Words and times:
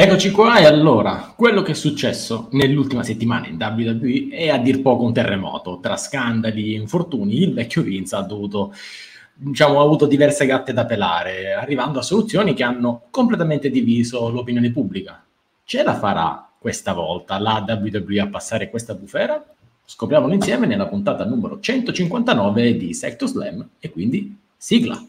Eccoci 0.00 0.30
qua 0.30 0.60
e 0.60 0.64
allora, 0.64 1.34
quello 1.34 1.62
che 1.62 1.72
è 1.72 1.74
successo 1.74 2.46
nell'ultima 2.52 3.02
settimana 3.02 3.48
in 3.48 3.56
WWE 3.60 4.28
è 4.30 4.48
a 4.48 4.56
dir 4.56 4.80
poco 4.80 5.02
un 5.02 5.12
terremoto, 5.12 5.80
tra 5.82 5.96
scandali 5.96 6.72
e 6.72 6.78
infortuni 6.78 7.42
il 7.42 7.52
vecchio 7.52 7.82
Vince 7.82 8.14
ha 8.14 8.22
dovuto, 8.22 8.72
diciamo, 9.34 9.80
ha 9.80 9.82
avuto 9.82 10.06
diverse 10.06 10.46
gatte 10.46 10.72
da 10.72 10.86
pelare, 10.86 11.52
arrivando 11.52 11.98
a 11.98 12.02
soluzioni 12.02 12.54
che 12.54 12.62
hanno 12.62 13.06
completamente 13.10 13.70
diviso 13.70 14.28
l'opinione 14.28 14.70
pubblica. 14.70 15.20
Ce 15.64 15.82
la 15.82 15.96
farà 15.96 16.48
questa 16.56 16.92
volta 16.92 17.36
la 17.40 17.64
WWE 17.66 18.20
a 18.20 18.28
passare 18.28 18.70
questa 18.70 18.94
bufera? 18.94 19.44
Scopriamolo 19.84 20.32
insieme 20.32 20.68
nella 20.68 20.86
puntata 20.86 21.24
numero 21.24 21.58
159 21.58 22.76
di 22.76 22.94
Sector 22.94 23.28
Slam 23.28 23.68
e 23.80 23.90
quindi 23.90 24.38
sigla. 24.56 25.04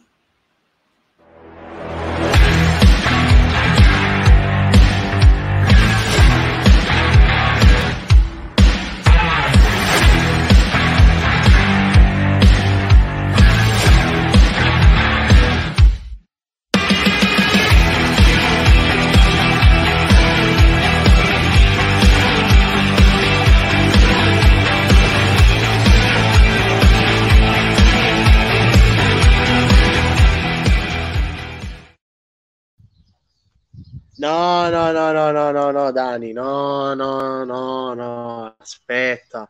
No, 34.19 34.69
no, 34.69 34.91
no, 34.91 35.13
no, 35.13 35.31
no, 35.31 35.51
no, 35.51 35.71
no, 35.71 35.91
Dani, 35.93 36.33
no, 36.33 36.93
no, 36.93 37.45
no, 37.45 37.93
no, 37.93 38.55
aspetta, 38.57 39.49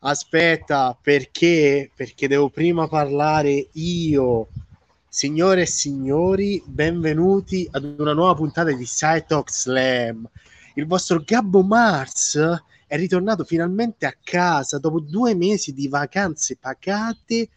aspetta, 0.00 0.94
perché? 1.00 1.90
Perché 1.96 2.28
devo 2.28 2.50
prima 2.50 2.86
parlare 2.86 3.68
io. 3.72 4.48
Signore 5.08 5.62
e 5.62 5.66
signori, 5.66 6.62
benvenuti 6.66 7.66
ad 7.70 7.94
una 7.98 8.12
nuova 8.12 8.34
puntata 8.34 8.70
di 8.72 8.84
Side 8.84 9.42
Slam. 9.46 10.28
Il 10.74 10.86
vostro 10.86 11.22
Gabbo 11.24 11.62
Mars 11.62 12.38
è 12.86 12.96
ritornato 12.98 13.44
finalmente 13.44 14.04
a 14.04 14.14
casa 14.22 14.78
dopo 14.78 15.00
due 15.00 15.34
mesi 15.34 15.72
di 15.72 15.88
vacanze 15.88 16.58
pagate 16.60 17.48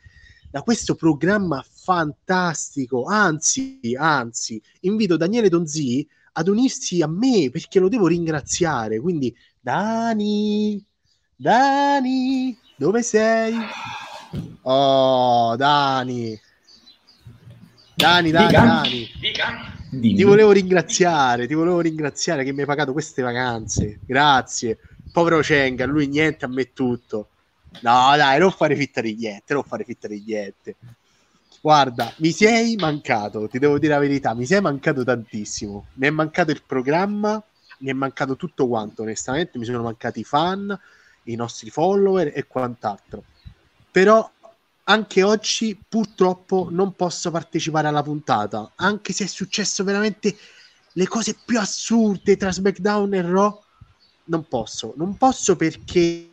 da 0.49 0.61
questo 0.61 0.95
programma 0.95 1.61
fantastico. 1.69 3.03
Anzi, 3.03 3.81
anzi, 3.97 4.61
invito 4.83 5.17
Daniele 5.17 5.49
Donzi 5.49 6.07
ad 6.37 6.47
unirsi 6.47 7.01
a 7.01 7.07
me 7.07 7.49
perché 7.51 7.79
lo 7.79 7.89
devo 7.89 8.07
ringraziare. 8.07 8.99
Quindi, 8.99 9.35
Dani, 9.59 10.83
Dani, 11.35 12.57
dove 12.75 13.01
sei? 13.01 13.55
Oh, 14.61 15.55
Dani. 15.55 16.39
Dani, 17.95 18.31
Dani, 18.31 18.47
Dica. 18.47 18.65
Dani. 18.65 19.07
Dimmi. 19.89 20.15
Ti 20.15 20.23
volevo 20.23 20.51
ringraziare, 20.51 21.47
ti 21.47 21.55
volevo 21.55 21.79
ringraziare 21.79 22.43
che 22.43 22.53
mi 22.53 22.59
hai 22.59 22.65
pagato 22.67 22.91
queste 22.91 23.23
vacanze. 23.23 24.01
Grazie. 24.05 24.77
Povero 25.11 25.41
Cenga, 25.41 25.85
lui 25.85 26.07
niente, 26.07 26.45
a 26.45 26.49
me 26.49 26.71
tutto. 26.71 27.29
No, 27.81 28.15
dai, 28.15 28.37
non 28.37 28.51
fare 28.51 28.75
fitta 28.75 29.01
di 29.01 29.15
niente, 29.15 29.53
non 29.53 29.63
fare 29.63 29.83
fitta 29.83 30.07
di 30.07 30.23
niente. 30.23 30.75
Guarda, 31.67 32.13
mi 32.19 32.31
sei 32.31 32.77
mancato, 32.77 33.49
ti 33.49 33.59
devo 33.59 33.77
dire 33.77 33.91
la 33.95 33.99
verità, 33.99 34.33
mi 34.33 34.45
sei 34.45 34.61
mancato 34.61 35.03
tantissimo. 35.03 35.87
Mi 35.95 36.07
è 36.07 36.09
mancato 36.09 36.51
il 36.51 36.63
programma, 36.65 37.43
mi 37.79 37.89
è 37.89 37.93
mancato 37.93 38.37
tutto 38.37 38.69
quanto, 38.69 39.01
onestamente, 39.01 39.57
mi 39.57 39.65
sono 39.65 39.83
mancati 39.83 40.21
i 40.21 40.23
fan, 40.23 40.73
i 41.23 41.35
nostri 41.35 41.69
follower 41.69 42.31
e 42.33 42.47
quant'altro. 42.47 43.25
Però 43.91 44.31
anche 44.85 45.23
oggi 45.23 45.77
purtroppo 45.85 46.69
non 46.71 46.95
posso 46.95 47.31
partecipare 47.31 47.89
alla 47.89 48.01
puntata, 48.01 48.71
anche 48.77 49.11
se 49.11 49.25
è 49.25 49.27
successo 49.27 49.83
veramente 49.83 50.37
le 50.93 51.07
cose 51.09 51.35
più 51.43 51.59
assurde 51.59 52.37
tra 52.37 52.49
SmackDown 52.49 53.13
e 53.13 53.21
Raw. 53.23 53.61
Non 54.29 54.47
posso, 54.47 54.93
non 54.95 55.17
posso 55.17 55.57
perché 55.57 56.31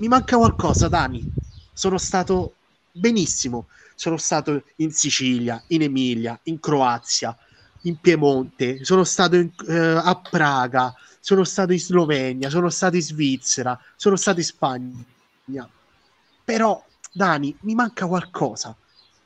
mi 0.00 0.08
manca 0.08 0.36
qualcosa, 0.36 0.88
Dani. 0.88 1.36
Sono 1.78 1.96
stato 1.96 2.54
benissimo. 2.90 3.68
Sono 3.94 4.16
stato 4.16 4.64
in 4.76 4.90
Sicilia, 4.90 5.62
in 5.68 5.82
Emilia, 5.82 6.36
in 6.44 6.58
Croazia, 6.58 7.36
in 7.82 8.00
Piemonte, 8.00 8.84
sono 8.84 9.04
stato 9.04 9.36
in- 9.36 9.52
eh, 9.68 9.76
a 9.76 10.16
Praga, 10.16 10.92
sono 11.20 11.44
stato 11.44 11.72
in 11.72 11.78
Slovenia, 11.78 12.50
sono 12.50 12.68
stato 12.68 12.96
in 12.96 13.02
Svizzera, 13.02 13.78
sono 13.94 14.16
stato 14.16 14.40
in 14.40 14.44
Spagna. 14.44 15.70
Però, 16.44 16.84
Dani, 17.12 17.56
mi 17.60 17.76
manca 17.76 18.06
qualcosa. 18.08 18.76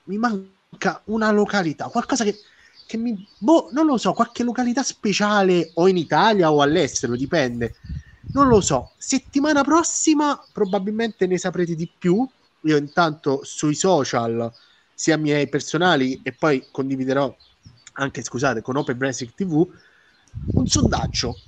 Mi 0.04 0.18
manca 0.18 1.00
una 1.06 1.30
località, 1.30 1.86
qualcosa 1.86 2.22
che, 2.22 2.38
che 2.86 2.98
mi... 2.98 3.26
Boh, 3.38 3.70
non 3.72 3.86
lo 3.86 3.96
so, 3.96 4.12
qualche 4.12 4.42
località 4.42 4.82
speciale 4.82 5.70
o 5.74 5.88
in 5.88 5.96
Italia 5.96 6.52
o 6.52 6.60
all'estero, 6.60 7.16
dipende. 7.16 7.76
Non 8.32 8.48
lo 8.48 8.60
so. 8.60 8.90
Settimana 8.98 9.62
prossima 9.62 10.38
probabilmente 10.52 11.26
ne 11.26 11.38
saprete 11.38 11.74
di 11.74 11.88
più. 11.98 12.28
Io 12.64 12.76
intanto 12.76 13.40
sui 13.44 13.74
social, 13.74 14.50
sia 14.94 15.16
miei 15.16 15.48
personali, 15.48 16.20
e 16.22 16.32
poi 16.32 16.66
condividerò 16.70 17.34
anche, 17.94 18.22
scusate, 18.22 18.62
con 18.62 18.76
Open 18.76 18.96
Basic 18.96 19.34
TV, 19.34 19.66
un 20.54 20.66
sondaggio. 20.66 21.38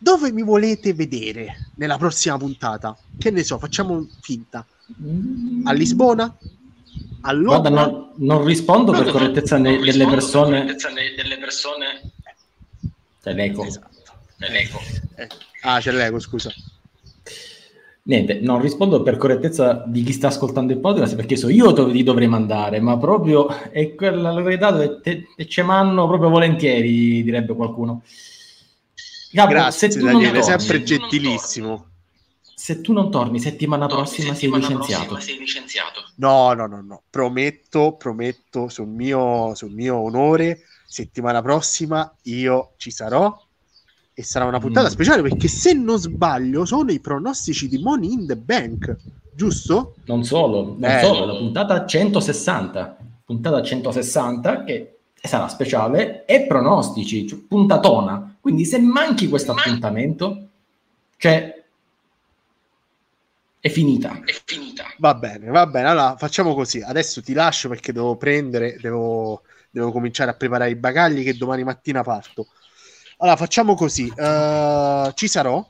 Dove 0.00 0.30
mi 0.30 0.42
volete 0.42 0.92
vedere 0.94 1.70
nella 1.76 1.96
prossima 1.96 2.36
puntata? 2.36 2.96
Che 3.18 3.30
ne 3.30 3.42
so, 3.42 3.58
facciamo 3.58 4.06
finta. 4.20 4.64
A 5.64 5.72
Lisbona? 5.72 6.36
A? 7.22 7.34
Guarda, 7.34 7.68
non, 7.68 8.12
non 8.16 8.44
rispondo 8.44 8.92
per 8.92 9.10
correttezza 9.10 9.56
ne- 9.58 9.76
Non 9.76 9.84
delle 9.84 10.06
persone. 10.06 10.58
correttezza 10.60 10.88
ne- 10.90 11.14
delle 11.16 11.38
persone. 11.38 12.10
Cioè, 13.22 13.32
l'eco. 13.32 13.64
Esatto. 13.64 14.12
Eh, 14.38 14.50
l'eco. 14.50 14.78
Eh, 15.16 15.28
Ah, 15.62 15.80
c'è 15.80 15.90
l'ego, 15.90 16.20
scusa. 16.20 16.52
Niente, 18.08 18.40
non 18.40 18.62
rispondo 18.62 19.02
per 19.02 19.18
correttezza 19.18 19.84
di 19.86 20.02
chi 20.02 20.12
sta 20.14 20.28
ascoltando 20.28 20.72
il 20.72 20.78
podcast 20.78 21.14
perché 21.14 21.36
so 21.36 21.50
io 21.50 21.72
dove 21.72 21.92
li 21.92 22.02
dovrei 22.02 22.26
mandare, 22.26 22.80
ma 22.80 22.96
proprio 22.96 23.48
è 23.70 23.94
quella 23.94 24.32
località 24.32 24.70
dove 24.70 25.00
te, 25.02 25.26
te 25.36 25.46
ce 25.46 25.62
manno 25.62 26.08
proprio 26.08 26.30
volentieri, 26.30 27.22
direbbe 27.22 27.54
qualcuno. 27.54 28.02
Gabbo, 29.30 29.50
Grazie, 29.50 29.90
se 29.90 29.98
tu 29.98 30.04
non 30.06 30.14
Daniele, 30.14 30.40
torni- 30.40 30.58
sempre 30.58 30.82
gentilissimo. 30.82 31.86
Se 32.54 32.80
tu 32.80 32.94
non 32.94 33.10
torni 33.10 33.40
settimana 33.40 33.84
No, 33.86 33.96
prossima 33.96 34.28
sei 34.28 34.34
settimana 34.36 34.66
licenziato. 34.66 35.04
prossima 35.04 35.20
sei 35.26 35.38
licenziato. 35.38 36.00
No, 36.14 36.52
no, 36.54 36.66
no, 36.66 36.80
no. 36.80 37.02
Prometto, 37.10 37.92
prometto 37.98 38.70
sul 38.70 38.88
mio, 38.88 39.54
sul 39.54 39.70
mio 39.72 39.96
onore, 39.98 40.62
settimana 40.86 41.42
prossima 41.42 42.10
io 42.22 42.72
ci 42.78 42.90
sarò 42.90 43.38
e 44.18 44.24
sarà 44.24 44.46
una 44.46 44.58
puntata 44.58 44.88
Mm. 44.88 44.90
speciale 44.90 45.22
perché 45.22 45.46
se 45.46 45.72
non 45.74 45.96
sbaglio 45.96 46.64
sono 46.64 46.90
i 46.90 46.98
pronostici 46.98 47.68
di 47.68 47.78
Money 47.78 48.10
in 48.10 48.26
the 48.26 48.34
Bank, 48.36 48.96
giusto? 49.32 49.94
Non 50.06 50.24
solo, 50.24 50.74
non 50.76 50.90
Eh. 50.90 51.04
solo, 51.04 51.24
la 51.24 51.36
puntata 51.36 51.86
160, 51.86 52.96
puntata 53.24 53.62
160 53.62 54.64
che 54.64 54.98
sarà 55.22 55.46
speciale 55.46 56.24
e 56.24 56.46
pronostici, 56.48 57.28
cioè 57.28 57.38
puntatona. 57.38 58.36
Quindi 58.40 58.64
se 58.64 58.80
manchi 58.80 59.28
questo 59.28 59.52
appuntamento, 59.52 60.48
cioè 61.16 61.54
è 63.60 63.68
finita. 63.68 64.20
È 64.24 64.32
finita. 64.44 64.84
Va 64.98 65.14
bene, 65.14 65.46
va 65.48 65.64
bene. 65.68 65.88
Allora 65.90 66.16
facciamo 66.16 66.54
così. 66.54 66.80
Adesso 66.82 67.22
ti 67.22 67.34
lascio 67.34 67.68
perché 67.68 67.92
devo 67.92 68.16
prendere, 68.16 68.78
devo, 68.80 69.42
devo 69.70 69.92
cominciare 69.92 70.30
a 70.32 70.34
preparare 70.34 70.70
i 70.70 70.76
bagagli 70.76 71.22
che 71.22 71.36
domani 71.36 71.62
mattina 71.62 72.02
parto. 72.02 72.48
Allora 73.18 73.36
facciamo 73.36 73.74
così. 73.74 74.12
eh, 74.14 75.12
ci 75.14 75.28
sarò 75.28 75.68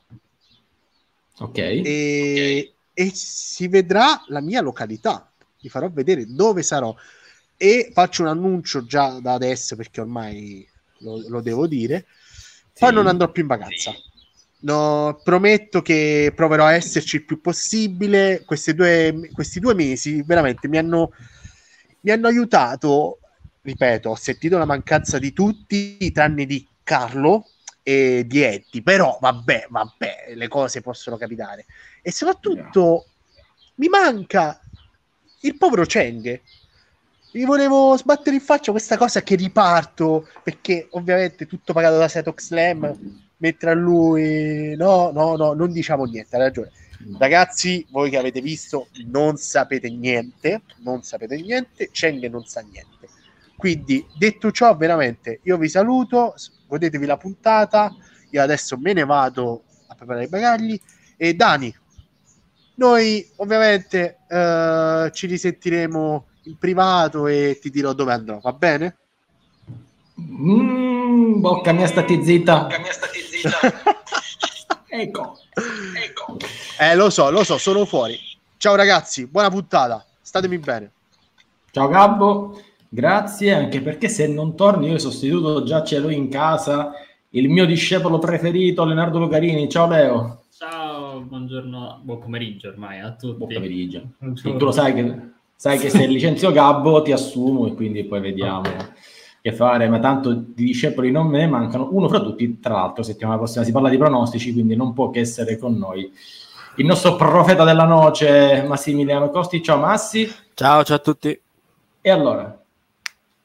Ok? 1.40 1.58
e, 1.58 2.72
e 2.92 3.10
si 3.14 3.68
vedrà 3.68 4.22
la 4.28 4.40
mia 4.40 4.60
località. 4.60 5.30
Vi 5.60 5.68
farò 5.68 5.88
vedere 5.90 6.26
dove 6.26 6.62
sarò. 6.62 6.94
E 7.56 7.90
faccio 7.92 8.22
un 8.22 8.28
annuncio 8.28 8.84
già 8.84 9.18
da 9.20 9.32
adesso 9.34 9.76
perché 9.76 10.00
ormai 10.00 10.66
lo, 10.98 11.22
lo 11.28 11.40
devo 11.40 11.66
dire. 11.66 12.06
Poi 12.78 12.88
Sì. 12.90 12.94
non 12.94 13.06
andrò 13.06 13.30
più 13.30 13.42
in 13.42 13.48
vacanza. 13.48 13.92
No, 14.60 15.20
prometto 15.22 15.82
che 15.82 16.32
proverò 16.34 16.64
a 16.66 16.74
esserci 16.74 17.16
il 17.16 17.24
più 17.24 17.40
possibile. 17.40 18.42
Questi 18.44 18.74
due, 18.74 19.30
questi 19.32 19.58
due 19.60 19.74
mesi 19.74 20.22
veramente 20.22 20.68
mi 20.68 20.78
hanno, 20.78 21.12
mi 22.00 22.10
hanno 22.10 22.26
aiutato. 22.26 23.20
Ripeto, 23.62 24.10
ho 24.10 24.14
sentito 24.16 24.58
la 24.58 24.64
mancanza 24.64 25.18
di 25.18 25.32
tutti, 25.32 26.10
tranne 26.12 26.46
di 26.46 26.64
Carlo 26.88 27.46
e 27.82 28.24
di 28.26 28.40
Eddie. 28.40 28.82
Però 28.82 29.18
vabbè, 29.20 29.66
vabbè, 29.68 30.32
le 30.34 30.48
cose 30.48 30.80
possono 30.80 31.18
capitare. 31.18 31.66
E 32.00 32.10
soprattutto 32.10 33.08
mi 33.74 33.88
manca 33.88 34.58
il 35.42 35.58
povero 35.58 35.84
Cheng. 35.84 36.40
Vi 37.30 37.44
volevo 37.44 37.94
sbattere 37.98 38.36
in 38.36 38.40
faccia 38.42 38.70
questa 38.70 38.96
cosa 38.96 39.22
che 39.22 39.34
riparto, 39.34 40.30
perché 40.42 40.88
ovviamente 40.92 41.46
tutto 41.46 41.74
pagato 41.74 41.98
da 41.98 42.08
Setox 42.08 42.46
Slam, 42.46 43.26
mentre 43.36 43.70
a 43.70 43.74
lui... 43.74 44.74
No, 44.74 45.10
no, 45.12 45.36
no, 45.36 45.52
non 45.52 45.70
diciamo 45.70 46.04
niente, 46.04 46.36
hai 46.36 46.42
ragione. 46.42 46.70
Ragazzi, 47.18 47.86
voi 47.90 48.08
che 48.08 48.16
avete 48.16 48.40
visto 48.40 48.88
non 49.04 49.36
sapete 49.36 49.90
niente, 49.90 50.62
non 50.78 51.02
sapete 51.02 51.36
niente, 51.36 51.90
Cheng 51.92 52.26
non 52.30 52.46
sa 52.46 52.62
niente. 52.62 53.08
Quindi, 53.56 54.06
detto 54.16 54.50
ciò, 54.50 54.74
veramente, 54.74 55.40
io 55.42 55.58
vi 55.58 55.68
saluto, 55.68 56.34
godetevi 56.68 57.06
la 57.06 57.16
puntata, 57.16 57.94
io 58.30 58.42
adesso 58.42 58.76
me 58.78 58.92
ne 58.92 59.04
vado 59.04 59.64
a 59.88 59.94
preparare 59.94 60.26
i 60.26 60.28
bagagli 60.28 60.80
e 61.16 61.34
Dani, 61.34 61.74
noi 62.74 63.28
ovviamente 63.36 64.18
eh, 64.28 65.10
ci 65.12 65.26
risentiremo 65.26 66.26
in 66.44 66.58
privato 66.58 67.26
e 67.26 67.58
ti 67.60 67.70
dirò 67.70 67.92
dove 67.92 68.12
andrò, 68.12 68.38
va 68.38 68.52
bene? 68.52 68.96
Mm, 70.20 71.40
bocca 71.40 71.72
mia 71.72 71.86
stati 71.86 72.22
zitta. 72.22 72.60
Bocca 72.60 72.78
mia 72.78 72.92
stati 72.92 73.18
zitta. 73.20 73.58
ecco, 74.88 75.38
ecco. 75.96 76.36
Eh, 76.78 76.94
lo 76.94 77.10
so, 77.10 77.30
lo 77.30 77.42
so, 77.42 77.58
sono 77.58 77.84
fuori. 77.84 78.18
Ciao 78.56 78.74
ragazzi, 78.74 79.26
buona 79.26 79.50
puntata, 79.50 80.04
statemi 80.20 80.58
bene. 80.58 80.92
Ciao 81.70 81.88
Gabbo, 81.88 82.60
grazie 82.88 83.52
anche 83.52 83.80
perché 83.80 84.08
se 84.08 84.26
non 84.26 84.56
torni 84.56 84.88
io 84.88 84.98
sostituto 84.98 85.62
già 85.62 85.84
ce 85.84 85.98
l'ho 85.98 86.10
in 86.10 86.28
casa 86.28 86.92
il 87.30 87.48
mio 87.48 87.66
discepolo 87.66 88.18
preferito 88.18 88.84
Leonardo 88.84 89.18
Lucarini. 89.18 89.68
Ciao 89.68 89.88
Leo. 89.88 90.42
Ciao, 90.56 91.20
buongiorno, 91.20 92.00
buon 92.02 92.18
pomeriggio 92.18 92.68
ormai 92.68 93.00
a 93.00 93.12
tutti. 93.12 93.36
Buon 93.36 93.52
pomeriggio. 93.52 94.02
Tu 94.34 94.58
lo 94.58 94.72
sai 94.72 94.94
che, 94.94 95.20
sai 95.54 95.78
che 95.78 95.90
se 95.90 96.06
licenzio 96.06 96.50
Gabbo 96.50 97.02
ti 97.02 97.12
assumo 97.12 97.66
e 97.66 97.74
quindi 97.74 98.04
poi 98.04 98.20
vediamo 98.20 98.70
che 99.40 99.52
fare, 99.52 99.88
ma 99.88 99.98
tanto 99.98 100.32
di 100.32 100.64
discepoli 100.64 101.10
non 101.10 101.26
me 101.26 101.46
mancano 101.46 101.88
uno 101.92 102.08
fra 102.08 102.20
tutti, 102.20 102.58
tra 102.58 102.74
l'altro 102.74 103.02
settimana 103.02 103.36
prossima 103.36 103.64
si 103.64 103.72
parla 103.72 103.88
di 103.88 103.98
pronostici, 103.98 104.52
quindi 104.52 104.74
non 104.74 104.94
può 104.94 105.10
che 105.10 105.20
essere 105.20 105.58
con 105.58 105.76
noi 105.76 106.10
il 106.76 106.86
nostro 106.86 107.16
profeta 107.16 107.64
della 107.64 107.84
noce 107.84 108.64
Massimiliano 108.66 109.30
Costi. 109.30 109.62
Ciao 109.62 109.78
Massi. 109.78 110.28
Ciao, 110.54 110.82
ciao 110.82 110.96
a 110.96 111.00
tutti. 111.00 111.40
E 112.00 112.10
allora, 112.10 112.58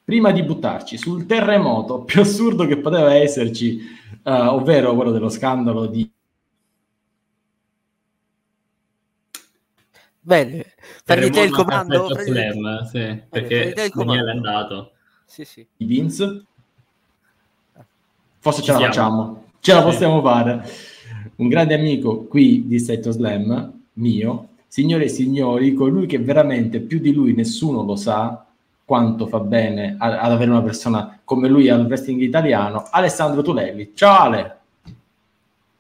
prima 0.04 0.32
di 0.32 0.44
buttarci 0.44 0.98
sul 0.98 1.26
terremoto 1.26 2.04
più 2.04 2.22
assurdo 2.22 2.66
che 2.66 2.78
poteva 2.78 3.14
esserci, 3.14 3.80
uh, 4.24 4.32
ovvero 4.32 4.96
quello 4.96 5.12
dello 5.12 5.30
scandalo 5.30 5.86
di 5.86 6.12
Bene, 10.26 10.74
prendete 11.04 11.42
il 11.42 11.52
comando. 11.52 12.08
Slam, 12.18 12.86
sì, 12.86 13.22
perché 13.30 13.74
Daniele 13.94 14.32
è 14.32 14.36
andato. 14.36 14.94
Sì, 15.26 15.44
sì. 15.44 15.68
Vince? 15.78 16.46
Forse 18.40 18.62
ce 18.62 18.72
la 18.72 18.80
facciamo, 18.80 19.52
ce 19.60 19.74
la 19.74 19.84
possiamo 19.84 20.22
fare. 20.22 20.66
Un 21.36 21.50
grande 21.50 21.74
amico 21.74 22.24
qui 22.24 22.66
di 22.68 22.80
Setto 22.80 23.12
Slam, 23.12 23.82
mio, 23.94 24.48
signore 24.68 25.06
e 25.06 25.10
signori, 25.10 25.74
colui 25.74 26.06
che 26.06 26.20
veramente 26.20 26.80
più 26.80 27.00
di 27.00 27.14
lui 27.14 27.34
nessuno 27.34 27.84
lo 27.84 27.98
sa 27.98 28.46
quanto 28.86 29.28
fa 29.28 29.40
bene 29.40 29.96
ad 29.98 30.32
avere 30.32 30.52
una 30.52 30.62
persona 30.62 31.20
come 31.24 31.48
lui 31.48 31.70
al 31.70 31.86
wrestling 31.86 32.22
italiano, 32.22 32.88
Alessandro 32.92 33.42
Tulelli. 33.42 33.92
Ciao 33.96 34.20
Ale! 34.20 34.58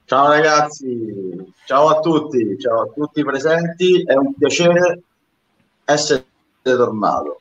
Ciao 0.05 0.27
ragazzi, 0.27 1.53
ciao 1.65 1.87
a 1.87 1.99
tutti, 1.99 2.57
ciao 2.59 2.81
a 2.81 2.89
tutti 2.93 3.21
i 3.21 3.23
presenti, 3.23 4.03
è 4.03 4.13
un 4.15 4.33
piacere 4.33 5.01
essere 5.85 6.25
tornato. 6.61 7.39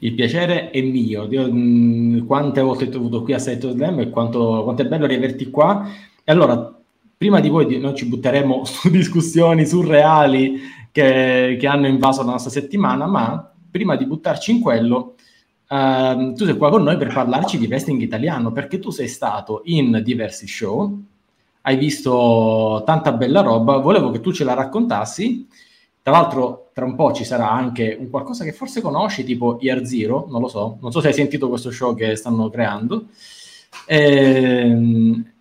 Il 0.00 0.14
piacere 0.14 0.70
è 0.70 0.80
mio, 0.80 1.26
Dio, 1.26 1.52
mh, 1.52 2.26
quante 2.26 2.60
volte 2.60 2.88
ti 2.88 2.96
ho 2.96 3.00
avuto 3.00 3.22
qui 3.22 3.32
a 3.32 3.38
Setto 3.38 3.70
Slam 3.70 4.00
e 4.00 4.10
quanto, 4.10 4.62
quanto, 4.62 4.82
è 4.82 4.86
bello 4.86 5.06
riaverti 5.06 5.50
qua. 5.50 5.88
E 6.22 6.32
allora, 6.32 6.74
prima 7.16 7.40
di 7.40 7.48
voi 7.48 7.78
noi 7.78 7.94
ci 7.94 8.06
butteremo 8.06 8.64
su 8.66 8.88
discussioni 8.90 9.66
surreali 9.66 10.60
che, 10.92 11.56
che 11.58 11.66
hanno 11.66 11.86
invaso 11.86 12.22
la 12.22 12.32
nostra 12.32 12.50
settimana, 12.50 13.06
ma 13.06 13.52
prima 13.70 13.96
di 13.96 14.06
buttarci 14.06 14.50
in 14.50 14.60
quello, 14.60 15.14
uh, 15.68 16.32
tu 16.32 16.44
sei 16.44 16.56
qua 16.56 16.70
con 16.70 16.82
noi 16.82 16.96
per 16.96 17.12
parlarci 17.12 17.58
di 17.58 17.66
wrestling 17.66 18.00
italiano, 18.00 18.52
perché 18.52 18.78
tu 18.78 18.90
sei 18.90 19.08
stato 19.08 19.62
in 19.64 20.00
diversi 20.04 20.46
show, 20.46 21.02
hai 21.62 21.76
visto 21.76 22.82
tanta 22.86 23.12
bella 23.12 23.40
roba, 23.40 23.76
volevo 23.76 24.10
che 24.10 24.20
tu 24.20 24.32
ce 24.32 24.44
la 24.44 24.54
raccontassi. 24.54 25.46
Tra 26.00 26.12
l'altro, 26.12 26.70
tra 26.72 26.86
un 26.86 26.94
po' 26.94 27.12
ci 27.12 27.24
sarà 27.24 27.50
anche 27.50 27.96
un 27.98 28.08
qualcosa 28.08 28.44
che 28.44 28.52
forse 28.52 28.80
conosci, 28.80 29.24
tipo 29.24 29.58
Year 29.60 29.84
Zero, 29.84 30.26
non 30.30 30.40
lo 30.40 30.48
so, 30.48 30.78
non 30.80 30.90
so 30.90 31.00
se 31.00 31.08
hai 31.08 31.12
sentito 31.12 31.48
questo 31.48 31.70
show 31.70 31.94
che 31.94 32.16
stanno 32.16 32.48
creando. 32.48 33.08
E, 33.86 33.98
ehm, 33.98 35.32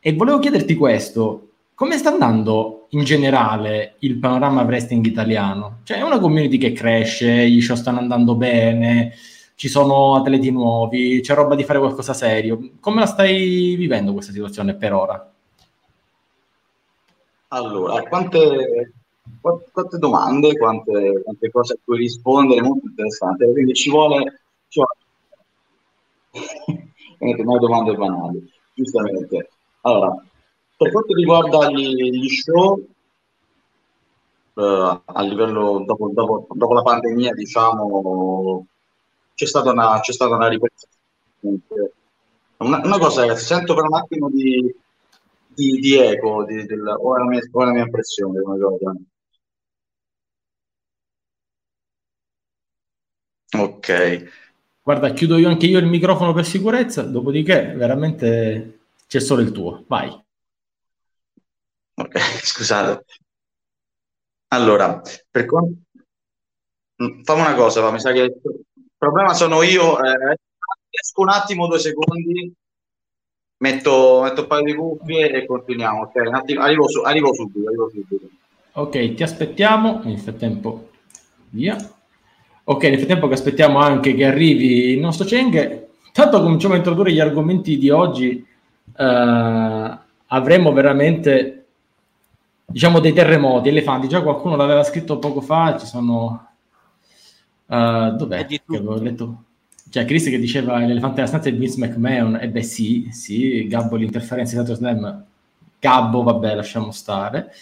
e 0.00 0.12
volevo 0.14 0.40
chiederti 0.40 0.74
questo, 0.74 1.50
come 1.74 1.96
sta 1.96 2.10
andando 2.10 2.81
in 2.94 3.04
generale 3.04 3.96
il 4.00 4.18
panorama 4.18 4.62
wrestling 4.62 5.04
italiano? 5.04 5.80
Cioè 5.84 5.98
è 5.98 6.02
una 6.02 6.18
community 6.18 6.58
che 6.58 6.72
cresce, 6.72 7.48
gli 7.48 7.60
show 7.60 7.76
stanno 7.76 7.98
andando 7.98 8.34
bene, 8.34 9.14
ci 9.54 9.68
sono 9.68 10.16
atleti 10.16 10.50
nuovi, 10.50 11.20
c'è 11.20 11.34
roba 11.34 11.54
di 11.54 11.64
fare 11.64 11.78
qualcosa 11.78 12.12
serio. 12.12 12.72
Come 12.80 13.00
la 13.00 13.06
stai 13.06 13.74
vivendo 13.76 14.12
questa 14.12 14.32
situazione 14.32 14.74
per 14.74 14.92
ora? 14.92 15.32
Allora, 17.48 18.02
quante, 18.02 18.92
quante 19.40 19.98
domande, 19.98 20.56
quante, 20.56 21.22
quante, 21.22 21.50
cose 21.50 21.74
a 21.74 21.76
cui 21.84 21.98
rispondere, 21.98 22.62
molto 22.62 22.86
interessante. 22.86 23.50
Quindi 23.50 23.74
ci 23.74 23.90
vuole... 23.90 24.42
Ci 24.68 24.80
vuole... 26.30 27.58
domande 27.58 27.94
banali, 27.94 28.52
giustamente. 28.74 29.50
Allora, 29.82 30.24
per 30.82 30.92
quanto 30.92 31.14
riguarda 31.14 31.70
gli, 31.70 32.10
gli 32.10 32.28
show, 32.28 32.86
eh, 34.54 35.00
a 35.04 35.22
livello 35.22 35.84
dopo, 35.86 36.10
dopo, 36.12 36.46
dopo, 36.50 36.74
la 36.74 36.82
pandemia, 36.82 37.32
diciamo, 37.32 38.66
c'è 39.34 39.46
stata 39.46 39.70
una, 39.70 40.00
c'è 40.00 40.12
stata 40.12 40.34
una 40.34 40.48
ripresa. 40.48 40.86
Una, 42.58 42.80
una 42.84 42.98
cosa, 42.98 43.22
ragazzi, 43.22 43.44
sento 43.44 43.74
per 43.74 43.84
un 43.84 43.94
attimo 43.94 44.30
di, 44.30 44.74
di, 45.48 45.78
di 45.80 45.96
eco, 45.96 46.44
di, 46.44 46.64
del, 46.66 46.86
o, 46.86 47.16
è 47.16 47.18
la 47.18 47.26
mia, 47.26 47.40
o 47.50 47.62
è 47.62 47.64
la 47.64 47.72
mia 47.72 47.82
impressione 47.82 48.40
come 48.42 48.58
cosa. 48.58 48.94
Ok. 53.54 54.24
Guarda, 54.82 55.12
chiudo 55.12 55.36
io 55.38 55.48
anche 55.48 55.66
io 55.66 55.78
il 55.78 55.86
microfono 55.86 56.32
per 56.32 56.44
sicurezza, 56.44 57.02
dopodiché 57.02 57.72
veramente 57.76 58.80
c'è 59.06 59.20
solo 59.20 59.42
il 59.42 59.52
tuo. 59.52 59.84
Vai. 59.86 60.10
Ok, 62.02 62.18
scusate. 62.42 63.04
Allora, 64.48 65.00
per 65.30 65.46
quanto... 65.46 65.78
Mm, 67.02 67.22
fammi 67.22 67.40
una 67.40 67.54
cosa, 67.54 67.90
mi 67.90 68.00
sa 68.00 68.12
che 68.12 68.20
il 68.20 68.40
problema 68.98 69.34
sono 69.34 69.62
io. 69.62 70.02
Eh, 70.02 70.36
esco 70.90 71.22
un 71.22 71.30
attimo, 71.30 71.68
due 71.68 71.78
secondi, 71.78 72.52
metto, 73.58 74.20
metto 74.22 74.42
un 74.42 74.46
paio 74.46 74.64
di 74.64 74.74
cuffie 74.74 75.30
e 75.30 75.46
continuiamo. 75.46 76.02
Okay? 76.02 76.30
Attimo, 76.32 76.60
arrivo, 76.60 76.88
su, 76.88 77.00
arrivo, 77.00 77.32
subito, 77.32 77.68
arrivo 77.68 77.88
subito. 77.88 78.28
Ok, 78.72 79.14
ti 79.14 79.22
aspettiamo. 79.22 80.02
Nel 80.04 80.18
frattempo, 80.18 80.90
via. 81.50 81.76
Ok, 82.64 82.82
nel 82.84 82.98
frattempo 82.98 83.28
che 83.28 83.34
aspettiamo 83.34 83.78
anche 83.78 84.14
che 84.14 84.24
arrivi 84.24 84.90
il 84.90 84.98
nostro 84.98 85.24
Cheng, 85.24 85.88
tanto 86.12 86.42
cominciamo 86.42 86.74
a 86.74 86.78
introdurre 86.78 87.12
gli 87.12 87.20
argomenti 87.20 87.78
di 87.78 87.90
oggi. 87.90 88.46
Uh, 88.94 89.98
avremo 90.26 90.72
veramente 90.72 91.61
diciamo 92.72 92.98
dei 92.98 93.12
terremoti, 93.12 93.68
elefanti. 93.68 94.08
Già 94.08 94.22
qualcuno 94.22 94.56
l'aveva 94.56 94.82
scritto 94.82 95.18
poco 95.18 95.40
fa. 95.40 95.76
Ci 95.78 95.86
sono. 95.86 96.48
Uh, 97.66 98.10
dov'è? 98.16 98.44
Che 98.46 98.62
avevo 98.66 98.94
letto? 99.00 99.42
Cioè, 99.88 100.06
Chris 100.06 100.24
che 100.24 100.38
diceva 100.38 100.78
l'elefante 100.78 101.16
della 101.16 101.26
stanza 101.26 101.50
è 101.50 101.54
Vince 101.54 101.78
McMahon, 101.78 102.38
e 102.40 102.48
beh 102.48 102.62
sì, 102.62 103.08
sì, 103.10 103.66
Gabbo 103.66 103.96
l'interferenza 103.96 104.56
di 104.56 104.62
Sato 104.62 104.74
Slam, 104.74 105.24
Gabbo, 105.78 106.22
vabbè, 106.22 106.54
lasciamo 106.54 106.90
stare. 106.90 107.52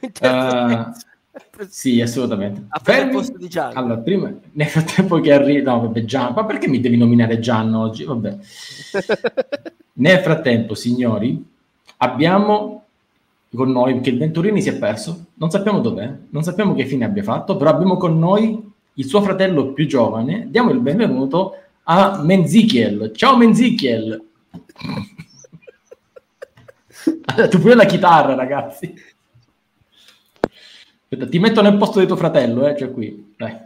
Uh, 0.20 1.66
sì, 1.66 1.98
assolutamente. 2.02 2.66
A 2.68 2.78
Fermi... 2.78 3.12
posto 3.12 3.38
di 3.38 3.48
Gianno. 3.48 3.78
Allora, 3.78 3.96
prima, 3.96 4.30
nel 4.52 4.66
frattempo 4.66 5.18
che 5.20 5.32
arriva... 5.32 5.72
No, 5.72 5.80
vabbè, 5.80 6.04
Gianno, 6.04 6.34
ma 6.34 6.44
perché 6.44 6.68
mi 6.68 6.78
devi 6.78 6.98
nominare 6.98 7.38
Gianno 7.38 7.80
oggi? 7.80 8.04
Vabbè. 8.04 8.36
nel 9.94 10.18
frattempo, 10.18 10.74
signori, 10.74 11.42
abbiamo 11.96 12.83
con 13.54 13.70
noi, 13.70 14.00
che 14.00 14.10
il 14.10 14.18
Venturini 14.18 14.60
si 14.60 14.68
è 14.68 14.78
perso, 14.78 15.26
non 15.34 15.50
sappiamo 15.50 15.80
dov'è, 15.80 16.12
non 16.30 16.42
sappiamo 16.42 16.74
che 16.74 16.86
fine 16.86 17.04
abbia 17.04 17.22
fatto, 17.22 17.56
però 17.56 17.70
abbiamo 17.70 17.96
con 17.96 18.18
noi 18.18 18.72
il 18.94 19.04
suo 19.04 19.22
fratello 19.22 19.72
più 19.72 19.86
giovane, 19.86 20.48
diamo 20.50 20.70
il 20.70 20.80
benvenuto 20.80 21.56
a 21.84 22.20
Menzichiel. 22.22 23.12
Ciao 23.14 23.36
Menzichiel! 23.36 24.22
tu 27.50 27.58
pure 27.58 27.74
la 27.74 27.86
chitarra, 27.86 28.34
ragazzi. 28.34 29.12
Aspetta, 31.14 31.28
ti 31.28 31.38
metto 31.38 31.62
nel 31.62 31.76
posto 31.76 32.00
di 32.00 32.06
tuo 32.06 32.16
fratello, 32.16 32.66
eh, 32.66 32.76
cioè 32.76 32.90
qui. 32.90 33.34
Dai. 33.36 33.56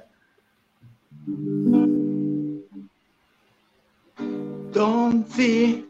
Donzi, 4.70 5.88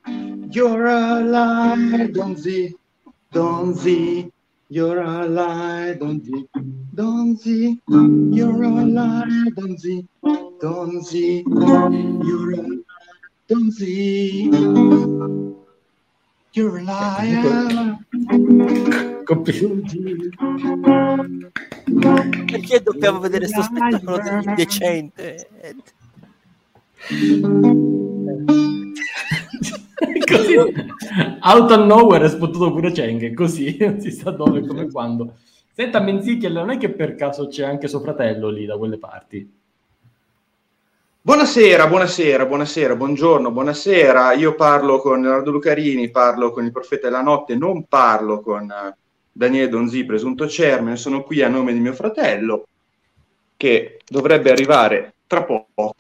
you're 0.51 0.89
alive, 0.89 2.11
Donzi, 2.11 2.78
Donzi, 3.31 4.31
you're 4.69 5.03
alive, 5.03 5.99
Donzi, 5.99 6.49
Donzi, 6.95 7.79
you're 8.33 8.63
alive, 8.63 9.53
Donzi, 9.55 10.07
Donzi, 10.61 11.43
you're 11.47 12.53
alive, 12.53 12.85
Donzi, 13.47 14.51
you're 16.53 16.79
alive. 16.79 17.99
Perché 22.47 22.81
dobbiamo 22.83 23.21
vedere 23.21 23.47
sto 23.47 23.63
spettacolo 23.63 24.41
indecente? 24.43 25.49
così 30.31 30.57
out 30.57 31.71
of 31.71 31.85
nowhere 31.85 32.27
è 32.27 32.29
sputtato 32.29 32.73
pure 32.73 32.93
Cheng 32.93 33.35
così 33.35 33.77
non 33.81 34.01
si 34.01 34.11
sa 34.11 34.31
dove 34.31 34.65
come 34.67 34.91
quando 34.91 35.35
senta 35.73 36.01
Menzichiel 36.01 36.53
non 36.53 36.71
è 36.71 36.77
che 36.79 36.91
per 36.91 37.15
caso 37.15 37.49
c'è 37.49 37.65
anche 37.65 37.89
suo 37.89 38.01
fratello 38.01 38.49
lì 38.49 38.65
da 38.65 38.77
quelle 38.77 38.99
parti 38.99 39.57
Buonasera, 41.29 41.87
buonasera, 41.89 42.47
buonasera, 42.47 42.97
buongiorno, 42.97 43.51
buonasera. 43.51 44.33
Io 44.33 44.55
parlo 44.55 44.99
con 44.99 45.21
Leonardo 45.21 45.51
Lucarini, 45.51 46.11
parlo 46.11 46.53
con 46.53 46.65
il 46.65 46.73
Profeta 46.73 47.09
della 47.09 47.21
Notte, 47.21 47.55
non 47.55 47.85
parlo 47.85 48.41
con 48.41 48.71
eh, 48.71 48.97
Daniele 49.31 49.69
Donzi, 49.69 50.07
presunto 50.07 50.49
Cermine. 50.49 50.97
Sono 50.97 51.23
qui 51.25 51.43
a 51.43 51.49
nome 51.49 51.75
di 51.75 51.81
mio 51.81 51.93
fratello, 51.93 52.67
che 53.59 53.99
dovrebbe 54.09 54.51
arrivare 54.51 55.17
tra 55.27 55.45
poco. 55.45 55.97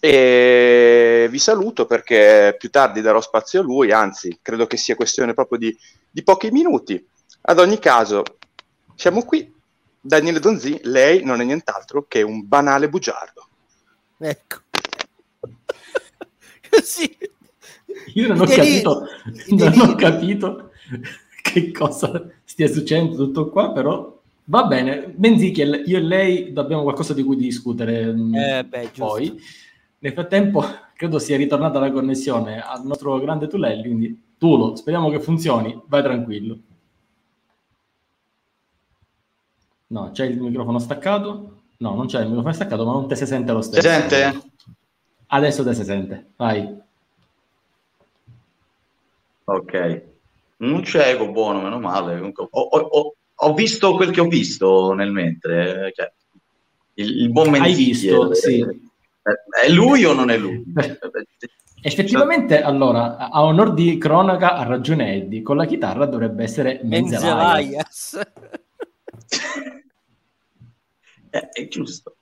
E 0.00 1.26
vi 1.30 1.38
saluto 1.38 1.86
perché 1.86 2.54
più 2.58 2.70
tardi 2.70 3.00
darò 3.00 3.20
spazio 3.20 3.60
a 3.60 3.62
lui, 3.62 3.92
anzi, 3.92 4.38
credo 4.40 4.66
che 4.66 4.76
sia 4.76 4.94
questione 4.94 5.34
proprio 5.34 5.58
di, 5.58 5.76
di 6.10 6.22
pochi 6.22 6.50
minuti. 6.50 7.04
Ad 7.42 7.58
ogni 7.58 7.78
caso, 7.78 8.22
siamo 8.94 9.24
qui. 9.24 9.52
Daniele 10.04 10.40
Donzi, 10.40 10.80
lei 10.82 11.22
non 11.22 11.40
è 11.40 11.44
nient'altro 11.44 12.06
che 12.08 12.22
un 12.22 12.46
banale 12.46 12.88
bugiardo. 12.88 13.46
Ecco. 14.18 14.56
Così. 16.70 17.18
io 18.14 18.28
non 18.28 18.40
ho 18.40 18.46
capito 18.46 19.06
non 19.50 19.78
ho 19.78 19.94
capito 19.94 20.70
che 21.42 21.70
cosa 21.70 22.30
stia 22.44 22.66
succedendo 22.66 23.16
tutto 23.16 23.50
qua 23.50 23.72
però 23.72 24.18
va 24.44 24.64
bene 24.64 25.12
Menzichiel 25.16 25.82
io 25.86 25.98
e 25.98 26.00
lei 26.00 26.52
abbiamo 26.54 26.82
qualcosa 26.82 27.12
di 27.12 27.22
cui 27.22 27.36
discutere 27.36 28.12
mm, 28.12 28.34
Eh, 28.34 28.64
beh, 28.64 28.90
giusto. 28.92 29.36
Nel 30.02 30.12
frattempo 30.12 30.62
credo 30.94 31.18
sia 31.18 31.36
ritornata 31.36 31.78
la 31.78 31.90
connessione 31.90 32.60
al 32.60 32.84
nostro 32.84 33.18
grande 33.18 33.46
Tulelli 33.46 33.82
quindi 33.82 34.22
Tulo 34.38 34.74
speriamo 34.76 35.10
che 35.10 35.20
funzioni 35.20 35.80
vai 35.86 36.02
tranquillo 36.02 36.58
no 39.88 40.10
c'è 40.12 40.24
il 40.26 40.40
microfono 40.40 40.78
staccato 40.78 41.62
no 41.78 41.94
non 41.94 42.06
c'è 42.06 42.20
il 42.20 42.26
microfono 42.26 42.52
staccato 42.54 42.84
ma 42.84 42.92
non 42.92 43.08
te 43.08 43.14
si 43.16 43.26
sente 43.26 43.52
lo 43.52 43.62
Si 43.62 43.70
stesso 43.72 43.88
sente? 43.88 44.42
adesso 45.28 45.64
te 45.64 45.74
si 45.74 45.84
sente 45.84 46.32
vai 46.36 46.80
Ok. 49.44 50.04
Un 50.58 50.84
cieco, 50.84 51.30
buono, 51.32 51.60
meno 51.60 51.80
male. 51.80 52.18
Ho, 52.20 52.32
ho- 52.48 53.14
ho- 53.34 53.54
visto 53.54 53.92
quel 53.96 54.12
che 54.12 54.20
ho 54.20 54.28
visto 54.28 54.92
nel 54.92 55.10
mentre. 55.10 55.88
eh, 55.88 55.92
cioè, 55.92 56.12
il, 56.94 57.22
il 57.22 57.30
buon 57.30 57.48
Hai 57.52 57.60
Menzichiel, 57.60 58.28
visto, 58.28 58.34
sì. 58.34 58.90
È 59.22 59.68
lui 59.70 60.04
o 60.04 60.12
non 60.12 60.30
è 60.30 60.36
lui? 60.36 60.64
Effettivamente, 61.84 62.62
allora, 62.62 63.16
a 63.16 63.42
onor 63.42 63.74
di 63.74 63.98
cronaca 63.98 64.54
ha 64.54 64.64
ragione 64.64 65.14
Eddie, 65.14 65.42
con 65.42 65.56
la 65.56 65.64
chitarra 65.64 66.06
dovrebbe 66.06 66.44
essere 66.44 66.80
Menzelaia. 66.82 67.82
Menzelaias. 67.82 68.20
Eh, 71.34 71.48
è 71.48 71.66
giusto. 71.68 72.16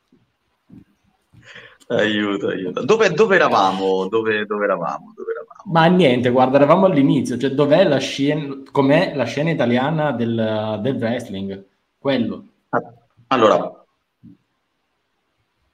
Aiuto, 1.88 2.46
aiuto. 2.46 2.84
Dove, 2.84 3.10
dove 3.10 3.34
eravamo? 3.34 4.06
Dove, 4.06 4.46
dove 4.46 4.64
eravamo? 4.64 5.12
Dove 5.16 5.32
eravamo? 5.32 5.72
Ma 5.72 5.86
niente, 5.86 6.30
guarda, 6.30 6.58
eravamo 6.58 6.86
all'inizio, 6.86 7.36
cioè 7.36 7.50
dov'è 7.50 7.82
la 7.82 7.98
scena, 7.98 8.62
com'è 8.70 9.14
la 9.16 9.24
scena 9.24 9.50
italiana 9.50 10.12
del, 10.12 10.78
del 10.80 10.94
wrestling? 10.94 11.64
Quello. 11.98 12.44
Ah, 12.68 12.80
Allora, 13.26 13.79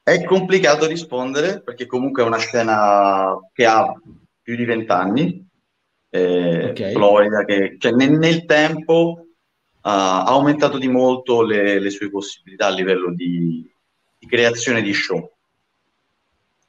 è 0.08 0.22
complicato 0.22 0.86
rispondere 0.86 1.60
perché 1.62 1.86
comunque 1.86 2.22
è 2.22 2.26
una 2.26 2.38
scena 2.38 3.36
che 3.52 3.66
ha 3.66 3.92
più 4.40 4.54
di 4.54 4.64
vent'anni, 4.64 5.44
eh, 6.10 6.68
Ok. 6.70 6.92
florida, 6.92 7.44
che 7.44 7.74
cioè, 7.76 7.90
nel, 7.90 8.12
nel 8.12 8.44
tempo 8.44 9.26
ah, 9.80 10.22
ha 10.22 10.26
aumentato 10.26 10.78
di 10.78 10.86
molto 10.86 11.42
le, 11.42 11.80
le 11.80 11.90
sue 11.90 12.08
possibilità 12.08 12.66
a 12.66 12.70
livello 12.70 13.12
di, 13.12 13.68
di 14.16 14.26
creazione 14.28 14.80
di 14.80 14.92
show. 14.94 15.28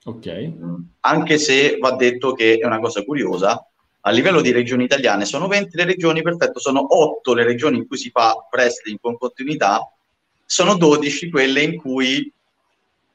Ok. 0.06 0.28
Mm. 0.32 0.76
Anche 1.02 1.38
se 1.38 1.78
va 1.80 1.92
detto 1.92 2.34
che 2.34 2.58
è 2.58 2.66
una 2.66 2.80
cosa 2.80 3.04
curiosa, 3.04 3.64
a 4.02 4.10
livello 4.10 4.42
di 4.42 4.52
regioni 4.52 4.86
italiane 4.86 5.26
sono 5.26 5.48
20 5.48 5.78
le 5.78 5.86
regioni, 5.86 6.24
perfetto, 6.24 6.58
sono 6.58 6.84
8 6.90 7.36
le 7.36 7.44
regioni 7.44 7.78
in 7.78 7.86
cui 7.86 7.98
si 7.98 8.10
fa 8.10 8.34
wrestling 8.52 8.98
con 9.00 9.16
continuità, 9.16 9.88
sono 10.44 10.76
12 10.76 11.30
quelle 11.30 11.62
in 11.62 11.78
cui 11.78 12.34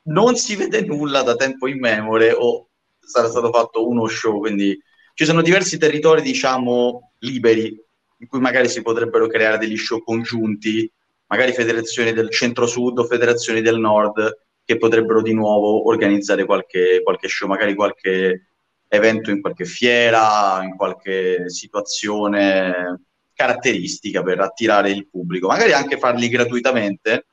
non 0.05 0.37
si 0.37 0.57
vede 0.57 0.83
nulla 0.83 1.23
da 1.23 1.37
tempo 1.37 1.69
immemore 1.69 2.33
o 2.33 2.69
sarà 2.99 3.29
stato 3.29 3.51
fatto 3.51 3.87
uno 3.87 4.07
show, 4.07 4.41
quindi 4.41 4.81
ci 5.15 5.25
sono 5.25 5.43
diversi 5.43 5.79
territori, 5.79 6.23
diciamo, 6.23 7.13
liberi, 7.19 7.79
in 8.19 8.27
cui 8.27 8.41
magari 8.41 8.69
si 8.69 8.83
potrebbero 8.83 9.27
creare 9.27 9.59
degli 9.59 9.77
show 9.77 10.03
congiunti, 10.03 10.91
magari 11.27 11.53
federazioni 11.53 12.13
del 12.13 12.31
centro-sud 12.31 12.99
o 12.99 13.05
federazioni 13.05 13.61
del 13.61 13.79
nord, 13.79 14.39
che 14.65 14.77
potrebbero 14.79 15.23
di 15.23 15.35
nuovo 15.35 15.87
organizzare 15.89 16.45
qualche, 16.45 17.01
qualche 17.03 17.29
show, 17.29 17.49
magari 17.49 17.75
qualche 17.75 18.47
evento 18.89 19.31
in 19.31 19.41
qualche 19.41 19.65
fiera, 19.65 20.61
in 20.63 20.77
qualche 20.77 21.49
situazione 21.49 23.01
caratteristica 23.35 24.23
per 24.23 24.41
attirare 24.41 24.91
il 24.91 25.09
pubblico, 25.09 25.49
magari 25.49 25.73
anche 25.73 25.99
farli 25.99 26.29
gratuitamente, 26.29 27.27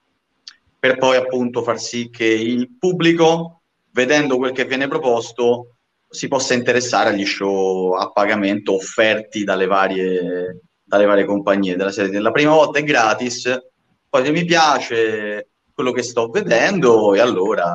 per 0.79 0.97
poi 0.97 1.17
appunto 1.17 1.61
far 1.61 1.79
sì 1.79 2.09
che 2.09 2.25
il 2.25 2.77
pubblico, 2.79 3.61
vedendo 3.91 4.37
quel 4.37 4.53
che 4.53 4.65
viene 4.65 4.87
proposto, 4.87 5.75
si 6.09 6.27
possa 6.27 6.53
interessare 6.53 7.09
agli 7.09 7.25
show 7.25 7.91
a 7.93 8.09
pagamento 8.11 8.73
offerti 8.75 9.43
dalle 9.43 9.67
varie, 9.67 10.61
dalle 10.83 11.05
varie 11.05 11.25
compagnie 11.25 11.75
della 11.75 11.91
serie. 11.91 12.19
La 12.19 12.31
prima 12.31 12.53
volta 12.53 12.79
è 12.79 12.83
gratis, 12.83 13.69
poi 14.09 14.25
se 14.25 14.31
mi 14.31 14.45
piace 14.45 15.49
quello 15.73 15.91
che 15.91 16.01
sto 16.01 16.29
vedendo, 16.29 17.13
e 17.13 17.19
allora 17.19 17.65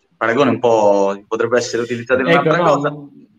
il 0.00 0.14
paragone 0.16 0.50
un 0.50 0.58
po' 0.58 1.24
potrebbe 1.26 1.56
essere 1.56 1.82
utilizzato 1.82 2.20
in 2.20 2.28
Ecco, 2.28 2.40
un'altra 2.40 2.62
no, 2.62 2.74
cosa. 2.74 2.94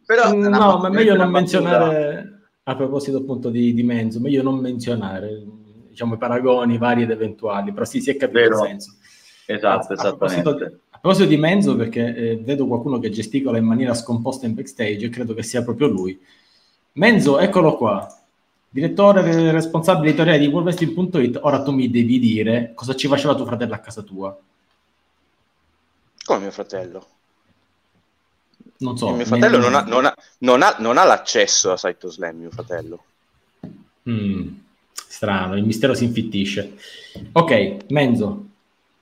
Però 0.06 0.34
no, 0.34 0.78
ma 0.80 0.90
meglio 0.90 1.16
non 1.16 1.30
menzionare, 1.30 2.50
a 2.64 2.76
proposito 2.76 3.18
appunto 3.18 3.50
di, 3.50 3.74
di 3.74 3.84
Menzo, 3.84 4.20
meglio 4.20 4.42
non 4.42 4.58
menzionare, 4.58 5.44
diciamo, 6.00 6.14
i 6.14 6.18
paragoni 6.18 6.78
vari 6.78 7.02
ed 7.02 7.12
eventuali, 7.12 7.74
però 7.74 7.84
sì, 7.84 8.00
si 8.00 8.10
è 8.10 8.16
capito 8.16 8.40
Vero. 8.40 8.62
il 8.62 8.68
senso. 8.68 8.94
Esatto, 9.46 9.94
A 9.94 9.96
proposito, 9.96 10.50
a 10.92 10.98
proposito 11.00 11.28
di 11.28 11.36
Menzo, 11.38 11.76
perché 11.76 12.16
eh, 12.16 12.38
vedo 12.38 12.68
qualcuno 12.68 13.00
che 13.00 13.10
gesticola 13.10 13.58
in 13.58 13.66
maniera 13.66 13.94
scomposta 13.94 14.46
in 14.46 14.54
backstage 14.54 15.06
e 15.06 15.10
credo 15.10 15.34
che 15.34 15.44
sia 15.44 15.64
proprio 15.64 15.88
lui. 15.88 16.18
Menzo, 16.94 17.40
eccolo 17.40 17.76
qua. 17.76 18.08
Direttore 18.72 19.52
responsabile 19.52 20.10
editoriale 20.10 20.38
di 20.40 20.48
WorldWrestling.it, 20.48 21.40
ora 21.42 21.64
tu 21.64 21.72
mi 21.72 21.90
devi 21.90 22.20
dire 22.20 22.72
cosa 22.76 22.96
ci 22.96 23.08
faceva 23.08 23.36
tuo 23.36 23.46
fratello 23.46 23.74
a 23.74 23.80
casa 23.80 24.04
tua. 24.04 24.38
Come 26.24 26.40
mio 26.40 26.52
fratello? 26.52 27.08
Non 28.78 28.96
so. 28.96 29.10
Il 29.10 29.16
mio 29.16 29.26
fratello 29.26 29.58
non 29.58 29.74
ha, 29.74 29.82
non 29.82 30.06
ha- 30.06 30.16
non 30.40 30.62
ha- 30.62 30.76
non 30.78 30.98
ha 31.00 31.04
l'accesso 31.04 31.72
a 31.72 31.78
Saito 31.78 32.12
Slam, 32.12 32.38
mio 32.38 32.52
fratello. 32.52 33.04
Mm, 34.08 34.48
strano, 35.20 35.58
il 35.58 35.66
mistero 35.66 35.94
si 35.94 36.06
infittisce. 36.06 36.78
Ok, 37.34 37.86
Menzo, 37.90 38.46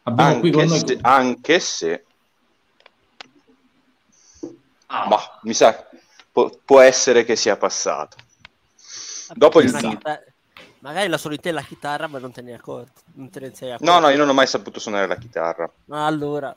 abbiamo 0.03 0.39
qui 0.39 0.49
Anche 0.49 0.57
con 0.57 0.65
noi... 0.67 0.79
se, 0.79 0.97
anche 1.01 1.59
se 1.59 2.05
Ah, 4.87 5.05
ma, 5.07 5.17
mi 5.43 5.53
sa, 5.53 5.87
può, 6.31 6.49
può 6.65 6.79
essere 6.79 7.23
che 7.23 7.35
sia 7.35 7.55
passato. 7.57 8.15
Dopo 9.35 9.59
il- 9.59 9.69
chitarra- 9.71 10.23
Magari 10.79 11.07
la 11.09 11.17
solita 11.17 11.49
è 11.49 11.51
la 11.51 11.61
chitarra, 11.61 12.07
ma 12.07 12.19
non 12.19 12.31
te 12.31 12.41
ne 12.41 12.53
accorgi. 12.53 12.91
Non 13.15 13.29
te 13.29 13.39
ne 13.41 13.51
sei 13.53 13.71
accorto. 13.71 13.91
No, 13.91 13.99
no, 13.99 14.09
io 14.09 14.17
non 14.17 14.29
ho 14.29 14.33
mai 14.33 14.47
saputo 14.47 14.79
suonare 14.79 15.07
la 15.07 15.17
chitarra. 15.17 15.69
Ma 15.85 16.05
allora. 16.05 16.55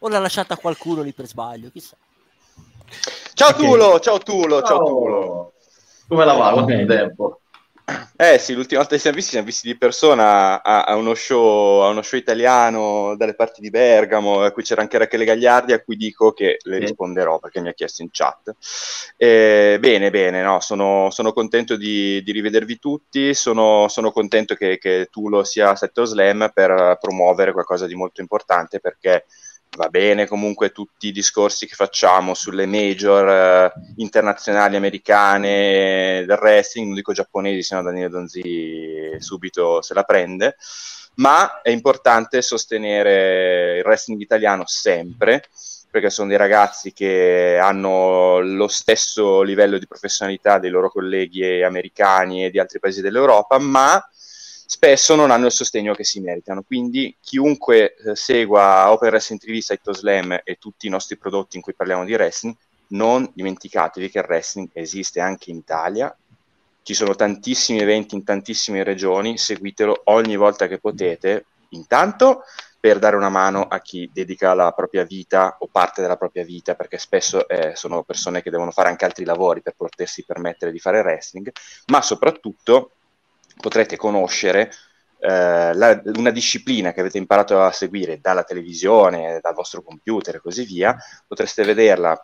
O 0.00 0.08
l'ha 0.08 0.18
lasciata 0.18 0.56
qualcuno 0.56 1.02
lì 1.02 1.12
per 1.12 1.26
sbaglio, 1.26 1.70
chissà. 1.70 1.96
Ciao 3.34 3.50
Ok. 3.50 3.56
Tulo, 3.56 4.00
ciao 4.00 4.18
Tulo, 4.18 4.62
ciao 4.62 4.78
Tulo. 4.78 5.22
Ciao. 5.24 5.52
Come 6.08 6.24
la 6.24 6.32
va? 6.32 6.50
Va 6.50 6.52
Quanto 6.52 6.64
bene. 6.64 6.86
tempo? 6.86 7.40
Eh 8.16 8.38
sì, 8.38 8.54
l'ultima 8.54 8.80
volta 8.80 8.96
che 8.96 9.00
siamo 9.00 9.14
visti, 9.14 9.32
siamo 9.32 9.46
visti 9.46 9.68
di 9.68 9.76
persona 9.76 10.60
a, 10.60 10.82
a 10.82 10.96
uno 10.96 11.14
show, 11.14 11.82
a 11.82 11.88
uno 11.88 12.02
show 12.02 12.18
italiano 12.18 13.14
dalle 13.16 13.36
parti 13.36 13.60
di 13.60 13.70
Bergamo, 13.70 14.40
a 14.40 14.50
cui 14.50 14.64
c'era 14.64 14.80
anche 14.80 14.98
Rachele 14.98 15.24
Gagliardi, 15.24 15.72
a 15.72 15.80
cui 15.80 15.94
dico 15.94 16.32
che 16.32 16.58
le 16.62 16.78
risponderò 16.78 17.38
perché 17.38 17.60
mi 17.60 17.68
ha 17.68 17.74
chiesto 17.74 18.02
in 18.02 18.08
chat. 18.10 18.54
Eh, 19.16 19.76
bene, 19.78 20.10
bene, 20.10 20.42
no, 20.42 20.58
sono, 20.58 21.10
sono 21.10 21.32
contento 21.32 21.76
di, 21.76 22.20
di 22.24 22.32
rivedervi 22.32 22.80
tutti, 22.80 23.34
sono, 23.34 23.86
sono 23.86 24.10
contento 24.10 24.56
che, 24.56 24.78
che 24.78 25.06
tu 25.08 25.28
lo 25.28 25.44
sia 25.44 25.70
a 25.70 25.76
Setto 25.76 26.04
Slam 26.04 26.50
per 26.52 26.98
promuovere 27.00 27.52
qualcosa 27.52 27.86
di 27.86 27.94
molto 27.94 28.20
importante 28.20 28.80
perché 28.80 29.26
va 29.76 29.88
bene 29.88 30.26
comunque 30.26 30.72
tutti 30.72 31.08
i 31.08 31.12
discorsi 31.12 31.66
che 31.66 31.74
facciamo 31.74 32.34
sulle 32.34 32.66
major 32.66 33.28
eh, 33.28 33.72
internazionali 33.96 34.76
americane 34.76 36.24
del 36.26 36.38
wrestling, 36.40 36.86
non 36.86 36.96
dico 36.96 37.12
giapponesi, 37.12 37.62
se 37.62 37.74
no 37.76 37.82
Daniele 37.82 38.08
Donzi 38.08 39.16
subito 39.18 39.82
se 39.82 39.94
la 39.94 40.02
prende, 40.02 40.56
ma 41.16 41.60
è 41.62 41.70
importante 41.70 42.42
sostenere 42.42 43.78
il 43.78 43.84
wrestling 43.84 44.20
italiano 44.20 44.64
sempre, 44.66 45.44
perché 45.90 46.10
sono 46.10 46.28
dei 46.28 46.36
ragazzi 46.36 46.92
che 46.92 47.58
hanno 47.60 48.40
lo 48.40 48.68
stesso 48.68 49.42
livello 49.42 49.78
di 49.78 49.86
professionalità 49.86 50.58
dei 50.58 50.70
loro 50.70 50.90
colleghi 50.90 51.62
americani 51.62 52.44
e 52.44 52.50
di 52.50 52.58
altri 52.58 52.80
paesi 52.80 53.00
dell'Europa, 53.00 53.58
ma 53.58 54.02
spesso 54.66 55.14
non 55.14 55.30
hanno 55.30 55.46
il 55.46 55.52
sostegno 55.52 55.94
che 55.94 56.04
si 56.04 56.20
meritano. 56.20 56.62
Quindi 56.62 57.16
chiunque 57.20 57.94
eh, 57.94 58.16
segua 58.16 58.90
Open 58.90 59.10
Wrestling 59.10 59.40
TV, 59.40 59.58
Saito 59.60 59.94
Slam 59.94 60.40
e 60.42 60.56
tutti 60.58 60.86
i 60.86 60.90
nostri 60.90 61.16
prodotti 61.16 61.56
in 61.56 61.62
cui 61.62 61.72
parliamo 61.72 62.04
di 62.04 62.12
wrestling, 62.12 62.54
non 62.88 63.30
dimenticatevi 63.32 64.10
che 64.10 64.18
il 64.18 64.24
wrestling 64.26 64.68
esiste 64.72 65.20
anche 65.20 65.50
in 65.50 65.56
Italia. 65.56 66.14
Ci 66.82 66.94
sono 66.94 67.14
tantissimi 67.14 67.80
eventi 67.80 68.14
in 68.14 68.24
tantissime 68.24 68.82
regioni, 68.82 69.38
seguitelo 69.38 70.02
ogni 70.04 70.36
volta 70.36 70.66
che 70.66 70.78
potete. 70.78 71.46
Intanto 71.70 72.42
per 72.78 73.00
dare 73.00 73.16
una 73.16 73.30
mano 73.30 73.62
a 73.62 73.80
chi 73.80 74.08
dedica 74.12 74.54
la 74.54 74.70
propria 74.70 75.02
vita 75.02 75.56
o 75.58 75.66
parte 75.66 76.02
della 76.02 76.16
propria 76.16 76.44
vita, 76.44 76.76
perché 76.76 76.98
spesso 76.98 77.48
eh, 77.48 77.74
sono 77.74 78.04
persone 78.04 78.42
che 78.42 78.50
devono 78.50 78.70
fare 78.70 78.88
anche 78.88 79.04
altri 79.04 79.24
lavori 79.24 79.60
per 79.60 79.74
potersi 79.76 80.24
permettere 80.24 80.70
di 80.70 80.78
fare 80.78 81.00
wrestling, 81.00 81.50
ma 81.86 82.00
soprattutto 82.00 82.92
potrete 83.60 83.96
conoscere 83.96 84.70
eh, 85.18 85.74
la, 85.74 86.00
una 86.14 86.30
disciplina 86.30 86.92
che 86.92 87.00
avete 87.00 87.18
imparato 87.18 87.60
a 87.60 87.72
seguire 87.72 88.20
dalla 88.20 88.44
televisione, 88.44 89.40
dal 89.42 89.54
vostro 89.54 89.82
computer 89.82 90.36
e 90.36 90.40
così 90.40 90.64
via, 90.64 90.96
potreste 91.26 91.64
vederla 91.64 92.20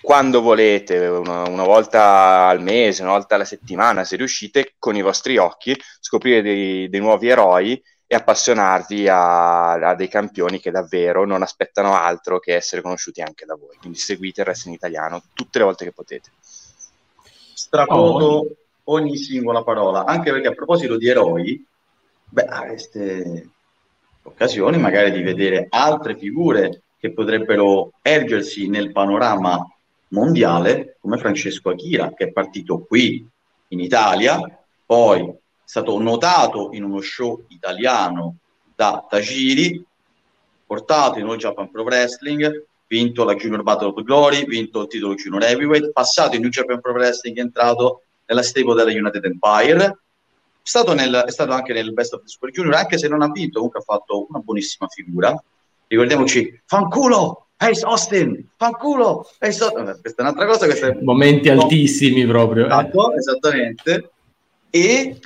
quando 0.00 0.40
volete, 0.40 0.96
una, 1.06 1.42
una, 1.48 1.64
volta 1.64 2.46
al 2.46 2.62
mese, 2.62 3.02
una 3.02 3.12
volta 3.12 3.34
alla 3.34 3.44
settimana, 3.44 4.04
se 4.04 4.16
riuscite, 4.16 4.74
con 4.78 4.96
i 4.96 5.02
vostri 5.02 5.36
occhi, 5.36 5.78
scoprire 6.00 6.40
dei, 6.40 6.88
dei 6.88 7.00
nuovi 7.00 7.28
eroi 7.28 7.82
e 8.06 8.14
appassionarvi 8.14 9.08
a, 9.08 9.72
a, 9.72 9.94
dei 9.94 10.08
campioni 10.08 10.58
che 10.58 10.70
davvero 10.70 11.26
non 11.26 11.42
aspettano 11.42 11.94
altro 11.94 12.38
che 12.38 12.54
essere 12.54 12.80
conosciuti 12.80 13.20
anche 13.20 13.44
da 13.44 13.56
voi. 13.56 13.76
Quindi 13.76 13.98
seguite 13.98 14.40
il 14.40 14.46
wrestling 14.46 14.76
italiano 14.76 15.22
tutte 15.34 15.58
le 15.58 15.64
volte 15.64 15.84
che 15.84 15.92
potete. 15.92 16.30
Strafoto 17.52 18.24
oh 18.24 18.46
ogni 18.84 19.16
singola 19.16 19.62
parola, 19.62 20.04
anche 20.04 20.30
perché 20.30 20.48
a 20.48 20.54
proposito 20.54 20.96
di 20.96 21.08
eroi, 21.08 21.64
beh, 22.24 22.44
avreste 22.44 23.48
occasioni 24.22 24.78
magari 24.78 25.12
di 25.12 25.22
vedere 25.22 25.66
altre 25.68 26.16
figure 26.16 26.82
che 26.98 27.12
potrebbero 27.12 27.92
ergersi 28.02 28.68
nel 28.68 28.92
panorama 28.92 29.66
mondiale, 30.08 30.96
come 31.00 31.18
Francesco 31.18 31.70
Achira, 31.70 32.12
che 32.14 32.24
è 32.24 32.32
partito 32.32 32.80
qui 32.80 33.26
in 33.68 33.80
Italia, 33.80 34.38
poi 34.84 35.20
è 35.20 35.34
stato 35.64 35.98
notato 35.98 36.70
in 36.72 36.84
uno 36.84 37.00
show 37.00 37.44
italiano 37.48 38.36
da 38.74 39.04
Tajiri, 39.08 39.84
portato 40.66 41.18
in 41.18 41.26
All 41.26 41.36
Japan 41.36 41.70
Pro 41.70 41.82
Wrestling, 41.82 42.66
vinto 42.86 43.24
la 43.24 43.34
Junior 43.34 43.62
Battle 43.62 43.88
of 43.88 44.02
Glory, 44.02 44.44
vinto 44.46 44.82
il 44.82 44.88
titolo 44.88 45.14
Junior 45.14 45.44
Heavyweight, 45.44 45.92
passato 45.92 46.34
in 46.34 46.42
New 46.42 46.50
Japan 46.50 46.80
Pro 46.80 46.92
Wrestling, 46.92 47.38
entrato 47.38 48.02
nella 48.30 48.42
stable 48.42 48.74
della 48.74 48.90
United 48.90 49.24
Empire. 49.24 49.84
È 50.62 50.68
stato, 50.68 50.94
nel, 50.94 51.24
è 51.26 51.30
stato 51.30 51.52
anche 51.52 51.72
nel 51.72 51.92
Best 51.92 52.14
of 52.14 52.22
the 52.22 52.28
Super 52.28 52.50
Junior, 52.50 52.74
anche 52.74 52.96
se 52.96 53.08
non 53.08 53.22
ha 53.22 53.30
vinto, 53.30 53.56
comunque 53.56 53.80
ha 53.80 53.82
fatto 53.82 54.26
una 54.28 54.38
buonissima 54.38 54.86
figura. 54.88 55.34
Ricordiamoci, 55.88 56.60
fanculo, 56.64 57.48
Ace 57.56 57.84
Austin, 57.84 58.48
fanculo, 58.56 59.28
Ace 59.38 59.64
Austin. 59.64 59.98
Questa 60.00 60.22
è 60.22 60.26
un'altra 60.26 60.46
cosa. 60.46 60.66
È... 60.66 60.98
Momenti 61.02 61.52
no. 61.52 61.62
altissimi 61.62 62.24
proprio. 62.26 62.64
Eh. 62.64 62.66
Esatto, 62.66 63.14
esattamente. 63.16 64.10
E 64.70 65.18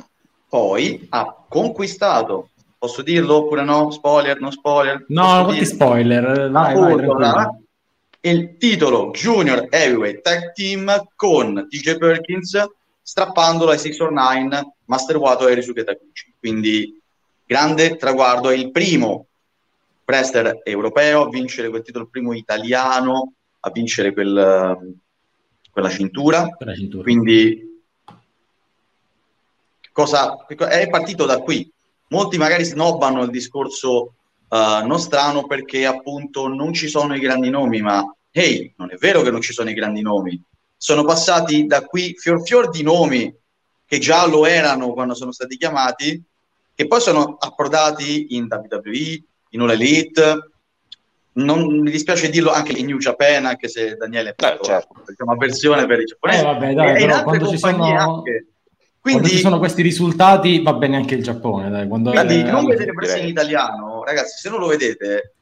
poi 0.48 1.06
ha 1.10 1.44
conquistato, 1.46 2.48
posso 2.78 3.02
dirlo 3.02 3.36
oppure 3.36 3.64
no? 3.64 3.90
Spoiler, 3.90 4.40
non 4.40 4.50
spoiler? 4.50 5.04
No, 5.08 5.46
ti 5.50 5.66
spoiler, 5.66 6.50
vai, 6.50 6.74
vai, 6.74 7.06
vai 7.06 7.62
il 8.24 8.56
titolo 8.56 9.10
Junior 9.10 9.66
Heavyweight 9.68 10.22
Tag 10.22 10.52
Team 10.52 11.08
con 11.14 11.66
TJ 11.68 11.98
Perkins 11.98 12.56
strappandolo 13.06 13.70
ai 13.70 13.78
6 13.78 14.00
or 14.00 14.12
9 14.12 14.74
Master 14.86 15.18
Wato 15.18 15.46
e 15.46 15.54
Risuke 15.54 15.84
Takuchi. 15.84 16.32
Quindi 16.38 16.98
grande 17.44 17.96
traguardo, 17.96 18.48
è 18.48 18.54
il 18.54 18.70
primo 18.70 19.26
wrestler 20.06 20.60
europeo 20.64 21.22
a 21.22 21.28
vincere 21.28 21.68
quel 21.68 21.82
titolo, 21.82 22.04
il 22.04 22.10
primo 22.10 22.32
italiano 22.32 23.34
a 23.60 23.70
vincere 23.70 24.12
quel, 24.12 24.96
quella, 25.70 25.90
cintura. 25.90 26.48
quella 26.48 26.74
cintura. 26.74 27.02
Quindi 27.02 27.82
cosa, 29.92 30.46
è 30.46 30.88
partito 30.88 31.26
da 31.26 31.40
qui. 31.40 31.70
Molti 32.08 32.38
magari 32.38 32.64
snobbano 32.64 33.22
il 33.22 33.30
discorso 33.30 34.14
uh, 34.48 34.86
nostrano 34.86 35.46
perché 35.46 35.84
appunto 35.84 36.48
non 36.48 36.72
ci 36.72 36.88
sono 36.88 37.14
i 37.14 37.20
grandi 37.20 37.50
nomi, 37.50 37.80
ma 37.80 38.02
hey, 38.30 38.72
non 38.76 38.90
è 38.90 38.96
vero 38.96 39.22
che 39.22 39.30
non 39.30 39.40
ci 39.40 39.52
sono 39.52 39.70
i 39.70 39.74
grandi 39.74 40.02
nomi, 40.02 40.40
sono 40.84 41.02
passati 41.02 41.64
da 41.64 41.80
qui 41.80 42.14
fior 42.14 42.42
fior 42.42 42.68
di 42.68 42.82
nomi 42.82 43.34
che 43.86 43.98
già 43.98 44.26
lo 44.26 44.44
erano 44.44 44.92
quando 44.92 45.14
sono 45.14 45.32
stati 45.32 45.56
chiamati, 45.56 46.22
che 46.74 46.86
poi 46.86 47.00
sono 47.00 47.38
approdati 47.40 48.36
in 48.36 48.48
WWE, 48.50 49.24
in 49.48 49.60
All 49.62 49.70
Elite, 49.70 50.50
non 51.36 51.80
mi 51.80 51.90
dispiace 51.90 52.28
dirlo 52.28 52.50
anche 52.50 52.72
in 52.72 52.84
New 52.84 52.98
Japan, 52.98 53.46
anche 53.46 53.66
se 53.68 53.94
Daniele 53.94 54.30
è 54.30 54.34
fatto 54.36 54.60
eh, 54.60 54.66
certo. 54.66 55.02
diciamo, 55.06 55.32
avversione 55.32 55.86
per 55.86 56.00
i 56.00 56.04
giapponesi, 56.04 56.40
eh, 56.40 56.44
vabbè, 56.44 56.74
dai, 56.74 56.96
e 56.96 57.02
in 57.02 57.10
altre 57.12 57.38
compagnie 57.38 57.58
sono... 57.98 58.16
anche. 58.16 58.46
Quindi, 59.00 59.20
quando 59.20 59.36
ci 59.36 59.42
sono 59.42 59.58
questi 59.58 59.80
risultati 59.80 60.62
va 60.62 60.74
bene 60.74 60.96
anche 60.96 61.14
il 61.14 61.22
Giappone. 61.22 61.70
Dai, 61.70 61.88
quando 61.88 62.10
quindi 62.10 62.40
è... 62.40 62.50
non 62.50 62.66
vedete 62.66 62.92
preso 62.92 63.16
in 63.16 63.28
italiano, 63.28 64.04
ragazzi, 64.04 64.36
se 64.38 64.50
non 64.50 64.60
lo 64.60 64.66
vedete, 64.66 65.34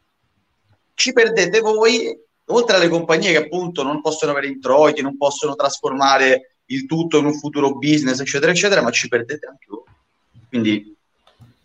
ci 0.95 1.13
perdete 1.13 1.59
voi 1.59 2.17
oltre 2.53 2.77
alle 2.77 2.89
compagnie 2.89 3.33
che 3.33 3.45
appunto 3.45 3.83
non 3.83 4.01
possono 4.01 4.33
avere 4.33 4.49
introiti, 4.49 5.03
non 5.03 5.17
possono 5.17 5.55
trasformare 5.55 6.57
il 6.67 6.87
tutto 6.87 7.19
in 7.19 7.27
un 7.27 7.39
futuro 7.39 7.75
business, 7.75 8.21
eccetera, 8.21 8.53
eccetera, 8.53 8.83
ma 8.83 8.91
ci 8.91 9.09
perdete 9.09 9.47
anche 9.47 9.67
voi. 9.69 9.85
Quindi 10.49 10.97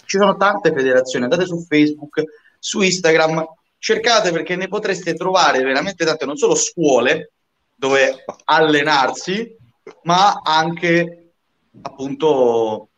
ci 0.06 0.18
sono 0.18 0.38
tante 0.38 0.74
federazioni, 0.74 1.26
andate 1.26 1.46
su 1.46 1.66
Facebook, 1.68 2.24
su 2.60 2.82
Instagram, 2.82 3.46
cercate 3.78 4.32
perché 4.32 4.56
ne 4.56 4.68
potreste 4.68 5.14
trovare 5.14 5.62
veramente 5.62 6.06
tante, 6.06 6.26
non 6.26 6.38
solo 6.38 6.56
scuole 6.56 7.32
dove 7.76 8.26
allenarsi, 8.46 9.56
ma 10.04 10.42
anche 10.44 11.34
appunto 11.82 12.90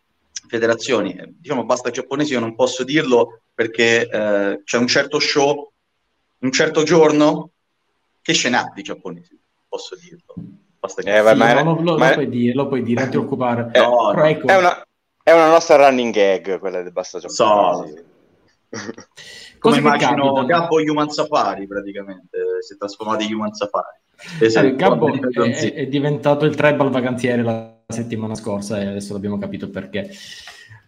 federazioni. 0.48 1.20
Diciamo 1.38 1.66
basta 1.66 1.92
giapponesi, 1.92 2.34
io 2.34 2.40
non 2.40 2.56
posso 2.56 2.84
dirlo 2.84 3.42
perché 3.54 4.08
eh, 4.08 4.62
c'è 4.64 4.78
un 4.78 4.88
certo 4.88 5.20
show, 5.20 5.72
un 6.40 6.52
certo 6.52 6.84
giorno 6.84 7.52
che 8.30 8.36
scena 8.36 8.72
di 8.76 8.84
giapponesi, 8.84 9.40
posso 9.68 9.96
dirlo. 9.96 10.36
Basta 10.80 11.02
che... 11.02 11.18
Eh, 11.18 11.28
sì, 11.28 11.36
ma, 11.36 11.62
no, 11.64 11.82
lo, 11.82 11.98
ma... 11.98 12.10
lo, 12.10 12.14
puoi 12.14 12.30
dire, 12.30 12.54
lo 12.54 12.68
puoi 12.68 12.84
dire, 12.84 13.02
non 13.02 13.10
ti 13.10 13.18
occupare. 13.18 13.70
Eh, 13.74 13.80
no, 13.80 14.12
Però, 14.14 14.26
ecco... 14.26 14.48
è, 14.48 14.56
una, 14.56 14.86
è, 15.24 15.32
una, 15.32 15.50
nostra 15.50 15.78
running 15.78 16.14
gag 16.14 16.60
quella 16.60 16.84
del 16.84 16.92
basta 16.92 17.18
giapponesi. 17.18 17.96
So. 17.96 18.08
Come 19.58 19.78
immagino 19.78 20.46
Gabbo 20.46 20.76
Human 20.76 21.10
Safari 21.10 21.66
praticamente, 21.66 22.38
si 22.62 22.76
è 22.76 22.78
trasformato 22.78 23.24
in 23.24 23.34
Human 23.34 23.52
Safari. 23.54 23.98
Esatto, 24.40 24.76
Gabbo 24.76 25.12
è, 25.12 25.74
è, 25.74 25.88
diventato 25.88 26.46
il 26.46 26.56
tribal 26.56 26.92
vacanziere 26.92 27.42
la 27.42 27.78
settimana 27.88 28.36
scorsa 28.36 28.80
e 28.80 28.86
adesso 28.86 29.14
l'abbiamo 29.14 29.40
capito 29.40 29.70
perché. 29.70 30.12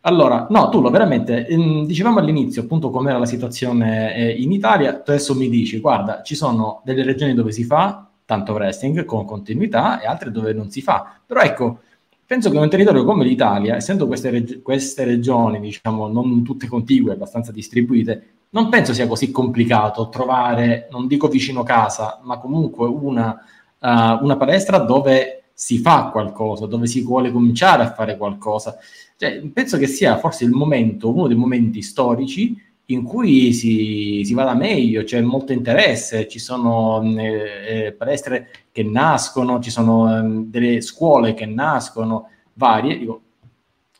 Allora, 0.03 0.47
no, 0.49 0.69
tu 0.69 0.81
lo 0.81 0.89
veramente, 0.89 1.45
ehm, 1.45 1.85
dicevamo 1.85 2.17
all'inizio 2.19 2.63
appunto 2.63 2.89
com'era 2.89 3.19
la 3.19 3.27
situazione 3.27 4.15
eh, 4.15 4.31
in 4.41 4.51
Italia, 4.51 4.99
tu 4.99 5.11
adesso 5.11 5.35
mi 5.35 5.47
dici, 5.47 5.79
guarda, 5.79 6.23
ci 6.23 6.33
sono 6.33 6.81
delle 6.83 7.03
regioni 7.03 7.35
dove 7.35 7.51
si 7.51 7.63
fa 7.63 8.07
tanto 8.25 8.53
wrestling 8.53 9.05
con 9.05 9.25
continuità 9.25 9.99
e 10.01 10.07
altre 10.07 10.31
dove 10.31 10.53
non 10.53 10.71
si 10.71 10.81
fa, 10.81 11.19
però 11.23 11.41
ecco, 11.41 11.81
penso 12.25 12.49
che 12.49 12.57
un 12.57 12.69
territorio 12.69 13.03
come 13.03 13.23
l'Italia, 13.23 13.75
essendo 13.75 14.07
queste, 14.07 14.31
reg- 14.31 14.61
queste 14.63 15.03
regioni, 15.03 15.59
diciamo, 15.59 16.07
non 16.07 16.41
tutte 16.43 16.67
contigue, 16.67 17.13
abbastanza 17.13 17.51
distribuite, 17.51 18.23
non 18.51 18.69
penso 18.69 18.93
sia 18.93 19.07
così 19.07 19.29
complicato 19.29 20.09
trovare, 20.09 20.87
non 20.89 21.05
dico 21.07 21.27
vicino 21.27 21.61
casa, 21.61 22.19
ma 22.23 22.39
comunque 22.39 22.87
una, 22.87 23.37
uh, 23.79 24.23
una 24.23 24.35
palestra 24.37 24.79
dove 24.79 25.40
si 25.53 25.79
fa 25.79 26.09
qualcosa, 26.11 26.65
dove 26.65 26.87
si 26.87 27.01
vuole 27.01 27.31
cominciare 27.31 27.83
a 27.83 27.93
fare 27.93 28.17
qualcosa. 28.17 28.77
Cioè, 29.17 29.41
penso 29.53 29.77
che 29.77 29.87
sia 29.87 30.17
forse 30.17 30.43
il 30.43 30.51
momento, 30.51 31.13
uno 31.13 31.27
dei 31.27 31.37
momenti 31.37 31.81
storici 31.81 32.69
in 32.91 33.03
cui 33.03 33.53
si, 33.53 34.21
si 34.25 34.33
vada 34.33 34.53
meglio, 34.53 35.03
c'è 35.03 35.21
molto 35.21 35.53
interesse, 35.53 36.27
ci 36.27 36.39
sono 36.39 37.01
eh, 37.17 37.85
eh, 37.85 37.91
palestre 37.93 38.49
che 38.71 38.83
nascono, 38.83 39.59
ci 39.59 39.69
sono 39.69 40.17
eh, 40.17 40.21
delle 40.47 40.81
scuole 40.81 41.33
che 41.33 41.45
nascono, 41.45 42.29
varie. 42.53 42.97
Dico, 42.97 43.21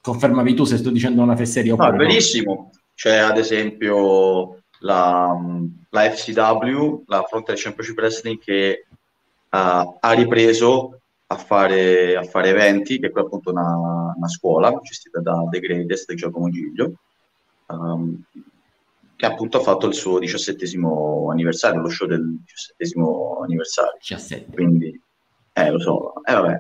confermavi 0.02 0.54
tu 0.54 0.66
se 0.66 0.78
sto 0.78 0.90
dicendo 0.90 1.22
una 1.22 1.36
fesseria 1.36 1.76
No, 1.76 1.88
è 1.88 1.96
verissimo. 1.96 2.72
C'è 2.94 3.18
ad 3.18 3.38
esempio 3.38 4.62
la, 4.80 5.38
la 5.90 6.12
FCW, 6.12 7.04
la 7.08 7.24
Frontier 7.24 7.58
Championship 7.58 7.98
Wrestling, 7.98 8.40
che 8.40 8.86
uh, 8.90 9.98
ha 10.00 10.12
ripreso 10.12 11.01
a 11.32 11.36
fare, 11.38 12.18
a 12.18 12.24
fare 12.24 12.50
eventi, 12.50 13.00
che 13.00 13.08
è 13.08 13.10
poi 13.10 13.24
appunto 13.24 13.52
una, 13.52 14.14
una 14.16 14.28
scuola 14.28 14.78
gestita 14.84 15.22
da 15.22 15.48
The 15.50 15.60
Greatest, 15.60 16.14
Giacomo 16.14 16.50
Giglio, 16.50 16.94
um, 17.68 18.22
che 19.16 19.26
appunto 19.26 19.58
ha 19.58 19.62
fatto 19.62 19.88
il 19.88 19.94
suo 19.94 20.20
diciassettesimo 20.20 21.30
anniversario, 21.32 21.80
lo 21.80 21.90
show 21.90 22.06
del 22.06 22.38
diciassettesimo 22.44 23.40
anniversario. 23.44 23.98
17. 23.98 24.52
Quindi, 24.52 25.02
eh, 25.54 25.72
lo 25.72 25.80
so, 25.80 26.22
eh, 26.26 26.34
vabbè, 26.34 26.58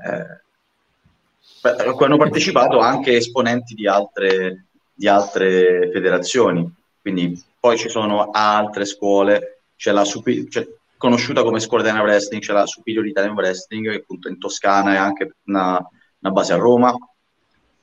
eh, 1.63 2.03
hanno 2.05 2.17
partecipato 2.17 2.79
anche 2.79 3.17
esponenti 3.17 3.73
di 3.73 3.87
altre, 3.87 4.67
di 4.93 5.09
altre 5.09 5.89
federazioni. 5.91 6.73
Quindi 7.01 7.43
poi 7.59 7.77
ci 7.77 7.89
sono 7.89 8.29
altre 8.31 8.85
scuole, 8.85 9.63
c'è 9.75 9.91
la 9.91 10.03
c'è, 10.03 10.67
conosciuta 11.01 11.41
come 11.41 11.59
scuola 11.59 11.81
Italiana 11.81 12.05
Wrestling, 12.05 12.43
c'è 12.43 12.53
la 12.53 12.67
Superior 12.67 13.07
Italian 13.07 13.33
Wrestling, 13.33 13.89
che 13.89 13.95
appunto 13.97 14.29
in 14.29 14.37
Toscana 14.37 14.93
e 14.93 14.97
anche 14.97 15.35
una, 15.45 15.83
una 16.19 16.31
base 16.31 16.53
a 16.53 16.57
Roma. 16.57 16.95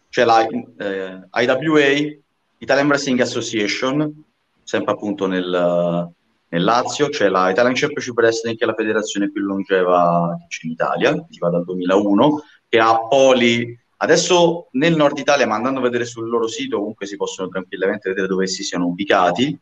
C'è 0.09 0.25
la 0.25 0.47
eh, 0.47 1.29
IWA, 1.33 2.17
Italian 2.59 2.87
Wrestling 2.87 3.19
Association, 3.19 4.25
sempre 4.63 4.93
appunto 4.93 5.27
nel, 5.27 6.13
nel 6.49 6.63
Lazio, 6.63 7.09
c'è 7.09 7.29
la 7.29 7.51
Italian 7.51 7.75
Championship 7.75 8.17
Wrestling, 8.17 8.57
che 8.57 8.63
è 8.63 8.69
la 8.69 8.75
federazione 8.75 9.33
più 9.33 9.43
longeva 9.43 10.37
che 10.39 10.47
c'è 10.47 10.67
in 10.67 10.71
Italia, 10.71 11.13
che 11.13 11.39
va 11.41 11.51
dal 11.51 11.65
2001, 11.65 12.43
che 12.69 12.79
ha 12.79 13.01
poli 13.01 13.77
Adesso 14.01 14.69
nel 14.73 14.95
nord 14.95 15.19
Italia, 15.19 15.45
ma 15.45 15.57
andando 15.57 15.81
a 15.81 15.83
vedere 15.83 16.05
sul 16.05 16.29
loro 16.29 16.47
sito, 16.47 16.79
comunque 16.79 17.05
si 17.05 17.17
possono 17.17 17.49
tranquillamente 17.49 18.09
vedere 18.09 18.29
dove 18.29 18.45
essi 18.45 18.63
siano 18.63 18.87
ubicati. 18.87 19.59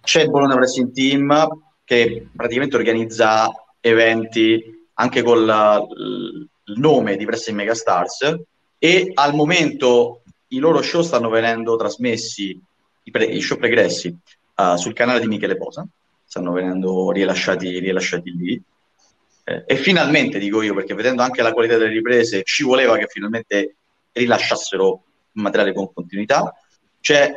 C'è 0.00 0.22
il 0.22 0.30
Bologna 0.30 0.56
Wrestling 0.56 0.90
Team 0.90 1.48
che 1.90 2.28
praticamente 2.36 2.76
organizza 2.76 3.50
eventi 3.80 4.86
anche 4.94 5.24
con 5.24 5.44
la, 5.44 5.84
il 5.90 6.48
nome 6.76 7.16
di 7.16 7.24
Wrestling 7.24 7.58
Megastars 7.58 8.42
e 8.78 9.10
al 9.12 9.34
momento 9.34 10.22
i 10.48 10.58
loro 10.58 10.82
show 10.82 11.02
stanno 11.02 11.28
venendo 11.30 11.74
trasmessi, 11.74 12.56
i, 13.02 13.10
pre, 13.10 13.24
i 13.24 13.40
show 13.40 13.58
pregressi, 13.58 14.16
uh, 14.54 14.76
sul 14.76 14.92
canale 14.92 15.18
di 15.18 15.26
Michele 15.26 15.56
Posa, 15.56 15.84
stanno 16.24 16.52
venendo 16.52 17.10
rilasciati, 17.10 17.80
rilasciati 17.80 18.36
lì. 18.36 18.62
Eh, 19.42 19.64
e 19.66 19.74
finalmente, 19.74 20.38
dico 20.38 20.62
io, 20.62 20.74
perché 20.74 20.94
vedendo 20.94 21.22
anche 21.22 21.42
la 21.42 21.52
qualità 21.52 21.76
delle 21.76 21.90
riprese, 21.90 22.44
ci 22.44 22.62
voleva 22.62 22.98
che 22.98 23.08
finalmente 23.08 23.74
rilasciassero 24.12 25.02
materiale 25.32 25.74
con 25.74 25.92
continuità. 25.92 26.54
Cioè, 27.00 27.36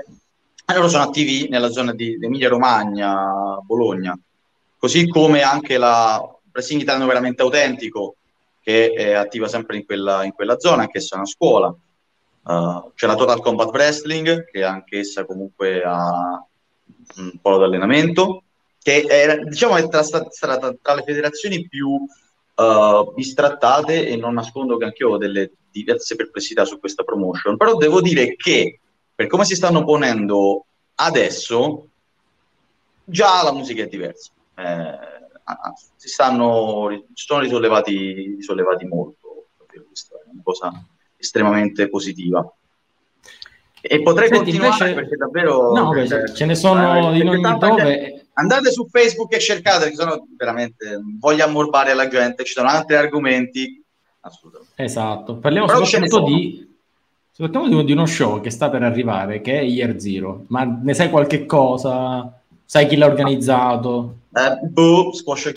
loro 0.75 0.89
sono 0.89 1.05
attivi 1.05 1.47
nella 1.49 1.71
zona 1.71 1.91
di 1.91 2.19
Emilia 2.21 2.49
Romagna, 2.49 3.57
Bologna, 3.65 4.15
così 4.83 5.07
come 5.07 5.41
anche 5.43 5.77
la 5.77 6.21
Wrestling 6.51 6.81
Italiano 6.81 7.07
Veramente 7.07 7.41
Autentico, 7.41 8.17
che 8.61 8.91
è 8.91 9.13
attiva 9.13 9.47
sempre 9.47 9.77
in 9.77 9.85
quella, 9.85 10.25
in 10.25 10.33
quella 10.33 10.59
zona, 10.59 10.81
anche 10.81 10.97
essa 10.97 11.15
è 11.15 11.19
una 11.19 11.25
scuola. 11.25 11.73
Uh, 12.43 12.91
c'è 12.93 13.07
la 13.07 13.15
Total 13.15 13.39
Combat 13.39 13.69
Wrestling, 13.69 14.43
che 14.43 14.61
anch'essa 14.61 15.23
comunque 15.23 15.81
ha 15.83 16.45
un 17.15 17.39
polo 17.41 17.59
d'allenamento 17.59 18.43
che 18.81 19.03
è, 19.03 19.37
diciamo, 19.37 19.77
è 19.77 19.87
tra, 19.87 20.03
tra, 20.03 20.57
tra, 20.57 20.93
le 20.93 21.03
federazioni 21.03 21.65
più 21.65 21.87
uh, 21.87 23.13
bistrattate 23.13 24.05
e 24.05 24.17
non 24.17 24.33
nascondo 24.33 24.75
che 24.75 24.83
anche 24.83 25.03
io 25.03 25.11
ho 25.11 25.17
delle 25.17 25.49
diverse 25.71 26.17
perplessità 26.17 26.65
su 26.65 26.81
questa 26.81 27.03
promotion, 27.03 27.55
però 27.55 27.77
devo 27.77 28.01
dire 28.01 28.35
che 28.35 28.81
per 29.15 29.27
come 29.27 29.45
si 29.45 29.55
stanno 29.55 29.85
ponendo 29.85 30.65
adesso, 30.95 31.87
già 33.05 33.41
la 33.43 33.53
musica 33.53 33.83
è 33.83 33.87
diversa. 33.87 34.33
Eh, 34.55 35.11
si 35.95 36.07
stanno, 36.07 36.89
si 37.13 37.25
sono 37.25 37.41
risollevati, 37.41 38.35
risollevati 38.35 38.85
molto, 38.85 39.47
questa 39.87 40.15
è 40.15 40.29
una 40.31 40.41
cosa 40.43 40.85
estremamente 41.17 41.89
positiva. 41.89 42.45
E 43.85 44.01
potrei 44.01 44.29
Senti, 44.29 44.51
continuare 44.51 44.91
invece... 44.91 44.93
perché 44.93 45.15
davvero... 45.17 45.73
No, 45.73 45.89
beh, 45.89 46.07
cioè, 46.07 46.31
ce 46.31 46.45
ne 46.45 46.55
sono 46.55 47.11
eh, 47.11 47.17
in 47.17 47.27
ogni 47.27 47.57
dove. 47.57 48.27
Andate 48.33 48.71
su 48.71 48.87
Facebook 48.87 49.33
e 49.33 49.39
cercate, 49.39 49.89
che 49.89 49.95
sono 49.95 50.25
veramente... 50.37 51.01
Voglio 51.19 51.43
ammorbare 51.43 51.93
la 51.93 52.07
gente, 52.07 52.45
ci 52.45 52.53
sono 52.53 52.69
altri 52.69 52.95
argomenti. 52.95 53.83
Assolutamente. 54.21 54.81
Esatto, 54.81 55.35
parliamo 55.35 55.67
Però 55.67 55.83
soprattutto 55.83 56.23
di... 56.23 56.71
Soprattutto 57.31 57.81
di 57.81 57.91
uno 57.91 58.05
show 58.05 58.39
che 58.39 58.51
sta 58.51 58.69
per 58.69 58.83
arrivare, 58.83 59.41
che 59.41 59.59
è 59.59 59.63
Year 59.63 59.99
Zero. 59.99 60.45
Ma 60.47 60.63
ne 60.63 60.93
sai 60.93 61.09
qualche 61.09 61.45
cosa? 61.45 62.41
Sai 62.73 62.87
chi 62.87 62.95
l'ha 62.95 63.05
organizzato? 63.05 64.15
Eh, 64.33 64.65
boh, 64.65 65.13
squash, 65.13 65.51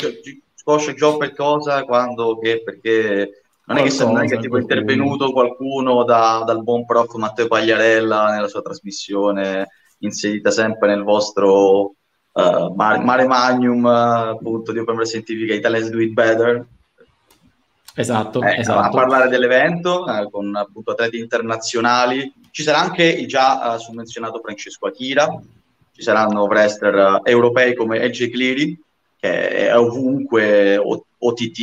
squash 0.55 0.93
job 0.93 1.17
per 1.17 1.35
cosa, 1.35 1.83
quando, 1.85 2.39
che, 2.39 2.61
perché 2.63 3.41
non 3.65 3.79
è 3.79 3.85
che, 3.85 4.05
non 4.05 4.23
è 4.23 4.29
che 4.29 4.37
tipo 4.37 4.59
è 4.59 4.61
intervenuto 4.61 5.33
qualcuno 5.33 6.05
da, 6.05 6.43
dal 6.45 6.63
buon 6.63 6.85
prof 6.85 7.15
Matteo 7.15 7.47
Pagliarella 7.47 8.33
nella 8.33 8.49
sua 8.49 8.61
trasmissione, 8.61 9.67
inserita 10.01 10.51
sempre 10.51 10.89
nel 10.89 11.05
vostro 11.05 11.95
uh, 12.33 12.75
mare, 12.75 12.99
mare, 13.03 13.27
magnum 13.27 13.87
appunto 13.87 14.73
di 14.73 14.79
Open 14.79 14.99
TV, 14.99 15.47
che 15.47 15.55
Italians 15.55 15.89
Do 15.89 16.01
It 16.03 16.13
Better. 16.13 16.67
Esatto, 17.95 18.43
eh, 18.43 18.59
esatto. 18.59 18.79
A 18.79 18.91
parlare 18.91 19.31
dell'evento 19.31 20.07
eh, 20.07 20.29
con 20.31 20.55
appunto 20.55 20.91
atleti 20.91 21.19
internazionali. 21.19 22.31
Ci 22.51 22.63
sarà 22.63 22.79
anche 22.79 23.05
il 23.05 23.27
già 23.27 23.73
uh, 23.73 23.79
summenzionato 23.79 24.39
Francesco 24.43 24.87
Akira, 24.87 25.27
ci 25.97 26.03
saranno 26.03 26.45
wrestler 26.45 27.23
europei 27.25 27.75
come 27.75 28.07
LJ 28.07 28.31
Cleary, 28.31 28.79
che 29.19 29.49
è 29.49 29.79
ovunque, 29.79 30.77
OTT 30.77 31.59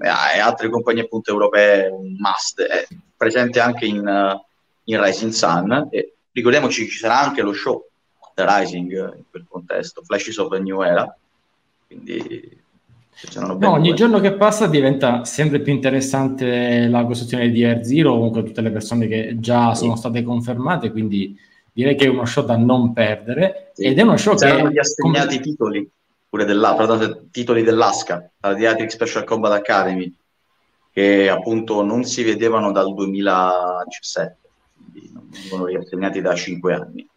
e 0.00 0.08
altre 0.38 0.68
compagnie 0.68 1.04
appunto 1.04 1.30
europee 1.30 1.88
un 1.88 2.14
must, 2.18 2.60
è 2.60 2.86
presente 3.16 3.58
anche 3.58 3.86
in, 3.86 4.06
uh, 4.06 4.38
in 4.84 5.02
Rising 5.02 5.32
Sun 5.32 5.88
e 5.90 6.12
ricordiamoci 6.30 6.86
ci 6.88 6.98
sarà 6.98 7.20
anche 7.20 7.40
lo 7.40 7.54
show 7.54 7.86
The 8.34 8.44
Rising 8.46 9.16
in 9.16 9.22
quel 9.30 9.46
contesto, 9.48 10.02
Flashes 10.02 10.36
of 10.36 10.52
a 10.52 10.58
New 10.58 10.82
Era, 10.82 11.16
quindi 11.86 12.64
No, 13.58 13.70
ogni 13.70 13.94
giorno 13.94 14.20
che 14.20 14.34
passa 14.34 14.66
diventa 14.66 15.24
sempre 15.24 15.60
più 15.60 15.72
interessante 15.72 16.86
la 16.86 17.02
costruzione 17.06 17.48
di 17.48 17.64
Air 17.64 17.82
Zero, 17.82 18.12
comunque 18.12 18.42
tutte 18.42 18.60
le 18.60 18.70
persone 18.70 19.06
che 19.06 19.36
già 19.38 19.74
sono 19.74 19.96
state 19.96 20.22
confermate, 20.22 20.90
quindi 20.90 21.34
direi 21.76 21.94
che 21.94 22.06
è 22.06 22.08
uno 22.08 22.24
show 22.24 22.42
da 22.42 22.56
non 22.56 22.94
perdere 22.94 23.70
sì. 23.74 23.84
ed 23.84 23.98
è 23.98 24.02
uno 24.02 24.16
show 24.16 24.34
Saranno 24.34 24.68
che... 24.68 24.72
gli 24.72 24.78
assegnati 24.78 25.34
come... 25.34 25.40
titoli 25.40 25.90
pure 26.26 26.44
della, 26.46 26.74
titoli 27.30 27.62
dell'ASCA, 27.62 28.30
la 28.40 28.54
Diatric 28.54 28.90
Special 28.90 29.24
Combat 29.24 29.52
Academy, 29.52 30.12
che 30.90 31.28
appunto 31.28 31.82
non 31.82 32.04
si 32.04 32.22
vedevano 32.22 32.72
dal 32.72 32.92
2017, 32.94 34.36
quindi 34.90 35.12
non 35.12 35.28
vengono 35.30 35.66
riassegnati 35.66 36.20
da 36.20 36.34
5 36.34 36.74
anni. 36.74 37.08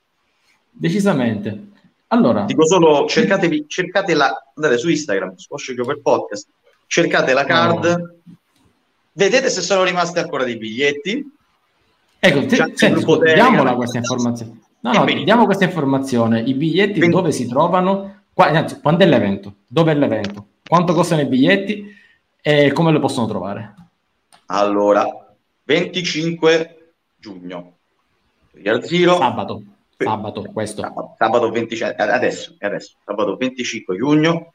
Decisamente. 0.70 1.68
Allora, 2.08 2.44
dico 2.44 2.66
solo 2.66 3.08
cercatevi, 3.08 3.66
cercate 3.68 4.14
la, 4.14 4.32
andate 4.56 4.78
su 4.78 4.90
Instagram, 4.90 5.36
Squash 5.36 5.74
per 5.74 6.02
Podcast, 6.02 6.48
cercate 6.86 7.34
la 7.34 7.46
card, 7.46 7.86
no. 7.86 8.16
vedete 9.14 9.50
se 9.50 9.62
sono 9.62 9.84
rimasti 9.84 10.20
ancora 10.20 10.44
dei 10.44 10.58
biglietti. 10.58 11.38
Ecco, 12.20 12.46
te, 12.46 12.72
senti, 12.76 13.06
diamola 13.34 13.76
questa 13.76 13.98
informazione. 13.98 14.60
No, 14.82 14.92
no, 14.92 15.06
diamo 15.24 15.46
questa 15.46 15.66
informazione. 15.66 16.42
I 16.42 16.54
biglietti 16.54 17.00
Quindi, 17.00 17.16
dove 17.16 17.32
si 17.32 17.48
trovano? 17.48 18.22
Qua, 18.34 18.66
quando 18.82 19.04
è 19.04 19.08
l'evento? 19.08 19.56
Dove 19.68 19.92
è 19.92 19.96
l'evento? 19.96 20.46
Quanto 20.66 20.94
costano 20.94 21.22
i 21.22 21.26
biglietti 21.26 21.96
e 22.42 22.72
come 22.72 22.92
lo 22.92 23.00
possono 23.00 23.28
trovare? 23.28 23.76
Allora, 24.48 25.06
25 25.64 26.94
giugno. 27.18 27.74
Zero. 28.82 29.18
Sabato. 29.18 29.64
Sabato, 29.98 30.44
questo. 30.54 30.82
Sabato, 30.82 31.16
sabato 31.18 31.52
25, 31.52 31.96
adesso, 32.04 32.56
adesso, 32.60 32.96
sabato 33.04 33.36
25 33.36 33.98
giugno, 33.98 34.54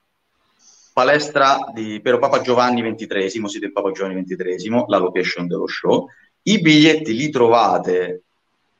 palestra 0.94 1.59
di 1.74 2.00
Pero 2.00 2.18
Papa 2.18 2.40
Giovanni 2.40 2.81
XXIII, 2.81 3.46
siete 3.48 3.70
Papa 3.70 3.90
Giovanni 3.90 4.24
XXIII, 4.24 4.85
la 4.87 4.96
location 4.96 5.46
dello 5.46 5.66
show. 5.66 6.09
I 6.46 6.61
biglietti 6.61 7.14
li 7.14 7.30
trovate 7.30 8.22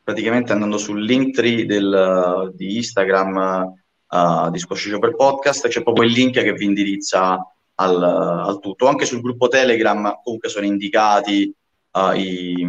praticamente 0.03 0.53
andando 0.53 0.77
sul 0.77 1.03
link 1.03 1.35
tree 1.35 1.65
del, 1.65 2.53
di 2.55 2.77
Instagram 2.77 3.73
uh, 4.07 4.51
di 4.51 4.59
Squascio 4.59 4.99
per 4.99 5.17
Podcast, 5.17 5.69
c'è 5.69 5.83
proprio 5.83 6.07
il 6.07 6.13
link 6.13 6.35
che 6.35 6.53
vi 6.53 6.67
indirizza 6.67 7.39
al, 7.77 8.03
al 8.03 8.61
tutto. 8.61 8.87
Anche 8.87 9.07
sul 9.07 9.23
gruppo 9.23 9.49
Telegram 9.49 10.21
comunque 10.23 10.51
sono 10.51 10.67
indicati 10.67 11.55
uh, 11.93 12.13
i, 12.15 12.67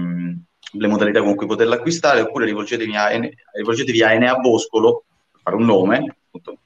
le 0.71 0.87
modalità 0.87 1.21
con 1.21 1.35
cui 1.35 1.45
poterla 1.45 1.75
acquistare, 1.75 2.21
oppure 2.21 2.45
rivolgetevi 2.45 2.95
a, 2.95 3.09
rivolgetevi 3.53 4.01
a 4.01 4.13
Enea 4.13 4.35
Boscolo, 4.37 5.03
per 5.29 5.41
fare 5.41 5.55
un 5.57 5.65
nome, 5.65 6.15
appunto, 6.27 6.59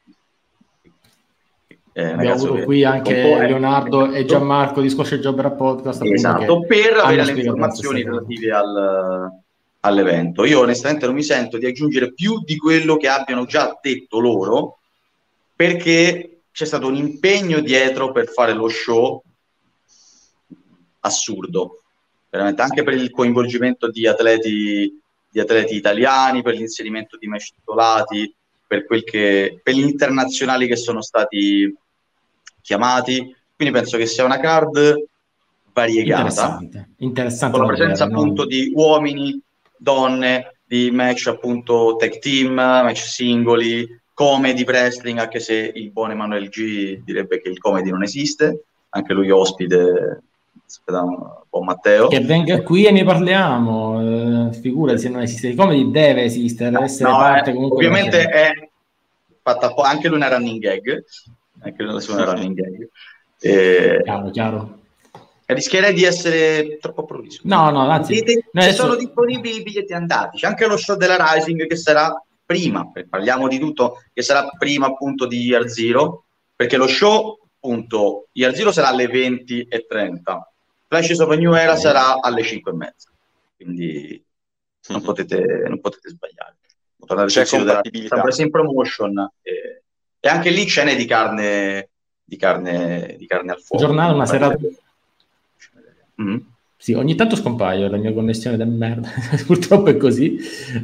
eh, 2.00 2.12
Abbiamo 2.12 2.36
avuto 2.36 2.54
che 2.54 2.64
qui 2.64 2.84
anche 2.86 3.14
Leonardo 3.14 4.12
e 4.12 4.24
Gianmarco 4.24 4.80
di 4.80 4.90
Squash 4.90 5.16
Jobber 5.16 5.52
Podcast. 5.52 6.02
Esatto, 6.04 6.62
per 6.62 6.94
avere 6.96 7.26
le 7.26 7.32
informazioni 7.32 8.04
relative 8.04 8.52
al, 8.52 9.32
all'evento. 9.82 10.46
Io 10.46 10.62
onestamente 10.62 11.06
non 11.06 11.16
mi 11.16 11.24
sento 11.24 11.58
di 11.58 11.66
aggiungere 11.66 12.14
più 12.14 12.42
di 12.44 12.58
quello 12.58 12.96
che 12.96 13.10
abbiano 13.10 13.46
già 13.46 13.78
detto 13.82 14.20
loro, 14.20 14.80
perché 15.54 16.42
c'è 16.52 16.66
stato 16.66 16.88
un 16.88 16.96
impegno 16.96 17.60
dietro 17.60 18.12
per 18.12 18.30
fare 18.30 18.54
lo 18.54 18.70
show 18.70 19.22
assurdo, 21.02 21.82
veramente 22.30 22.62
anche 22.62 22.84
per 22.84 22.94
il 22.94 23.12
coinvolgimento 23.12 23.90
di 23.90 24.08
atleti, 24.08 25.02
di 25.30 25.40
atleti 25.40 25.76
italiani, 25.76 26.42
per 26.42 26.56
l'inserimento 26.56 27.18
di 27.18 27.28
match 27.28 27.54
titolati, 27.56 28.34
per, 28.66 28.86
quel 28.86 29.04
che, 29.04 29.60
per 29.62 29.74
gli 29.74 29.82
internazionali 29.82 30.68
che 30.68 30.76
sono 30.76 31.02
stati 31.02 31.76
chiamati. 32.70 33.36
Quindi 33.56 33.74
penso 33.74 33.98
che 33.98 34.06
sia 34.06 34.24
una 34.24 34.40
card 34.40 35.08
variegata, 35.74 36.22
interessante, 36.22 36.90
interessante 36.98 37.58
con 37.58 37.66
la 37.66 37.74
presenza 37.74 38.06
vedere, 38.06 38.22
appunto 38.22 38.42
no? 38.44 38.48
di 38.48 38.72
uomini, 38.76 39.42
donne, 39.76 40.60
di 40.66 40.92
match 40.92 41.28
appunto 41.28 41.96
tag 41.98 42.20
team, 42.20 42.54
match 42.54 43.00
singoli, 43.00 44.00
comedy 44.14 44.64
wrestling, 44.64 45.18
anche 45.18 45.40
se 45.40 45.72
il 45.74 45.92
buon 45.92 46.12
Emanuele 46.12 46.48
G 46.48 47.02
direbbe 47.04 47.42
che 47.42 47.50
il 47.50 47.58
comedy 47.58 47.90
non 47.90 48.04
esiste, 48.04 48.64
anche 48.90 49.14
lui 49.14 49.32
ospite 49.32 50.22
aspetta 50.66 51.02
un 51.02 51.18
po' 51.50 51.62
Matteo. 51.62 52.08
Che 52.08 52.20
venga 52.22 52.62
qui 52.62 52.86
e 52.86 52.92
ne 52.92 53.04
parliamo. 53.04 54.50
Eh, 54.50 54.54
figurati 54.54 55.00
se 55.00 55.10
non 55.10 55.22
esiste. 55.22 55.48
Il 55.48 55.56
comedy 55.56 55.90
deve 55.90 56.24
esistere, 56.24 56.70
deve 56.70 56.84
essere 56.86 57.10
no, 57.10 57.18
parte 57.18 57.52
eh. 57.52 57.56
Ovviamente 57.56 58.24
è 58.30 58.52
fatta 59.42 59.74
anche 59.76 60.08
lui 60.08 60.18
una 60.18 60.30
running 60.30 60.62
gag. 60.62 61.04
Anche 61.62 61.84
lui 61.84 62.04
una 62.08 62.24
running 62.26 62.56
gag. 62.56 62.90
E... 63.40 64.02
Chiaro, 64.04 64.30
chiaro. 64.30 64.80
Rischierei 65.46 65.94
di 65.94 66.04
essere 66.04 66.78
troppo 66.80 67.06
provviso. 67.06 67.42
No, 67.46 67.72
no, 67.72 67.90
anzi, 67.90 68.14
Vedete, 68.14 68.50
adesso... 68.54 68.84
sono 68.84 68.96
disponibili 68.96 69.58
i 69.58 69.64
biglietti 69.64 69.94
andati. 69.94 70.38
C'è 70.38 70.48
anche 70.48 70.68
lo 70.68 70.78
show 70.78 70.96
della 70.96 71.18
Rising 71.34 71.66
che 71.66 71.76
sarà 71.76 72.14
prima, 72.46 72.92
parliamo 73.10 73.48
di 73.48 73.58
tutto, 73.58 74.04
che 74.14 74.22
sarà 74.22 74.48
prima 74.58 74.88
appunto 74.88 75.26
di 75.26 75.42
Year 75.42 75.68
Zero, 75.68 76.26
perché 76.56 76.78
lo 76.78 76.88
show 76.88 77.40
appunto 77.56 78.28
Year 78.34 78.54
Zero 78.54 78.72
sarà 78.72 78.90
alle 78.90 79.08
20 79.08 79.68
e 79.68 79.86
30 79.88 80.52
Flash 80.90 81.20
of 81.20 81.30
a 81.30 81.36
New 81.36 81.54
Era 81.54 81.76
sarà 81.76 82.20
alle 82.20 82.42
5 82.42 82.72
e 82.72 82.76
mezza, 82.76 83.12
quindi 83.56 84.26
non, 84.88 85.02
potete, 85.04 85.66
non 85.68 85.80
potete 85.80 86.10
sbagliare. 86.10 86.56
C'è 87.28 87.46
compatibilità. 87.46 88.32
Sempre 88.32 88.44
in 88.44 88.50
promotion 88.50 89.32
e, 89.42 89.52
e, 90.20 90.28
anche 90.28 90.50
lì 90.50 90.66
cene 90.68 90.96
di 90.96 91.06
carne, 91.06 91.90
di 92.24 92.38
carne, 92.38 93.16
di 93.18 93.26
carne 93.26 93.52
al 93.52 93.62
fuoco. 93.62 93.84
Giornale, 93.84 94.14
una 94.14 94.26
serata... 94.26 94.58
Mm-hmm. 96.22 96.38
Sì, 96.82 96.94
ogni 96.94 97.16
tanto 97.16 97.36
scompaio 97.36 97.90
la 97.90 97.98
mia 97.98 98.14
connessione 98.14 98.56
del 98.56 98.70
merda, 98.70 99.10
purtroppo 99.46 99.90
è 99.90 99.98
così. 99.98 100.38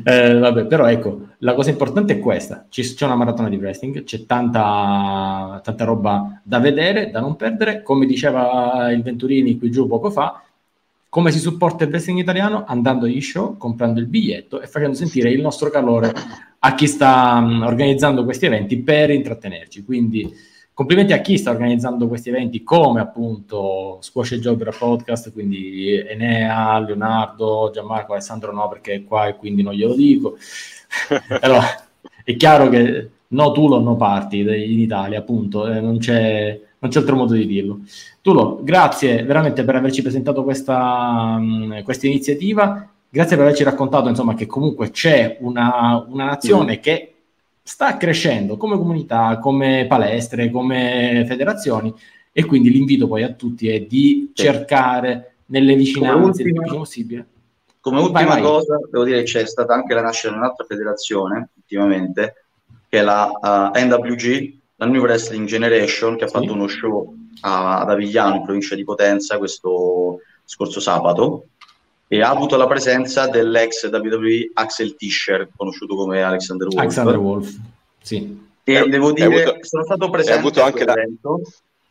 Eh, 0.04 0.38
vabbè, 0.38 0.66
però 0.66 0.88
ecco, 0.88 1.28
la 1.38 1.54
cosa 1.54 1.70
importante 1.70 2.16
è 2.16 2.20
questa: 2.20 2.68
c'è 2.70 3.06
una 3.06 3.16
maratona 3.16 3.48
di 3.48 3.56
wrestling, 3.56 4.04
c'è 4.04 4.26
tanta, 4.26 5.62
tanta 5.64 5.86
roba 5.86 6.42
da 6.44 6.60
vedere, 6.60 7.12
da 7.12 7.22
non 7.22 7.38
perdere. 7.38 7.82
Come 7.82 8.06
diceva 8.06 8.92
il 8.92 9.04
Venturini 9.04 9.58
qui 9.58 9.72
giù 9.72 9.88
poco 9.88 10.12
fa, 10.12 10.44
come 11.16 11.32
si 11.32 11.40
supporta 11.40 11.86
il 11.86 11.92
wrestling 11.92 12.20
italiano? 12.20 12.66
Andando 12.68 13.06
agli 13.06 13.22
show, 13.22 13.56
comprando 13.56 14.02
il 14.02 14.06
biglietto 14.06 14.60
e 14.60 14.68
facendo 14.68 14.98
sentire 14.98 15.30
il 15.30 15.40
nostro 15.40 15.70
calore 15.70 16.12
a 16.60 16.76
chi 16.76 16.88
sta 16.88 17.42
um, 17.42 17.62
organizzando 17.62 18.26
questi 18.26 18.48
eventi 18.48 18.80
per 18.80 19.12
intrattenerci. 19.12 19.86
Quindi 19.86 20.30
complimenti 20.74 21.14
a 21.14 21.22
chi 21.22 21.38
sta 21.38 21.52
organizzando 21.52 22.10
questi 22.10 22.28
eventi 22.28 22.64
come 22.64 23.00
appunto 23.00 23.98
Squash 24.02 24.34
e 24.34 24.40
Jobber 24.40 24.76
Podcast, 24.78 25.32
quindi 25.32 25.98
Enea, 26.06 26.78
Leonardo, 26.80 27.72
Gianmarco, 27.74 28.12
Alessandro 28.12 28.52
no 28.52 28.68
perché 28.68 28.96
è 28.96 29.04
qua 29.06 29.28
e 29.28 29.38
quindi 29.38 29.64
non 29.64 29.74
glielo 29.74 29.96
dico. 29.96 30.36
allora, 31.40 31.64
è 32.26 32.36
chiaro 32.36 32.68
che 32.68 33.10
no 33.28 33.52
Tulo 33.54 33.80
no 33.80 33.96
parti 33.96 34.40
in 34.40 34.80
Italia, 34.82 35.20
appunto, 35.20 35.66
eh, 35.66 35.80
non, 35.80 35.98
c'è, 35.98 36.60
non, 36.80 36.92
c'è, 36.92 37.00
altro 37.00 37.16
modo 37.16 37.34
di 37.34 37.46
dirlo. 37.46 37.80
Tulo, 38.22 38.60
grazie 38.64 39.24
veramente 39.24 39.64
per 39.64 39.76
averci 39.76 40.02
presentato 40.02 40.44
questa, 40.44 41.38
mh, 41.38 41.84
questa 41.84 42.08
iniziativa, 42.08 42.88
grazie 43.10 43.36
per 43.36 43.46
averci 43.46 43.64
raccontato 43.64 44.10
insomma 44.10 44.34
che 44.34 44.46
comunque 44.46 44.92
c'è 44.92 45.38
una, 45.42 46.06
una 46.08 46.26
nazione 46.26 46.78
mm. 46.78 46.82
che 46.82 47.14
sta 47.62 47.98
crescendo 47.98 48.58
come 48.58 48.78
comunità, 48.78 49.40
come 49.40 49.86
palestre, 49.88 50.52
come 50.52 51.26
federazioni 51.28 51.94
e 52.32 52.46
quindi 52.46 52.70
l'invito 52.70 53.08
poi 53.08 53.24
a 53.24 53.32
tutti 53.32 53.70
è 53.70 53.82
di 53.82 54.32
cercare 54.34 55.36
nelle 55.48 55.76
vicinanze 55.76 56.44
il 56.44 56.52
più 56.52 56.76
possibile. 56.78 57.26
Come 57.80 58.00
ultima 58.00 58.26
vai, 58.26 58.42
vai. 58.42 58.42
cosa, 58.42 58.80
devo 58.92 59.04
dire 59.04 59.20
che 59.20 59.26
c'è 59.26 59.46
stata 59.46 59.74
anche 59.74 59.94
la 59.94 60.02
nascita 60.02 60.32
di 60.32 60.38
un'altra 60.38 60.66
federazione 60.66 61.50
ultimamente, 61.56 62.46
che 62.90 63.00
è 63.00 63.02
la 63.02 63.32
uh, 63.32 63.78
NWG, 63.78 64.54
la 64.78 64.86
New 64.86 65.02
Wrestling 65.02 65.48
Generation, 65.48 66.18
che 66.18 66.26
ha 66.26 66.28
fatto 66.28 66.54
uno 66.54 66.68
show 66.68 67.16
a, 67.42 67.80
ad 67.80 67.90
Avigliano, 67.90 68.36
in 68.36 68.44
provincia 68.44 68.76
di 68.76 68.84
Potenza, 68.84 69.38
questo 69.38 70.20
scorso 70.44 70.80
sabato, 70.80 71.46
e 72.08 72.22
ha 72.22 72.30
avuto 72.30 72.56
la 72.56 72.68
presenza 72.68 73.28
dell'ex 73.28 73.90
WWE 73.90 74.52
Axel 74.54 74.96
Tischer, 74.96 75.50
conosciuto 75.56 75.96
come 75.96 76.22
Alexander 76.22 76.68
Wolf. 76.68 76.80
Alexander 76.80 77.18
Wolf, 77.18 77.56
sì. 78.02 78.44
E 78.64 78.80
è, 78.80 78.88
devo 78.88 79.12
dire, 79.12 79.44
avuto, 79.44 79.58
sono 79.62 79.84
stato 79.84 80.10
presente 80.10 80.40
avuto 80.40 80.62
anche 80.64 80.86
la, 80.86 80.94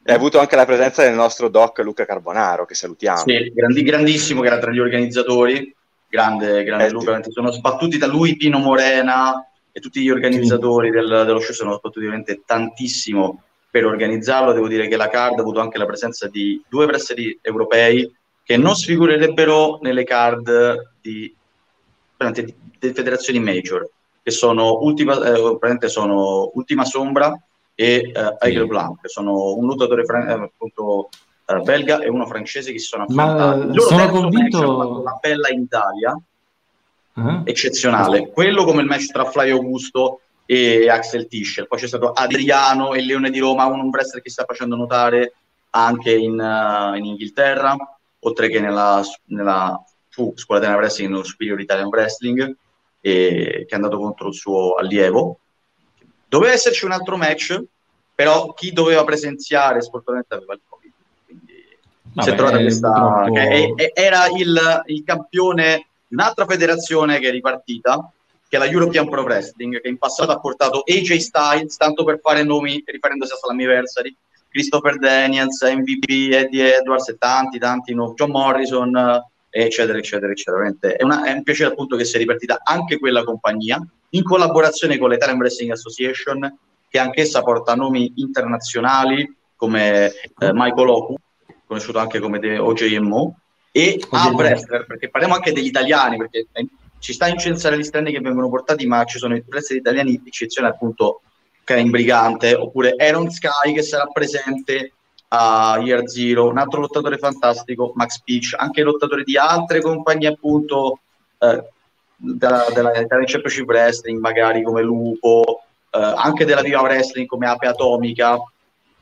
e 0.07 0.13
ha 0.13 0.17
avuto 0.17 0.39
anche 0.39 0.57
la 0.57 0.67
presenza 0.67 1.03
del 1.03 1.15
nostro 1.15 1.49
doc 1.49 1.79
Luca 1.79 2.05
Carbonaro, 2.05 2.67
che 2.67 2.75
salutiamo. 2.75 3.19
Sì, 3.19 3.53
grandi, 3.55 3.83
grandissimo, 3.83 4.43
che 4.43 4.49
era 4.49 4.59
tra 4.59 4.71
gli 4.71 4.79
organizzatori, 4.79 5.75
grande, 6.09 6.63
grande 6.65 6.87
eh, 6.87 6.91
Luca, 6.91 7.23
sì. 7.23 7.31
sono 7.31 7.51
sbattuti 7.51 7.97
da 7.97 8.07
lui, 8.07 8.37
Pino 8.37 8.59
Morena 8.59 9.49
e 9.77 9.81
tutti 9.81 10.01
gli 10.01 10.09
organizzatori 10.09 10.91
del, 10.91 11.25
dello 11.27 11.41
show 11.41 11.53
sono 11.53 11.73
sbattuti 11.73 12.05
veramente 12.05 12.43
tantissimo 12.47 13.43
per 13.69 13.85
organizzarlo. 13.85 14.53
Devo 14.53 14.69
dire 14.69 14.87
che 14.87 14.97
la 14.97 15.09
card 15.09 15.37
ha 15.41 15.43
avuto 15.43 15.59
anche 15.59 15.79
la 15.79 15.85
presenza 15.85 16.29
di 16.29 16.63
due 16.69 16.85
wrestler 16.85 17.39
europei 17.43 18.09
che 18.45 18.57
non 18.57 18.77
sfigurerebbero 18.77 19.81
nelle 19.83 20.05
card 20.05 20.93
di, 21.01 21.35
di, 22.17 22.55
di 22.79 22.93
federazioni 22.93 23.41
major, 23.41 23.89
che 24.23 24.31
sono 24.31 24.79
Ultima, 24.81 25.19
eh, 25.25 25.89
sono 25.89 26.53
Ultima 26.55 26.85
Sombra 26.85 27.37
e 27.75 28.13
eh, 28.15 28.37
Aigle 28.39 28.67
Blanc, 28.67 29.01
che 29.01 29.09
sono 29.09 29.55
un 29.55 29.67
lottatore 29.67 30.05
fran- 30.05 30.29
eh, 30.29 30.33
appunto, 30.35 31.09
eh, 31.47 31.59
belga 31.63 31.99
e 31.99 32.09
uno 32.09 32.27
francese 32.27 32.71
che 32.71 32.79
si 32.79 32.87
sono 32.87 33.07
affrontati. 33.09 33.67
Ma 33.67 33.81
sono 33.81 34.09
convinto... 34.09 35.01
una 35.01 35.19
bella 35.21 35.49
in 35.49 35.63
Italia, 35.63 36.17
uh-huh. 37.15 37.43
eccezionale. 37.45 38.31
Quello 38.31 38.65
come 38.65 38.83
il 38.83 38.89
match 38.89 39.07
tra 39.07 39.25
Flavio 39.25 39.57
Augusto 39.57 40.21
e 40.47 40.89
Axel 40.89 41.27
Tischer. 41.27 41.67
Poi 41.67 41.79
c'è 41.79 41.87
stato 41.87 42.13
Adriano 42.13 42.95
e 42.95 43.03
Leone 43.03 43.31
di 43.31 43.39
Roma, 43.39 43.67
un 43.67 43.89
wrestler 43.89 44.23
che 44.23 44.31
sta 44.31 44.45
facendo 44.45 44.77
notare 44.77 45.35
anche 45.71 46.13
in, 46.13 46.39
uh, 46.39 46.95
in 46.95 47.05
Inghilterra 47.05 47.77
oltre 48.21 48.49
che 48.49 48.61
nella, 48.61 49.03
nella 49.27 49.83
fu 50.09 50.33
scuola 50.37 50.61
di 50.61 50.73
wrestling, 50.73 51.11
nello 51.11 51.25
Superior 51.25 51.61
Italian 51.61 51.89
Wrestling, 51.89 52.57
e, 53.01 53.65
che 53.69 53.73
è 53.73 53.75
andato 53.75 53.99
contro 53.99 54.29
il 54.29 54.35
suo 54.35 54.75
allievo. 54.75 55.39
Doveva 56.29 56.53
esserci 56.53 56.85
un 56.85 56.93
altro 56.93 57.17
match, 57.17 57.63
però 58.15 58.53
chi 58.55 58.73
doveva 58.73 59.05
presenziare 59.05 59.83
sportivamente 59.83 60.35
aveva 60.35 60.55
il 60.55 60.61
Covid. 60.67 60.93
Quindi 61.27 61.53
Vabbè, 62.03 62.27
si 62.27 62.33
è 62.33 62.37
trovata 62.37 62.59
questa... 62.59 62.93
Troppo... 62.93 63.35
È, 63.35 63.75
è, 63.75 63.93
era 63.95 64.27
il, 64.29 64.83
il 64.87 65.03
campione 65.05 65.89
un'altra 66.09 66.47
federazione 66.47 67.19
che 67.19 67.29
è 67.29 67.31
ripartita, 67.31 68.11
che 68.49 68.57
è 68.57 68.59
la 68.59 68.67
European 68.67 69.09
Pro 69.09 69.23
Wrestling, 69.23 69.81
che 69.81 69.89
in 69.89 69.99
passato 69.99 70.33
ha 70.33 70.39
portato 70.39 70.83
AJ 70.87 71.17
Styles, 71.17 71.77
tanto 71.77 72.05
per 72.05 72.21
fare 72.21 72.43
nomi 72.43 72.83
riferendosi 72.85 73.33
a 73.33 73.37
Slammiversary, 73.37 74.15
Christopher 74.49 74.99
Daniels, 74.99 75.61
MVP, 75.63 76.33
Eddie 76.33 76.77
Edwards 76.77 77.09
e 77.09 77.17
tanti, 77.19 77.59
tanti, 77.59 77.93
no, 77.93 78.13
John 78.15 78.31
Morrison, 78.31 79.21
eccetera, 79.51 79.99
eccetera, 79.99 80.31
eccetera. 80.31 80.73
È, 80.79 81.03
una, 81.03 81.25
è, 81.25 81.33
un 81.33 81.43
piacere 81.43 81.71
appunto 81.71 81.97
che 81.97 82.05
sia 82.05 82.21
ripartita 82.21 82.61
anche 82.63 82.99
quella 82.99 83.25
compagnia, 83.25 83.85
in 84.11 84.23
collaborazione 84.23 84.97
con 84.99 85.11
l'Italian 85.11 85.39
Wrestling 85.39 85.73
Association, 85.73 86.59
che 86.89 86.99
anch'essa 87.01 87.43
porta 87.43 87.75
nomi 87.75 88.13
internazionali 88.17 89.29
come 89.57 90.07
eh, 90.07 90.53
Michael 90.53 90.89
Oku, 90.89 91.15
conosciuto 91.67 91.99
anche 91.99 92.21
come 92.21 92.59
OJMO, 92.59 93.39
e 93.77 94.01
a 94.11 94.31
wrestler, 94.31 94.87
perché 94.87 95.11
parliamo 95.11 95.35
anche 95.35 95.51
degli 95.51 95.67
italiani, 95.67 96.17
perché 96.17 96.47
ci 97.01 97.13
sta 97.13 97.25
a 97.25 97.29
incensare 97.29 97.77
gli 97.77 97.83
strani 97.83 98.13
che 98.13 98.21
vengono 98.21 98.49
portati, 98.49 98.87
ma 98.87 99.03
ci 99.03 99.19
sono 99.19 99.35
i 99.35 99.43
wrestler 99.49 99.81
italiani, 99.81 100.23
eccezione 100.25 100.69
appunto 100.69 101.23
Cain 101.65 101.91
Brigante, 101.91 102.55
oppure 102.55 102.95
Aaron 102.97 103.29
Sky 103.31 103.73
che 103.75 103.83
sarà 103.83 104.07
presente 104.07 104.93
a 105.27 105.81
Year 105.83 106.09
Zero, 106.09 106.47
un 106.49 106.59
altro 106.59 106.83
lottatore 106.83 107.19
fantastico, 107.19 107.91
Max 107.97 108.23
Peach, 108.23 108.55
anche 108.57 108.83
lottatori 108.83 109.25
di 109.25 109.37
altre 109.37 109.81
compagnie 109.81 110.29
appunto 110.29 111.01
eh, 111.39 111.65
della, 112.15 112.67
della 112.73 112.93
Italian 112.93 113.27
Championship 113.27 113.67
Wrestling, 113.67 114.21
magari 114.21 114.63
come 114.63 114.83
Lupo, 114.83 115.65
eh, 115.91 115.99
anche 115.99 116.45
della 116.45 116.63
Viva 116.63 116.81
Wrestling 116.81 117.27
come 117.27 117.49
Ape 117.49 117.67
Atomica. 117.67 118.41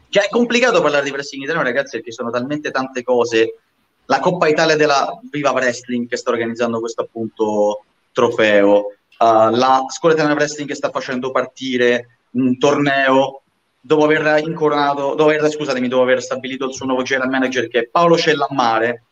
Cioè 0.09 0.25
è 0.25 0.29
complicato 0.31 0.81
parlare 0.81 1.05
di 1.05 1.11
wrestling 1.11 1.45
italiano 1.45 1.69
ragazzi 1.69 1.97
perché 1.97 2.11
sono 2.11 2.31
talmente 2.31 2.71
tante 2.71 3.03
cose. 3.03 3.59
La 4.07 4.21
Coppa 4.21 4.49
Italia 4.49 4.77
della 4.77 5.19
Viva 5.31 5.53
Wrestling 5.53 6.09
che 6.09 6.17
sta 6.17 6.31
organizzando 6.31 6.81
questo 6.81 7.03
appunto 7.03 7.85
trofeo, 8.12 8.77
uh, 8.77 9.51
la 9.51 9.85
Scuola 9.88 10.15
Italiana 10.15 10.38
Wrestling 10.38 10.69
che 10.69 10.75
sta 10.75 10.91
facendo 10.91 11.31
partire 11.31 12.19
un 12.33 12.59
torneo 12.59 13.43
dopo 13.81 14.05
aver 14.05 14.43
incoronato, 14.45 15.15
dopo 15.15 15.31
aver, 15.31 15.51
scusatemi, 15.51 15.88
dopo 15.88 16.03
aver 16.03 16.23
stabilito 16.23 16.67
il 16.67 16.75
suo 16.75 16.87
nuovo 16.87 17.03
general 17.03 17.31
manager 17.31 17.69
che 17.69 17.81
è 17.81 17.87
Paolo 17.87 18.17
Cellammare, 18.17 19.05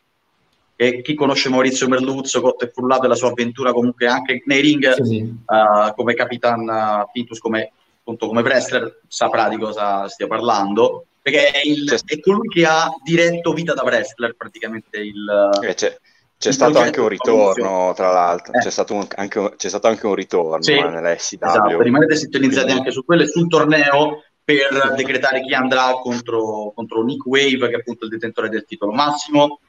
e 0.81 1.03
chi 1.03 1.13
conosce 1.13 1.49
Maurizio 1.49 1.87
Merluzzo, 1.87 2.41
Cotto 2.41 2.65
e 2.65 2.71
Frullato 2.71 3.05
e 3.05 3.07
la 3.07 3.13
sua 3.13 3.29
avventura 3.29 3.71
comunque 3.71 4.07
anche 4.07 4.41
nei 4.45 4.61
ring 4.61 4.91
Sì, 4.93 5.03
sì. 5.03 5.19
uh, 5.21 5.93
come 5.93 6.15
Capitan 6.15 6.61
uh, 6.61 7.11
Pintus, 7.11 7.37
come, 7.37 7.71
appunto, 7.99 8.25
come 8.25 8.41
wrestler, 8.41 9.01
saprà 9.07 9.47
di 9.47 9.57
cosa 9.57 10.07
stia 10.07 10.25
parlando, 10.25 11.05
perché 11.21 11.51
è, 11.51 11.61
il- 11.65 11.99
è 12.05 12.19
colui 12.19 12.47
che 12.47 12.65
ha 12.65 12.89
diretto 13.03 13.53
vita 13.53 13.73
da 13.73 13.83
wrestler 13.83 14.35
praticamente 14.35 14.97
il... 14.97 15.49
Eh, 15.63 15.73
c'è, 15.75 15.97
c'è 16.37 16.47
il 16.49 16.53
stato 16.55 16.79
anche 16.79 16.99
un 16.99 17.07
ritorno, 17.07 17.93
tra 17.95 18.11
l'altro, 18.11 18.53
Eh. 18.53 18.59
c'è, 18.59 18.71
stato 18.71 18.93
un- 18.95 19.07
anche, 19.15 19.37
un- 19.39 19.53
c'è 19.55 19.69
stato 19.69 19.87
anche 19.87 20.07
un 20.07 20.15
ritorno 20.15 20.63
Sì, 20.63 20.73
eh, 20.73 20.83
nella 20.89 21.15
SCW. 21.17 21.45
Esatto, 21.47 21.81
rimanete 21.81 22.15
sintonizzati 22.15 22.63
Quindi- 22.63 22.79
anche 22.81 22.91
su 22.91 23.05
quello 23.05 23.21
e 23.21 23.27
sul 23.27 23.47
torneo 23.47 24.23
per 24.43 24.93
decretare 24.95 25.41
chi 25.41 25.53
andrà 25.53 25.91
contro, 26.01 26.71
contro 26.73 27.03
Nick 27.03 27.25
Wave, 27.27 27.69
che 27.69 27.75
è 27.75 27.79
appunto 27.79 28.05
il 28.05 28.11
detentore 28.11 28.49
del 28.49 28.65
titolo 28.65 28.91
massimo. 28.91 29.59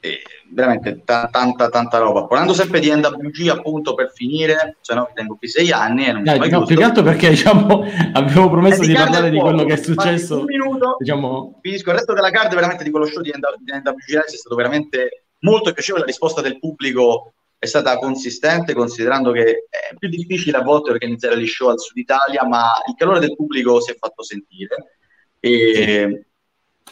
E 0.00 0.22
veramente 0.50 1.02
ta- 1.04 1.28
tanta 1.30 1.68
tanta 1.68 1.98
roba. 1.98 2.26
Parlando 2.26 2.54
sempre 2.54 2.78
di 2.78 2.88
NWG, 2.90 3.48
appunto 3.48 3.94
per 3.94 4.12
finire, 4.14 4.76
se 4.80 4.94
no 4.94 5.10
tengo 5.12 5.36
qui 5.36 5.48
sei 5.48 5.72
anni 5.72 6.06
e 6.06 6.12
non 6.12 6.20
mi 6.22 6.26
Dai, 6.28 6.38
mai 6.38 6.50
no, 6.50 6.64
più 6.64 6.76
che 6.76 6.84
altro 6.84 7.02
perché 7.02 7.30
diciamo, 7.30 7.82
abbiamo 8.14 8.48
promesso 8.48 8.82
Eh, 8.82 8.86
di 8.86 8.94
parlare 8.94 9.28
di 9.30 9.38
quello 9.38 9.64
che 9.64 9.72
è 9.72 9.76
successo. 9.76 10.38
Un 10.38 10.44
minuto, 10.44 10.96
Diciamo, 11.00 11.58
finisco. 11.62 11.90
Il 11.90 11.96
resto 11.96 12.12
della 12.12 12.30
card 12.30 12.54
veramente 12.54 12.84
di 12.84 12.90
quello 12.90 13.06
show 13.06 13.20
di, 13.22 13.30
NW- 13.30 13.58
di 13.60 13.72
NWG 13.72 14.24
è 14.24 14.28
stato 14.36 14.54
veramente 14.54 15.24
molto 15.40 15.72
piacevole, 15.72 16.04
la 16.04 16.10
risposta 16.10 16.40
del 16.40 16.58
pubblico 16.60 17.32
è 17.58 17.66
stata 17.66 17.96
consistente 17.98 18.72
considerando 18.74 19.32
che 19.32 19.66
è 19.68 19.94
più 19.98 20.08
difficile 20.08 20.58
a 20.58 20.62
volte 20.62 20.90
organizzare 20.90 21.36
gli 21.40 21.46
show 21.46 21.70
al 21.70 21.80
sud 21.80 21.96
Italia 21.96 22.46
ma 22.46 22.70
il 22.86 22.94
calore 22.96 23.18
del 23.18 23.34
pubblico 23.34 23.80
si 23.80 23.90
è 23.90 23.96
fatto 23.98 24.22
sentire. 24.22 24.92
E 25.40 26.24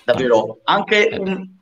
davvero 0.04 0.58
anche, 0.64 1.16
un- 1.20 1.54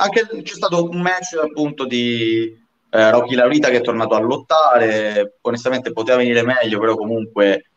anche 0.00 0.42
c'è 0.42 0.54
stato 0.54 0.88
un 0.88 1.00
match 1.00 1.34
appunto 1.34 1.84
di 1.84 2.58
eh, 2.90 3.10
Rocky 3.10 3.34
Laurita 3.34 3.68
che 3.68 3.78
è 3.78 3.82
tornato 3.82 4.14
a 4.14 4.20
lottare. 4.20 5.38
Onestamente 5.42 5.92
poteva 5.92 6.18
venire 6.18 6.42
meglio 6.42 6.80
però 6.80 6.96
comunque 6.96 7.70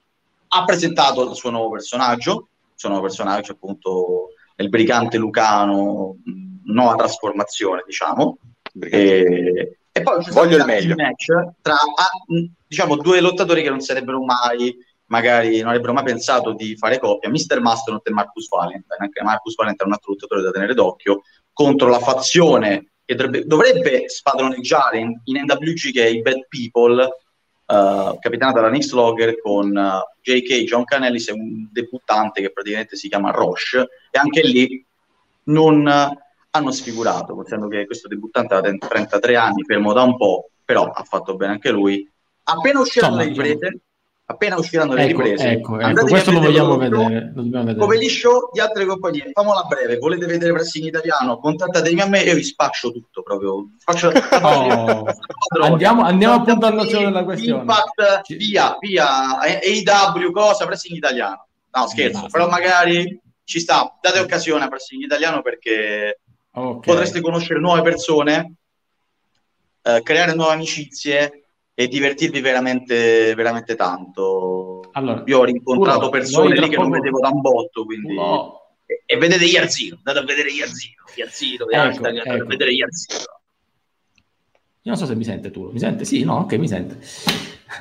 ha 0.48 0.64
presentato 0.64 1.30
il 1.30 1.36
suo 1.36 1.50
nuovo 1.50 1.72
personaggio. 1.72 2.48
Il 2.74 2.80
suo 2.80 2.90
nuovo 2.90 3.06
personaggio 3.06 3.52
appunto 3.52 4.30
il 4.56 4.70
brigante 4.70 5.18
lucano 5.18 6.18
mh, 6.24 6.72
nuova 6.72 6.96
trasformazione 6.96 7.84
diciamo. 7.86 8.38
E, 8.80 9.78
e 9.92 10.02
poi 10.02 10.24
Voglio 10.32 10.58
il 10.58 10.66
meglio. 10.66 10.96
match 10.96 11.26
tra 11.62 11.74
ah, 11.76 12.10
mh, 12.28 12.46
diciamo 12.68 12.96
due 12.96 13.20
lottatori 13.20 13.62
che 13.62 13.70
non 13.70 13.82
sarebbero 13.82 14.24
mai 14.24 14.76
magari 15.08 15.60
non 15.60 15.70
avrebbero 15.70 15.94
mai 15.94 16.04
pensato 16.04 16.54
di 16.54 16.76
fare 16.76 16.98
coppia 16.98 17.30
Mr. 17.30 17.60
Mastodon 17.60 18.02
e 18.04 18.12
Marcus 18.12 18.48
Valentine. 18.50 18.96
Anche 18.98 19.22
Marcus 19.22 19.56
Valentine 19.56 19.84
è 19.84 19.88
un 19.88 19.94
altro 19.94 20.12
lottatore 20.14 20.42
da 20.42 20.52
tenere 20.52 20.74
d'occhio 20.74 21.22
contro 21.54 21.88
la 21.88 22.00
fazione 22.00 22.88
che 23.06 23.16
dovrebbe, 23.16 23.46
dovrebbe 23.46 24.10
spadroneggiare 24.10 24.98
in, 24.98 25.20
in 25.26 25.44
NWG 25.44 25.92
che 25.92 26.06
è 26.06 26.10
i 26.10 26.22
Bad 26.22 26.48
People 26.48 27.04
eh, 27.04 28.18
capitanata 28.20 28.62
da 28.62 28.70
Nick 28.70 28.86
Slogger 28.86 29.40
con 29.40 29.76
eh, 29.76 30.02
JK 30.22 30.64
John 30.64 30.84
Canellis 30.84 31.30
è 31.30 31.32
un 31.32 31.70
debuttante 31.72 32.42
che 32.42 32.52
praticamente 32.52 32.96
si 32.96 33.08
chiama 33.08 33.32
Roche 33.32 33.88
e 34.10 34.20
anche 34.20 34.42
lì 34.42 34.86
non 35.46 35.88
eh, 35.88 36.18
hanno 36.52 36.72
sfigurato 36.72 37.34
considerando 37.34 37.70
che 37.70 37.86
questo 37.86 38.08
debuttante 38.08 38.54
aveva 38.54 38.88
33 38.88 39.36
anni 39.36 39.64
fermo 39.64 39.94
da 39.94 40.02
un 40.02 40.18
po' 40.18 40.50
però 40.66 40.90
ha 40.90 41.04
fatto 41.04 41.36
bene 41.36 41.54
anche 41.54 41.72
lui. 41.72 42.10
Appena 42.44 42.80
le 42.80 42.86
Insomma, 42.86 43.24
riprese 43.24 43.80
appena 44.26 44.58
usciranno 44.58 44.94
le 44.94 45.04
ecco, 45.06 45.22
riprese 45.22 45.50
ecco, 45.50 45.78
ecco, 45.80 46.06
questo 46.06 46.32
lo 46.32 46.40
vogliamo 46.40 46.78
vedere, 46.78 47.32
lo 47.36 47.44
vedere. 47.44 47.76
come 47.78 47.98
gli 47.98 48.08
show 48.08 48.50
di 48.54 48.62
altre 48.62 48.86
compagnie 48.86 49.32
famola 49.34 49.60
a 49.62 49.68
breve 49.68 49.98
volete 49.98 50.26
vedere 50.26 50.52
wrestling 50.52 50.88
italiano 50.88 51.38
contattatemi 51.40 52.00
a 52.00 52.08
me 52.08 52.22
io 52.22 52.34
vi 52.34 52.44
spaccio 52.44 52.92
tutto 52.92 53.22
proprio 53.22 53.68
faccio, 53.80 54.12
Oh. 54.42 55.06
Andiamo- 55.62 56.04
andiamo 56.04 56.36
appunto 56.36 56.66
al 56.66 56.74
nocciolo 56.74 57.06
della 57.06 57.24
questione. 57.26 57.60
Impact, 57.62 58.22
Ci- 58.24 58.36
via 58.38 58.78
via 58.80 59.40
AEW 59.40 60.32
cosa 60.32 60.66
wrestling 60.66 60.98
italiano 60.98 61.48
no 61.76 61.88
scherzo 61.88 62.28
però 62.32 62.48
magari 62.48 63.20
ci 63.44 63.60
sta 63.60 63.98
date 64.02 64.20
occasione 64.20 64.64
a 64.64 64.68
wrestling 64.68 65.04
italiano 65.04 65.42
perché 65.42 66.22
Ok. 66.56 66.86
potreste 66.86 67.20
conoscere 67.20 67.60
nuove 67.60 67.82
persone 67.82 68.54
eh, 69.82 70.02
creare 70.02 70.34
nuove 70.34 70.54
amicizie 70.54 71.43
e 71.74 71.88
divertirvi 71.88 72.40
veramente 72.40 73.34
veramente 73.36 73.76
tanto 73.76 74.90
Allora, 74.92 75.24
io 75.26 75.40
ho 75.40 75.44
rincontrato 75.44 76.10
persone 76.10 76.56
lì 76.56 76.70
che 76.70 76.78
non 76.78 76.90
vedevo 76.90 77.20
da 77.20 77.30
un 77.30 77.42
botto 77.42 77.84
quindi 77.86 78.14
no, 78.14 78.78
e, 78.86 79.04
e 79.06 79.18
vedete 79.18 79.46
Zero 79.70 79.98
andate 79.98 80.20
a 80.20 80.24
vedere 80.24 80.50
Zero 80.50 81.70
Year 81.70 81.92
Ecco, 81.92 82.06
andate 82.06 82.30
a 82.30 82.36
ecco. 82.36 82.46
vedere 82.46 82.72
Year 82.72 82.94
Zero 82.94 83.42
Io 84.86 84.92
non 84.92 84.98
so 84.98 85.06
se 85.06 85.16
mi 85.16 85.24
sente 85.24 85.50
Tulo. 85.50 85.72
Mi 85.72 85.80
sente? 85.80 86.04
Sì, 86.04 86.26
no, 86.26 86.40
ok, 86.40 86.54
mi 86.56 86.68
sente. 86.68 87.00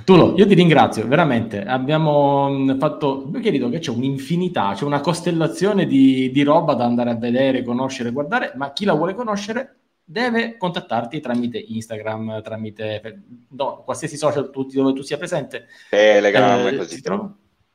Tulo, 0.04 0.34
io 0.36 0.46
ti 0.46 0.54
ringrazio, 0.54 1.06
veramente. 1.08 1.64
Abbiamo 1.64 2.48
mh, 2.48 2.78
fatto, 2.78 3.28
io 3.32 3.40
credo 3.40 3.68
che 3.68 3.80
c'è 3.80 3.90
un'infinità, 3.90 4.72
c'è 4.74 4.84
una 4.84 5.00
costellazione 5.00 5.86
di, 5.86 6.30
di 6.30 6.42
roba 6.44 6.74
da 6.74 6.84
andare 6.84 7.10
a 7.10 7.16
vedere, 7.16 7.64
conoscere, 7.64 8.12
guardare, 8.12 8.52
ma 8.54 8.72
chi 8.72 8.84
la 8.84 8.92
vuole 8.94 9.14
conoscere 9.14 9.78
deve 10.04 10.56
contattarti 10.56 11.20
tramite 11.20 11.58
Instagram, 11.58 12.42
tramite 12.42 13.22
no, 13.50 13.82
qualsiasi 13.84 14.16
social 14.16 14.50
tu, 14.50 14.64
dove 14.66 14.92
tu 14.92 15.02
sia 15.02 15.16
presente. 15.16 15.66
Telegram 15.90 16.66
e 16.66 16.68
Eh, 16.70 16.76
così. 16.76 17.00
trova? 17.02 17.34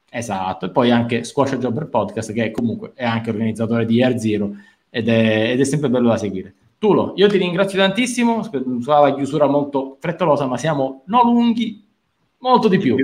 Esatto, 0.10 0.66
e 0.66 0.70
poi 0.70 0.90
anche 0.92 1.24
Squash 1.24 1.58
Jobber 1.58 1.88
Podcast, 1.88 2.32
che 2.32 2.52
comunque 2.52 2.92
è 2.96 3.04
anche 3.04 3.30
organizzatore 3.30 3.86
di 3.86 4.02
Air 4.02 4.18
Zero 4.18 4.56
ed 4.90 5.10
è, 5.10 5.52
ed 5.52 5.60
è 5.60 5.64
sempre 5.66 5.90
bello 5.90 6.10
da 6.10 6.18
seguire. 6.18 6.54
Tulo, 6.78 7.14
io 7.16 7.28
ti 7.28 7.38
ringrazio 7.38 7.80
tantissimo, 7.80 8.48
la 8.86 9.14
chiusura 9.16 9.48
molto 9.48 9.98
frettolosa, 10.00 10.46
ma 10.46 10.58
siamo 10.58 11.04
non 11.08 11.26
lunghi, 11.26 11.86
molto 12.40 12.68
di 12.68 12.78
più. 12.78 12.96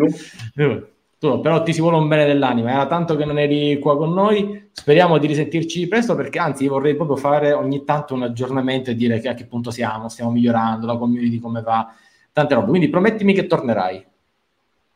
Eh, 0.56 0.93
Tulo, 1.24 1.40
però 1.40 1.64
ti 1.64 1.72
si 1.72 1.80
vuole 1.80 1.96
un 1.96 2.10
bene 2.10 2.26
dell'anima, 2.26 2.72
era 2.72 2.86
tanto 2.86 3.16
che 3.16 3.24
non 3.24 3.40
eri 3.40 3.80
qua 3.80 3.96
con 3.96 4.12
noi, 4.12 4.68
speriamo 4.74 5.18
di 5.18 5.28
risentirci 5.28 5.88
presto 5.88 6.16
perché 6.16 6.38
anzi 6.38 6.68
vorrei 6.68 6.96
proprio 6.96 7.16
fare 7.16 7.54
ogni 7.54 7.86
tanto 7.86 8.14
un 8.14 8.24
aggiornamento 8.24 8.90
e 8.90 8.96
dire 8.96 9.22
che 9.22 9.30
a 9.30 9.34
che 9.34 9.46
punto 9.46 9.72
siamo, 9.72 10.10
stiamo 10.10 10.32
migliorando, 10.32 10.86
la 10.86 10.98
community 10.98 11.40
come 11.40 11.62
va, 11.62 11.96
tante 12.34 12.56
robe, 12.56 12.68
quindi 12.68 12.90
promettimi 12.90 13.34
che 13.34 13.48
tornerai. 13.48 14.06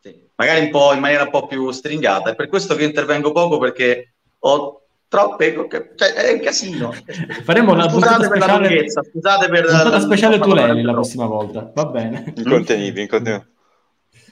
Sì, 0.02 0.28
magari 0.36 0.66
un 0.66 0.70
po' 0.70 0.92
in 0.92 1.00
maniera 1.00 1.24
un 1.24 1.30
po' 1.30 1.48
più 1.48 1.72
stringata. 1.72 2.32
È 2.32 2.36
per 2.36 2.50
questo 2.50 2.76
che 2.76 2.84
intervengo 2.84 3.32
poco 3.32 3.58
perché 3.58 4.12
ho 4.40 4.82
troppe. 5.08 5.66
Cioè, 5.96 6.12
è 6.12 6.34
un 6.34 6.40
casino. 6.42 6.92
Faremo 7.46 7.72
una 7.72 7.88
puntata 7.88 8.16
scusate 8.16 8.28
per 8.28 8.38
la 8.38 8.44
speciale, 8.44 8.68
lunghezza, 8.68 9.02
scusate 9.02 9.48
per 9.48 9.62
puntata 9.66 9.90
la- 9.90 10.00
speciale 10.02 10.40
Tuleli 10.40 10.82
la 10.82 10.92
prossima 10.92 11.26
volta, 11.26 11.72
va 11.74 11.86
bene. 11.86 12.34
Incontenibili, 12.36 13.04
incontenibili. 13.04 13.56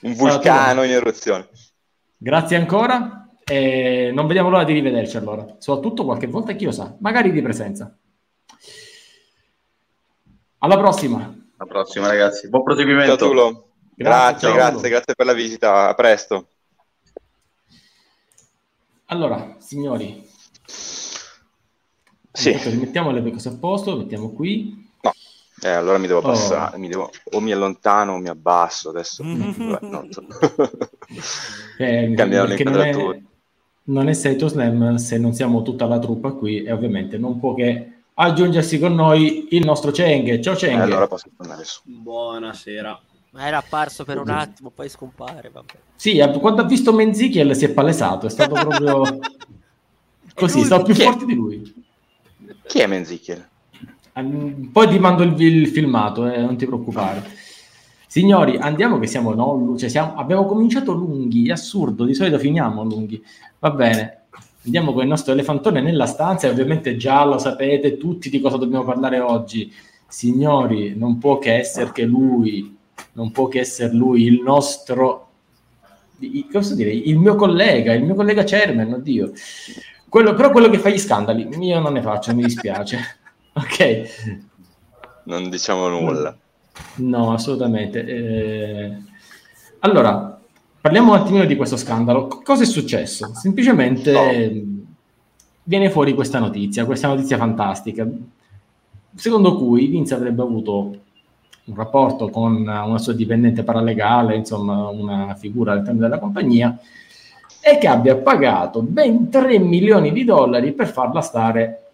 Un 0.02 0.12
vulcano 0.12 0.82
in 0.82 0.90
eruzione. 0.90 1.48
Grazie 2.18 2.56
ancora 2.56 3.28
e 3.44 4.10
non 4.12 4.26
vediamo 4.26 4.48
l'ora 4.48 4.64
di 4.64 4.72
rivederci 4.72 5.16
allora, 5.16 5.56
soprattutto 5.58 6.04
qualche 6.04 6.26
volta 6.26 6.54
chi 6.54 6.64
lo 6.64 6.72
sa, 6.72 6.96
magari 7.00 7.30
di 7.30 7.42
presenza. 7.42 7.96
Alla 10.58 10.78
prossima. 10.78 11.18
Alla 11.58 11.68
prossima, 11.68 12.08
ragazzi. 12.08 12.48
Buon 12.48 12.64
Ciao 12.64 12.74
proseguimento. 12.74 13.16
Tulo. 13.16 13.68
Grazie, 13.94 14.48
ciao, 14.48 14.56
grazie, 14.56 14.76
Tulo. 14.76 14.88
grazie 14.88 15.14
per 15.14 15.26
la 15.26 15.32
visita. 15.32 15.88
A 15.88 15.94
presto. 15.94 16.48
Allora, 19.06 19.54
signori, 19.58 20.26
Sì. 22.32 22.52
rimettiamo 22.52 23.10
le 23.12 23.30
cose 23.30 23.50
a 23.50 23.56
posto, 23.56 23.96
mettiamo 23.96 24.30
qui. 24.30 24.85
Eh, 25.62 25.70
allora 25.70 25.96
mi 25.98 26.06
devo 26.06 26.18
Oh. 26.18 26.22
passare, 26.22 26.76
mi 26.78 26.88
devo- 26.88 27.10
o 27.32 27.40
mi 27.40 27.50
allontano 27.52 28.12
o 28.14 28.18
mi 28.18 28.28
abbasso 28.28 28.90
adesso. 28.90 29.24
Mm. 29.24 29.70
Vabbè, 29.70 29.86
non 29.86 30.12
so. 30.12 30.22
Eh, 31.78 32.12
Cambiare 32.14 32.48
le 32.48 32.54
perché 32.56 32.64
non 32.64 32.80
è, 32.80 33.20
non 33.84 34.08
è 34.08 34.12
Saito 34.12 34.48
Slam 34.48 34.96
se 34.96 35.16
non 35.18 35.32
siamo 35.32 35.62
tutta 35.62 35.86
la 35.86 35.98
truppa 35.98 36.32
qui 36.32 36.62
e 36.62 36.72
ovviamente 36.72 37.16
non 37.18 37.38
può 37.40 37.54
che 37.54 37.90
aggiungersi 38.14 38.78
con 38.78 38.94
noi 38.94 39.48
il 39.50 39.64
nostro 39.64 39.90
Cheng. 39.90 40.40
Ciao 40.40 40.54
Eh, 40.54 40.56
Cheng. 40.56 40.80
allora 40.80 41.06
posso 41.06 41.28
tornare 41.36 41.64
su. 41.64 41.80
Buonasera. 41.84 43.00
Ma 43.30 43.46
era 43.46 43.58
apparso 43.58 44.04
per 44.04 44.18
un 44.18 44.30
attimo, 44.30 44.70
poi 44.70 44.88
scompare. 44.88 45.50
Vabbè. 45.50 45.74
Sì, 45.94 46.18
quando 46.40 46.62
ha 46.62 46.64
visto 46.64 46.92
Menzichiel 46.92 47.54
si 47.56 47.64
è 47.66 47.70
palesato, 47.70 48.26
è 48.26 48.30
stato 48.30 48.54
proprio 48.54 49.18
così, 50.34 50.64
stava 50.64 50.82
più 50.82 50.94
chi 50.94 51.02
è? 51.02 51.04
forte 51.04 51.24
di 51.26 51.34
lui. 51.34 51.84
Chi 52.66 52.78
è 52.80 52.86
Menzichel? 52.86 53.46
Poi 54.72 54.88
ti 54.88 54.98
mando 54.98 55.22
il, 55.22 55.38
il 55.40 55.68
filmato, 55.68 56.26
eh, 56.26 56.40
non 56.40 56.56
ti 56.56 56.64
preoccupare. 56.64 57.22
Signori, 58.06 58.56
andiamo 58.56 58.98
che 58.98 59.06
siamo, 59.06 59.34
no, 59.34 59.74
cioè 59.76 59.90
siamo- 59.90 60.14
abbiamo 60.16 60.46
cominciato 60.46 60.92
lunghi, 60.92 61.48
è 61.48 61.52
assurdo, 61.52 62.04
di 62.04 62.14
solito 62.14 62.38
finiamo 62.38 62.82
lunghi. 62.82 63.22
Va 63.58 63.70
bene, 63.72 64.22
andiamo 64.64 64.92
con 64.94 65.02
il 65.02 65.08
nostro 65.08 65.32
elefantone 65.32 65.82
nella 65.82 66.06
stanza 66.06 66.46
e 66.46 66.50
ovviamente 66.50 66.96
già 66.96 67.24
lo 67.24 67.36
sapete 67.38 67.98
tutti 67.98 68.30
di 68.30 68.40
cosa 68.40 68.56
dobbiamo 68.56 68.84
parlare 68.84 69.20
oggi. 69.20 69.70
Signori, 70.08 70.94
non 70.96 71.18
può 71.18 71.36
che 71.38 71.56
essere 71.58 71.92
che 71.92 72.04
lui, 72.04 72.74
non 73.12 73.30
può 73.32 73.48
che 73.48 73.60
essere 73.60 73.92
lui 73.92 74.22
il 74.24 74.40
nostro, 74.40 75.28
i- 76.20 76.46
cosa 76.50 76.74
dire, 76.74 76.90
il 76.90 77.18
mio 77.18 77.34
collega, 77.34 77.92
il 77.92 78.04
mio 78.04 78.14
collega 78.14 78.44
chairman, 78.44 78.94
oddio. 78.94 79.32
Quello, 80.08 80.32
però 80.34 80.50
quello 80.50 80.70
che 80.70 80.78
fa 80.78 80.88
gli 80.88 80.98
scandali, 80.98 81.46
io 81.60 81.80
non 81.80 81.92
ne 81.92 82.00
faccio, 82.00 82.34
mi 82.34 82.44
dispiace. 82.44 83.15
Ok. 83.56 84.44
Non 85.24 85.48
diciamo 85.50 85.88
nulla. 85.88 86.36
No, 86.96 87.32
assolutamente. 87.32 88.04
Eh, 88.04 88.96
Allora, 89.80 90.38
parliamo 90.80 91.12
un 91.12 91.18
attimino 91.18 91.44
di 91.44 91.56
questo 91.56 91.76
scandalo. 91.76 92.26
Cosa 92.44 92.62
è 92.62 92.66
successo? 92.66 93.32
Semplicemente 93.34 94.12
No. 94.12 94.84
viene 95.62 95.90
fuori 95.90 96.14
questa 96.14 96.38
notizia, 96.38 96.84
questa 96.84 97.08
notizia 97.08 97.36
fantastica, 97.36 98.06
secondo 99.14 99.56
cui 99.56 99.86
Vince 99.86 100.14
avrebbe 100.14 100.42
avuto 100.42 100.96
un 101.64 101.74
rapporto 101.74 102.28
con 102.30 102.54
una 102.60 102.98
sua 102.98 103.12
dipendente 103.12 103.64
paralegale, 103.64 104.36
insomma 104.36 104.88
una 104.88 105.34
figura 105.34 105.72
all'interno 105.72 106.00
della 106.00 106.18
compagnia, 106.18 106.78
e 107.60 107.78
che 107.78 107.88
abbia 107.88 108.16
pagato 108.16 108.82
ben 108.82 109.28
3 109.28 109.58
milioni 109.58 110.12
di 110.12 110.24
dollari 110.24 110.72
per 110.72 110.86
farla 110.88 111.20
stare 111.20 111.85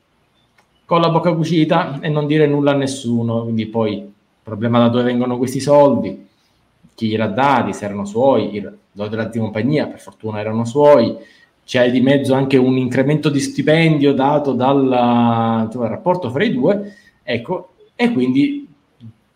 con 0.92 1.00
la 1.00 1.08
bocca 1.08 1.32
cucita 1.32 2.00
e 2.02 2.10
non 2.10 2.26
dire 2.26 2.46
nulla 2.46 2.72
a 2.72 2.74
nessuno. 2.74 3.44
Quindi 3.44 3.64
poi 3.64 4.12
problema 4.42 4.78
da 4.78 4.88
dove 4.88 5.04
vengono 5.04 5.38
questi 5.38 5.58
soldi, 5.58 6.28
chi 6.94 7.08
gliel'ha 7.08 7.28
dati, 7.28 7.72
se 7.72 7.86
erano 7.86 8.04
suoi, 8.04 8.56
il 8.56 8.76
do 8.92 9.08
della 9.08 9.30
compagnia, 9.30 9.86
per 9.86 10.00
fortuna 10.00 10.38
erano 10.38 10.66
suoi, 10.66 11.16
c'è 11.64 11.90
di 11.90 12.02
mezzo 12.02 12.34
anche 12.34 12.58
un 12.58 12.76
incremento 12.76 13.30
di 13.30 13.40
stipendio 13.40 14.12
dato 14.12 14.52
dal, 14.52 14.86
dal 14.86 15.88
rapporto 15.88 16.28
fra 16.28 16.44
i 16.44 16.52
due, 16.52 16.94
ecco, 17.22 17.70
e 17.96 18.12
quindi 18.12 18.68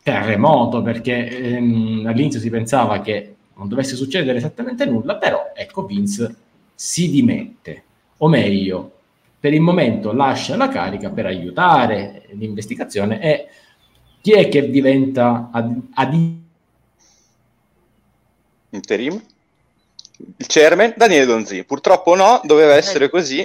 terremoto, 0.02 0.82
perché 0.82 1.54
ehm, 1.54 2.04
all'inizio 2.06 2.38
si 2.38 2.50
pensava 2.50 3.00
che 3.00 3.34
non 3.54 3.66
dovesse 3.66 3.96
succedere 3.96 4.36
esattamente 4.36 4.84
nulla, 4.84 5.16
però 5.16 5.52
ecco 5.54 5.86
Vince 5.86 6.34
si 6.74 7.08
dimette, 7.08 7.82
o 8.18 8.28
meglio, 8.28 8.95
per 9.46 9.54
il 9.54 9.60
momento 9.60 10.12
lascia 10.12 10.56
la 10.56 10.66
carica 10.66 11.10
per 11.10 11.26
aiutare 11.26 12.24
l'investigazione 12.30 13.22
e 13.22 13.46
chi 14.20 14.32
è 14.32 14.48
che 14.48 14.70
diventa 14.70 15.50
ad, 15.52 15.72
ad 15.94 16.14
Interim? 18.70 19.22
Il 20.36 20.46
chairman? 20.48 20.94
Daniele 20.96 21.26
Donzi. 21.26 21.62
Purtroppo 21.62 22.16
no, 22.16 22.40
doveva 22.42 22.74
essere 22.74 23.08
così. 23.08 23.44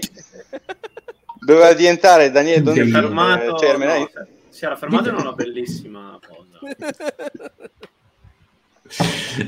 Doveva 1.39 1.72
diventare 1.74 2.32
Daniele 2.32 2.64
Donzi. 2.64 2.80
Si 2.82 2.86
è 2.88 2.89
eh, 2.89 2.99
fermato, 2.99 3.54
chairman. 3.54 3.99
no, 3.99 4.10
si 4.49 4.66
era 4.66 4.76
fermato 4.76 5.10
in 5.10 5.16
una 5.18 5.34
bellissima 5.34 6.20
cosa. 6.28 6.74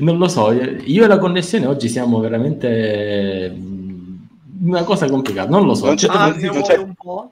Non 0.01 0.19
lo 0.19 0.27
so, 0.27 0.51
io 0.51 1.03
e 1.03 1.07
la 1.07 1.17
connessione 1.17 1.65
oggi 1.65 1.89
siamo 1.89 2.19
veramente 2.19 3.81
una 4.63 4.83
cosa 4.83 5.07
complicata, 5.09 5.49
non 5.49 5.65
lo 5.65 5.73
so. 5.73 5.85
Non 5.85 5.95
c'è- 5.95 6.07
Certo, 6.07 6.17
Ah, 6.17 6.23
non 6.25 6.33
andiamo 6.33 6.61
c'è- 6.61 6.77
un 6.77 6.93
po'. 6.93 7.31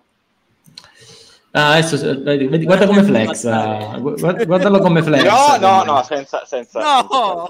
ah, 1.51 1.71
adesso, 1.73 1.95
eh, 2.09 2.15
vedi, 2.17 2.47
vedi, 2.47 2.65
guarda 2.65 2.85
come 2.87 3.03
flexa, 3.03 3.97
guarda- 3.99 4.45
guardalo 4.45 4.79
come 4.79 5.01
flexa. 5.03 5.57
No, 5.57 5.83
no, 5.83 5.83
no, 5.93 6.03
senza... 6.03 6.45
senza 6.45 6.79
No! 6.79 7.47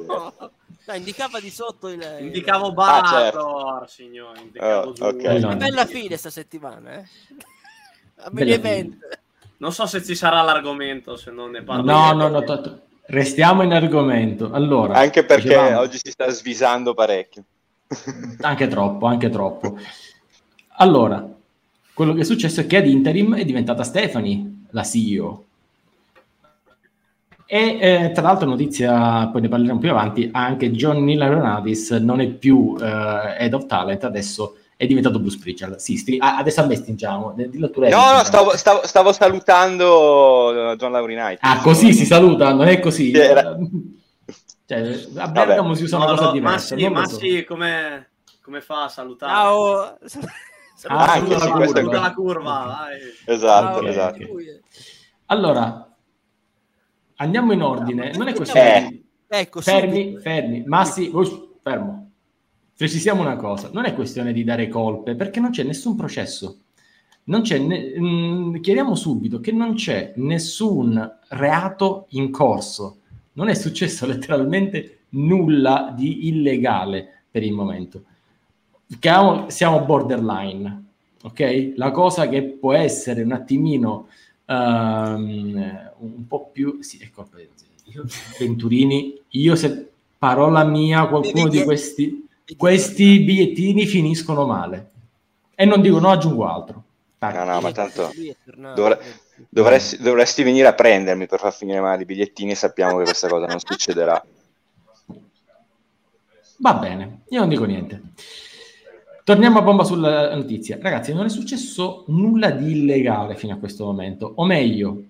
No, 0.84 0.96
indicava 0.96 1.40
di 1.40 1.52
sotto 1.52 1.90
il... 1.90 2.04
Indicavo 2.20 2.68
Ah, 2.70 2.72
Bator, 2.72 3.90
signore. 3.90 4.40
Indicavo 4.42 4.90
Oh, 4.90 4.94
giù. 4.94 5.04
ok. 5.04 5.24
Eh, 5.24 5.40
no. 5.40 5.48
Una 5.48 5.56
bella 5.56 5.86
fine 5.86 6.18
sta 6.18 6.32
settimana, 6.32 6.94
eh? 7.00 7.06
Non 9.58 9.72
so 9.72 9.86
se 9.86 10.04
ci 10.04 10.16
sarà 10.16 10.42
l'argomento, 10.42 11.16
se 11.16 11.30
non 11.32 11.52
ne 11.52 11.62
parlo. 11.62 11.84
No, 11.84 12.12
no, 12.14 12.28
no, 12.30 12.44
to- 12.44 12.80
restiamo 13.06 13.62
in 13.62 13.74
argomento. 13.74 14.50
Allora, 14.52 14.96
Anche 14.96 15.24
perché 15.24 15.50
dicevamo- 15.50 15.80
oggi 15.80 16.00
si 16.04 16.10
sta 16.12 16.28
svisando 16.30 16.94
parecchio. 16.96 17.44
Anche 18.42 18.68
troppo, 18.68 19.06
anche 19.06 19.30
troppo. 19.30 19.78
Allora, 20.78 21.28
quello 21.94 22.14
che 22.14 22.22
è 22.22 22.24
successo 22.24 22.62
è 22.62 22.66
che 22.68 22.78
ad 22.78 22.88
interim 22.88 23.36
è 23.36 23.46
diventata 23.46 23.84
Stephanie 23.84 24.64
la 24.72 24.84
CEO. 24.84 25.46
E 27.46 27.78
eh, 27.82 28.12
tra 28.14 28.24
l'altro, 28.24 28.48
notizia, 28.48 29.28
poi 29.28 29.42
ne 29.42 29.50
parleremo 29.50 29.78
più 29.80 29.90
avanti, 29.90 30.30
anche 30.32 30.72
Johnny 30.72 31.16
Lauronadis 31.16 31.92
non 31.92 32.22
è 32.22 32.28
più 32.28 32.78
eh, 32.80 32.86
Head 33.40 33.54
of 33.54 33.66
Talent, 33.66 34.06
adesso 34.06 34.56
è 34.78 34.88
diventato 34.88 35.20
Bruce 35.20 35.38
Pritchard. 35.38 35.76
Sì, 35.76 35.98
sti- 35.98 36.18
ah, 36.20 36.38
adesso 36.38 36.62
a 36.62 36.66
me 36.66 36.76
stingiamo. 36.76 37.36
eh, 37.38 37.50
Dillo 37.50 37.70
tu, 37.70 37.82
Lei, 37.82 37.92
No, 37.92 38.14
no, 38.14 38.24
stavo, 38.24 38.56
stavo- 38.56 38.88
stavo 38.88 39.12
salutando 39.12 40.76
John 40.78 40.94
Laurinaitis. 40.94 41.40
Ah, 41.44 41.60
così 41.60 41.94
si 41.94 42.06
saluta, 42.06 42.54
non 42.54 42.68
è 42.68 42.80
così. 42.80 43.12
Sì, 43.12 43.18
era- 43.20 43.58
Cioè, 44.72 45.22
a 45.22 45.28
Bergamo 45.28 45.74
si 45.74 45.84
usa 45.84 45.98
una 45.98 46.06
No, 46.06 46.12
cosa 46.12 46.26
no, 46.28 46.32
diversa. 46.32 46.76
Massi, 46.76 46.86
so. 46.86 46.92
Massi 46.92 47.44
come, 47.44 48.10
come 48.42 48.62
fa 48.62 48.84
a 48.86 48.88
salutare? 48.90 49.32
Ciao! 49.34 49.76
Ah, 49.78 49.98
Saluta 50.76 51.12
anche 51.12 51.34
la 51.34 51.40
sì, 51.40 51.52
curva. 51.52 52.00
la 52.00 52.14
curva, 52.14 52.64
vai. 52.66 52.98
Esatto, 53.26 53.80
Ciao, 53.82 53.88
esatto. 53.88 54.18
Allora, 55.26 55.96
andiamo 57.18 57.52
in 57.52 57.62
ordine. 57.62 58.12
Non 58.16 58.30
è 58.30 58.34
questione 58.34 58.78
Eh. 58.78 58.88
di... 58.88 59.06
Ecco, 59.28 59.62
Fermi, 59.62 60.02
subito. 60.04 60.20
fermi. 60.22 60.64
Massi, 60.66 61.10
ush, 61.14 61.32
fermo. 61.62 62.12
Precisiamo 62.76 63.22
una 63.22 63.36
cosa. 63.36 63.70
Non 63.74 63.86
è 63.86 63.94
questione 63.94 64.34
di 64.34 64.44
dare 64.44 64.70
colpe, 64.70 65.16
perché 65.16 65.40
non 65.40 65.52
c'è 65.52 65.64
nessun 65.64 65.96
processo. 65.96 66.62
Non 67.26 67.42
c'è 67.42 67.60
ne- 67.60 67.94
mm, 68.00 68.56
chiariamo 68.62 68.96
subito 68.96 69.40
che 69.40 69.52
non 69.52 69.76
c'è 69.76 70.14
nessun 70.16 71.20
reato 71.30 72.08
in 72.12 72.32
corso. 72.32 73.01
Non 73.34 73.48
è 73.48 73.54
successo 73.54 74.06
letteralmente 74.08 75.00
nulla 75.10 75.94
di 75.96 76.28
illegale 76.28 77.24
per 77.30 77.44
il 77.44 77.54
momento. 77.54 78.04
Siamo 79.48 79.86
borderline, 79.86 80.84
ok? 81.24 81.74
La 81.76 81.92
cosa 81.92 82.28
che 82.28 82.44
può 82.44 82.74
essere 82.74 83.22
un 83.22 83.32
attimino 83.32 84.08
ehm, 84.46 85.92
un 86.00 86.28
po' 86.28 86.50
più... 86.52 86.82
Sì, 86.82 86.98
di 86.98 87.10
io, 87.86 88.06
Venturini, 88.40 89.20
io 89.30 89.56
se 89.56 89.90
parola 90.18 90.64
mia, 90.64 91.08
qualcuno 91.08 91.48
di 91.48 91.64
questi, 91.64 92.28
questi 92.58 93.22
bigliettini 93.22 93.86
finiscono 93.86 94.46
male. 94.46 94.90
E 95.56 95.66
non 95.66 95.82
dico, 95.82 96.00
no, 96.00 96.10
aggiungo 96.10 96.48
altro. 96.48 96.84
Tac. 97.22 97.36
No, 97.36 97.44
no, 97.44 97.62
ma 97.62 97.72
tanto 97.72 98.12
dovre- 98.74 99.00
dovresti, 99.48 100.02
dovresti 100.02 100.42
venire 100.42 100.68
a 100.68 100.74
prendermi 100.74 101.28
per 101.28 101.38
far 101.38 101.54
finire 101.54 101.80
male 101.80 102.02
i 102.02 102.06
bigliettini. 102.06 102.56
Sappiamo 102.56 102.98
che 102.98 103.04
questa 103.04 103.28
cosa 103.28 103.46
non 103.46 103.60
succederà. 103.60 104.20
Va 106.58 106.74
bene, 106.74 107.22
io 107.30 107.40
non 107.42 107.50
dico 107.50 107.66
niente. 107.66 108.02
Torniamo 109.24 109.60
a 109.60 109.62
bomba 109.62 109.84
sulla 109.84 110.34
notizia. 110.36 110.80
Ragazzi, 110.82 111.14
non 111.14 111.26
è 111.26 111.30
successo 111.30 112.06
nulla 112.08 112.50
di 112.50 112.72
illegale 112.72 113.36
fino 113.36 113.54
a 113.54 113.58
questo 113.58 113.86
momento, 113.86 114.32
o 114.38 114.44
meglio, 114.44 115.04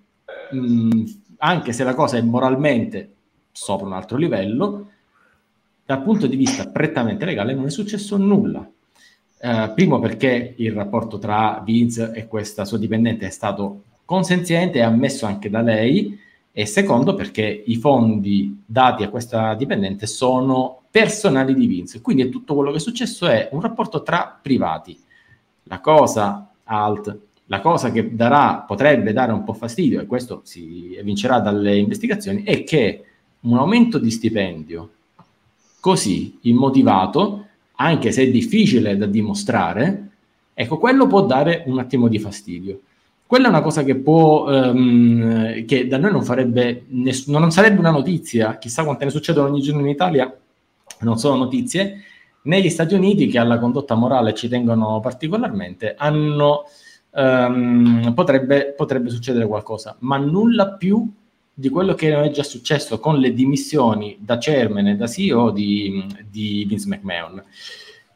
mh, 0.51 1.03
anche 1.38 1.72
se 1.72 1.86
la 1.86 1.93
cosa 1.93 2.18
è 2.18 2.22
moralmente 2.22 3.14
sopra 3.53 3.86
un 3.86 3.93
altro 3.93 4.18
livello, 4.18 4.89
dal 5.86 6.03
punto 6.03 6.28
di 6.28 6.36
vista 6.36 6.68
prettamente 6.68 7.24
legale 7.24 7.53
non 7.53 7.68
è 7.68 7.70
successo 7.70 8.18
nulla. 8.18 8.70
Eh, 9.44 9.72
primo 9.74 9.98
perché 9.98 10.54
il 10.58 10.72
rapporto 10.72 11.18
tra 11.18 11.64
Vince 11.66 12.12
e 12.14 12.28
questa 12.28 12.64
sua 12.64 12.78
dipendente 12.78 13.26
è 13.26 13.32
stato 13.32 13.82
consenziente 14.06 14.78
e 14.78 14.82
ammesso 14.82 15.26
anche 15.26 15.50
da 15.50 15.62
lei, 15.62 16.20
e 16.52 16.66
secondo 16.68 17.16
perché 17.16 17.64
i 17.66 17.76
fondi 17.78 18.62
dati 18.64 19.02
a 19.02 19.10
questa 19.10 19.56
dipendente 19.56 20.06
sono 20.06 20.82
personali 20.92 21.56
di 21.56 21.66
Vince. 21.66 22.02
Quindi 22.02 22.30
tutto 22.30 22.54
quello 22.54 22.70
che 22.70 22.78
è 22.78 22.82
successo 22.82 23.26
è 23.26 23.50
un 23.54 23.62
rapporto 23.62 24.04
tra 24.04 24.38
privati. 24.39 25.00
La 25.64 25.80
cosa 25.80 26.52
alt, 26.66 27.18
la 27.46 27.62
cosa 27.62 27.92
che 27.92 28.14
darà, 28.14 28.64
potrebbe 28.68 29.12
dare 29.12 29.32
un 29.32 29.44
po' 29.44 29.54
fastidio, 29.54 30.02
e 30.02 30.06
questo 30.06 30.42
si 30.44 30.94
evincerà 30.96 31.39
dalle 31.39 31.78
investigazioni, 31.78 32.44
è 32.44 32.64
che 32.64 33.06
un 33.39 33.58
aumento 33.58 33.98
di 33.98 34.12
stipendio 34.12 34.92
così 35.80 36.38
immotivato, 36.42 37.48
anche 37.82 38.12
se 38.12 38.24
è 38.24 38.30
difficile 38.30 38.98
da 38.98 39.06
dimostrare, 39.06 40.10
ecco, 40.54 40.78
quello 40.78 41.08
può 41.08 41.26
dare 41.26 41.64
un 41.68 41.80
attimo 41.80 42.08
di 42.08 42.20
fastidio. 42.20 42.82
Quella 43.26 43.48
è 43.48 43.50
una 43.50 43.62
cosa 43.62 43.84
che 43.84 43.96
può, 43.96 44.50
ehm, 44.52 45.66
che 45.66 45.88
da 45.88 45.98
noi 45.98 46.12
non 46.12 46.24
farebbe, 46.24 46.84
ness- 46.90 47.28
non 47.28 47.52
sarebbe 47.52 47.80
una 47.80 47.92
notizia, 47.92 48.58
chissà 48.58 48.84
quante 48.84 49.06
ne 49.06 49.12
succedono 49.12 49.48
ogni 49.48 49.62
giorno 49.62 49.82
in 49.82 49.88
Italia, 49.88 50.34
non 51.00 51.18
sono 51.18 51.38
notizie, 51.38 52.04
negli 52.44 52.70
Stati 52.70 52.94
Uniti 52.94 53.28
che 53.28 53.40
alla 53.40 53.60
condotta 53.60 53.96
morale 53.96 54.34
ci 54.34 54.48
tengono 54.50 55.00
particolarmente, 55.00 55.96
hanno 55.98 56.64
ehm, 57.14 58.14
potrebbe, 58.14 58.74
potrebbe 58.76 59.10
succedere 59.10 59.48
qualcosa, 59.48 59.96
ma 60.00 60.18
nulla 60.18 60.72
più 60.74 61.10
di 61.62 61.70
quello 61.70 61.93
che 61.93 62.20
è 62.20 62.32
già 62.32 62.41
successo 62.41 62.99
con 62.99 63.20
le 63.20 63.36
dimissioni 63.36 64.18
da 64.20 64.39
chairman 64.39 64.88
e 64.88 64.95
da 64.95 65.05
CEO 65.05 65.51
di, 65.51 66.03
di 66.28 66.66
Vince 66.68 66.88
McMahon. 66.88 67.41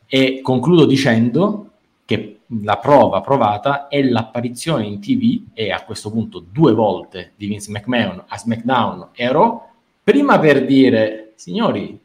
E 0.08 0.42
concludo 0.42 0.86
dicendo 0.86 1.70
che 2.06 2.40
la 2.64 2.78
prova 2.78 3.22
provata 3.22 3.88
è 3.88 4.02
l'apparizione 4.02 4.88
in 4.88 5.00
TV 5.00 5.44
e 5.54 5.72
a 5.72 5.84
questo 5.84 6.10
punto 6.10 6.40
due 6.40 6.74
volte 6.74 7.34
di 7.36 7.46
Vince 7.46 7.70
McMahon 7.70 8.24
a 8.28 8.36
SmackDown 8.36 9.10
e 9.14 9.32
Raw, 9.32 9.62
prima 10.04 10.40
per 10.40 10.66
dire, 10.66 11.34
signori, 11.36 12.00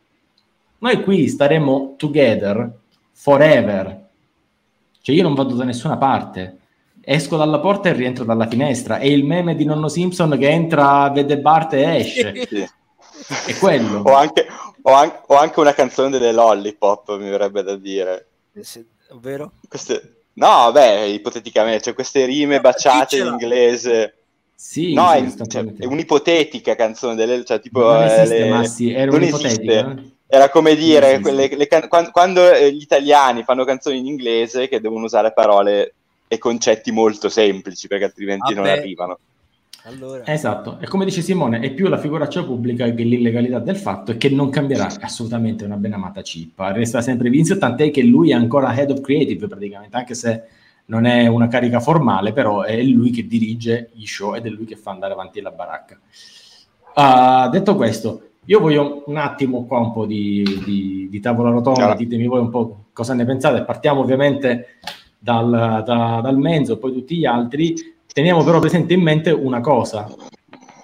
noi 0.77 1.03
qui 1.03 1.27
staremo 1.27 1.95
together 1.97 2.71
forever, 3.13 4.09
cioè 5.01 5.17
io 5.17 5.23
non 5.23 5.33
vado 5.33 5.55
da 5.55 5.65
nessuna 5.65 5.97
parte, 5.97 6.59
esco 7.03 7.37
dalla 7.37 7.59
porta 7.61 7.89
e 7.89 7.93
rientro 7.93 8.25
dalla 8.25 8.47
finestra, 8.47 8.99
è 8.99 9.07
il 9.07 9.25
meme 9.25 9.55
di 9.57 9.65
nonno 9.65 9.89
Simpson 9.89 10.37
che 10.39 10.49
entra, 10.49 11.09
vede 11.11 11.39
Bart 11.39 11.73
e 11.75 11.97
esce, 11.97 12.47
Sì. 12.49 12.69
è 13.47 13.55
quello. 13.59 14.01
O 14.05 14.15
anche, 14.15 14.47
o, 14.83 14.93
an- 14.93 15.21
o 15.27 15.37
anche 15.37 15.61
una 15.61 15.75
canzone 15.75 16.11
delle 16.11 16.33
Lollipop, 16.33 17.17
mi 17.19 17.29
verrebbe 17.31 17.63
da 17.63 17.77
dire. 17.77 18.29
Eh, 18.55 18.65
sì, 18.65 18.85
Ovvero? 19.11 19.53
Queste... 19.69 20.15
No, 20.35 20.71
beh, 20.73 21.09
ipoteticamente, 21.09 21.83
cioè 21.83 21.95
queste 21.95 22.25
rime 22.25 22.61
baciate 22.61 23.19
in 23.19 23.27
inglese. 23.27 24.15
Sì, 24.55 24.95
no, 24.95 25.11
è, 25.11 25.27
cioè, 25.49 25.65
è 25.77 25.85
un'ipotetica 25.85 26.77
canzone 26.77 27.15
delle... 27.15 27.45
Cioè, 27.45 27.61
tipo, 27.61 27.81
non 27.81 28.03
eh, 28.03 28.07
esiste, 28.07 28.39
le- 28.39 28.49
Massi, 28.49 28.93
era 28.93 29.05
non 29.11 29.15
un'ipotetica. 29.21 29.73
esiste. 29.73 29.79
eh. 30.03 30.19
Era 30.33 30.49
come 30.49 30.77
dire, 30.77 31.19
quelle, 31.21 31.49
le 31.55 31.67
can- 31.67 31.89
quan- 31.89 32.11
quando 32.13 32.53
eh, 32.53 32.73
gli 32.73 32.81
italiani 32.81 33.43
fanno 33.43 33.65
canzoni 33.65 33.99
in 33.99 34.07
inglese 34.07 34.69
che 34.69 34.81
devono 34.81 35.05
usare 35.07 35.33
parole 35.33 35.95
e 36.33 36.39
concetti 36.39 36.93
molto 36.93 37.29
semplici 37.29 37.89
perché 37.89 38.05
altrimenti 38.05 38.55
non 38.55 38.63
Vabbè. 38.63 38.79
arrivano. 38.79 39.19
Allora, 39.85 40.25
Esatto, 40.27 40.79
e 40.81 40.87
come 40.87 41.05
dice 41.05 41.23
Simone, 41.23 41.59
è 41.59 41.73
più 41.73 41.89
la 41.89 41.99
figuraccia 41.99 42.45
pubblica 42.45 42.85
che 42.93 43.03
l'illegalità 43.03 43.59
del 43.59 43.77
fatto 43.77 44.13
e 44.13 44.17
che 44.17 44.29
non 44.29 44.49
cambierà 44.49 44.87
assolutamente 45.01 45.65
una 45.65 45.75
ben 45.77 45.95
amata 45.95 46.23
cippa. 46.23 46.71
Resta 46.71 47.01
sempre 47.01 47.31
Vince, 47.31 47.59
tant'è 47.59 47.91
che 47.91 48.03
lui 48.03 48.31
è 48.31 48.35
ancora 48.35 48.73
head 48.79 48.91
of 48.91 49.01
creative 49.01 49.49
praticamente, 49.49 49.97
anche 49.97 50.15
se 50.15 50.43
non 50.87 51.05
è 51.07 51.27
una 51.27 51.49
carica 51.49 51.81
formale, 51.81 52.33
però 52.33 52.63
è 52.63 52.81
lui 52.83 53.11
che 53.11 53.27
dirige 53.27 53.89
gli 53.95 54.05
show 54.07 54.35
ed 54.37 54.47
è 54.47 54.51
lui 54.51 54.67
che 54.67 54.77
fa 54.77 54.93
andare 54.93 55.15
avanti 55.15 55.41
la 55.41 55.51
baracca. 55.51 55.99
Ah, 56.95 57.49
detto 57.51 57.75
questo, 57.75 58.23
io 58.45 58.61
voglio 58.61 59.03
un 59.07 59.17
attimo 59.17 59.65
qua 59.65 59.79
un 59.79 59.93
po' 59.93 60.07
di, 60.07 60.43
di- 60.65 61.09
di 61.11 61.21
tavola 61.21 61.51
rotonda, 61.51 61.91
Ah. 61.93 61.95
ditemi 61.97 62.27
voi 62.27 62.41
un 62.41 62.51
po' 62.51 62.85
cosa 62.93 63.15
ne 63.15 63.25
pensate. 63.25 63.63
Partiamo 63.65 64.01
ovviamente 64.01 64.79
dal, 65.23 65.83
da- 65.85 66.21
dal 66.23 66.39
Menzo, 66.39 66.79
poi 66.79 66.93
tutti 66.93 67.17
gli 67.17 67.27
altri. 67.27 67.75
Teniamo 68.13 68.43
però 68.43 68.59
presente 68.59 68.95
in 68.95 69.03
mente 69.03 69.31
una 69.31 69.61
cosa. 69.61 70.13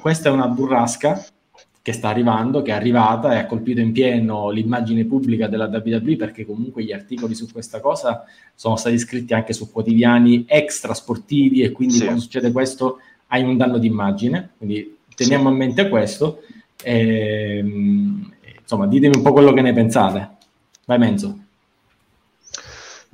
Questa 0.01 0.29
è 0.29 0.33
una 0.33 0.47
burrasca 0.47 1.25
che 1.83 1.93
sta 1.93 2.09
arrivando, 2.09 2.63
che 2.63 2.71
è 2.73 2.75
arrivata 2.75 3.33
e 3.33 3.39
ha 3.39 3.47
colpito 3.47 3.81
in 3.81 3.93
pieno 3.93 4.51
l'immagine 4.51 5.05
pubblica 5.05 5.47
della 5.47 5.67
WWE 5.67 6.17
perché 6.17 6.45
comunque 6.45 6.83
gli 6.85 6.93
articoli 6.93 7.35
su 7.35 7.51
questa 7.51 7.81
cosa 7.81 8.25
sono 8.55 8.77
stati 8.77 8.99
scritti 8.99 9.35
anche 9.35 9.53
su 9.53 9.71
quotidiani 9.71 10.45
extra 10.49 10.95
sportivi 10.95 11.63
e 11.63 11.71
quindi 11.73 11.95
Sì. 11.95 12.03
quando 12.03 12.21
succede 12.21 12.53
questo 12.53 12.99
hai 13.29 13.43
un 13.43 13.57
danno 13.57 13.79
d'immagine. 13.79 14.51
Quindi 14.59 14.97
teniamo 15.15 15.49
a 15.49 15.53
mente 15.53 15.89
questo. 15.89 16.43
Ehm, 16.85 18.33
insomma, 18.61 18.87
ditemi 18.87 19.17
un 19.17 19.23
po' 19.23 19.33
quello 19.33 19.53
che 19.53 19.63
ne 19.63 19.73
pensate. 19.73 20.31
Vai 20.87 20.99
Menzo. 20.99 21.39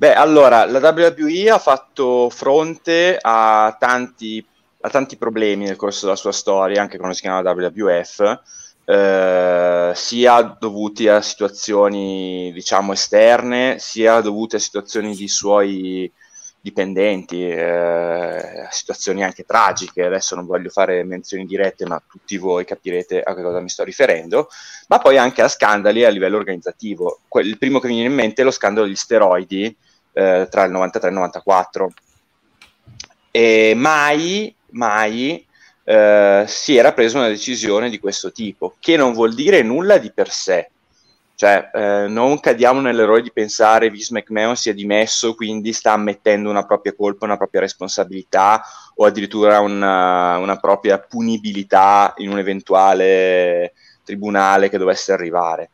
Beh, 0.03 0.15
allora, 0.15 0.65
la 0.65 0.81
WWE 0.81 1.49
ha 1.49 1.61
fatto 1.61 2.29
fronte 2.29 3.17
a 3.21 3.77
tanti, 3.79 4.45
a 4.81 4.91
tanti 4.91 5.17
problemi 5.17 5.65
nel 5.65 5.77
corso 5.77 6.07
della 6.07 6.17
sua 6.17 6.33
storia, 6.33 6.83
anche 6.83 6.97
quando 6.97 7.15
si 7.15 7.21
chiamava 7.21 7.53
WWF, 7.53 8.41
eh, 8.85 9.93
sia 9.95 10.57
dovuti 10.59 11.07
a 11.07 11.21
situazioni, 11.21 12.51
diciamo, 12.53 12.95
esterne, 12.95 13.77
sia 13.79 14.21
dovuti 14.21 14.57
a 14.57 14.59
situazioni 14.59 15.15
di 15.15 15.29
suoi 15.29 16.13
dipendenti, 16.61 17.49
eh, 17.49 18.67
situazioni 18.71 19.23
anche 19.23 19.45
tragiche. 19.45 20.05
Adesso 20.05 20.35
non 20.35 20.47
voglio 20.47 20.71
fare 20.71 21.05
menzioni 21.05 21.47
dirette, 21.47 21.87
ma 21.87 22.03
tutti 22.05 22.37
voi 22.39 22.65
capirete 22.65 23.21
a 23.21 23.37
che 23.37 23.43
cosa 23.43 23.61
mi 23.61 23.69
sto 23.69 23.85
riferendo, 23.85 24.49
ma 24.89 24.99
poi 24.99 25.17
anche 25.17 25.43
a 25.43 25.49
scandali 25.49 26.05
a 26.05 26.09
livello 26.11 26.39
organizzativo. 26.39 27.21
Que- 27.29 27.43
il 27.43 27.57
primo 27.57 27.79
che 27.79 27.87
mi 27.87 27.95
viene 27.95 28.09
in 28.09 28.17
mente 28.17 28.43
è 28.43 28.45
lo 28.45 28.51
scandalo 28.51 28.87
degli 28.87 28.97
steroidi 28.97 29.77
eh, 30.13 30.47
tra 30.51 30.65
il 30.65 30.73
93 30.73 31.09
e 31.09 31.11
il 31.11 31.19
94. 31.19 31.93
E 33.31 33.73
mai, 33.75 34.55
mai 34.71 35.47
eh, 35.85 36.45
si 36.47 36.77
era 36.77 36.93
presa 36.93 37.19
una 37.19 37.29
decisione 37.29 37.91
di 37.91 37.99
questo 37.99 38.33
tipo, 38.33 38.77
che 38.79 38.97
non 38.97 39.13
vuol 39.13 39.35
dire 39.35 39.63
nulla 39.63 39.99
di 39.99 40.13
per 40.13 40.31
sé. 40.31 40.71
Cioè, 41.35 41.71
eh, 41.73 42.07
non 42.09 42.39
cadiamo 42.39 42.81
nell'errore 42.81 43.23
di 43.23 43.33
pensare 43.33 43.91
Vince 43.91 44.13
McMahon 44.13 44.55
sia 44.55 44.73
dimesso, 44.73 45.35
quindi 45.35 45.73
sta 45.73 45.93
ammettendo 45.93 46.49
una 46.49 46.65
propria 46.65 46.95
colpa, 46.95 47.25
una 47.25 47.37
propria 47.37 47.63
responsabilità 47.63 48.63
o 48.95 49.07
addirittura 49.07 49.59
una, 49.59 50.37
una 50.37 50.57
propria 50.59 51.01
punibilità 51.01 52.15
in 52.19 52.31
un 52.31 52.39
eventuale 52.39 53.73
tribunale 54.05 54.69
che 54.69 54.79
dovesse 54.79 55.13
arrivare. 55.13 55.71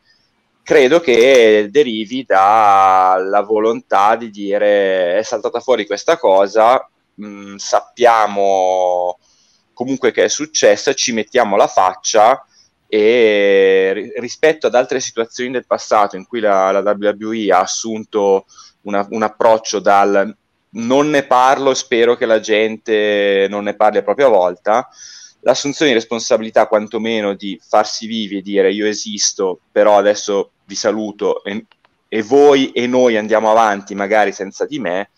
Credo 0.68 1.00
che 1.00 1.68
derivi 1.70 2.24
dalla 2.26 3.40
volontà 3.40 4.16
di 4.16 4.28
dire 4.28 5.16
è 5.16 5.22
saltata 5.22 5.60
fuori 5.60 5.86
questa 5.86 6.18
cosa, 6.18 6.86
mh, 7.14 7.54
sappiamo 7.56 9.18
comunque 9.72 10.12
che 10.12 10.24
è 10.24 10.28
successa, 10.28 10.92
ci 10.92 11.12
mettiamo 11.14 11.56
la 11.56 11.68
faccia 11.68 12.44
e 12.86 13.92
ri- 13.94 14.12
rispetto 14.16 14.66
ad 14.66 14.74
altre 14.74 15.00
situazioni 15.00 15.50
del 15.52 15.64
passato 15.64 16.16
in 16.16 16.26
cui 16.26 16.40
la, 16.40 16.70
la 16.70 16.94
WWE 16.98 17.50
ha 17.50 17.60
assunto 17.60 18.44
una- 18.82 19.06
un 19.08 19.22
approccio 19.22 19.78
dal 19.78 20.36
non 20.72 21.08
ne 21.08 21.22
parlo, 21.22 21.72
spero 21.72 22.14
che 22.14 22.26
la 22.26 22.40
gente 22.40 23.46
non 23.48 23.64
ne 23.64 23.74
parli 23.74 23.96
a 23.96 24.02
propria 24.02 24.28
volta, 24.28 24.86
l'assunzione 25.40 25.92
di 25.92 25.96
responsabilità 25.96 26.66
quantomeno 26.66 27.32
di 27.34 27.58
farsi 27.66 28.06
vivi 28.06 28.36
e 28.36 28.42
dire 28.42 28.70
io 28.70 28.84
esisto, 28.86 29.60
però 29.72 29.96
adesso 29.96 30.50
vi 30.68 30.74
saluto 30.74 31.42
e, 31.42 31.64
e 32.06 32.22
voi 32.22 32.70
e 32.72 32.86
noi 32.86 33.16
andiamo 33.16 33.50
avanti 33.50 33.94
magari 33.94 34.32
senza 34.32 34.66
di 34.66 34.78
me, 34.78 35.10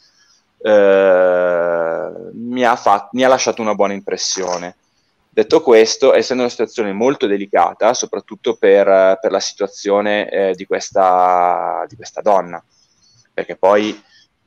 eh, 0.63 2.11
mi, 2.33 2.65
ha 2.65 2.77
fat- 2.77 3.13
mi 3.13 3.25
ha 3.25 3.29
lasciato 3.29 3.61
una 3.61 3.75
buona 3.75 3.93
impressione. 3.93 4.77
Detto 5.33 5.61
questo, 5.63 6.15
essendo 6.15 6.43
una 6.43 6.51
situazione 6.51 6.93
molto 6.93 7.27
delicata, 7.27 7.95
soprattutto 7.95 8.57
per, 8.57 9.19
per 9.21 9.31
la 9.31 9.41
situazione 9.41 10.29
eh, 10.29 10.55
di, 10.55 10.67
questa, 10.67 11.85
di 11.89 11.97
questa 11.97 12.21
donna, 12.21 12.63
perché 13.33 13.57
poi 13.57 14.01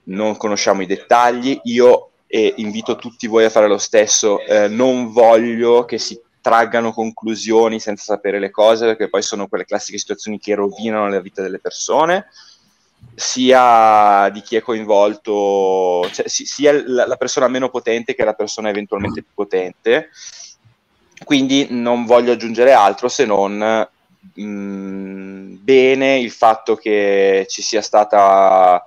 non 0.05 0.35
conosciamo 0.37 0.81
i 0.81 0.85
dettagli, 0.85 1.59
io 1.63 2.09
e 2.27 2.53
invito 2.57 2.95
tutti 2.95 3.27
voi 3.27 3.45
a 3.45 3.49
fare 3.49 3.67
lo 3.67 3.77
stesso, 3.77 4.39
eh, 4.39 4.67
non 4.67 5.11
voglio 5.11 5.85
che 5.85 5.99
si 5.99 6.19
traggano 6.43 6.91
conclusioni 6.91 7.79
senza 7.79 8.03
sapere 8.03 8.37
le 8.37 8.51
cose, 8.51 8.85
perché 8.85 9.07
poi 9.07 9.21
sono 9.21 9.47
quelle 9.47 9.63
classiche 9.63 9.97
situazioni 9.97 10.39
che 10.39 10.55
rovinano 10.55 11.07
la 11.07 11.21
vita 11.21 11.41
delle 11.41 11.59
persone, 11.59 12.27
sia 13.15 14.29
di 14.29 14.41
chi 14.41 14.57
è 14.57 14.61
coinvolto, 14.61 16.05
cioè, 16.11 16.27
si- 16.27 16.45
sia 16.45 16.73
la, 16.85 17.07
la 17.07 17.15
persona 17.15 17.47
meno 17.47 17.69
potente 17.69 18.13
che 18.13 18.25
la 18.25 18.33
persona 18.33 18.67
eventualmente 18.67 19.21
più 19.23 19.31
potente. 19.33 20.09
Quindi 21.23 21.67
non 21.69 22.03
voglio 22.03 22.33
aggiungere 22.33 22.73
altro 22.73 23.07
se 23.07 23.23
non 23.23 23.87
mh, 24.33 25.59
bene 25.61 26.19
il 26.19 26.31
fatto 26.31 26.75
che 26.75 27.45
ci 27.47 27.61
sia 27.61 27.81
stata 27.81 28.85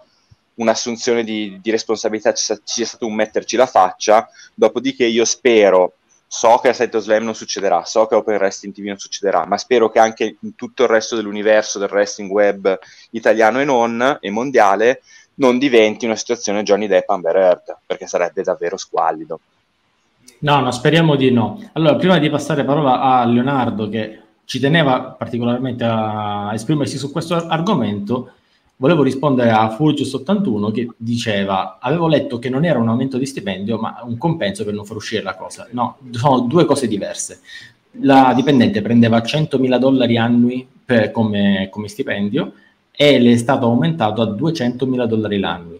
un'assunzione 0.57 1.24
di, 1.24 1.59
di 1.62 1.70
responsabilità, 1.70 2.34
ci 2.34 2.54
sia 2.64 2.84
stato 2.84 3.07
un 3.07 3.14
metterci 3.14 3.57
la 3.57 3.66
faccia, 3.66 4.28
dopodiché 4.54 5.07
io 5.07 5.24
spero, 5.24 5.94
so 6.26 6.58
che 6.58 6.68
a 6.68 6.72
Saito 6.72 6.98
Slam 6.98 7.24
non 7.24 7.34
succederà, 7.34 7.84
so 7.84 8.06
che 8.06 8.14
Open 8.14 8.36
Wrestling 8.36 8.74
TV 8.74 8.86
non 8.86 8.98
succederà, 8.98 9.46
ma 9.46 9.56
spero 9.56 9.90
che 9.90 9.98
anche 9.98 10.36
in 10.40 10.54
tutto 10.54 10.82
il 10.82 10.88
resto 10.88 11.16
dell'universo 11.16 11.78
del 11.78 11.90
wrestling 11.90 12.30
web 12.30 12.78
italiano 13.10 13.60
e 13.60 13.64
non, 13.64 14.18
e 14.20 14.30
mondiale, 14.30 15.02
non 15.34 15.58
diventi 15.58 16.04
una 16.04 16.16
situazione 16.16 16.62
Johnny 16.62 16.86
Depp 16.86 17.08
Amber 17.08 17.36
Heard, 17.36 17.76
perché 17.86 18.06
sarebbe 18.06 18.42
davvero 18.42 18.76
squallido. 18.76 19.40
No, 20.38 20.60
no, 20.60 20.70
speriamo 20.70 21.16
di 21.16 21.30
no. 21.30 21.70
Allora, 21.72 21.96
prima 21.96 22.18
di 22.18 22.28
passare 22.28 22.64
parola 22.64 23.00
a 23.00 23.24
Leonardo, 23.24 23.88
che 23.88 24.20
ci 24.44 24.60
teneva 24.60 25.00
particolarmente 25.00 25.84
a 25.84 26.50
esprimersi 26.52 26.98
su 26.98 27.10
questo 27.10 27.34
argomento, 27.34 28.32
volevo 28.76 29.02
rispondere 29.02 29.50
a 29.50 29.74
Fulgius81 29.76 30.72
che 30.72 30.88
diceva: 30.96 31.78
Avevo 31.80 32.08
letto 32.08 32.38
che 32.38 32.48
non 32.48 32.64
era 32.64 32.78
un 32.78 32.88
aumento 32.88 33.18
di 33.18 33.26
stipendio, 33.26 33.78
ma 33.78 34.00
un 34.04 34.18
compenso 34.18 34.64
per 34.64 34.74
non 34.74 34.84
far 34.84 34.96
uscire 34.96 35.22
la 35.22 35.34
cosa. 35.34 35.66
No, 35.70 35.98
sono 36.10 36.40
due 36.40 36.64
cose 36.64 36.86
diverse. 36.88 37.40
La 38.00 38.32
dipendente 38.34 38.82
prendeva 38.82 39.18
100.000 39.18 39.78
dollari 39.78 40.18
annui 40.18 40.66
per- 40.84 41.10
come, 41.10 41.68
come 41.70 41.88
stipendio 41.88 42.52
e 42.92 43.18
le 43.18 43.32
è 43.32 43.36
stato 43.36 43.66
aumentato 43.66 44.22
a 44.22 44.26
200.000 44.26 45.06
dollari 45.06 45.38
l'anno. 45.38 45.78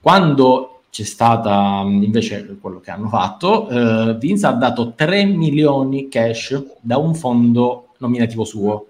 Quando 0.00 0.82
c'è 0.90 1.04
stata 1.04 1.82
invece 1.86 2.58
quello 2.60 2.80
che 2.80 2.90
hanno 2.90 3.08
fatto, 3.08 3.68
eh, 3.68 4.16
Vince 4.18 4.46
ha 4.46 4.52
dato 4.52 4.92
3 4.94 5.24
milioni 5.24 6.08
cash 6.08 6.62
da 6.80 6.98
un 6.98 7.14
fondo 7.14 7.88
nominativo 7.98 8.44
suo. 8.44 8.86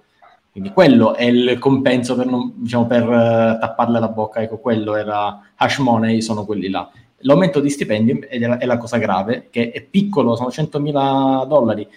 Quindi 0.53 0.71
quello 0.71 1.15
è 1.15 1.25
il 1.25 1.59
compenso 1.59 2.15
per, 2.15 2.27
non- 2.27 2.53
diciamo, 2.57 2.87
per 2.87 3.03
eh, 3.05 3.57
tapparle 3.59 3.99
la 3.99 4.09
bocca, 4.09 4.43
ecco, 4.43 4.59
quello 4.59 4.95
era 4.97 5.41
hash 5.57 5.79
money, 5.79 6.21
sono 6.21 6.45
quelli 6.45 6.69
là. 6.69 6.91
L'aumento 7.25 7.59
di 7.59 7.71
stipendi 7.71 8.19
è 8.29 8.39
la, 8.39 8.59
è 8.59 8.67
la 8.67 8.77
cosa 8.77 8.99
grave, 8.99 9.49
che 9.49 9.71
è 9.71 9.81
piccolo, 9.81 10.37
sono 10.37 10.51
100.000 10.51 11.47
dollari, 11.47 11.89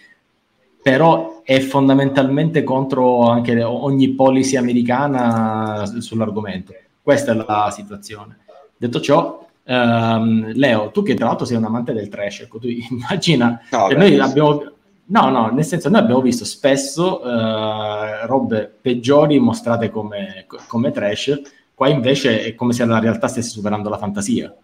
però 0.82 1.42
è 1.44 1.60
fondamentalmente 1.60 2.64
contro 2.64 3.28
anche 3.28 3.62
ogni 3.62 4.10
policy 4.12 4.56
americana 4.56 5.84
sull'argomento. 6.00 6.74
Questa 7.02 7.34
è 7.34 7.36
la 7.36 7.70
situazione. 7.74 8.38
Detto 8.78 9.02
ciò, 9.02 9.46
ehm, 9.66 10.54
Leo, 10.54 10.92
tu 10.92 11.04
che 11.04 11.14
tra 11.16 11.26
l'altro 11.26 11.46
sei 11.46 11.58
un 11.58 11.66
amante 11.66 11.92
del 11.92 12.08
trash, 12.08 12.42
ecco, 12.42 12.60
tu 12.60 12.68
immagina, 12.90 13.60
No, 13.70 13.88
che 13.88 13.96
beh, 13.96 14.00
noi 14.00 14.20
abbiamo... 14.20 14.75
No, 15.08 15.30
no, 15.30 15.52
nel 15.52 15.64
senso 15.64 15.90
noi 15.90 16.02
abbiamo 16.02 16.22
visto 16.22 16.46
spesso 16.46 17.24
eh, 17.24 18.26
robe 18.26 18.74
peggiori 18.82 19.38
mostrate 19.38 19.90
come, 19.90 20.46
come 20.68 20.92
trash, 20.92 21.42
qua 21.76 21.90
invece 21.90 22.44
è 22.44 22.56
come 22.56 22.74
se 22.74 22.86
la 22.86 23.00
realtà 23.00 23.28
stesse 23.28 23.50
superando 23.50 23.90
la 23.90 24.00
fantasia. 24.00 24.56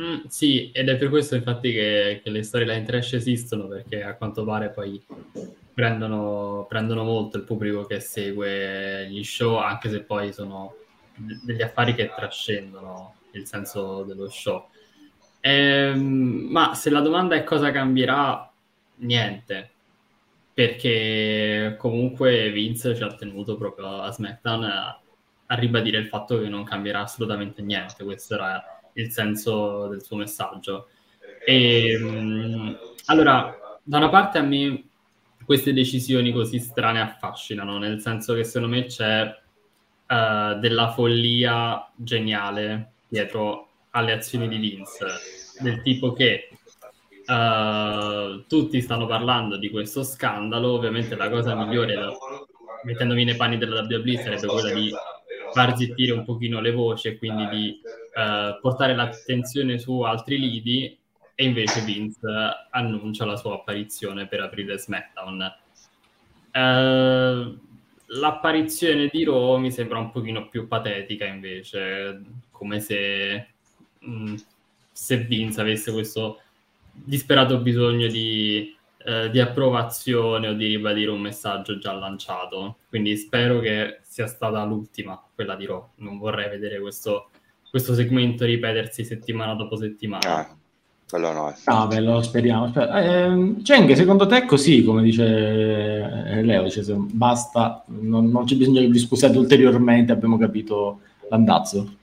Mm, 0.00 0.24
sì, 0.28 0.70
ed 0.72 0.88
è 0.88 0.96
per 0.96 1.08
questo 1.08 1.36
infatti 1.36 1.72
che, 1.72 2.20
che 2.22 2.30
le 2.30 2.42
storyline 2.42 2.82
trash 2.82 3.14
esistono, 3.14 3.66
perché 3.66 4.02
a 4.02 4.14
quanto 4.14 4.44
pare 4.44 4.68
poi 4.68 5.02
prendono, 5.72 6.66
prendono 6.68 7.04
molto 7.04 7.36
il 7.36 7.44
pubblico 7.44 7.84
che 7.86 8.00
segue 8.00 9.06
gli 9.08 9.22
show, 9.22 9.56
anche 9.56 9.88
se 9.88 10.00
poi 10.00 10.32
sono 10.32 10.74
de- 11.14 11.38
degli 11.42 11.62
affari 11.62 11.94
che 11.94 12.10
trascendono 12.14 13.14
il 13.32 13.46
senso 13.46 14.02
dello 14.02 14.28
show. 14.28 14.66
Ehm, 15.40 16.48
ma 16.50 16.74
se 16.74 16.90
la 16.90 17.00
domanda 17.00 17.36
è 17.36 17.44
cosa 17.44 17.70
cambierà, 17.70 18.50
niente, 18.96 19.70
perché 20.52 21.76
comunque 21.78 22.50
Vince 22.50 22.94
ci 22.94 23.02
ha 23.02 23.14
tenuto 23.14 23.56
proprio 23.56 24.00
a 24.00 24.10
SmackDown 24.10 24.64
a, 24.64 25.00
a 25.46 25.54
ribadire 25.54 25.98
il 25.98 26.06
fatto 26.06 26.40
che 26.40 26.48
non 26.48 26.64
cambierà 26.64 27.00
assolutamente 27.00 27.62
niente, 27.62 28.04
questo 28.04 28.34
era 28.34 28.62
il 28.94 29.10
senso 29.10 29.88
del 29.88 30.02
suo 30.02 30.16
messaggio. 30.16 30.88
E, 31.44 31.98
mh, 31.98 32.78
allora, 33.06 33.78
da 33.82 33.98
una 33.98 34.08
parte 34.08 34.38
a 34.38 34.42
me 34.42 34.84
queste 35.44 35.72
decisioni 35.72 36.32
così 36.32 36.58
strane 36.58 37.00
affascinano, 37.00 37.78
nel 37.78 38.00
senso 38.00 38.34
che 38.34 38.42
secondo 38.42 38.74
me 38.74 38.86
c'è 38.86 39.22
eh, 40.08 40.56
della 40.60 40.92
follia 40.92 41.88
geniale 41.94 42.92
dietro 43.08 43.68
alle 43.90 44.12
azioni 44.12 44.48
di 44.48 44.58
Vince, 44.58 45.06
del 45.60 45.82
tipo 45.82 46.12
che 46.12 46.48
eh, 47.26 48.44
tutti 48.46 48.80
stanno 48.80 49.06
parlando 49.06 49.56
di 49.56 49.70
questo 49.70 50.02
scandalo, 50.04 50.72
ovviamente 50.72 51.16
la 51.16 51.28
cosa 51.28 51.54
migliore, 51.54 51.94
da- 51.94 52.12
mettendomi 52.84 53.24
nei 53.24 53.36
panni 53.36 53.58
della 53.58 53.82
WWE, 53.82 54.16
sarebbe 54.18 54.46
quella 54.46 54.72
di 54.72 54.92
far 55.52 55.76
zittire 55.76 56.12
un 56.12 56.24
pochino 56.24 56.60
le 56.60 56.72
voci 56.72 57.08
e 57.08 57.18
quindi 57.18 57.48
di 57.48 57.80
eh, 58.14 58.58
portare 58.60 58.94
l'attenzione 58.94 59.78
su 59.78 60.00
altri 60.02 60.38
lidi. 60.38 60.96
E 61.38 61.44
invece 61.44 61.82
Vince 61.82 62.20
annuncia 62.70 63.26
la 63.26 63.36
sua 63.36 63.56
apparizione 63.56 64.26
per 64.26 64.40
aprire 64.40 64.78
SmackDown. 64.78 65.54
Eh, 66.50 67.58
l'apparizione 68.06 69.08
di 69.08 69.24
Raw 69.24 69.58
mi 69.58 69.70
sembra 69.70 69.98
un 69.98 70.10
pochino 70.10 70.48
più 70.48 70.66
patetica 70.66 71.26
invece, 71.26 72.22
come 72.50 72.80
se, 72.80 73.48
mh, 73.98 74.34
se 74.92 75.16
Vince 75.18 75.60
avesse 75.60 75.92
questo 75.92 76.40
disperato 77.04 77.58
bisogno 77.58 78.08
di, 78.08 78.74
eh, 79.04 79.30
di 79.30 79.40
approvazione 79.40 80.48
o 80.48 80.52
di 80.54 80.66
ribadire 80.66 81.10
un 81.10 81.20
messaggio 81.20 81.78
già 81.78 81.92
lanciato. 81.92 82.78
Quindi 82.88 83.16
spero 83.16 83.60
che 83.60 84.00
sia 84.02 84.26
stata 84.26 84.64
l'ultima, 84.64 85.22
quella 85.34 85.54
di 85.54 85.66
Raw. 85.66 85.90
Non 85.96 86.18
vorrei 86.18 86.48
vedere 86.48 86.80
questo, 86.80 87.30
questo 87.70 87.94
segmento 87.94 88.44
ripetersi 88.44 89.04
settimana 89.04 89.54
dopo 89.54 89.76
settimana. 89.76 90.36
Ah, 90.38 90.56
quello 91.08 91.32
no. 91.32 91.54
Ah, 91.64 91.86
beh, 91.86 92.00
lo 92.00 92.20
speriamo. 92.20 92.72
Ehm, 92.74 93.62
Cheng, 93.62 93.92
secondo 93.92 94.26
te 94.26 94.38
è 94.38 94.44
così, 94.44 94.82
come 94.82 95.02
dice 95.02 95.24
eh, 95.24 96.42
Leo, 96.42 96.64
dice, 96.64 96.82
se- 96.82 96.94
basta, 96.96 97.84
non, 97.86 98.28
non 98.28 98.44
c'è 98.44 98.56
bisogno 98.56 98.80
che 98.80 98.88
vi 98.88 98.98
scusiate 98.98 99.38
ulteriormente, 99.38 100.10
abbiamo 100.10 100.36
capito 100.36 101.00
l'andazzo. 101.28 101.94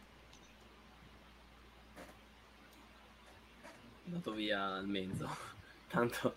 È 4.04 4.08
andato 4.08 4.32
via 4.32 4.73
al 4.84 4.88
mezzo. 4.90 5.28
Tanto... 5.90 6.36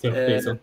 Ti 0.00 0.06
ho 0.08 0.14
Eh, 0.14 0.24
offeso? 0.24 0.58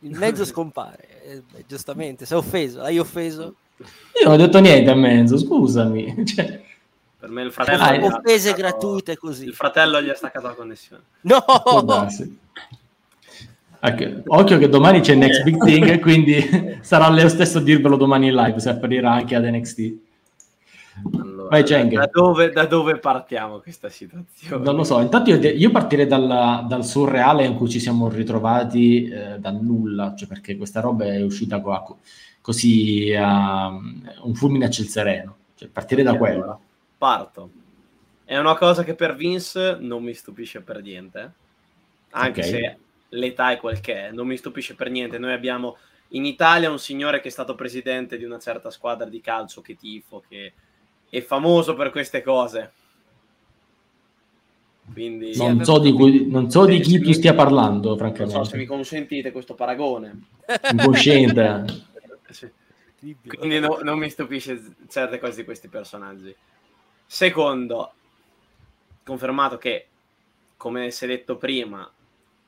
Il 0.00 0.16
mezzo 0.16 0.44
scompare, 0.46 1.22
eh, 1.24 1.42
giustamente, 1.66 2.24
sei 2.24 2.38
offeso, 2.38 2.80
hai 2.82 2.98
offeso? 2.98 3.54
Io 3.78 4.24
non 4.24 4.34
ho 4.34 4.36
detto 4.36 4.58
niente 4.60 4.90
a 4.90 4.94
mezzo, 4.94 5.36
scusami. 5.38 6.24
Cioè, 6.26 6.62
Per 7.18 7.28
me 7.30 7.42
il 7.42 7.52
fratello... 7.52 7.82
Ah, 7.82 7.88
ha 7.88 8.04
offese 8.16 8.38
staccato- 8.50 8.60
gratuite 8.78 9.16
così. 9.16 9.44
Il 9.46 9.54
fratello 9.54 10.00
gli 10.00 10.08
ha 10.08 10.14
staccato 10.14 10.46
la 10.46 10.52
connessione. 10.54 11.02
No! 11.22 11.44
Ecco, 13.80 14.22
Occhio 14.34 14.58
che 14.58 14.68
domani 14.68 15.00
c'è 15.00 15.14
Next 15.14 15.42
Big 15.44 15.62
Thing 15.64 16.00
quindi 16.00 16.78
sarà 16.80 17.08
Leo 17.10 17.28
stesso 17.28 17.58
a 17.58 17.60
dirvelo 17.60 17.96
domani 17.96 18.26
in 18.28 18.34
live, 18.34 18.58
se 18.58 18.70
apparirà 18.70 19.12
anche 19.12 19.36
ad 19.36 19.44
NXT. 19.44 19.92
Allora, 21.20 21.37
Vai, 21.48 21.62
da, 21.64 22.08
dove, 22.12 22.50
da 22.50 22.66
dove 22.66 22.98
partiamo 22.98 23.58
questa 23.60 23.88
situazione? 23.88 24.62
Non 24.62 24.76
lo 24.76 24.84
so, 24.84 25.00
intanto 25.00 25.30
io, 25.30 25.36
io 25.50 25.70
partirei 25.70 26.06
dalla- 26.06 26.64
dal 26.68 26.84
surreale 26.84 27.44
in 27.44 27.54
cui 27.56 27.68
ci 27.68 27.80
siamo 27.80 28.08
ritrovati 28.08 29.08
eh, 29.08 29.38
dal 29.38 29.56
nulla, 29.60 30.14
cioè 30.16 30.28
perché 30.28 30.56
questa 30.56 30.80
roba 30.80 31.04
è 31.06 31.22
uscita 31.22 31.60
qua 31.60 31.82
co- 31.82 31.98
così 32.40 33.14
a 33.16 33.68
un 33.68 34.34
fulmine 34.34 34.66
a 34.66 34.70
ciel 34.70 34.86
sereno, 34.86 35.36
cioè 35.56 35.68
partirei 35.68 36.04
da 36.04 36.10
Allora, 36.10 36.32
quello. 36.32 36.60
Parto. 36.98 37.50
È 38.24 38.36
una 38.36 38.56
cosa 38.56 38.84
che 38.84 38.94
per 38.94 39.14
Vince 39.14 39.78
non 39.80 40.02
mi 40.02 40.12
stupisce 40.14 40.60
per 40.60 40.82
niente, 40.82 41.32
anche 42.10 42.40
Ok. 42.40 42.46
se 42.46 42.78
l'età 43.10 43.52
è 43.52 43.56
quel 43.56 43.80
che 43.80 44.08
è, 44.08 44.10
non 44.12 44.26
mi 44.26 44.36
stupisce 44.36 44.74
per 44.74 44.90
niente. 44.90 45.18
Noi 45.18 45.32
abbiamo 45.32 45.76
in 46.08 46.24
Italia 46.24 46.70
un 46.70 46.78
signore 46.78 47.20
che 47.20 47.28
è 47.28 47.30
stato 47.30 47.54
presidente 47.54 48.18
di 48.18 48.24
una 48.24 48.38
certa 48.38 48.70
squadra 48.70 49.06
di 49.08 49.20
calcio 49.20 49.60
che 49.60 49.76
tifo, 49.76 50.22
che 50.28 50.52
è 51.08 51.20
famoso 51.20 51.74
per 51.74 51.90
queste 51.90 52.22
cose. 52.22 52.72
Quindi 54.92 55.36
Non 55.36 55.62
so 55.64 55.78
di, 55.78 55.92
cui- 55.92 56.26
non 56.28 56.50
so 56.50 56.64
di 56.64 56.80
chi 56.80 56.98
tu 57.00 57.12
stia 57.12 57.34
parlando, 57.34 57.94
non 57.94 57.98
so 57.98 58.14
se 58.14 58.22
mi 58.22 58.34
francamente. 58.34 58.66
consentite 58.66 59.32
questo 59.32 59.54
paragone. 59.54 60.20
Incosciente. 60.70 61.64
Quindi 63.38 63.60
no- 63.60 63.78
non 63.82 63.98
mi 63.98 64.08
stupisce 64.10 64.74
certe 64.88 65.18
cose 65.18 65.36
di 65.36 65.44
questi 65.44 65.68
personaggi. 65.68 66.34
Secondo, 67.06 67.92
confermato 69.04 69.58
che, 69.58 69.86
come 70.56 70.90
si 70.90 71.04
è 71.04 71.08
detto 71.08 71.36
prima, 71.36 71.88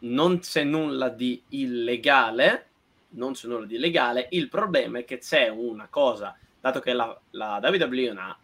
non 0.01 0.39
c'è 0.41 0.65
nulla 0.65 1.09
di 1.11 1.41
illegale, 1.51 2.67
non 3.11 3.33
c'è 3.33 3.49
nulla 3.49 3.67
di 3.67 3.77
illegale, 3.77 4.29
il 4.31 4.49
problema 4.49 4.99
è 4.99 5.05
che 5.05 5.19
c'è 5.19 5.49
una 5.49 5.87
cosa, 5.89 6.37
dato 6.61 6.81
che 6.81 6.95
la, 6.95 7.19
la 7.33 7.61
WWE 7.63 8.09
ha, 8.17 8.37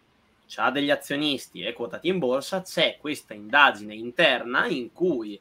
ha 0.55 0.71
degli 0.71 0.89
azionisti 0.89 1.61
e 1.61 1.73
quotati 1.73 2.07
in 2.07 2.19
borsa, 2.19 2.61
c'è 2.61 2.97
questa 2.99 3.33
indagine 3.33 3.93
interna 3.93 4.67
in 4.67 4.91
cui 4.91 5.39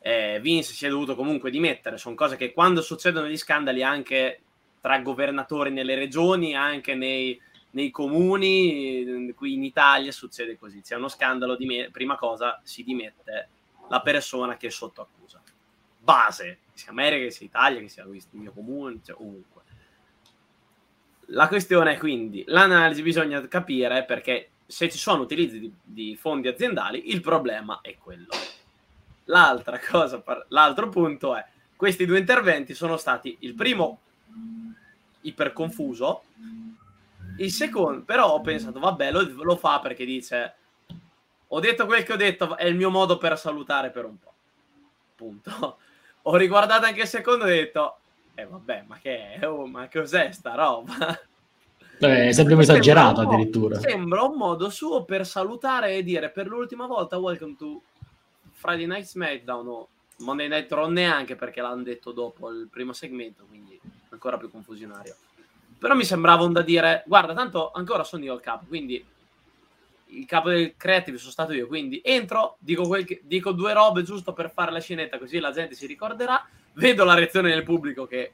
eh, 0.00 0.38
Vince 0.40 0.72
si 0.72 0.84
è 0.84 0.88
dovuto 0.88 1.14
comunque 1.14 1.50
dimettere, 1.50 1.96
sono 1.96 2.14
cose 2.14 2.36
che 2.36 2.52
quando 2.52 2.82
succedono 2.82 3.28
gli 3.28 3.36
scandali 3.36 3.82
anche 3.82 4.40
tra 4.80 4.98
governatori 4.98 5.70
nelle 5.70 5.94
regioni, 5.94 6.54
anche 6.54 6.94
nei, 6.94 7.40
nei 7.70 7.90
comuni, 7.90 9.32
qui 9.34 9.54
in 9.54 9.64
Italia 9.64 10.12
succede 10.12 10.58
così, 10.58 10.82
c'è 10.82 10.96
uno 10.96 11.08
scandalo, 11.08 11.56
di 11.56 11.88
prima 11.90 12.16
cosa 12.16 12.60
si 12.62 12.84
dimette 12.84 13.48
la 13.88 14.00
persona 14.02 14.56
che 14.56 14.66
è 14.66 14.70
sotto 14.70 15.00
accusa. 15.00 15.40
Base, 15.98 16.58
che 16.70 16.78
sia 16.78 16.90
America, 16.90 17.24
che 17.24 17.30
sia 17.30 17.46
Italia, 17.46 17.80
che 17.80 17.88
sia 17.88 18.04
il 18.04 18.22
mio 18.32 18.52
comune, 18.52 19.00
cioè 19.02 19.16
ovunque. 19.16 19.62
La 21.28 21.48
questione 21.48 21.94
è 21.94 21.98
quindi, 21.98 22.44
l'analisi 22.46 23.02
bisogna 23.02 23.46
capire 23.48 24.04
perché 24.04 24.50
se 24.66 24.90
ci 24.90 24.98
sono 24.98 25.22
utilizzi 25.22 25.58
di, 25.60 25.72
di 25.82 26.16
fondi 26.16 26.48
aziendali, 26.48 27.10
il 27.10 27.20
problema 27.20 27.80
è 27.82 27.96
quello. 27.98 28.28
L'altra 29.24 29.78
cosa, 29.78 30.22
l'altro 30.48 30.88
punto 30.88 31.34
è, 31.34 31.44
questi 31.76 32.06
due 32.06 32.18
interventi 32.18 32.74
sono 32.74 32.96
stati, 32.96 33.36
il 33.40 33.54
primo 33.54 34.00
iper 35.22 35.52
confuso, 35.52 36.24
il 37.38 37.50
secondo, 37.50 38.02
però 38.02 38.32
ho 38.32 38.40
pensato, 38.40 38.78
vabbè, 38.78 39.10
lo, 39.10 39.28
lo 39.42 39.56
fa 39.56 39.80
perché 39.80 40.04
dice, 40.04 40.54
ho 41.48 41.60
detto 41.60 41.86
quel 41.86 42.04
che 42.04 42.12
ho 42.12 42.16
detto, 42.16 42.56
è 42.56 42.64
il 42.64 42.76
mio 42.76 42.90
modo 42.90 43.16
per 43.16 43.38
salutare 43.38 43.90
per 43.90 44.04
un 44.04 44.18
po'. 44.18 44.32
Punto. 45.14 45.78
Ho 46.26 46.36
riguardato 46.36 46.86
anche 46.86 47.02
il 47.02 47.06
secondo 47.06 47.44
e 47.44 47.52
ho 47.52 47.54
detto, 47.54 47.98
eh 48.34 48.46
vabbè, 48.46 48.84
ma 48.86 48.98
che 48.98 49.34
è? 49.34 49.48
Oh, 49.48 49.66
ma 49.66 49.88
cos'è 49.88 50.32
sta 50.32 50.54
roba? 50.54 51.18
Eh, 51.98 52.32
sembriamo 52.32 52.62
esagerato 52.62 53.20
addirittura. 53.20 53.78
Sembra 53.78 54.22
un 54.22 54.36
modo 54.36 54.68
suo 54.68 55.04
per 55.04 55.24
salutare 55.24 55.94
e 55.94 56.02
dire 56.02 56.30
per 56.30 56.48
l'ultima 56.48 56.86
volta 56.86 57.18
welcome 57.18 57.54
to 57.56 57.80
Friday 58.52 58.86
Night 58.86 59.04
SmackDown 59.04 59.66
o 59.68 59.88
Monday 60.18 60.48
Night 60.48 60.70
Raw 60.72 60.88
neanche 60.88 61.36
perché 61.36 61.60
l'hanno 61.60 61.82
detto 61.82 62.12
dopo 62.12 62.50
il 62.50 62.68
primo 62.70 62.92
segmento, 62.92 63.44
quindi 63.48 63.78
ancora 64.10 64.36
più 64.36 64.50
confusionario. 64.50 65.14
Però 65.78 65.94
mi 65.94 66.04
sembrava 66.04 66.44
un 66.44 66.52
da 66.52 66.62
dire, 66.62 67.04
guarda, 67.06 67.34
tanto 67.34 67.70
ancora 67.72 68.04
sono 68.04 68.24
io 68.24 68.34
il 68.34 68.40
capo, 68.40 68.64
quindi 68.66 69.04
il 70.18 70.26
capo 70.26 70.50
del 70.50 70.74
creative 70.76 71.18
sono 71.18 71.30
stato 71.30 71.52
io, 71.52 71.66
quindi 71.66 72.00
entro, 72.04 72.56
dico, 72.58 72.88
che, 73.04 73.20
dico 73.24 73.52
due 73.52 73.72
robe 73.72 74.02
giusto 74.02 74.32
per 74.32 74.50
fare 74.50 74.70
la 74.70 74.80
scenetta 74.80 75.18
così 75.18 75.38
la 75.38 75.52
gente 75.52 75.74
si 75.74 75.86
ricorderà, 75.86 76.46
vedo 76.74 77.04
la 77.04 77.14
reazione 77.14 77.50
del 77.50 77.62
pubblico 77.62 78.06
che 78.06 78.32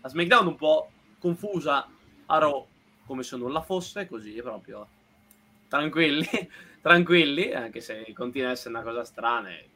la 0.00 0.08
SmackDown 0.08 0.46
un 0.46 0.56
po' 0.56 0.90
confusa 1.18 1.88
a 2.26 2.38
Raw 2.38 2.66
come 3.06 3.22
se 3.22 3.36
nulla 3.36 3.62
fosse, 3.62 4.06
così 4.06 4.32
proprio 4.42 4.86
tranquilli, 5.68 6.28
tranquilli, 6.82 7.52
anche 7.52 7.80
se 7.80 8.12
continua 8.14 8.48
a 8.48 8.52
essere 8.52 8.70
una 8.70 8.82
cosa 8.82 9.04
strana 9.04 9.50
e 9.50 9.68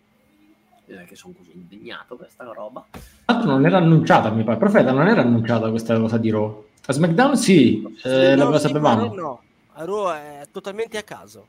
che 1.06 1.14
sono 1.14 1.34
così 1.36 1.52
indignato 1.54 2.16
per 2.16 2.26
questa 2.26 2.44
roba. 2.52 2.84
Tanto 3.24 3.46
non 3.46 3.64
era 3.64 3.78
annunciata, 3.78 4.30
mi 4.30 4.42
pare. 4.42 4.58
Profeta, 4.58 4.90
non 4.90 5.06
era 5.06 5.20
annunciata 5.20 5.70
questa 5.70 5.98
cosa 5.98 6.18
di 6.18 6.30
Raw. 6.30 6.66
A 6.86 6.92
SmackDown 6.92 7.36
sì, 7.36 7.82
eh, 8.02 8.34
no, 8.34 8.50
la 8.50 8.58
sapevamo. 8.58 9.14
No, 9.14 9.42
a 9.72 9.84
Raw 9.84 10.12
è 10.12 10.46
totalmente 10.50 10.98
a 10.98 11.02
caso. 11.02 11.46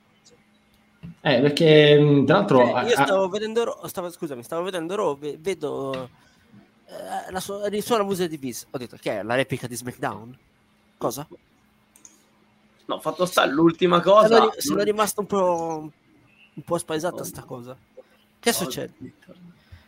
Eh, 1.22 1.42
perché 1.42 2.24
tra 2.26 2.38
l'altro... 2.38 2.78
Eh, 2.78 2.88
io 2.88 2.92
stavo 2.92 3.24
a... 3.24 3.30
vedendo 3.30 3.80
stavo, 3.86 4.10
scusami, 4.12 4.44
stavo 4.44 4.64
vedendo 4.64 4.96
Raw, 4.96 5.18
vedo 5.18 6.10
eh, 6.86 7.32
la, 7.32 7.40
sua, 7.40 7.68
risuona 7.68 8.04
musica 8.04 8.28
di 8.28 8.38
Vince. 8.38 8.68
Ho 8.70 8.78
detto, 8.78 8.98
che 9.00 9.20
è 9.20 9.24
la 9.24 9.36
replica 9.36 9.68
di 9.68 9.76
SmackDown? 9.76 10.38
Cosa? 10.98 11.28
No, 12.86 13.00
fatto 13.00 13.26
sta 13.26 13.46
l'ultima 13.46 14.02
cosa. 14.02 14.36
Sono, 14.36 14.54
sono 14.58 14.84
rimasto 14.84 15.22
un 15.22 15.28
po', 15.28 15.92
un 16.54 16.64
po' 16.64 16.78
spaesato 16.78 17.22
a 17.22 17.26
sta 17.26 17.44
cosa. 17.44 17.78
Che 18.40 18.54
succede? 18.54 18.94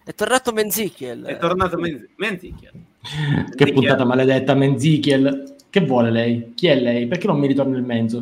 È 0.05 0.13
tornato 0.13 0.51
Menzichiel. 0.51 1.23
È 1.23 1.38
tornato 1.38 1.77
Menz- 1.77 2.07
Menzichiel. 2.15 2.71
che 3.55 3.73
puntata 3.73 4.05
maledetta, 4.05 4.53
Menzichiel. 4.53 5.53
Che 5.74 5.80
vuole 5.80 6.11
lei? 6.11 6.53
Chi 6.53 6.67
è 6.67 6.80
lei? 6.80 7.07
Perché 7.07 7.26
non 7.26 7.39
mi 7.39 7.47
ritorna 7.47 7.76
il 7.76 7.84
mezzo? 7.84 8.17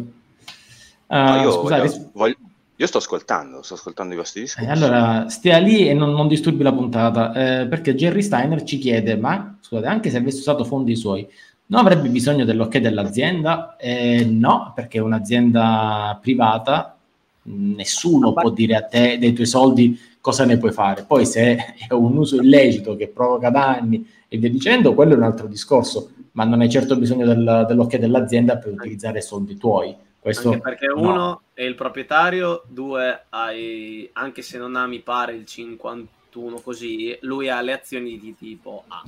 Uh, 1.07 1.15
no, 1.15 1.41
io, 1.41 1.51
scusate, 1.51 1.81
voglio, 1.81 2.09
voglio, 2.13 2.35
io 2.77 2.87
sto 2.87 2.99
ascoltando, 2.99 3.61
sto 3.61 3.73
ascoltando 3.73 4.13
i 4.13 4.17
vostri 4.17 4.43
discorsi. 4.43 4.69
Eh, 4.69 4.71
allora, 4.71 5.27
stia 5.27 5.57
lì 5.57 5.89
e 5.89 5.93
non, 5.93 6.11
non 6.13 6.29
disturbi 6.29 6.63
la 6.63 6.71
puntata, 6.71 7.33
eh, 7.33 7.67
perché 7.67 7.93
Jerry 7.93 8.21
Steiner 8.21 8.63
ci 8.63 8.77
chiede, 8.77 9.17
ma 9.17 9.57
scusate, 9.59 9.85
anche 9.85 10.09
se 10.09 10.15
avesse 10.15 10.37
usato 10.39 10.63
fondi 10.63 10.95
suoi, 10.95 11.27
non 11.65 11.81
avrebbe 11.81 12.07
bisogno 12.07 12.45
dell'ok 12.45 12.77
dell'azienda? 12.77 13.75
Eh, 13.75 14.23
no, 14.23 14.71
perché 14.73 14.99
è 14.99 15.01
un'azienda 15.01 16.17
privata, 16.21 16.97
nessuno 17.41 18.31
può 18.31 18.49
dire 18.49 18.75
a 18.75 18.83
te 18.83 19.17
dei 19.19 19.33
tuoi 19.33 19.47
soldi 19.47 19.99
cosa 20.21 20.45
ne 20.45 20.57
puoi 20.57 20.71
fare. 20.71 21.03
Poi 21.05 21.25
se 21.25 21.57
è 21.85 21.93
un 21.93 22.15
uso 22.15 22.37
illecito 22.37 22.95
che 22.95 23.09
provoca 23.09 23.49
danni 23.49 24.07
e 24.29 24.37
via 24.37 24.49
dicendo, 24.49 24.93
quello 24.93 25.15
è 25.15 25.17
un 25.17 25.23
altro 25.23 25.47
discorso, 25.47 26.11
ma 26.33 26.43
non 26.43 26.61
hai 26.61 26.69
certo 26.69 26.97
bisogno 26.97 27.25
del, 27.25 27.65
dell'ok 27.67 27.97
dell'azienda 27.97 28.57
per 28.57 28.73
utilizzare 28.73 29.21
soldi 29.21 29.57
tuoi. 29.57 29.95
Questo, 30.19 30.49
anche 30.49 30.61
perché 30.61 30.87
no. 30.87 30.99
uno 30.99 31.41
è 31.53 31.63
il 31.63 31.75
proprietario, 31.75 32.63
due 32.67 33.25
hai, 33.29 34.07
anche 34.13 34.43
se 34.43 34.59
non 34.59 34.75
ha 34.75 34.85
mi 34.85 34.99
pare 34.99 35.33
il 35.33 35.45
51 35.45 36.59
così, 36.59 37.17
lui 37.21 37.49
ha 37.49 37.59
le 37.61 37.73
azioni 37.73 38.19
di 38.19 38.35
tipo 38.35 38.83
A. 38.87 39.03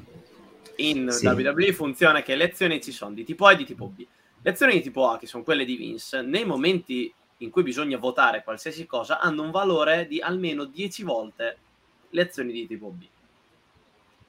In 0.77 1.11
sì. 1.11 1.27
WWE 1.27 1.71
funziona 1.71 2.23
che 2.23 2.35
le 2.35 2.45
azioni 2.45 2.81
ci 2.81 2.91
sono 2.91 3.13
di 3.13 3.23
tipo 3.23 3.45
A 3.45 3.51
e 3.51 3.57
di 3.57 3.65
tipo 3.65 3.85
B. 3.87 4.03
Le 4.41 4.49
azioni 4.49 4.73
di 4.73 4.81
tipo 4.81 5.07
A, 5.07 5.19
che 5.19 5.27
sono 5.27 5.43
quelle 5.43 5.65
di 5.65 5.75
Vince, 5.75 6.21
nei 6.21 6.45
momenti 6.45 7.13
in 7.37 7.49
cui 7.51 7.61
bisogna 7.61 7.97
votare 7.97 8.43
qualsiasi 8.43 8.87
cosa, 8.87 9.19
hanno 9.19 9.43
un 9.43 9.51
valore 9.51 10.07
di 10.07 10.19
almeno 10.19 10.65
10 10.65 11.03
volte 11.03 11.57
le 12.09 12.21
azioni 12.21 12.51
di 12.51 12.65
tipo 12.65 12.89
B. 12.89 13.03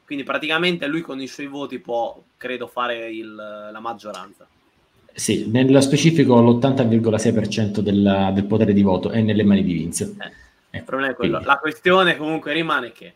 Quindi 0.05 0.25
praticamente 0.25 0.87
lui 0.87 1.01
con 1.01 1.21
i 1.21 1.27
suoi 1.27 1.47
voti 1.47 1.79
può, 1.79 2.23
credo, 2.37 2.67
fare 2.67 3.11
il, 3.11 3.35
la 3.35 3.81
maggioranza. 3.81 4.47
Sì, 5.13 5.49
nello 5.49 5.81
specifico 5.81 6.41
l'80,6% 6.41 7.79
del, 7.79 8.31
del 8.35 8.45
potere 8.47 8.73
di 8.73 8.83
voto 8.83 9.11
è 9.11 9.23
nelle 9.23 9.45
mani 9.45 9.63
di 9.63 9.73
Vince. 9.73 10.15
Eh, 10.71 10.79
il 10.79 10.85
problema 10.85 11.13
è 11.13 11.15
quello. 11.15 11.37
Quindi. 11.37 11.47
La 11.47 11.59
questione 11.59 12.17
comunque 12.17 12.53
rimane 12.53 12.93
che 12.93 13.15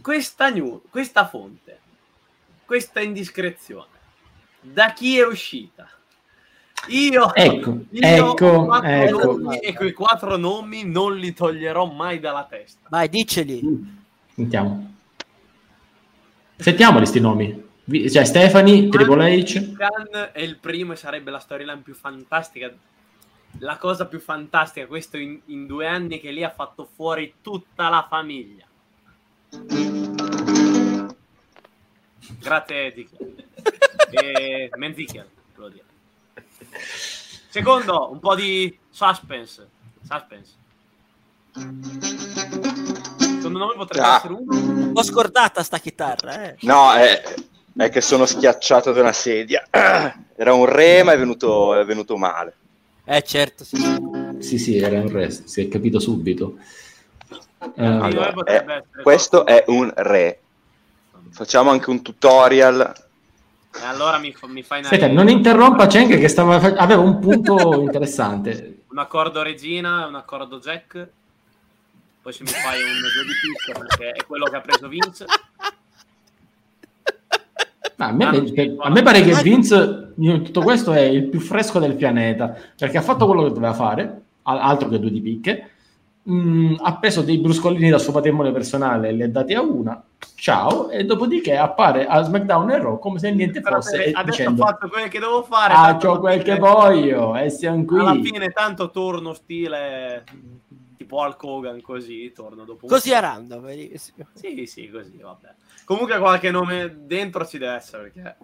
questa, 0.00 0.48
new, 0.48 0.82
questa 0.88 1.26
fonte, 1.26 1.78
questa 2.64 3.00
indiscrezione, 3.00 3.98
da 4.60 4.92
chi 4.92 5.18
è 5.18 5.26
uscita? 5.26 5.88
Io, 6.88 7.34
ecco, 7.34 7.78
io 7.90 8.00
ecco, 8.00 8.82
ecco. 8.82 9.36
Nomi, 9.36 9.58
e 9.58 9.74
quei 9.74 9.92
quattro 9.92 10.38
nomi 10.38 10.84
non 10.84 11.14
li 11.14 11.34
toglierò 11.34 11.84
mai 11.84 12.18
dalla 12.20 12.46
testa. 12.48 12.88
Vai, 12.88 13.08
diceli. 13.10 13.60
Sentiamo. 14.34 14.94
Sentiamoli 16.60 17.06
sti 17.06 17.20
nomi. 17.20 17.68
Cioè 18.08 18.24
Stefani, 18.24 18.88
Triple 18.88 19.42
H. 19.42 19.74
Khan 19.74 20.30
è 20.32 20.40
il 20.40 20.58
primo 20.58 20.92
e 20.92 20.96
sarebbe 20.96 21.30
la 21.30 21.38
storyline 21.38 21.80
più 21.80 21.94
fantastica. 21.94 22.70
La 23.58 23.78
cosa 23.78 24.06
più 24.06 24.20
fantastica, 24.20 24.86
questo 24.86 25.16
in, 25.16 25.40
in 25.46 25.66
due 25.66 25.86
anni 25.86 26.20
che 26.20 26.30
lì 26.30 26.44
ha 26.44 26.50
fatto 26.50 26.88
fuori 26.94 27.34
tutta 27.40 27.88
la 27.88 28.06
famiglia. 28.08 28.64
Grazie 32.38 32.86
Ezekiel. 32.86 33.44
e 34.10 34.70
Menzichiel, 34.76 35.26
devo 35.54 35.68
dire. 35.68 35.84
Secondo, 37.48 38.10
un 38.12 38.20
po' 38.20 38.34
di 38.34 38.78
suspense. 38.90 39.68
Suspense. 40.06 40.58
Secondo 43.60 43.66
me 43.66 43.74
potrebbe 43.76 44.06
ah. 44.06 44.16
essere 44.16 44.32
uno. 44.32 44.56
Un 44.56 44.92
po' 44.92 45.02
scordata 45.02 45.62
sta 45.62 45.78
chitarra, 45.78 46.44
eh. 46.44 46.56
No, 46.60 46.92
è, 46.94 47.22
è 47.76 47.88
che 47.90 48.00
sono 48.00 48.24
schiacciato 48.24 48.92
da 48.92 49.00
una 49.02 49.12
sedia. 49.12 49.66
Era 50.34 50.54
un 50.54 50.64
re, 50.64 51.02
ma 51.02 51.12
è 51.12 51.18
venuto, 51.18 51.74
è 51.74 51.84
venuto 51.84 52.16
male. 52.16 52.54
Eh, 53.04 53.22
certo, 53.22 53.64
sì. 53.64 53.76
Sì, 54.38 54.56
sì, 54.56 54.78
era 54.78 55.00
un 55.00 55.10
re, 55.10 55.30
si 55.30 55.62
è 55.62 55.68
capito 55.68 55.98
subito. 55.98 56.56
Eh, 57.74 57.84
allora, 57.84 58.32
è, 58.44 58.82
questo 59.02 59.44
è 59.44 59.64
un 59.66 59.92
re. 59.94 60.38
Facciamo 61.30 61.70
anche 61.70 61.90
un 61.90 62.00
tutorial 62.02 62.94
e 63.72 63.84
allora 63.84 64.18
mi, 64.18 64.34
mi 64.46 64.62
fai 64.62 64.78
una... 64.78 64.88
Aspetta, 64.88 65.08
non 65.08 65.28
interrompa 65.28 65.86
Cheng 65.86 66.18
che 66.18 66.28
stava, 66.28 66.56
aveva 66.56 67.00
un 67.00 67.18
punto 67.18 67.82
interessante. 67.82 68.84
Un 68.88 68.98
accordo 68.98 69.42
regina, 69.42 70.06
un 70.06 70.14
accordo 70.14 70.58
jack. 70.58 71.08
Poi 72.22 72.32
se 72.32 72.42
mi 72.42 72.50
fai 72.50 72.82
un 72.82 73.00
due 73.00 73.24
di 73.24 73.32
picco 73.40 73.80
perché 73.80 74.10
è 74.10 74.26
quello 74.26 74.44
che 74.44 74.56
ha 74.56 74.60
preso 74.60 74.88
Vince. 74.88 75.24
a, 77.96 78.12
me, 78.12 78.24
ah, 78.24 78.86
a 78.86 78.90
me 78.90 79.02
pare 79.02 79.22
che 79.22 79.42
Vince 79.42 80.12
in 80.16 80.42
tutto 80.44 80.60
questo 80.60 80.92
è 80.92 81.00
il 81.00 81.24
più 81.24 81.40
fresco 81.40 81.78
del 81.78 81.94
pianeta 81.94 82.54
perché 82.76 82.98
ha 82.98 83.02
fatto 83.02 83.26
quello 83.26 83.44
che 83.44 83.52
doveva 83.52 83.72
fare, 83.72 84.22
altro 84.42 84.88
che 84.88 84.98
due 84.98 85.10
di 85.10 85.20
picche. 85.20 85.70
Mm, 86.28 86.74
ha 86.78 86.98
preso 86.98 87.22
dei 87.22 87.38
bruscolini 87.38 87.88
dal 87.88 88.00
suo 88.00 88.12
patrimonio 88.12 88.52
personale 88.52 89.08
e 89.08 89.12
li 89.12 89.22
ha 89.22 89.28
dati 89.30 89.54
a 89.54 89.62
una 89.62 90.04
ciao, 90.40 90.88
e 90.90 91.04
dopodiché 91.04 91.56
appare 91.56 92.06
a 92.06 92.22
SmackDown 92.22 92.70
e 92.70 92.78
Raw 92.78 92.98
come 92.98 93.18
se 93.18 93.30
niente 93.30 93.60
fosse. 93.60 94.10
Adesso 94.10 94.22
dicendo, 94.24 94.62
ho 94.62 94.66
fatto 94.66 94.88
quello 94.88 95.08
che 95.08 95.18
devo 95.18 95.42
fare. 95.42 95.74
Faccio 95.74 96.18
quel 96.18 96.42
che 96.42 96.56
voglio 96.56 97.36
e 97.36 97.50
siamo 97.50 97.84
qui. 97.84 98.00
Alla 98.00 98.14
fine 98.14 98.48
tanto 98.48 98.90
torno 98.90 99.34
stile 99.34 100.24
tipo 101.10 101.16
Hulk 101.16 101.42
Hogan 101.42 101.80
così, 101.80 102.32
torno 102.32 102.64
dopo 102.64 102.86
Così 102.86 103.12
a 103.12 103.18
random, 103.18 103.68
Sì, 104.32 104.66
sì, 104.66 104.88
così, 104.88 105.18
vabbè. 105.18 105.54
Comunque 105.84 106.18
qualche 106.18 106.50
nome 106.50 107.04
dentro 107.04 107.44
ci 107.44 107.58
deve 107.58 107.74
essere, 107.74 108.10
perché 108.10 108.36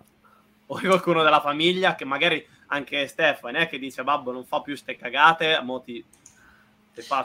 o 0.67 0.81
qualcuno 0.81 1.23
della 1.23 1.41
famiglia, 1.41 1.95
che 1.95 2.05
magari 2.05 2.45
anche 2.69 3.07
Stefano, 3.07 3.59
eh, 3.59 3.69
che 3.69 3.79
dice 3.79 4.03
babbo 4.03 4.33
non 4.33 4.45
fa 4.45 4.61
più 4.61 4.75
ste 4.75 4.97
cagate, 4.97 5.61
mo 5.63 5.81
ti 5.81 6.05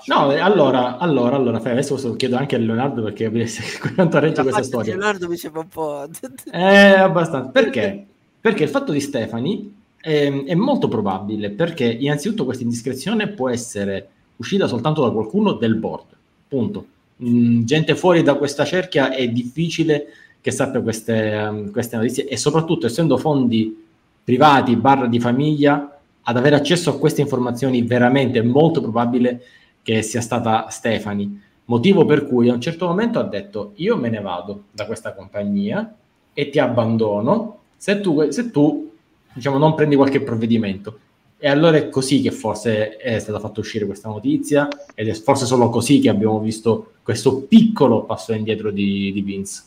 No, 0.08 0.28
allora, 0.28 0.98
allora, 0.98 1.38
allora, 1.38 1.58
adesso 1.58 1.96
chiedo 2.18 2.36
anche 2.36 2.58
a 2.58 2.60
Leonardo 2.60 3.04
perché 3.04 3.32
quanto 3.96 4.20
regge 4.20 4.42
questa 4.42 4.64
storia. 4.64 4.96
Leonardo 4.96 5.30
mi 5.30 5.38
sembra 5.38 5.62
un 5.62 5.70
po'... 5.70 6.10
eh, 6.52 7.00
abbastanza. 7.00 7.52
Perché? 7.52 8.06
Perché 8.42 8.64
il 8.64 8.70
fatto 8.70 8.92
di 8.92 9.00
Stefani 9.00 9.74
è, 9.98 10.44
è, 10.44 10.56
molto 10.56 10.90
probabile, 10.90 11.52
perché 11.52 11.86
innanzitutto 11.86 12.44
questa 12.44 12.64
indiscrezione 12.64 13.30
può 13.30 13.48
essere 13.48 14.10
uscita 14.42 14.68
soltanto 14.68 15.04
da 15.04 15.12
qualcuno 15.12 15.54
del 15.54 15.76
board, 15.76 16.06
punto. 16.48 16.86
Mm, 17.24 17.64
gente 17.64 17.96
fuori 17.96 18.24
da 18.24 18.36
questa 18.36 18.66
cerchia 18.66 19.14
è 19.14 19.28
difficile 19.28 20.08
che 20.42 20.52
sappia 20.52 20.82
queste, 20.82 21.48
um, 21.50 21.72
queste 21.72 21.96
notizie 21.96 22.28
e 22.28 22.36
soprattutto 22.36 22.88
essendo 22.88 23.18
fondi 23.18 23.86
privati 24.24 24.76
barra 24.76 25.06
di 25.06 25.20
famiglia 25.20 26.00
ad 26.24 26.38
avere 26.38 26.56
accesso 26.56 26.90
a 26.90 26.98
queste 26.98 27.22
informazioni 27.22 27.84
veramente 27.84 28.40
è 28.40 28.44
molto 28.44 28.82
probabile 28.82 29.42
che 29.84 30.02
sia 30.02 30.22
stata 30.22 30.68
Stefani, 30.70 31.42
motivo 31.66 32.06
per 32.06 32.28
cui 32.28 32.50
a 32.50 32.54
un 32.54 32.62
certo 32.62 32.88
momento 32.88 33.20
ha 33.20 33.24
detto 33.24 33.74
io 33.76 33.98
me 33.98 34.10
ne 34.10 34.22
vado 34.22 34.64
da 34.72 34.86
questa 34.86 35.14
compagnia 35.14 35.96
e 36.34 36.50
ti 36.50 36.60
abbandono 36.60 37.60
se 37.78 38.02
tu, 38.02 38.30
se 38.32 38.52
tu 38.52 38.92
diciamo, 39.34 39.58
non 39.58 39.76
prendi 39.76 39.96
qualche 39.96 40.22
provvedimento. 40.22 41.00
E 41.44 41.50
allora 41.50 41.78
è 41.78 41.90
così 41.90 42.22
che 42.22 42.30
forse 42.30 42.98
è 42.98 43.18
stata 43.18 43.40
fatta 43.40 43.62
uscire 43.62 43.88
questa 43.88 44.10
notizia 44.10 44.68
ed 44.94 45.08
è 45.08 45.14
forse 45.14 45.48
solo 45.48 45.70
così 45.70 46.00
che 46.00 46.10
abbiamo 46.10 46.40
visto 46.40 46.92
questo 47.02 47.42
piccolo 47.42 48.04
passo 48.04 48.32
indietro 48.34 48.70
di, 48.70 49.12
di 49.12 49.22
Vince. 49.22 49.64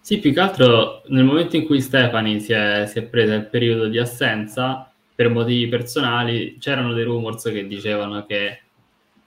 Sì, 0.00 0.18
più 0.18 0.32
che 0.32 0.40
altro 0.40 1.02
nel 1.10 1.22
momento 1.22 1.54
in 1.54 1.64
cui 1.64 1.80
Stefani 1.80 2.40
si 2.40 2.52
è, 2.52 2.86
si 2.88 2.98
è 2.98 3.02
presa 3.02 3.34
il 3.34 3.46
periodo 3.46 3.86
di 3.86 3.98
assenza 3.98 4.90
per 5.14 5.28
motivi 5.30 5.68
personali, 5.68 6.56
c'erano 6.58 6.92
dei 6.92 7.04
rumors 7.04 7.44
che 7.44 7.68
dicevano 7.68 8.26
che 8.26 8.62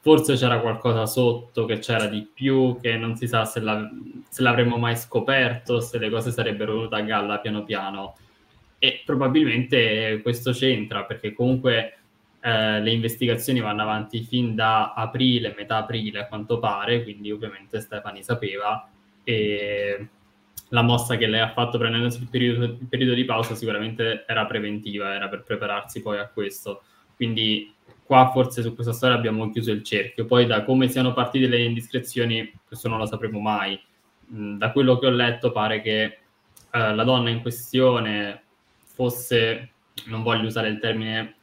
forse 0.01 0.35
c'era 0.35 0.59
qualcosa 0.59 1.05
sotto, 1.05 1.63
che 1.63 1.79
c'era 1.79 2.07
di 2.07 2.27
più, 2.29 2.77
che 2.81 2.97
non 2.97 3.15
si 3.15 3.25
sa 3.25 3.45
se, 3.45 3.61
la, 3.61 3.89
se 4.27 4.41
l'avremmo 4.41 4.75
mai 4.75 4.97
scoperto, 4.97 5.79
se 5.79 5.97
le 5.97 6.09
cose 6.09 6.29
sarebbero 6.29 6.73
venute 6.73 6.95
a 6.95 7.01
galla 7.03 7.39
piano 7.39 7.63
piano 7.63 8.15
e 8.83 9.03
probabilmente 9.05 10.21
questo 10.23 10.53
c'entra 10.53 11.03
perché 11.03 11.33
comunque 11.33 11.99
eh, 12.41 12.81
le 12.81 12.91
investigazioni 12.91 13.59
vanno 13.59 13.83
avanti 13.83 14.23
fin 14.23 14.55
da 14.55 14.93
aprile, 14.95 15.53
metà 15.55 15.77
aprile 15.77 16.21
a 16.21 16.27
quanto 16.27 16.57
pare, 16.57 17.03
quindi 17.03 17.29
ovviamente 17.29 17.79
Stefani 17.79 18.23
sapeva 18.23 18.89
e 19.23 20.07
la 20.69 20.81
mossa 20.81 21.15
che 21.15 21.27
lei 21.27 21.41
ha 21.41 21.51
fatto 21.51 21.77
prendendosi 21.77 22.21
il 22.21 22.27
periodo, 22.27 22.63
il 22.63 22.87
periodo 22.89 23.13
di 23.13 23.23
pausa 23.23 23.53
sicuramente 23.53 24.25
era 24.27 24.47
preventiva, 24.47 25.13
era 25.13 25.29
per 25.29 25.43
prepararsi 25.43 26.01
poi 26.01 26.17
a 26.17 26.27
questo. 26.27 26.81
Quindi 27.15 27.71
qua 28.03 28.31
forse 28.33 28.63
su 28.63 28.73
questa 28.73 28.93
storia 28.93 29.15
abbiamo 29.15 29.51
chiuso 29.51 29.69
il 29.69 29.83
cerchio. 29.83 30.25
Poi 30.25 30.47
da 30.47 30.63
come 30.63 30.89
siano 30.89 31.13
partite 31.13 31.45
le 31.45 31.61
indiscrezioni, 31.61 32.51
questo 32.65 32.89
non 32.89 32.97
lo 32.97 33.05
sapremo 33.05 33.39
mai. 33.39 33.79
Mm, 34.33 34.57
da 34.57 34.71
quello 34.71 34.97
che 34.97 35.05
ho 35.05 35.11
letto 35.11 35.51
pare 35.51 35.81
che 35.83 36.03
eh, 36.03 36.95
la 36.95 37.03
donna 37.03 37.29
in 37.29 37.41
questione 37.41 38.41
fosse, 39.01 39.69
non 40.05 40.21
voglio 40.21 40.45
usare 40.45 40.69
il 40.69 40.79
termine 40.79 41.33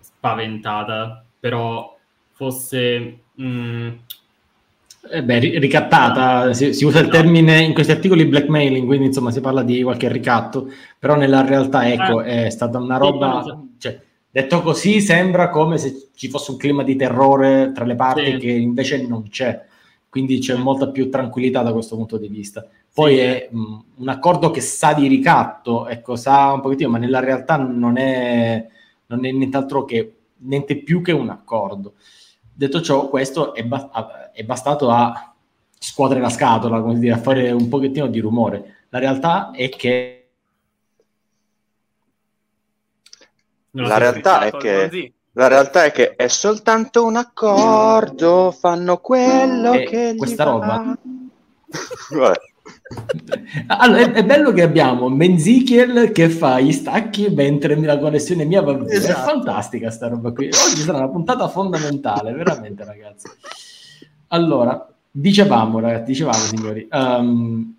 spaventata, 0.00 1.24
però 1.40 1.96
fosse... 2.30 3.18
Mh, 3.34 3.46
mm, 3.46 3.88
eh 5.10 5.22
beh, 5.22 5.38
ricattata, 5.58 6.54
si, 6.54 6.72
si, 6.72 6.84
usa 6.84 7.00
il 7.00 7.08
termine 7.08 7.60
in 7.60 7.74
questi 7.74 7.92
articoli 7.92 8.24
blackmailing, 8.24 8.86
quindi 8.86 9.06
insomma 9.06 9.30
si 9.30 9.40
parla 9.40 9.62
di 9.62 9.82
qualche 9.82 10.08
ricatto, 10.08 10.70
però 10.98 11.14
nella 11.14 11.44
realtà 11.44 11.90
ecco 11.90 12.22
eh, 12.22 12.46
è 12.46 12.50
stata 12.50 12.78
una 12.78 12.96
roba, 12.96 13.44
cioè, 13.76 14.00
detto 14.30 14.62
così 14.62 15.02
sembra 15.02 15.50
come 15.50 15.76
se 15.76 16.08
ci 16.14 16.30
fosse 16.30 16.52
un 16.52 16.56
clima 16.56 16.82
di 16.82 16.96
terrore 16.96 17.72
tra 17.74 17.84
le 17.84 17.96
parti 17.96 18.30
sì. 18.30 18.36
che 18.38 18.50
invece 18.50 19.06
non 19.06 19.28
c'è, 19.28 19.62
quindi 20.14 20.38
c'è 20.38 20.54
molta 20.54 20.90
più 20.90 21.10
tranquillità 21.10 21.62
da 21.62 21.72
questo 21.72 21.96
punto 21.96 22.18
di 22.18 22.28
vista. 22.28 22.64
Poi 22.94 23.14
sì. 23.14 23.18
è 23.18 23.48
mh, 23.50 23.78
un 23.96 24.08
accordo 24.08 24.52
che 24.52 24.60
sa 24.60 24.92
di 24.92 25.08
ricatto, 25.08 25.88
ecco, 25.88 26.14
sa 26.14 26.52
un 26.52 26.60
pochettino, 26.60 26.88
ma 26.88 26.98
nella 26.98 27.18
realtà 27.18 27.56
non 27.56 27.96
è, 27.96 28.64
non 29.06 29.24
è 29.24 29.32
nient'altro 29.32 29.84
che 29.84 30.14
niente 30.36 30.76
più 30.76 31.02
che 31.02 31.10
un 31.10 31.30
accordo. 31.30 31.94
Detto 32.40 32.80
ciò, 32.80 33.08
questo 33.08 33.54
è, 33.54 33.64
ba- 33.64 34.30
è 34.32 34.44
bastato 34.44 34.88
a 34.88 35.34
scuotere 35.76 36.20
la 36.20 36.28
scatola, 36.28 36.80
come 36.80 37.00
dire, 37.00 37.14
a 37.14 37.18
fare 37.18 37.50
un 37.50 37.66
pochettino 37.66 38.06
di 38.06 38.20
rumore. 38.20 38.84
La 38.90 39.00
realtà 39.00 39.50
è 39.50 39.68
che 39.68 40.28
la 43.72 43.98
realtà 43.98 44.42
è 44.42 44.52
che 44.52 45.13
la 45.36 45.48
realtà 45.48 45.84
è 45.84 45.92
che 45.92 46.14
è 46.14 46.28
soltanto 46.28 47.04
un 47.04 47.16
accordo, 47.16 48.54
fanno 48.56 48.98
quello 48.98 49.72
e 49.72 49.84
che 49.84 50.14
questa 50.16 50.44
roba. 50.44 50.96
Allora, 53.66 54.00
è, 54.00 54.12
è, 54.12 54.24
bello 54.24 54.52
che 54.52 54.62
abbiamo 54.62 55.08
Menzichiel 55.08 56.12
che 56.12 56.28
fa 56.30 56.60
gli 56.60 56.72
stacchi 56.72 57.28
mentre 57.28 57.74
la 57.76 57.98
connessione 57.98 58.44
mia 58.44 58.62
va 58.62 58.74
via. 58.74 58.88
Esatto. 58.88 59.20
È 59.20 59.32
fantastica 59.32 59.90
sta 59.90 60.08
roba 60.08 60.32
qui. 60.32 60.46
Oggi 60.46 60.82
sarà 60.82 60.98
una 60.98 61.08
puntata 61.08 61.48
fondamentale, 61.48 62.32
veramente, 62.32 62.84
ragazzi. 62.84 63.28
Allora, 64.28 64.88
dicevamo, 65.10 65.80
ragazzi, 65.80 66.12
dicevamo, 66.12 66.38
signori, 66.38 66.86
um, 66.90 67.74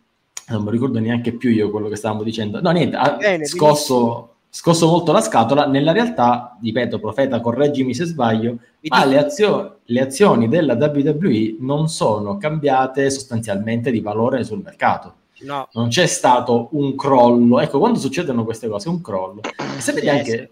non 0.47 0.64
mi 0.64 0.72
ricordo 0.72 0.99
neanche 0.99 1.32
più 1.32 1.49
io 1.49 1.70
quello 1.72 1.88
che 1.88 1.95
stavamo 1.95 2.24
dicendo. 2.24 2.60
No, 2.62 2.72
niente, 2.72 2.95
ha 2.97 3.18
scosso, 3.43 4.34
scosso 4.56 4.88
molto 4.88 5.12
la 5.12 5.20
scatola. 5.20 5.68
Nella 5.68 5.91
realtà, 5.91 6.58
ripeto, 6.62 6.97
profeta, 6.97 7.41
correggimi 7.41 7.93
se 7.93 8.06
sbaglio, 8.06 8.58
ma 8.88 9.03
le, 9.03 9.18
azio- 9.18 9.80
le 9.84 9.99
azioni 9.99 10.47
della 10.47 10.76
WWE 10.76 11.58
non 11.60 11.89
sono 11.89 12.38
cambiate 12.38 13.10
sostanzialmente 13.10 13.91
di 13.91 13.99
valore 13.99 14.45
sul 14.45 14.62
mercato. 14.64 15.14
No. 15.41 15.68
Non 15.74 15.89
c'è 15.89 16.06
stato 16.06 16.70
un 16.72 16.95
crollo. 16.95 17.60
Ecco, 17.60 17.80
quando 17.80 17.99
succedono 17.99 18.45
queste 18.45 18.70
cose, 18.70 18.88
un 18.88 19.01
crollo. 19.01 19.41
E 19.78 19.82
sapete 19.82 20.10
anche... 20.10 20.51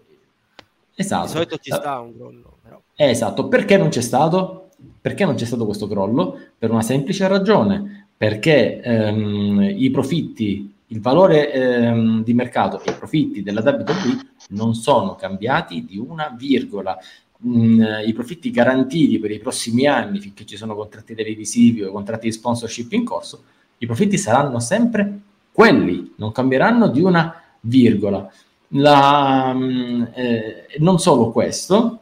Esatto. 0.94 1.24
Di 1.24 1.32
solito 1.32 1.56
ci 1.56 1.72
sta 1.72 1.98
un 2.00 2.14
crollo. 2.14 2.58
Però. 2.62 2.80
Esatto. 2.94 3.48
Perché 3.48 3.78
non 3.78 3.88
c'è 3.88 4.02
stato? 4.02 4.68
Perché 5.00 5.24
non 5.24 5.34
c'è 5.34 5.46
stato 5.46 5.64
questo 5.64 5.88
crollo? 5.88 6.38
Per 6.58 6.70
una 6.70 6.82
semplice 6.82 7.26
ragione. 7.26 8.08
Perché 8.14 8.82
ehm, 8.82 9.62
i 9.62 9.90
profitti, 9.90 10.73
il 10.94 11.00
valore 11.00 11.52
ehm, 11.52 12.22
di 12.22 12.34
mercato 12.34 12.80
e 12.80 12.92
i 12.92 12.94
profitti 12.94 13.42
della 13.42 13.62
WWE 13.62 14.18
non 14.50 14.74
sono 14.74 15.16
cambiati 15.16 15.84
di 15.84 15.98
una 15.98 16.32
virgola 16.38 16.96
mh, 17.38 18.04
i 18.06 18.12
profitti 18.12 18.52
garantiti 18.52 19.18
per 19.18 19.32
i 19.32 19.40
prossimi 19.40 19.86
anni, 19.86 20.20
finché 20.20 20.46
ci 20.46 20.56
sono 20.56 20.76
contratti 20.76 21.14
televisivi 21.14 21.82
o 21.82 21.90
contratti 21.90 22.26
di 22.26 22.32
sponsorship 22.32 22.92
in 22.92 23.04
corso, 23.04 23.42
i 23.78 23.86
profitti 23.86 24.16
saranno 24.16 24.60
sempre 24.60 25.20
quelli, 25.50 26.12
non 26.16 26.30
cambieranno 26.30 26.88
di 26.88 27.00
una 27.00 27.42
virgola. 27.60 28.30
La, 28.68 29.52
mh, 29.52 30.10
eh, 30.14 30.66
non 30.78 31.00
solo 31.00 31.32
questo, 31.32 32.00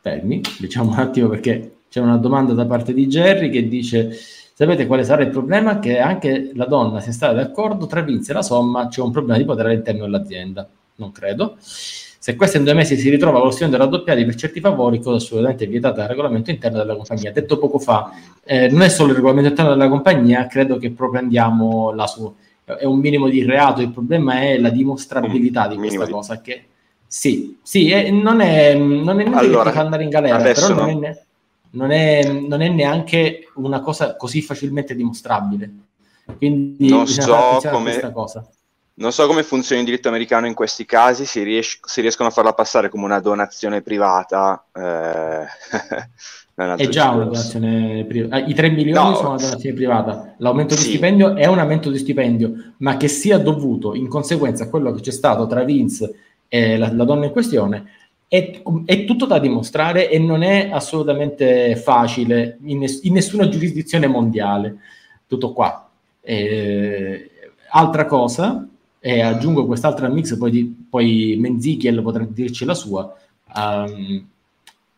fermi, 0.00 0.40
diciamo 0.58 0.90
un 0.90 0.98
attimo 0.98 1.28
perché 1.28 1.76
c'è 1.88 2.00
una 2.00 2.16
domanda 2.16 2.54
da 2.54 2.66
parte 2.66 2.92
di 2.92 3.06
Jerry 3.06 3.50
che 3.50 3.68
dice 3.68 4.16
sapete 4.56 4.86
quale 4.86 5.04
sarà 5.04 5.22
il 5.22 5.28
problema? 5.28 5.78
Che 5.78 5.98
anche 5.98 6.52
la 6.54 6.64
donna 6.64 7.00
si 7.00 7.10
è 7.10 7.12
stata 7.12 7.34
d'accordo 7.34 7.86
tra 7.86 8.00
Vince 8.00 8.30
e 8.30 8.34
la 8.34 8.42
somma 8.42 8.88
c'è 8.88 9.02
un 9.02 9.10
problema 9.10 9.36
di 9.36 9.44
potere 9.44 9.68
all'interno 9.68 10.04
dell'azienda. 10.04 10.66
Non 10.94 11.12
credo. 11.12 11.56
Se 11.60 12.34
questa 12.36 12.56
in 12.56 12.64
due 12.64 12.72
mesi 12.72 12.96
si 12.96 13.10
ritrova 13.10 13.38
con 13.38 13.70
da 13.70 13.76
raddoppiati 13.76 14.24
per 14.24 14.34
certi 14.34 14.60
favori, 14.60 14.98
cosa 14.98 15.16
assolutamente 15.16 15.66
vietata 15.66 15.96
dal 15.96 16.08
regolamento 16.08 16.50
interno 16.50 16.78
della 16.78 16.96
compagnia. 16.96 17.32
Detto 17.32 17.58
poco 17.58 17.78
fa, 17.78 18.10
eh, 18.44 18.68
non 18.70 18.80
è 18.80 18.88
solo 18.88 19.10
il 19.10 19.16
regolamento 19.16 19.50
interno 19.50 19.72
della 19.72 19.88
compagnia, 19.88 20.46
credo 20.46 20.78
che 20.78 20.90
proprio 20.90 21.20
andiamo 21.20 21.92
là 21.92 22.06
su. 22.06 22.34
È 22.64 22.84
un 22.84 22.98
minimo 22.98 23.28
di 23.28 23.44
reato, 23.44 23.82
il 23.82 23.90
problema 23.90 24.40
è 24.40 24.58
la 24.58 24.70
dimostrabilità 24.70 25.68
di 25.68 25.76
questa 25.76 26.08
cosa. 26.08 26.40
Che 26.40 26.64
sì, 27.06 27.58
sì, 27.62 27.90
è, 27.90 28.10
non 28.10 28.40
è, 28.40 28.74
non 28.74 29.20
è 29.20 29.22
niente 29.22 29.38
allora, 29.38 29.64
che 29.64 29.70
ti 29.70 29.76
fa 29.76 29.82
andare 29.82 30.02
in 30.02 30.08
galera, 30.08 30.38
però 30.38 30.68
non, 30.74 30.98
no. 30.98 31.06
è, 31.06 31.25
non, 31.76 31.90
è, 31.90 32.28
non 32.28 32.60
è 32.60 32.68
neanche 32.68 33.50
una 33.54 33.80
cosa 33.80 34.16
così 34.16 34.42
facilmente 34.42 34.94
dimostrabile. 34.94 35.70
Quindi 36.36 36.88
non 36.88 37.06
so 37.06 37.60
come, 37.70 37.82
questa 37.82 38.10
cosa 38.10 38.48
non 38.98 39.12
so 39.12 39.26
come 39.26 39.42
funziona 39.42 39.80
il 39.80 39.86
diritto 39.86 40.08
americano 40.08 40.46
in 40.46 40.54
questi 40.54 40.86
casi, 40.86 41.26
si, 41.26 41.42
ries- 41.42 41.80
si 41.84 42.00
riescono 42.00 42.28
a 42.28 42.32
farla 42.32 42.54
passare 42.54 42.88
come 42.88 43.04
una 43.04 43.20
donazione 43.20 43.82
privata. 43.82 44.64
Eh... 44.72 45.44
è 46.76 46.88
già 46.88 47.10
una 47.10 47.24
donazione 47.24 48.04
privata. 48.06 48.44
I 48.44 48.54
3 48.54 48.70
milioni 48.70 49.10
no. 49.10 49.14
sono 49.14 49.28
una 49.30 49.40
donazione 49.40 49.74
privata. 49.74 50.34
L'aumento 50.38 50.74
sì. 50.74 50.82
di 50.82 50.88
stipendio 50.88 51.34
è 51.34 51.44
un 51.46 51.58
aumento 51.58 51.90
di 51.90 51.98
stipendio, 51.98 52.72
ma 52.78 52.96
che 52.96 53.08
sia 53.08 53.38
dovuto 53.38 53.94
in 53.94 54.08
conseguenza 54.08 54.64
a 54.64 54.68
quello 54.68 54.92
che 54.92 55.02
c'è 55.02 55.12
stato 55.12 55.46
tra 55.46 55.62
Vince 55.62 56.14
e 56.48 56.78
la, 56.78 56.90
la 56.90 57.04
donna 57.04 57.26
in 57.26 57.32
questione. 57.32 57.84
È, 58.28 58.62
è, 58.84 59.04
tutto 59.04 59.26
da 59.26 59.38
dimostrare 59.38 60.10
e 60.10 60.18
non 60.18 60.42
è 60.42 60.70
assolutamente 60.72 61.76
facile 61.76 62.58
in, 62.64 62.84
in 63.02 63.12
nessuna 63.12 63.48
giurisdizione 63.48 64.06
mondiale. 64.06 64.76
Tutto 65.26 65.52
qua. 65.52 65.88
Eh, 66.20 67.30
altra 67.70 68.04
cosa, 68.06 68.66
e 68.98 69.20
aggiungo 69.20 69.66
quest'altra 69.66 70.08
mix, 70.08 70.36
poi, 70.36 70.50
di, 70.50 70.86
poi 70.90 71.36
Menzichiel 71.38 72.02
potrà 72.02 72.26
dirci 72.28 72.64
la 72.64 72.74
sua. 72.74 73.14
Um, 73.54 74.26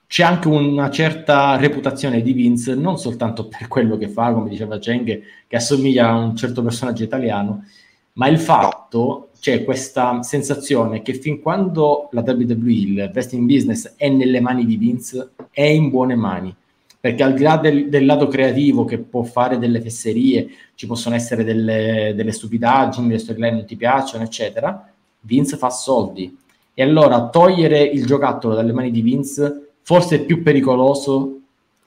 c'è 0.06 0.22
anche 0.22 0.48
una 0.48 0.90
certa 0.90 1.56
reputazione 1.56 2.22
di 2.22 2.32
Vince, 2.32 2.74
non 2.74 2.98
soltanto 2.98 3.46
per 3.46 3.68
quello 3.68 3.98
che 3.98 4.08
fa, 4.08 4.32
come 4.32 4.48
diceva 4.48 4.78
Cheng, 4.78 5.20
che 5.46 5.56
assomiglia 5.56 6.08
a 6.08 6.16
un 6.16 6.34
certo 6.34 6.62
personaggio 6.62 7.02
italiano, 7.02 7.66
ma 8.14 8.28
il 8.28 8.38
fatto, 8.38 9.27
c'è 9.40 9.64
questa 9.64 10.22
sensazione 10.22 11.02
che 11.02 11.14
fin 11.14 11.40
quando 11.40 12.08
la 12.12 12.22
WWE, 12.22 12.72
il 12.72 13.10
wrestling 13.12 13.46
business, 13.46 13.94
è 13.96 14.08
nelle 14.08 14.40
mani 14.40 14.64
di 14.64 14.76
Vince, 14.76 15.30
è 15.50 15.62
in 15.62 15.90
buone 15.90 16.14
mani 16.14 16.54
perché 17.00 17.22
al 17.22 17.34
di 17.34 17.42
là 17.42 17.56
del, 17.56 17.88
del, 17.88 18.04
lato 18.04 18.26
creativo 18.26 18.84
che 18.84 18.98
può 18.98 19.22
fare 19.22 19.58
delle 19.58 19.80
fesserie, 19.80 20.48
ci 20.74 20.86
possono 20.86 21.14
essere 21.14 21.44
delle, 21.44 22.12
delle 22.16 22.32
stupidaggini, 22.32 23.08
le 23.08 23.18
storyline 23.18 23.54
non 23.54 23.64
ti 23.64 23.76
piacciono, 23.76 24.24
eccetera, 24.24 24.90
Vince 25.20 25.56
fa 25.56 25.70
soldi. 25.70 26.36
E 26.74 26.82
allora 26.82 27.28
togliere 27.28 27.82
il 27.82 28.04
giocattolo 28.04 28.54
dalle 28.54 28.72
mani 28.72 28.90
di 28.90 29.00
Vince 29.02 29.70
forse 29.82 30.16
è 30.16 30.24
più 30.24 30.42
pericoloso 30.42 31.40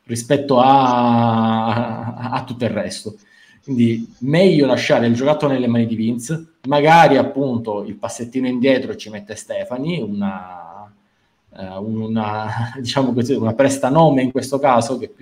rispetto 0.06 0.60
a, 0.60 2.14
a, 2.14 2.30
a 2.32 2.44
tutto 2.44 2.64
il 2.64 2.72
resto. 2.72 3.16
Quindi 3.64 4.14
meglio 4.20 4.66
lasciare 4.66 5.08
il 5.08 5.14
giocattolo 5.14 5.54
nelle 5.54 5.68
mani 5.68 5.86
di 5.86 5.96
Vince, 5.96 6.54
magari 6.68 7.18
appunto 7.18 7.84
il 7.84 7.96
passettino 7.96 8.48
indietro 8.48 8.96
ci 8.96 9.10
mette 9.10 9.36
Stefani, 9.36 10.02
una, 10.02 10.92
uh, 11.50 11.84
una, 11.84 12.74
diciamo 12.80 13.14
così, 13.14 13.34
una 13.34 13.54
prestanome 13.54 14.24
in 14.24 14.32
questo 14.32 14.58
caso, 14.60 14.98
che 14.98 15.14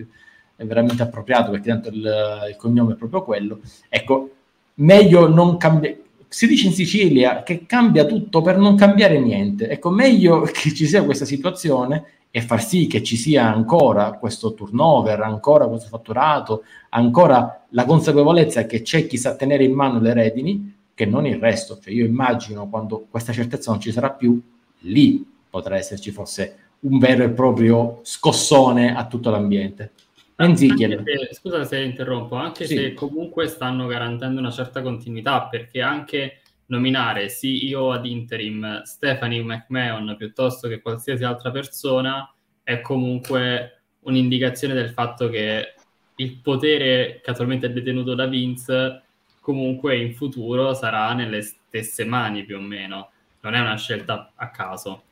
è 0.56 0.66
veramente 0.66 1.04
appropriato 1.04 1.52
perché 1.52 1.70
tanto 1.70 1.90
il, 1.90 2.48
il 2.50 2.56
cognome 2.58 2.94
è 2.94 2.96
proprio 2.96 3.24
quello. 3.24 3.60
Ecco, 3.90 4.32
meglio 4.76 5.28
non 5.28 5.58
cambiare 5.58 6.04
si 6.32 6.46
dice 6.46 6.68
in 6.68 6.74
Sicilia 6.74 7.42
che 7.42 7.66
cambia 7.66 8.06
tutto 8.06 8.42
per 8.42 8.58
non 8.58 8.76
cambiare 8.76 9.20
niente. 9.20 9.68
Ecco, 9.68 9.90
meglio 9.90 10.42
che 10.54 10.74
ci 10.74 10.86
sia 10.86 11.04
questa 11.04 11.26
situazione 11.26 12.06
e 12.32 12.42
far 12.42 12.64
sì 12.64 12.88
che 12.88 13.02
ci 13.02 13.16
sia 13.16 13.52
ancora 13.52 14.14
questo 14.14 14.54
turnover, 14.54 15.22
ancora 15.22 15.68
questo 15.68 15.88
fatturato, 15.88 16.64
ancora 16.90 17.66
la 17.70 17.86
consapevolezza 17.86 18.66
che 18.66 18.82
c'è 18.82 19.08
chi 19.08 19.18
sa 19.18 19.36
tenere 19.36 19.64
in 19.64 19.74
mano 19.74 20.00
le 20.00 20.14
redini, 20.14 20.76
che 20.94 21.06
non 21.06 21.26
il 21.26 21.38
resto. 21.38 21.80
Cioè 21.82 21.94
io 21.94 22.06
immagino 22.06 22.68
quando 22.70 23.08
questa 23.10 23.34
certezza 23.34 23.72
non 23.72 23.80
ci 23.80 23.92
sarà 23.92 24.12
più, 24.12 24.40
lì 24.82 25.26
potrà 25.50 25.78
esserci 25.78 26.12
forse 26.12 26.56
un 26.82 27.00
vero 27.00 27.24
e 27.24 27.30
proprio 27.30 28.00
scossone 28.04 28.96
a 28.96 29.08
tutto 29.08 29.30
l'ambiente. 29.30 29.92
Enzichiel. 30.36 31.04
Scusa 31.32 31.66
se 31.66 31.82
interrompo, 31.82 32.36
anche 32.36 32.66
sì. 32.66 32.76
se 32.76 32.94
comunque 32.94 33.48
stanno 33.48 33.88
garantendo 33.88 34.40
una 34.40 34.52
certa 34.52 34.82
continuità, 34.82 35.42
perché 35.44 35.82
anche 35.82 36.42
nominare 36.70 37.30
CEO 37.30 37.92
ad 37.92 38.06
interim 38.06 38.82
Stephanie 38.84 39.44
McMahon 39.44 40.16
piuttosto 40.18 40.68
che 40.68 40.82
qualsiasi 40.82 41.24
altra 41.24 41.52
persona 41.52 42.32
è 42.64 42.82
comunque 42.82 43.84
un'indicazione 44.02 44.74
del 44.74 44.92
fatto 44.92 45.30
che 45.30 45.74
il 46.16 46.38
potere 46.38 47.22
che 47.24 47.32
attualmente 47.32 47.68
è 47.68 47.72
detenuto 47.72 48.14
da 48.14 48.26
Vince 48.26 49.04
comunque 49.40 49.98
in 49.98 50.14
futuro 50.14 50.74
sarà 50.74 51.14
nelle 51.14 51.42
stesse 51.42 52.06
mani 52.06 52.44
più 52.44 52.58
o 52.58 52.62
meno, 52.62 53.10
non 53.42 53.56
è 53.56 53.60
una 53.60 53.78
scelta 53.78 54.32
a 54.36 54.50
caso. 54.50 55.04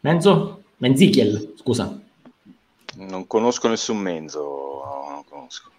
Menzo? 0.00 0.64
Menzichiel, 0.78 1.54
scusa. 1.56 2.00
Non 2.96 3.26
conosco 3.28 3.68
nessun 3.68 3.98
Menzo, 3.98 4.82
non 5.08 5.24
conosco. 5.28 5.70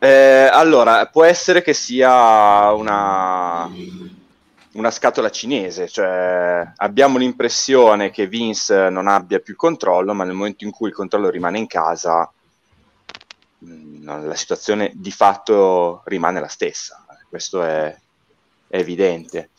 Eh, 0.00 0.48
allora, 0.52 1.06
può 1.06 1.24
essere 1.24 1.60
che 1.60 1.74
sia 1.74 2.72
una, 2.72 3.68
una 4.72 4.90
scatola 4.92 5.28
cinese, 5.28 5.88
cioè 5.88 6.72
abbiamo 6.76 7.18
l'impressione 7.18 8.10
che 8.10 8.28
Vince 8.28 8.90
non 8.90 9.08
abbia 9.08 9.40
più 9.40 9.56
controllo, 9.56 10.14
ma 10.14 10.22
nel 10.22 10.34
momento 10.34 10.64
in 10.64 10.70
cui 10.70 10.88
il 10.88 10.94
controllo 10.94 11.30
rimane 11.30 11.58
in 11.58 11.66
casa, 11.66 12.30
mm, 13.64 14.06
la 14.06 14.34
situazione 14.36 14.92
di 14.94 15.10
fatto 15.10 16.02
rimane 16.04 16.38
la 16.38 16.46
stessa. 16.46 17.04
Questo 17.28 17.64
è, 17.64 17.94
è 18.68 18.76
evidente. 18.78 19.50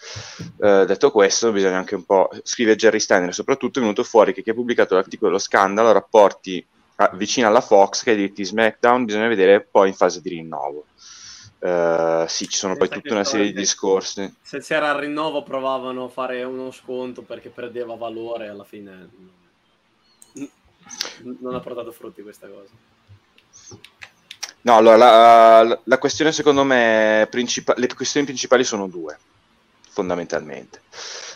Uh, 0.56 0.86
detto 0.86 1.12
questo, 1.12 1.52
bisogna 1.52 1.78
anche 1.78 1.96
un 1.96 2.06
po'. 2.06 2.30
Scrive 2.44 2.78
Jerry 2.78 3.00
Steiner, 3.00 3.34
soprattutto 3.34 3.80
è 3.80 3.82
venuto 3.82 4.04
fuori 4.06 4.34
che 4.34 4.42
chi 4.42 4.52
ha 4.52 4.54
pubblicato 4.54 4.96
l'articolo 4.96 5.32
dello 5.32 5.42
scandalo 5.42 5.92
rapporti 5.92 6.66
a, 7.02 7.12
vicino 7.14 7.48
alla 7.48 7.62
Fox 7.62 8.04
che 8.04 8.12
ha 8.12 8.16
diritti 8.16 8.44
SmackDown, 8.44 9.06
bisogna 9.06 9.28
vedere 9.28 9.62
poi 9.62 9.90
in 9.90 9.94
fase 9.94 10.22
di 10.22 10.30
rinnovo. 10.30 10.86
Uh, 11.60 12.26
sì, 12.28 12.48
ci 12.48 12.58
sono 12.58 12.78
poi 12.78 12.88
tutta 12.88 13.14
una 13.14 13.24
serie 13.24 13.48
di 13.48 13.54
discorsi. 13.54 14.34
Se 14.42 14.60
c'era 14.60 14.92
il 14.92 15.00
rinnovo, 15.00 15.44
provavano 15.44 16.06
a 16.06 16.10
fare 16.10 16.44
uno 16.44 16.72
sconto 16.72 17.22
perché 17.22 17.50
perdeva 17.50 17.96
valore. 17.96 18.48
Alla 18.48 18.64
fine, 18.64 19.10
non 21.22 21.56
ha 21.56 21.60
portato 21.60 21.92
frutti 21.92 22.22
questa 22.22 22.48
cosa. 22.48 23.78
No, 24.62 24.76
allora 24.76 24.98
la, 24.98 25.82
la 25.84 25.98
questione 25.98 26.32
secondo 26.32 26.64
me, 26.64 27.28
principa- 27.30 27.76
le 27.78 27.94
questioni 27.94 28.26
principali 28.26 28.64
sono 28.64 28.88
due, 28.88 29.18
fondamentalmente. 29.90 30.82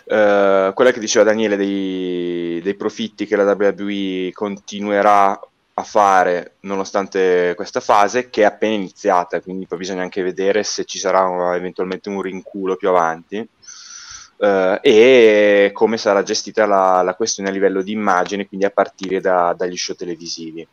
Uh, 0.06 0.74
quella 0.74 0.92
che 0.92 1.00
diceva 1.00 1.24
Daniele 1.24 1.56
dei, 1.56 2.60
dei, 2.62 2.76
profitti 2.76 3.26
che 3.26 3.38
la 3.38 3.46
WWE 3.54 4.32
continuerà 4.34 5.40
a 5.76 5.84
fare 5.84 6.58
nonostante 6.62 7.54
questa 7.56 7.80
fase 7.80 8.30
che 8.30 8.42
è 8.42 8.46
appena 8.46 8.76
iniziata, 8.76 9.42
quindi 9.42 9.66
poi 9.66 9.80
bisogna 9.80 10.04
anche 10.04 10.22
vedere 10.22 10.64
se 10.64 10.86
ci 10.86 11.00
sarà 11.00 11.26
un, 11.26 11.56
eventualmente 11.56 12.10
un 12.10 12.22
rinculo 12.22 12.76
più 12.76 12.90
avanti 12.90 13.38
uh, 13.38 14.78
e 14.82 15.72
come 15.74 15.98
sarà 15.98 16.22
gestita 16.22 16.66
la, 16.66 17.02
la, 17.02 17.16
questione 17.16 17.50
a 17.50 17.52
livello 17.52 17.82
di 17.82 17.92
immagine, 17.92 18.48
quindi 18.48 18.66
a 18.66 18.72
partire 18.72 19.20
da, 19.20 19.54
dagli 19.58 19.78
show 19.78 19.96
televisivi 19.96 20.68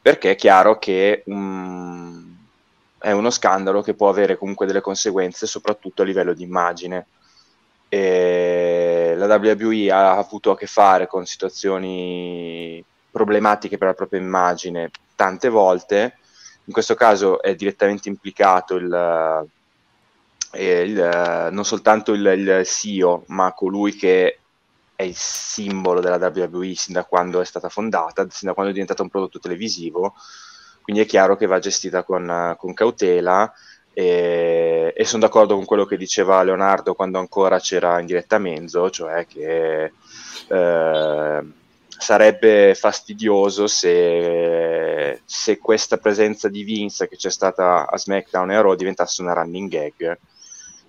perché 0.00 0.30
è 0.30 0.36
chiaro 0.36 0.78
che 0.78 1.22
um, 1.26 2.36
è 2.98 3.12
uno 3.12 3.30
scandalo 3.30 3.82
che 3.82 3.94
può 3.94 4.08
avere 4.08 4.36
comunque 4.36 4.66
delle 4.66 4.80
conseguenze, 4.80 5.46
soprattutto 5.46 6.02
a 6.02 6.04
livello 6.04 6.32
di 6.32 6.42
immagine. 6.42 7.06
E 7.88 9.14
la 9.16 9.36
WWE 9.36 9.90
ha 9.90 10.16
avuto 10.16 10.50
a 10.50 10.56
che 10.56 10.66
fare 10.66 11.06
con 11.06 11.26
situazioni 11.26 12.84
problematiche 13.10 13.78
per 13.78 13.88
la 13.88 13.94
propria 13.94 14.20
immagine 14.20 14.90
tante 15.14 15.48
volte. 15.48 16.18
In 16.64 16.72
questo 16.72 16.94
caso 16.94 17.40
è 17.40 17.54
direttamente 17.54 18.08
implicato 18.08 18.76
il, 18.76 19.48
il, 20.52 21.48
non 21.50 21.64
soltanto 21.64 22.12
il, 22.12 22.24
il 22.24 22.62
CEO, 22.64 23.24
ma 23.28 23.52
colui 23.52 23.94
che 23.94 24.38
è 24.94 25.04
il 25.04 25.14
simbolo 25.16 26.00
della 26.00 26.16
WWE 26.16 26.74
sin 26.74 26.94
da 26.94 27.04
quando 27.04 27.40
è 27.40 27.44
stata 27.44 27.68
fondata, 27.68 28.26
sin 28.30 28.48
da 28.48 28.52
quando 28.54 28.70
è 28.70 28.74
diventato 28.74 29.02
un 29.02 29.08
prodotto 29.08 29.38
televisivo, 29.38 30.14
quindi 30.82 31.02
è 31.02 31.06
chiaro 31.06 31.36
che 31.36 31.46
va 31.46 31.60
gestita 31.60 32.02
con, 32.02 32.56
con 32.58 32.74
cautela 32.74 33.52
e, 33.92 34.92
e 34.96 35.04
sono 35.04 35.22
d'accordo 35.22 35.54
con 35.54 35.64
quello 35.64 35.84
che 35.84 35.96
diceva 35.96 36.42
Leonardo 36.42 36.94
quando 36.94 37.18
ancora 37.18 37.60
c'era 37.60 38.00
in 38.00 38.06
diretta 38.06 38.38
Menzo, 38.38 38.90
cioè 38.90 39.26
che 39.26 39.92
eh, 40.48 41.42
sarebbe 41.98 42.74
fastidioso 42.74 43.66
se, 43.66 45.20
se, 45.24 45.58
questa 45.58 45.98
presenza 45.98 46.48
di 46.48 46.62
Vince 46.62 47.08
che 47.08 47.16
c'è 47.16 47.30
stata 47.30 47.88
a 47.88 47.98
SmackDown 47.98 48.52
e 48.52 48.56
a 48.56 48.60
Raw 48.60 48.74
diventasse 48.74 49.20
una 49.20 49.32
running 49.32 49.68
gag, 49.68 50.18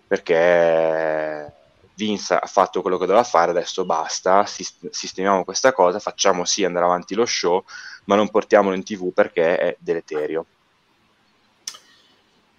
perché 0.07 1.53
Vince 1.95 2.33
ha 2.35 2.45
fatto 2.45 2.81
quello 2.81 2.97
che 2.97 3.07
doveva 3.07 3.23
fare, 3.23 3.51
adesso 3.51 3.85
basta, 3.85 4.45
sistemiamo 4.45 5.43
questa 5.43 5.73
cosa, 5.73 5.99
facciamo 5.99 6.45
sì 6.45 6.63
andare 6.63 6.85
avanti 6.85 7.15
lo 7.15 7.25
show, 7.25 7.63
ma 8.05 8.15
non 8.15 8.29
portiamolo 8.29 8.75
in 8.75 8.83
tv 8.83 9.11
perché 9.11 9.57
è 9.57 9.75
deleterio. 9.79 10.45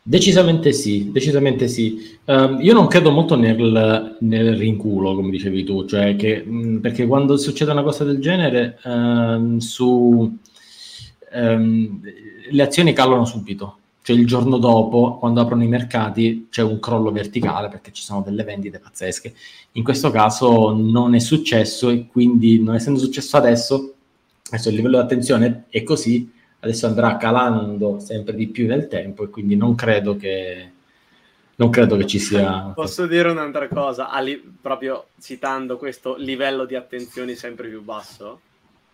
Decisamente 0.03 0.73
sì, 0.73 1.11
decisamente 1.13 1.69
sì. 1.69 2.19
Um, 2.25 2.59
io 2.61 2.73
non 2.73 2.87
credo 2.87 3.11
molto 3.11 3.37
nel, 3.37 4.17
nel, 4.21 4.57
rinculo, 4.57 5.15
come 5.15 5.31
dicevi 5.31 5.65
tu, 5.65 5.85
cioè 5.87 6.17
che, 6.17 6.43
mh, 6.43 6.79
perché 6.81 7.07
quando 7.07 7.37
succede 7.37 7.71
una 7.71 7.83
cosa 7.83 8.05
del 8.05 8.19
genere, 8.19 8.79
um, 8.85 9.59
su, 9.59 10.39
um, 11.33 12.01
le 12.51 12.63
azioni 12.63 12.93
calano 12.93 13.25
subito 13.25 13.77
cioè 14.03 14.17
il 14.17 14.27
giorno 14.27 14.59
dopo, 14.59 15.19
quando 15.19 15.41
aprono 15.41 15.63
i 15.63 15.69
mercati, 15.69 16.49
c'è 16.51 16.63
un 16.63 16.81
crollo 16.81 17.11
verticale 17.11 17.69
perché 17.69 17.93
ci 17.93 18.03
sono 18.03 18.23
delle 18.23 18.45
vendite 18.45 18.79
pazzesche. 18.79 19.35
In 19.73 19.85
questo 19.85 20.11
caso 20.11 20.75
non 20.75 21.15
è 21.15 21.19
successo 21.19 21.91
e 21.91 22.07
quindi 22.07 22.61
non 22.61 22.75
essendo 22.75 22.99
successo 22.99 23.37
adesso, 23.37 23.95
adesso 24.49 24.69
il 24.71 24.77
livello 24.77 24.97
di 24.97 25.03
attenzione 25.05 25.65
è 25.69 25.83
così, 25.83 26.31
adesso 26.61 26.87
andrà 26.87 27.17
calando 27.17 27.99
sempre 27.99 28.35
di 28.35 28.49
più 28.49 28.67
nel 28.67 28.89
tempo 28.89 29.25
e 29.25 29.29
quindi 29.29 29.57
non 29.57 29.75
credo 29.75 30.17
che, 30.17 30.71
non 31.57 31.71
credo 31.71 31.97
che 31.97 32.07
ci 32.07 32.19
sia... 32.19 32.73
Posso 32.75 33.07
dire 33.07 33.31
un'altra 33.31 33.69
cosa, 33.69 34.11
Ali, 34.11 34.43
proprio 34.61 35.07
citando 35.21 35.77
questo 35.77 36.17
livello 36.17 36.65
di 36.65 36.75
attenzione 36.75 37.35
sempre 37.35 37.69
più 37.69 37.83
basso? 37.83 38.41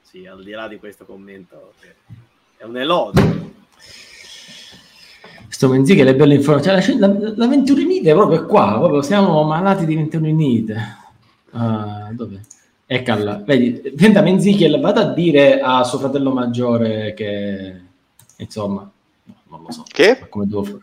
Sì, 0.02 0.26
al 0.26 0.42
di 0.42 0.52
là 0.52 0.68
di 0.68 0.78
questo 0.78 1.04
commento, 1.04 1.72
è 2.56 2.64
un 2.64 2.76
elogio 2.76 3.54
sto 5.48 5.68
Menzi 5.68 5.94
che 5.94 6.04
le 6.04 6.14
belle 6.14 6.34
informazioni. 6.34 6.82
Cioè, 6.82 6.96
la, 6.96 7.06
la, 7.06 7.32
la 7.34 7.46
venturinite 7.46 8.10
è 8.10 8.14
proprio 8.14 8.44
qua, 8.44 8.76
proprio 8.78 9.00
siamo 9.00 9.42
malati 9.44 9.86
di 9.86 9.94
venturinite. 9.94 10.96
Uh, 11.52 12.12
dove? 12.12 12.42
Eccola, 12.88 13.42
vedi, 13.44 13.82
Venta 13.94 14.22
Menzichiel, 14.22 14.78
vado 14.78 15.00
a 15.00 15.12
dire 15.12 15.60
a 15.60 15.82
suo 15.82 15.98
fratello 15.98 16.30
maggiore 16.30 17.14
che, 17.14 17.80
insomma, 18.36 18.88
non 19.48 19.62
lo 19.62 19.72
so. 19.72 19.82
Che? 19.88 20.28
Come 20.28 20.46
devo 20.46 20.62
fare? 20.62 20.78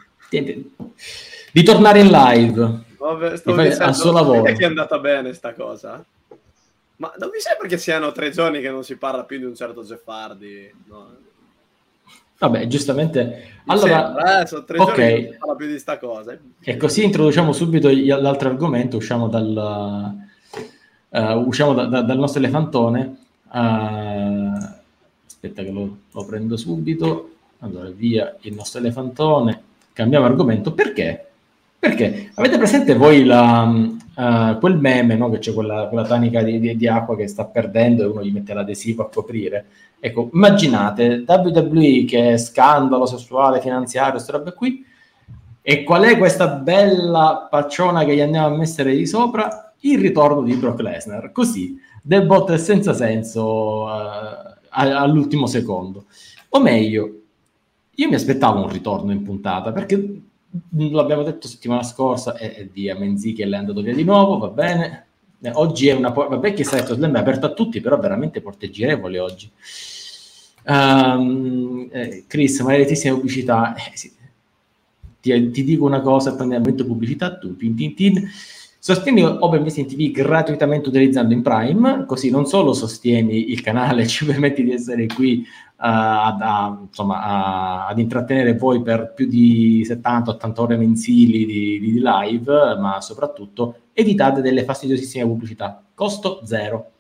Di 1.53 1.63
tornare 1.63 1.99
in 2.01 2.09
live. 2.09 2.81
Vabbè, 2.97 3.37
sto 3.37 3.55
dicendo, 3.55 3.83
al 3.85 3.95
suo 3.95 4.11
lavoro. 4.11 4.43
È 4.45 4.53
che 4.53 4.63
è 4.63 4.67
andata 4.67 4.99
bene 4.99 5.33
sta 5.33 5.53
cosa? 5.53 6.03
Ma 6.97 7.13
non 7.17 7.29
mi 7.29 7.39
sembra 7.39 7.67
che 7.67 7.77
siano 7.77 8.11
tre 8.11 8.31
giorni 8.31 8.59
che 8.59 8.69
non 8.69 8.83
si 8.83 8.97
parla 8.97 9.23
più 9.23 9.37
di 9.37 9.45
un 9.45 9.55
certo 9.55 9.83
Zeffardi, 9.83 10.73
no? 10.87 11.15
Vabbè, 12.37 12.67
giustamente. 12.67 13.61
Allora, 13.67 14.05
sembra, 14.05 14.41
eh, 14.41 14.47
sono 14.47 14.63
tre 14.65 14.77
okay. 14.79 14.95
giorni 14.95 15.05
che 15.05 15.21
non 15.21 15.31
si 15.31 15.37
parla 15.37 15.55
più 15.55 15.67
di 15.67 15.79
sta 15.79 15.97
cosa. 15.97 16.37
E 16.59 16.77
così 16.77 17.03
introduciamo 17.05 17.53
subito 17.53 17.89
l'altro 17.89 18.49
argomento, 18.49 18.97
usciamo 18.97 19.29
dal, 19.29 20.22
uh, 21.13 21.47
usciamo 21.47 21.73
da, 21.73 21.85
da, 21.85 22.01
dal 22.01 22.17
nostro 22.17 22.39
elefantone. 22.39 23.17
Uh, 23.51 24.57
aspetta 25.25 25.63
che 25.63 25.71
lo, 25.71 25.97
lo 26.11 26.25
prendo 26.25 26.57
subito. 26.57 27.29
Allora, 27.59 27.89
via 27.89 28.35
il 28.41 28.53
nostro 28.55 28.79
elefantone, 28.79 29.61
cambiamo 29.93 30.25
argomento. 30.25 30.73
Perché? 30.73 31.27
Perché 31.79 32.31
avete 32.35 32.57
presente 32.57 32.95
voi 32.95 33.25
la, 33.25 33.63
uh, 33.63 34.57
quel 34.59 34.77
meme, 34.77 35.15
no? 35.15 35.29
che 35.29 35.39
c'è 35.39 35.53
quella, 35.53 35.87
quella 35.87 36.05
tanica 36.05 36.41
di, 36.41 36.59
di, 36.59 36.75
di, 36.75 36.87
acqua 36.87 37.15
che 37.15 37.27
sta 37.27 37.45
perdendo 37.45 38.03
e 38.03 38.05
uno 38.07 38.23
gli 38.23 38.31
mette 38.31 38.53
l'adesivo 38.53 39.03
a 39.03 39.09
coprire? 39.09 39.65
Ecco, 39.99 40.29
immaginate 40.33 41.23
WWE 41.25 42.05
che 42.05 42.31
è 42.31 42.37
scandalo 42.37 43.05
sessuale, 43.05 43.61
finanziario, 43.61 44.13
queste 44.13 44.31
robe 44.31 44.53
qui, 44.53 44.85
e 45.61 45.83
qual 45.83 46.03
è 46.03 46.17
questa 46.17 46.47
bella 46.47 47.47
pacciona 47.49 48.03
che 48.03 48.15
gli 48.15 48.21
andiamo 48.21 48.47
a 48.47 48.57
mettere 48.57 48.93
di 48.95 49.05
sopra? 49.05 49.72
Il 49.85 49.99
ritorno 49.99 50.41
di 50.41 50.55
Brock 50.55 50.81
Lesnar, 50.81 51.31
così, 51.31 51.77
debot 52.01 52.49
e 52.51 52.57
senza 52.57 52.93
senso 52.93 53.83
uh, 53.83 54.55
all'ultimo 54.69 55.45
secondo. 55.45 56.05
O 56.49 56.59
meglio, 56.59 57.21
io 57.95 58.07
mi 58.07 58.15
aspettavo 58.15 58.63
un 58.63 58.69
ritorno 58.69 59.11
in 59.11 59.23
puntata, 59.23 59.71
perché 59.71 60.21
l'abbiamo 60.77 61.23
detto 61.23 61.47
settimana 61.47 61.83
scorsa, 61.83 62.37
e, 62.37 62.69
via, 62.71 62.97
Menzichi 62.97 63.41
è 63.41 63.53
andato 63.53 63.81
via 63.81 63.93
di 63.93 64.03
nuovo, 64.03 64.37
va 64.37 64.49
bene. 64.49 65.05
Eh, 65.41 65.51
oggi 65.53 65.87
è 65.87 65.93
una 65.93 66.11
porta, 66.11 66.35
vabbè 66.35 66.53
che 66.53 66.63
Saito 66.63 66.95
Slam 66.95 67.15
è 67.15 67.19
aperto 67.19 67.45
a 67.45 67.53
tutti, 67.53 67.81
però 67.81 67.97
veramente 67.99 68.41
porte 68.41 68.69
girevoli 68.69 69.17
oggi. 69.17 69.49
Um, 70.65 71.89
eh, 71.91 72.23
Chris, 72.27 72.61
maledetissima 72.61 73.15
pubblicità. 73.15 73.75
Eh, 73.75 73.91
sì. 73.95 74.11
ti, 75.19 75.51
ti, 75.51 75.63
dico 75.63 75.85
una 75.85 76.01
cosa, 76.01 76.35
prendi 76.35 76.55
il 76.55 76.61
momento 76.61 76.85
pubblicità, 76.85 77.37
tu, 77.37 77.55
tin, 77.57 77.75
tin, 77.75 77.93
tin. 77.93 78.29
Sostieni 78.85 79.23
OpenVisting 79.23 79.87
TV 79.87 80.11
gratuitamente 80.11 80.89
utilizzando 80.89 81.33
in 81.33 81.41
Prime, 81.41 82.03
così 82.05 82.29
non 82.29 82.45
solo 82.45 82.73
sostieni 82.73 83.49
il 83.49 83.61
canale, 83.61 84.05
ci 84.07 84.25
permetti 84.25 84.61
di 84.61 84.73
essere 84.73 85.05
qui 85.05 85.47
a, 85.77 86.35
a, 86.35 86.77
insomma, 86.87 87.21
a, 87.21 87.87
ad 87.87 87.97
intrattenere 87.97 88.57
voi 88.57 88.81
per 88.81 89.13
più 89.15 89.25
di 89.25 89.85
70-80 89.87 90.59
ore 90.59 90.75
mensili 90.75 91.45
di, 91.45 91.79
di, 91.79 91.93
live, 91.93 92.75
ma 92.77 92.99
soprattutto 92.99 93.83
evitate 93.93 94.41
delle 94.41 94.65
fastidiosissime 94.65 95.23
pubblicità. 95.23 95.81
Costo 95.93 96.41
zero. 96.43 96.91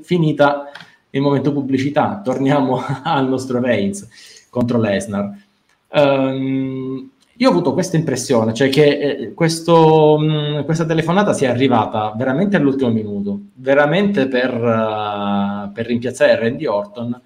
finita 0.00 0.70
il 1.10 1.20
momento 1.20 1.52
pubblicità. 1.52 2.22
Torniamo 2.24 2.82
al 3.04 3.28
nostro 3.28 3.60
Reigns 3.60 4.08
contro 4.48 4.78
Lesnar. 4.78 5.30
Um, 5.88 7.10
io 7.40 7.48
ho 7.48 7.52
avuto 7.52 7.72
questa 7.72 7.96
impressione, 7.96 8.52
cioè 8.52 8.68
che 8.68 8.98
eh, 8.98 9.32
questo, 9.34 10.18
mh, 10.18 10.64
questa 10.66 10.84
telefonata 10.84 11.32
sia 11.32 11.48
arrivata 11.50 12.12
veramente 12.14 12.56
all'ultimo 12.56 12.90
minuto, 12.90 13.40
veramente 13.54 14.28
per, 14.28 14.52
uh, 14.54 15.72
per 15.72 15.86
rimpiazzare 15.86 16.38
Randy 16.38 16.66
Orton 16.66 17.18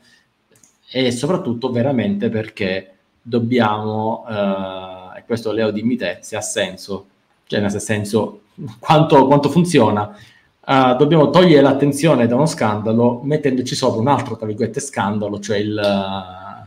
e 0.89 1.11
soprattutto 1.11 1.73
veramente 1.73 2.29
perché 2.29 2.93
dobbiamo, 3.21 4.25
eh, 4.29 5.19
e 5.19 5.25
questo 5.27 5.51
Leo 5.51 5.73
dimmi 5.73 5.97
te 5.97 6.19
se 6.21 6.37
ha 6.37 6.41
senso, 6.41 7.07
cioè 7.47 7.59
nel 7.59 7.81
senso 7.81 8.43
quanto, 8.79 9.27
quanto 9.27 9.49
funziona, 9.49 10.17
uh, 10.65 10.95
dobbiamo 10.97 11.31
togliere 11.31 11.61
l'attenzione 11.62 12.29
da 12.29 12.37
uno 12.37 12.47
scandalo 12.47 13.21
mettendoci 13.25 13.75
sopra 13.75 14.01
un 14.01 14.07
altro, 14.07 14.37
tra 14.37 14.47
virgolette, 14.47 14.79
scandalo, 14.79 15.41
cioè 15.41 15.57
il, 15.57 15.77
uh, 15.77 16.67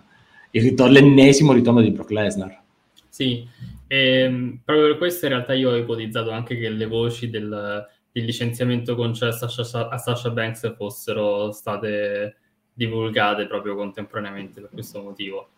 il 0.52 0.62
ritorno, 0.62 0.92
l'ennesimo 0.92 1.54
ritorno 1.54 1.80
di 1.80 1.92
Brock 1.92 2.12
Lesnar. 2.12 2.66
Sì, 3.18 3.50
ehm, 3.88 4.62
proprio 4.64 4.90
per 4.90 4.98
questo 5.00 5.26
in 5.26 5.32
realtà 5.32 5.56
io 5.56 5.72
ho 5.72 5.76
ipotizzato 5.76 6.30
anche 6.30 6.56
che 6.56 6.70
le 6.70 6.86
voci 6.86 7.32
del, 7.32 7.84
del 8.12 8.24
licenziamento 8.24 8.94
concesso 8.94 9.46
a 9.46 9.98
Sasha, 9.98 10.30
Banks 10.30 10.76
fossero 10.76 11.52
state 11.52 12.36
divulgate 12.72 13.48
proprio 13.48 13.74
contemporaneamente 13.74 14.62
per 14.62 14.70
questo 14.72 15.02
motivo. 15.02 15.50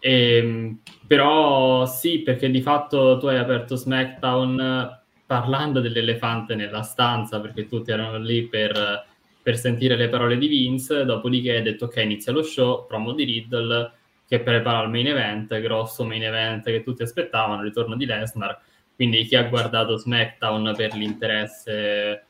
Ehm, 0.00 0.80
però 1.06 1.86
sì, 1.86 2.22
perché 2.22 2.50
di 2.50 2.62
fatto 2.62 3.16
tu 3.18 3.26
hai 3.26 3.38
aperto 3.38 3.76
SmackDown 3.76 5.00
parlando 5.24 5.78
dell'elefante 5.78 6.56
nella 6.56 6.82
stanza, 6.82 7.38
perché 7.40 7.68
tutti 7.68 7.92
erano 7.92 8.18
lì 8.18 8.48
per, 8.48 9.06
per 9.40 9.56
sentire 9.56 9.94
le 9.94 10.08
parole 10.08 10.36
di 10.36 10.48
Vince, 10.48 11.04
dopodiché 11.04 11.58
hai 11.58 11.62
detto 11.62 11.84
ok, 11.84 11.96
inizia 11.98 12.32
lo 12.32 12.42
show, 12.42 12.86
promo 12.86 13.12
di 13.12 13.22
Riddle, 13.22 13.92
che 14.28 14.40
prepara 14.40 14.82
il 14.82 14.90
main 14.90 15.06
event, 15.06 15.58
grosso 15.60 16.04
main 16.04 16.22
event 16.22 16.64
che 16.64 16.82
tutti 16.82 17.02
aspettavano, 17.02 17.62
il 17.62 17.68
ritorno 17.68 17.96
di 17.96 18.04
Lesnar, 18.04 18.60
quindi 18.94 19.24
chi 19.24 19.36
ha 19.36 19.44
guardato 19.44 19.96
SmackDown 19.96 20.74
per 20.76 20.94
l'interesse 20.94 22.24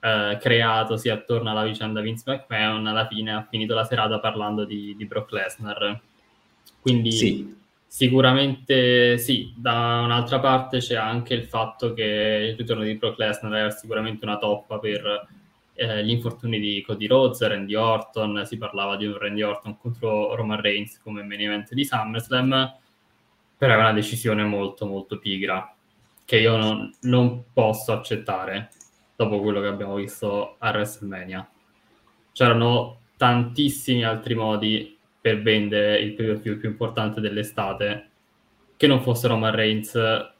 eh, 0.00 0.38
creatosi 0.40 1.08
attorno 1.08 1.50
alla 1.50 1.62
vicenda 1.62 2.00
Vince 2.00 2.24
McMahon, 2.26 2.86
alla 2.86 3.06
fine 3.06 3.32
ha 3.32 3.46
finito 3.48 3.74
la 3.74 3.84
serata 3.84 4.18
parlando 4.18 4.64
di, 4.64 4.94
di 4.96 5.04
Brock 5.06 5.30
Lesnar. 5.32 6.00
Quindi 6.80 7.12
sì. 7.12 7.54
sicuramente 7.86 9.18
sì, 9.18 9.52
da 9.56 10.00
un'altra 10.04 10.40
parte 10.40 10.78
c'è 10.78 10.96
anche 10.96 11.34
il 11.34 11.44
fatto 11.44 11.92
che 11.92 12.48
il 12.50 12.56
ritorno 12.56 12.82
di 12.82 12.94
Brock 12.94 13.18
Lesnar 13.18 13.54
era 13.54 13.70
sicuramente 13.70 14.24
una 14.24 14.38
toppa 14.38 14.78
per 14.78 15.28
eh, 15.76 16.04
gli 16.04 16.10
infortuni 16.10 16.58
di 16.58 16.82
Cody 16.84 17.06
Rhodes, 17.06 17.46
Randy 17.46 17.74
Orton, 17.74 18.42
si 18.44 18.56
parlava 18.58 18.96
di 18.96 19.06
un 19.06 19.16
Randy 19.18 19.42
Orton 19.42 19.76
contro 19.76 20.34
Roman 20.34 20.60
Reigns 20.60 20.98
come 21.00 21.22
main 21.22 21.42
event 21.42 21.72
di 21.74 21.84
SummerSlam, 21.84 22.74
però 23.56 23.74
è 23.74 23.76
una 23.76 23.92
decisione 23.92 24.44
molto 24.44 24.86
molto 24.86 25.18
pigra 25.18 25.72
che 26.24 26.38
io 26.38 26.56
non, 26.56 26.92
non 27.02 27.44
posso 27.52 27.92
accettare 27.92 28.70
dopo 29.14 29.40
quello 29.40 29.60
che 29.60 29.68
abbiamo 29.68 29.94
visto 29.94 30.56
a 30.58 30.70
WrestleMania. 30.70 31.48
C'erano 32.32 33.00
tantissimi 33.16 34.04
altri 34.04 34.34
modi 34.34 34.98
per 35.20 35.40
vendere 35.40 35.98
il 35.98 36.14
pay 36.14 36.38
più, 36.38 36.58
più 36.58 36.68
importante 36.68 37.20
dell'estate 37.20 38.10
che 38.76 38.86
non 38.86 39.00
fossero 39.02 39.34
Roman 39.34 39.54
Reigns 39.54 39.94
eh, 39.94 40.32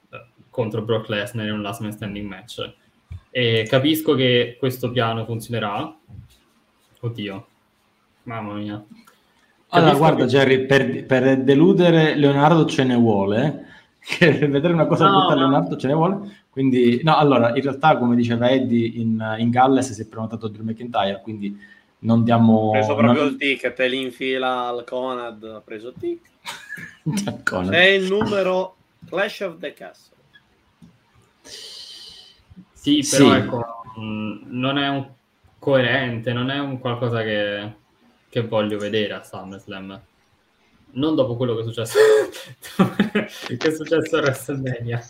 contro 0.50 0.82
Brock 0.82 1.08
Lesnar 1.08 1.46
in 1.46 1.52
un 1.52 1.62
last 1.62 1.80
man 1.80 1.92
standing 1.92 2.28
match. 2.28 2.74
E 3.30 3.66
capisco 3.68 4.14
che 4.14 4.56
questo 4.58 4.90
piano 4.90 5.24
funzionerà. 5.24 5.94
Oddio, 7.00 7.46
mamma 8.24 8.54
mia. 8.54 8.74
Capisco 8.74 9.06
allora, 9.68 9.94
guarda, 9.96 10.24
che... 10.24 10.30
Jerry, 10.30 10.66
per, 10.66 11.04
per, 11.06 11.42
deludere 11.42 12.14
Leonardo 12.14 12.64
ce 12.66 12.84
ne 12.84 12.96
vuole. 12.96 13.64
Che 14.06 14.30
vedere 14.46 14.72
una 14.72 14.86
cosa 14.86 15.08
no, 15.08 15.18
brutta 15.18 15.32
a 15.32 15.36
Leonardo 15.36 15.76
ce 15.76 15.88
ne 15.88 15.94
vuole. 15.94 16.44
Quindi, 16.48 17.00
no, 17.02 17.16
allora, 17.16 17.54
in 17.56 17.60
realtà, 17.60 17.98
come 17.98 18.14
diceva 18.14 18.48
Eddie, 18.48 19.00
in, 19.00 19.36
in 19.38 19.50
Galles 19.50 19.92
si 19.92 20.00
è 20.00 20.06
prenotato 20.06 20.46
Drew 20.46 20.64
McIntyre, 20.64 21.20
quindi 21.22 21.58
non 21.98 22.22
diamo... 22.22 22.68
Ha 22.68 22.78
preso 22.78 22.94
proprio 22.94 23.22
non... 23.24 23.32
il 23.32 23.36
ticket, 23.36 23.76
è 23.76 23.88
lì 23.88 24.00
in 24.00 24.12
fila 24.12 24.68
al 24.68 24.84
Conad, 24.84 25.42
ha 25.42 25.60
preso 25.60 25.88
il 25.88 25.94
ticket. 25.98 26.34
È 27.70 27.84
il 27.84 28.08
numero 28.08 28.76
Clash 29.08 29.40
of 29.40 29.58
the 29.58 29.72
Castle. 29.72 30.16
Sì, 32.86 33.04
però 33.10 33.32
sì. 33.32 33.36
ecco, 33.36 33.64
mm, 33.98 34.42
non 34.44 34.78
è 34.78 34.86
un 34.86 35.08
coerente, 35.58 36.32
non 36.32 36.50
è 36.50 36.60
un 36.60 36.78
qualcosa 36.78 37.20
che, 37.24 37.72
che 38.28 38.42
voglio 38.42 38.78
vedere 38.78 39.12
a 39.14 39.24
SummerSlam. 39.24 40.00
Non 40.92 41.16
dopo 41.16 41.34
quello 41.34 41.56
che 41.56 41.62
è 41.62 41.64
successo, 41.64 41.98
che 43.58 43.68
è 43.68 43.74
successo 43.74 44.16
a 44.16 44.20
WrestleMania. 44.20 45.04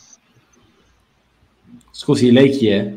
Scusi, 1.90 2.32
lei 2.32 2.48
chi 2.48 2.68
è? 2.68 2.96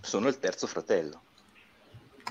Sono 0.00 0.28
il 0.28 0.38
terzo 0.38 0.66
fratello. 0.66 1.20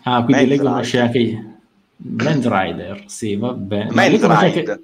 Ah, 0.01 0.23
quindi 0.23 0.47
Men's 0.47 0.49
lei 0.49 0.57
conosce 0.57 1.01
Rider. 1.01 1.35
anche 1.35 1.57
Men's 1.97 2.47
Rider, 2.47 3.03
sì, 3.05 3.35
va 3.35 3.53
bene. 3.53 3.91
Men's 3.91 4.25
Rider. 4.25 4.81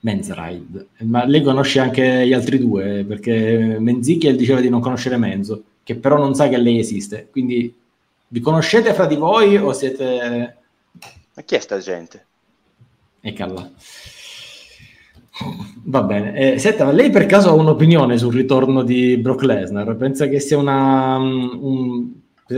Men's 0.00 0.32
Ride. 0.32 0.86
Ma 1.04 1.24
lei 1.24 1.42
conosce 1.42 1.80
anche 1.80 2.26
gli 2.26 2.32
altri 2.32 2.58
due, 2.58 3.04
perché 3.06 3.76
Menzichiel 3.78 4.36
diceva 4.36 4.60
di 4.60 4.68
non 4.68 4.80
conoscere 4.80 5.16
Menzo, 5.16 5.62
che 5.82 5.96
però 5.96 6.16
non 6.16 6.34
sa 6.34 6.48
che 6.48 6.58
lei 6.58 6.78
esiste. 6.78 7.28
Quindi 7.30 7.74
vi 8.28 8.40
conoscete 8.40 8.92
fra 8.94 9.06
di 9.06 9.16
voi 9.16 9.56
o 9.56 9.72
siete... 9.72 10.56
Ma 11.34 11.42
chi 11.42 11.54
è 11.54 11.58
sta 11.60 11.78
gente? 11.78 12.24
E 13.20 13.32
calla. 13.32 13.70
Va 15.84 16.02
bene. 16.02 16.34
Eh, 16.34 16.58
senta, 16.58 16.84
ma 16.84 16.92
lei 16.92 17.10
per 17.10 17.26
caso 17.26 17.50
ha 17.50 17.52
un'opinione 17.52 18.16
sul 18.16 18.32
ritorno 18.32 18.82
di 18.82 19.16
Brock 19.18 19.42
Lesnar? 19.42 19.94
Pensa 19.96 20.28
che 20.28 20.40
sia 20.40 20.56
una, 20.56 21.16
un, 21.16 22.10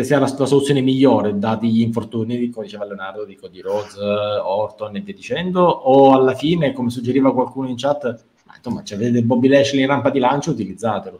sia 0.02 0.18
la, 0.18 0.34
la, 0.36 0.46
soluzione 0.46 0.82
migliore 0.82 1.38
dati 1.38 1.70
gli 1.70 1.80
infortuni 1.80 2.36
di, 2.36 2.50
come 2.50 2.66
diceva 2.66 2.84
Leonardo, 2.84 3.24
di 3.24 3.36
Cody 3.36 3.60
Rhodes, 3.60 3.96
Orton 3.96 4.96
e 4.96 5.00
via 5.00 5.14
dicendo? 5.14 5.62
O 5.62 6.12
alla 6.12 6.34
fine, 6.34 6.74
come 6.74 6.90
suggeriva 6.90 7.32
qualcuno 7.32 7.68
in 7.68 7.76
chat, 7.76 8.04
ma 8.44 8.54
insomma, 8.56 8.82
cioè, 8.82 8.98
vedete 8.98 9.24
Bobby 9.24 9.48
Lashley 9.48 9.80
in 9.80 9.88
rampa 9.88 10.10
di 10.10 10.18
lancio, 10.18 10.50
utilizzatelo. 10.50 11.18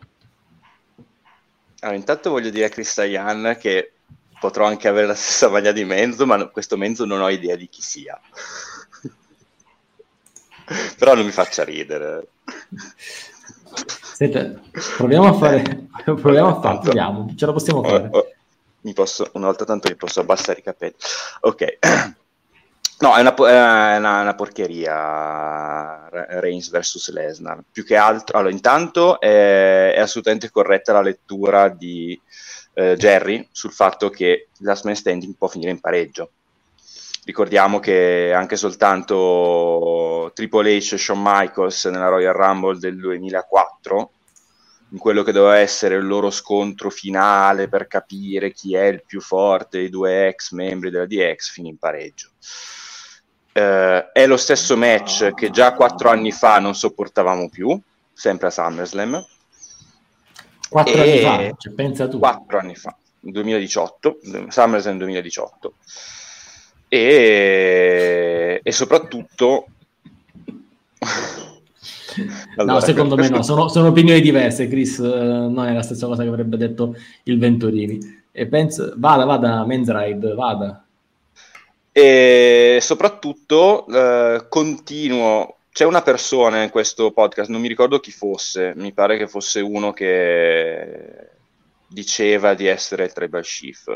Allora, 1.81 1.97
intanto 1.97 2.31
voglio 2.31 2.51
dire 2.51 2.66
a 2.66 2.70
Cristian 2.70 3.57
che 3.59 3.93
potrò 4.39 4.66
anche 4.66 4.89
avere 4.89 5.07
la 5.07 5.15
stessa 5.15 5.49
maglia 5.49 5.73
di 5.73 5.85
Menzo, 5.85 6.27
ma 6.27 6.47
questo 6.49 6.77
Menzo 6.77 7.05
non 7.05 7.23
ho 7.23 7.28
idea 7.28 7.57
di 7.57 7.69
chi 7.69 7.81
sia. 7.81 8.20
Però 10.99 11.15
non 11.15 11.24
mi 11.24 11.31
faccia 11.31 11.65
ridere. 11.65 12.28
Senta, 14.15 14.61
proviamo 14.97 15.28
a 15.28 15.32
fare, 15.35 15.86
proviamo 16.05 16.49
a 16.49 16.61
fare, 16.61 16.78
proviamo, 16.81 17.35
ce 17.36 17.47
la 17.47 17.53
possiamo 17.53 17.82
fare. 17.85 18.09
Oh, 18.11 18.19
oh, 18.19 18.27
mi 18.89 18.94
posso, 18.94 19.28
una 19.35 19.47
volta 19.47 19.65
tanto 19.65 19.89
mi 19.89 19.97
posso 19.97 20.20
abbassare 20.20 20.60
i 20.60 20.62
capelli. 20.62 20.97
Ok. 21.40 21.78
No, 23.01 23.15
è 23.15 23.20
una, 23.20 23.32
è 23.32 23.97
una, 23.97 24.23
una 24.23 24.35
porcheria 24.35 26.09
Reigns 26.40 26.69
vs 26.69 27.10
Lesnar. 27.10 27.62
Più 27.70 27.85
che 27.85 27.94
altro, 27.94 28.36
allora, 28.39 28.52
intanto 28.52 29.20
è, 29.20 29.93
è 29.94 30.01
assolutamente 30.01 30.51
corretta 30.51 30.94
la 30.94 31.02
lettura 31.02 31.69
di 31.69 32.20
eh, 32.74 32.97
Jerry 32.97 33.47
sul 33.52 33.70
fatto 33.70 34.10
che 34.10 34.48
Last 34.62 34.85
Man 34.85 34.97
Standing 34.97 35.36
può 35.36 35.47
finire 35.47 35.70
in 35.70 35.78
pareggio. 35.78 36.31
Ricordiamo 37.24 37.78
che 37.78 38.32
anche 38.35 38.56
soltanto 38.56 40.32
Triple 40.35 40.78
H 40.78 40.94
e 40.94 40.98
Shawn 40.98 41.20
Michaels 41.23 41.85
nella 41.85 42.09
Royal 42.09 42.35
Rumble 42.35 42.81
del 42.81 42.98
2004 42.98 44.10
in 44.90 44.98
quello 44.98 45.23
che 45.23 45.32
doveva 45.32 45.59
essere 45.59 45.97
il 45.97 46.06
loro 46.06 46.31
scontro 46.31 46.90
finale 46.90 47.69
per 47.69 47.86
capire 47.86 48.52
chi 48.52 48.74
è 48.74 48.85
il 48.85 49.02
più 49.05 49.20
forte 49.20 49.78
dei 49.78 49.90
due 49.90 50.28
ex 50.28 50.52
membri 50.52 50.90
della 50.90 51.06
DX, 51.06 51.51
finì 51.51 51.69
in 51.69 51.78
pareggio. 51.78 52.31
Eh, 53.52 54.12
è 54.12 54.27
lo 54.27 54.36
stesso 54.36 54.77
match 54.77 55.35
che 55.35 55.51
già 55.51 55.74
quattro 55.74 56.09
anni 56.10 56.32
fa 56.32 56.59
non 56.59 56.74
sopportavamo 56.74 57.48
più, 57.51 57.78
sempre 58.12 58.47
a 58.47 58.51
SummerSlam. 58.51 59.27
Quattro 60.69 61.01
anni 61.01 61.19
fa, 61.19 61.55
cioè, 61.59 61.73
pensa 61.74 62.09
tu. 62.09 62.19
Quattro 62.19 62.59
anni 62.59 62.74
fa, 62.74 62.97
2018, 63.20 64.19
SummerSlam 64.48 64.97
2018. 64.98 65.74
E, 66.89 68.60
e 68.62 68.73
soprattutto 68.73 69.66
allora, 72.57 72.74
no, 72.74 72.81
secondo 72.81 73.16
me 73.16 73.28
no, 73.28 73.43
sono, 73.43 73.69
sono, 73.69 73.89
opinioni 73.89 74.20
diverse. 74.20 74.69
Chris 74.69 74.99
eh, 74.99 75.03
non 75.03 75.65
è 75.66 75.73
la 75.73 75.82
stessa 75.82 76.07
cosa 76.07 76.23
che 76.23 76.28
avrebbe 76.28 76.57
detto 76.57 76.95
il 77.24 77.39
Venturini. 77.39 77.99
E 78.32 78.47
penso, 78.47 78.93
vada, 78.97 79.24
vada, 79.24 79.65
Men's 79.65 79.90
Ride, 79.90 80.35
vada. 80.35 80.85
E 81.93 82.78
soprattutto 82.81 83.86
eh, 83.86 84.47
continuo. 84.49 85.57
C'è 85.73 85.85
una 85.85 86.03
persona 86.03 86.62
in 86.62 86.70
questo 86.70 87.12
podcast, 87.12 87.51
non 87.51 87.61
mi 87.61 87.69
ricordo 87.69 88.01
chi 88.01 88.11
fosse, 88.11 88.73
mi 88.74 88.93
pare 88.93 89.16
che 89.16 89.28
fosse 89.28 89.61
uno 89.61 89.93
che 89.93 91.28
diceva 91.86 92.55
di 92.55 92.66
essere 92.66 93.05
il 93.05 93.12
tribal 93.12 93.43
chief 93.43 93.89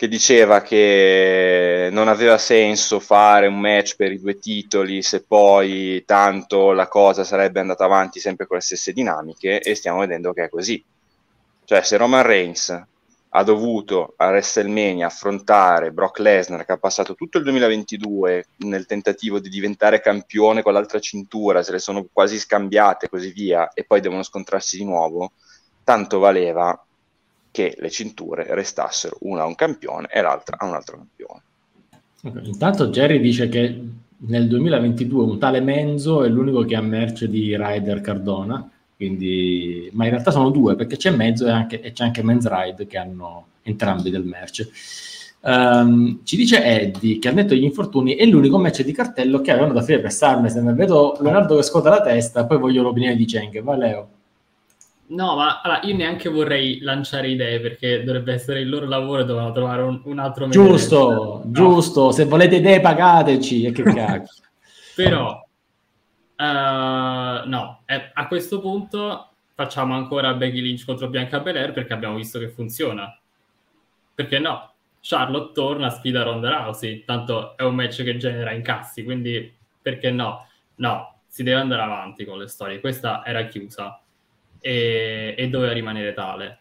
che 0.00 0.08
diceva 0.08 0.62
che 0.62 1.90
non 1.92 2.08
aveva 2.08 2.38
senso 2.38 3.00
fare 3.00 3.48
un 3.48 3.60
match 3.60 3.96
per 3.96 4.10
i 4.10 4.18
due 4.18 4.38
titoli 4.38 5.02
se 5.02 5.22
poi 5.22 6.02
tanto 6.06 6.72
la 6.72 6.88
cosa 6.88 7.22
sarebbe 7.22 7.60
andata 7.60 7.84
avanti 7.84 8.18
sempre 8.18 8.46
con 8.46 8.56
le 8.56 8.62
stesse 8.62 8.94
dinamiche 8.94 9.60
e 9.60 9.74
stiamo 9.74 9.98
vedendo 9.98 10.32
che 10.32 10.44
è 10.44 10.48
così. 10.48 10.82
Cioè 11.66 11.82
se 11.82 11.98
Roman 11.98 12.22
Reigns 12.22 12.82
ha 13.28 13.42
dovuto 13.42 14.14
a 14.16 14.28
WrestleMania 14.28 15.06
affrontare 15.06 15.92
Brock 15.92 16.20
Lesnar 16.20 16.64
che 16.64 16.72
ha 16.72 16.78
passato 16.78 17.14
tutto 17.14 17.36
il 17.36 17.44
2022 17.44 18.46
nel 18.60 18.86
tentativo 18.86 19.38
di 19.38 19.50
diventare 19.50 20.00
campione 20.00 20.62
con 20.62 20.72
l'altra 20.72 20.98
cintura, 20.98 21.62
se 21.62 21.72
le 21.72 21.78
sono 21.78 22.06
quasi 22.10 22.38
scambiate 22.38 23.04
e 23.04 23.08
così 23.10 23.32
via 23.32 23.70
e 23.74 23.84
poi 23.84 24.00
devono 24.00 24.22
scontrarsi 24.22 24.78
di 24.78 24.84
nuovo, 24.84 25.32
tanto 25.84 26.18
valeva 26.18 26.86
che 27.50 27.76
le 27.78 27.90
cinture 27.90 28.46
restassero 28.54 29.16
una 29.20 29.42
a 29.42 29.46
un 29.46 29.54
campione 29.54 30.08
e 30.10 30.20
l'altra 30.20 30.56
a 30.58 30.66
un 30.66 30.74
altro 30.74 30.96
campione. 30.96 31.42
Okay. 32.22 32.46
Intanto 32.46 32.88
Jerry 32.88 33.20
dice 33.20 33.48
che 33.48 33.82
nel 34.16 34.48
2022 34.48 35.24
un 35.24 35.38
tale 35.38 35.60
Menzo 35.60 36.22
è 36.22 36.28
l'unico 36.28 36.64
che 36.64 36.76
ha 36.76 36.82
merce 36.82 37.28
di 37.28 37.56
Ryder 37.56 38.00
Cardona, 38.00 38.70
quindi... 38.96 39.88
ma 39.92 40.04
in 40.04 40.10
realtà 40.10 40.30
sono 40.30 40.50
due 40.50 40.76
perché 40.76 40.96
c'è 40.96 41.10
Mezzo 41.10 41.46
e, 41.46 41.50
anche, 41.50 41.80
e 41.80 41.92
c'è 41.92 42.04
anche 42.04 42.22
Men's 42.22 42.46
Ride 42.46 42.86
che 42.86 42.98
hanno 42.98 43.46
entrambi 43.62 44.10
del 44.10 44.24
merce. 44.24 44.70
Um, 45.42 46.20
ci 46.24 46.36
dice 46.36 46.62
Eddie 46.62 47.18
che 47.18 47.28
ha 47.28 47.32
detto 47.32 47.54
gli 47.54 47.64
infortuni 47.64 48.14
è 48.14 48.26
l'unico 48.26 48.58
match 48.58 48.82
di 48.82 48.92
cartello 48.92 49.40
che 49.40 49.50
avevano 49.50 49.72
da 49.72 49.80
fare 49.80 50.00
per 50.00 50.12
Sarmesen. 50.12 50.74
Vedo 50.74 51.16
Leonardo 51.20 51.56
che 51.56 51.62
scuota 51.62 51.88
la 51.88 52.02
testa, 52.02 52.44
poi 52.44 52.58
voglio 52.58 52.82
l'opinione 52.82 53.16
di 53.16 53.24
Cheng. 53.24 53.62
Va 53.62 53.76
Leo. 53.76 54.08
No, 55.10 55.34
ma 55.34 55.60
allora, 55.60 55.80
io 55.82 55.96
neanche 55.96 56.28
vorrei 56.28 56.78
lanciare 56.80 57.28
idee 57.28 57.58
perché 57.60 58.04
dovrebbe 58.04 58.32
essere 58.32 58.60
il 58.60 58.68
loro 58.68 58.86
lavoro 58.86 59.22
e 59.22 59.24
dovevano 59.24 59.52
trovare 59.52 59.82
un, 59.82 60.00
un 60.04 60.18
altro 60.20 60.46
metodo. 60.46 60.68
Giusto, 60.68 60.98
no. 60.98 61.42
giusto. 61.46 62.12
Se 62.12 62.26
volete 62.26 62.56
idee, 62.56 62.80
pagateci. 62.80 63.64
E 63.64 63.72
che 63.72 63.82
cacchio. 63.82 64.32
Però, 64.94 65.44
uh, 66.36 67.48
no, 67.48 67.82
eh, 67.86 68.10
a 68.12 68.26
questo 68.28 68.60
punto 68.60 69.30
facciamo 69.54 69.94
ancora 69.94 70.34
Becky 70.34 70.60
Lynch 70.60 70.84
contro 70.84 71.08
Bianca 71.08 71.40
Belair 71.40 71.72
perché 71.72 71.92
abbiamo 71.92 72.14
visto 72.14 72.38
che 72.38 72.48
funziona. 72.48 73.18
Perché 74.14 74.38
no? 74.38 74.74
Charlotte 75.00 75.52
torna, 75.52 75.90
sfida 75.90 76.22
Ronda 76.22 76.50
Rousey. 76.50 77.04
Tanto 77.04 77.56
è 77.56 77.64
un 77.64 77.74
match 77.74 78.04
che 78.04 78.16
genera 78.16 78.52
incassi, 78.52 79.02
quindi 79.02 79.52
perché 79.82 80.12
no? 80.12 80.46
No, 80.76 81.22
si 81.26 81.42
deve 81.42 81.58
andare 81.58 81.82
avanti 81.82 82.24
con 82.24 82.38
le 82.38 82.46
storie. 82.46 82.78
Questa 82.78 83.24
era 83.24 83.46
chiusa 83.46 84.00
e, 84.60 85.34
e 85.36 85.48
doveva 85.48 85.72
rimanere 85.72 86.12
tale. 86.12 86.58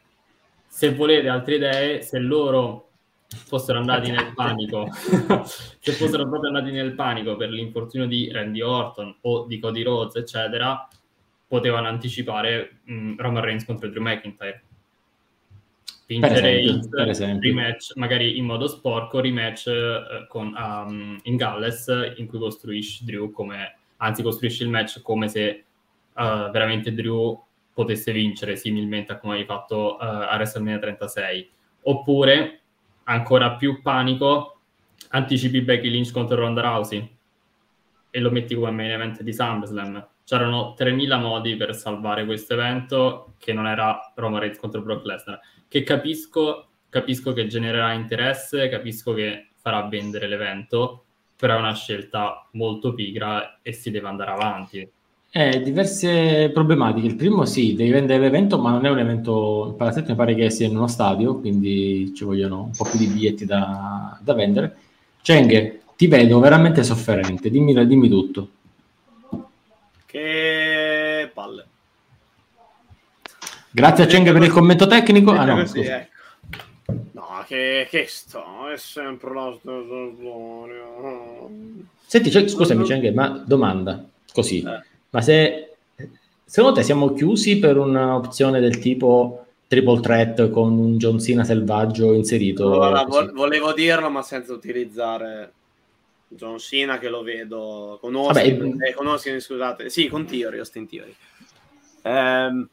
Se 0.68 0.94
volete 0.94 1.28
altre 1.28 1.56
idee, 1.56 2.02
se 2.02 2.20
loro 2.20 2.90
fossero 3.28 3.80
andati 3.80 4.10
nel 4.10 4.34
panico, 4.34 4.88
se 5.80 5.92
fossero 5.92 6.28
proprio 6.28 6.50
andati 6.50 6.72
nel 6.72 6.94
panico 6.94 7.36
per 7.36 7.50
l'infortunio 7.50 8.08
di 8.08 8.32
Randy 8.32 8.62
Orton 8.62 9.18
o 9.22 9.46
di 9.46 9.60
Cody 9.60 9.84
Rhodes, 9.84 10.16
eccetera, 10.16 10.88
potevano 11.48 11.88
anticipare 11.88 12.80
mh, 12.84 13.16
Roman 13.18 13.44
Reigns 13.44 13.66
contro 13.66 13.90
Drew 13.90 14.02
McIntyre. 14.02 14.64
Vincere 16.06 16.60
il 16.62 16.90
rematch, 17.40 17.96
magari 17.96 18.38
in 18.38 18.46
modo 18.46 18.68
sporco, 18.68 19.20
rematch 19.20 19.66
uh, 19.68 20.28
con, 20.28 20.56
um, 20.58 21.20
in 21.24 21.36
Galles, 21.36 21.86
in 22.18 22.26
cui 22.26 22.40
costruisci 22.40 23.06
Drew 23.06 23.32
come, 23.32 23.78
anzi 23.98 24.24
costruisci 24.24 24.64
il 24.64 24.70
match 24.70 25.04
come 25.04 25.28
se 25.28 25.66
uh, 26.16 26.50
veramente 26.50 26.94
Drew 26.94 27.40
potesse 27.74 28.12
vincere 28.12 28.56
similmente 28.56 29.12
a 29.12 29.18
come 29.18 29.36
hai 29.36 29.46
fatto 29.46 29.96
uh, 29.96 30.04
a 30.04 30.36
WrestleMania 30.36 30.80
36 30.80 31.50
oppure 31.84 32.62
ancora 33.04 33.56
più 33.56 33.82
panico 33.82 34.60
anticipi 35.10 35.62
Becky 35.62 35.90
Lynch 35.90 36.12
contro 36.12 36.36
Ronda 36.36 36.62
Rousey 36.62 37.18
e 38.12 38.20
lo 38.20 38.32
metti 38.32 38.56
come 38.56 38.72
main 38.72 38.92
event 38.92 39.22
di 39.22 39.34
SummerSlam. 39.34 40.08
C'erano 40.24 40.74
3000 40.76 41.18
modi 41.18 41.56
per 41.56 41.76
salvare 41.76 42.26
questo 42.26 42.54
evento 42.54 43.34
che 43.38 43.54
non 43.54 43.66
era 43.66 44.12
Roman 44.16 44.40
Reigns 44.40 44.60
contro 44.60 44.82
Brock 44.82 45.06
Lesnar. 45.06 45.40
Che 45.68 45.84
capisco, 45.84 46.68
capisco 46.90 47.34
che 47.34 47.48
genererà 47.48 47.94
interesse 47.94 48.70
capisco 48.70 49.14
che 49.14 49.50
farà 49.56 49.88
vendere 49.88 50.28
l'evento 50.28 51.06
però 51.40 51.56
è 51.56 51.60
una 51.60 51.74
scelta 51.74 52.50
molto 52.52 52.94
pigra 52.94 53.60
e 53.62 53.72
si 53.72 53.92
deve 53.92 54.10
andare 54.10 54.32
avanti 54.32 54.92
eh, 55.32 55.62
diverse 55.62 56.50
problematiche. 56.52 57.08
Il 57.08 57.16
primo 57.16 57.46
sì, 57.46 57.76
devi 57.76 57.92
vendere 57.92 58.20
l'evento, 58.20 58.58
ma 58.60 58.72
non 58.72 58.86
è 58.86 58.90
un 58.90 59.00
evento, 59.00 59.68
il 59.70 59.76
palazzetto 59.76 60.10
mi 60.10 60.16
pare 60.16 60.34
che 60.34 60.50
sia 60.50 60.68
in 60.68 60.76
uno 60.76 60.88
stadio, 60.88 61.40
quindi 61.40 62.14
ci 62.16 62.24
vogliono 62.24 62.64
un 62.64 62.72
po' 62.76 62.86
più 62.86 62.98
di 62.98 63.08
biglietti 63.08 63.46
da, 63.46 64.18
da 64.22 64.34
vendere. 64.34 64.76
Cheng, 65.22 65.80
ti 65.96 66.08
vedo 66.08 66.40
veramente 66.40 66.84
sofferente, 66.84 67.50
dimmi, 67.50 67.74
dimmi 67.86 68.10
tutto. 68.10 68.50
Che 70.06 71.30
palle. 71.32 71.66
Grazie 73.72 74.04
a 74.06 74.08
Cheng 74.08 74.32
per 74.32 74.42
il 74.42 74.52
commento 74.52 74.88
tecnico. 74.88 75.32
Ah, 75.32 75.46
no, 75.46 75.58
così, 75.58 75.82
ecco. 75.82 76.18
No, 77.12 77.44
che, 77.46 77.88
che 77.88 78.06
sto, 78.08 78.68
è 78.74 78.78
sempre 78.78 79.32
la 79.32 79.56
stessa 79.60 80.12
storia. 80.18 80.84
Senti, 82.08 82.50
scusami 82.50 82.84
Cheng, 82.84 83.14
ma 83.14 83.44
domanda, 83.46 84.04
così. 84.34 84.64
Eh 84.64 84.89
ma 85.10 85.22
se 85.22 85.76
secondo 86.46 86.78
te 86.78 86.84
siamo 86.84 87.14
chiusi 87.14 87.60
per 87.60 87.78
un'opzione 87.78 88.60
del 88.60 88.80
tipo 88.80 89.46
triple 89.68 90.00
threat 90.00 90.50
con 90.50 90.78
un 90.78 90.98
John 90.98 91.20
Cena 91.20 91.44
selvaggio 91.44 92.14
inserito? 92.14 92.72
Allora, 92.72 93.04
vo- 93.04 93.32
volevo 93.34 93.72
dirlo, 93.74 94.10
ma 94.10 94.24
senza 94.24 94.54
utilizzare 94.54 95.54
John 96.28 96.58
Cena 96.58 96.98
che 96.98 97.10
lo 97.10 97.22
vedo 97.22 97.98
con 98.02 98.16
Austin, 98.16 98.72
Vabbè, 98.72 98.90
eh, 98.90 98.94
con 98.94 99.08
Austin 99.08 99.40
scusate, 99.40 99.90
sì, 99.90 100.08
con 100.08 100.26
Theory, 100.26 100.58
Austin 100.58 100.88
Theory. 100.88 101.16
Ehm, 102.02 102.70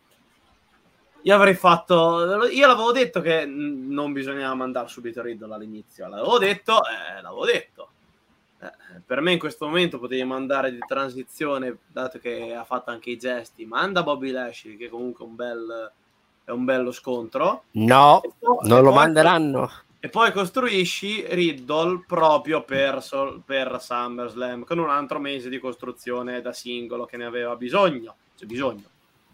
io 1.23 1.35
avrei 1.35 1.55
fatto, 1.55 2.47
io 2.51 2.67
l'avevo 2.67 2.93
detto 2.93 3.21
che 3.21 3.45
non 3.47 4.13
bisognava 4.13 4.55
mandare 4.55 4.89
subito 4.89 5.23
Riddle 5.23 5.55
all'inizio, 5.55 6.07
l'avevo 6.09 6.39
detto, 6.39 6.81
eh, 6.85 7.21
l'avevo 7.21 7.45
detto 7.45 7.89
eh, 8.61 8.73
per 9.05 9.21
me 9.21 9.33
in 9.33 9.39
questo 9.39 9.67
momento 9.67 9.99
potevi 9.99 10.25
mandare 10.25 10.73
di 10.73 10.79
transizione, 10.87 11.79
dato 11.87 12.19
che 12.19 12.55
ha 12.55 12.65
fatto 12.65 12.91
anche 12.91 13.11
i 13.11 13.19
gesti, 13.19 13.67
manda 13.67 14.03
Bobby 14.03 14.31
Lashley, 14.31 14.77
che 14.77 14.89
comunque 14.89 15.25
è 15.25 15.29
un, 15.29 15.35
bel, 15.35 15.93
è 16.45 16.51
un 16.51 16.65
bello 16.65 16.93
scontro. 16.93 17.65
No, 17.73 18.21
poi, 18.39 18.59
non 18.63 18.83
lo 18.83 18.91
poi, 18.91 18.99
manderanno. 18.99 19.71
E 20.01 20.09
poi 20.09 20.33
costruisci 20.33 21.25
Riddle 21.29 22.05
proprio 22.07 22.63
per, 22.63 23.05
per 23.45 23.79
SummerSlam, 23.81 24.65
con 24.65 24.79
un 24.79 24.89
altro 24.89 25.19
mese 25.19 25.49
di 25.49 25.59
costruzione 25.59 26.41
da 26.41 26.53
singolo 26.53 27.05
che 27.05 27.17
ne 27.17 27.25
aveva 27.25 27.57
bisogno. 27.57 28.15
Cioè 28.37 28.47
bisogno. 28.47 28.85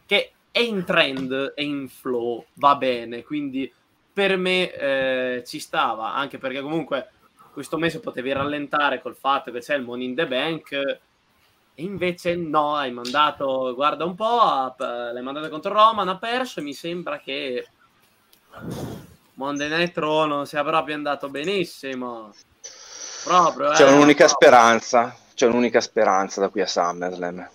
Che 0.06 0.32
è 0.50 0.60
in 0.60 0.84
trend, 0.84 1.52
è 1.54 1.62
in 1.62 1.88
flow, 1.88 2.44
va 2.54 2.74
bene, 2.76 3.22
quindi 3.22 3.72
per 4.12 4.36
me 4.36 4.72
eh, 4.72 5.42
ci 5.46 5.58
stava, 5.58 6.12
anche 6.14 6.38
perché 6.38 6.60
comunque 6.60 7.08
questo 7.52 7.76
mese 7.76 8.00
potevi 8.00 8.32
rallentare 8.32 9.00
col 9.00 9.14
fatto 9.14 9.52
che 9.52 9.60
c'è 9.60 9.76
il 9.76 9.82
Money 9.82 10.06
in 10.06 10.14
the 10.14 10.26
Bank 10.26 10.72
e 11.74 11.82
invece 11.82 12.34
no, 12.36 12.76
hai 12.76 12.92
mandato, 12.92 13.74
guarda 13.74 14.04
un 14.04 14.14
po', 14.14 14.74
l'hai 14.78 15.22
mandato 15.22 15.48
contro 15.48 15.72
Roma, 15.72 16.02
ha 16.02 16.18
perso 16.18 16.60
e 16.60 16.62
mi 16.62 16.74
sembra 16.74 17.18
che 17.18 17.66
Monday 19.34 19.68
Night 19.68 19.96
Raw 19.96 20.26
non 20.26 20.46
sia 20.46 20.62
proprio 20.62 20.94
andato 20.94 21.28
benissimo. 21.30 22.34
Proprio, 23.24 23.70
c'è 23.70 23.86
eh, 23.86 23.92
un'unica 23.92 24.26
proprio. 24.26 24.28
speranza, 24.28 25.16
c'è 25.34 25.46
un'unica 25.46 25.80
speranza 25.80 26.40
da 26.40 26.48
qui 26.48 26.60
a 26.60 26.66
SummerSlam, 26.66 27.50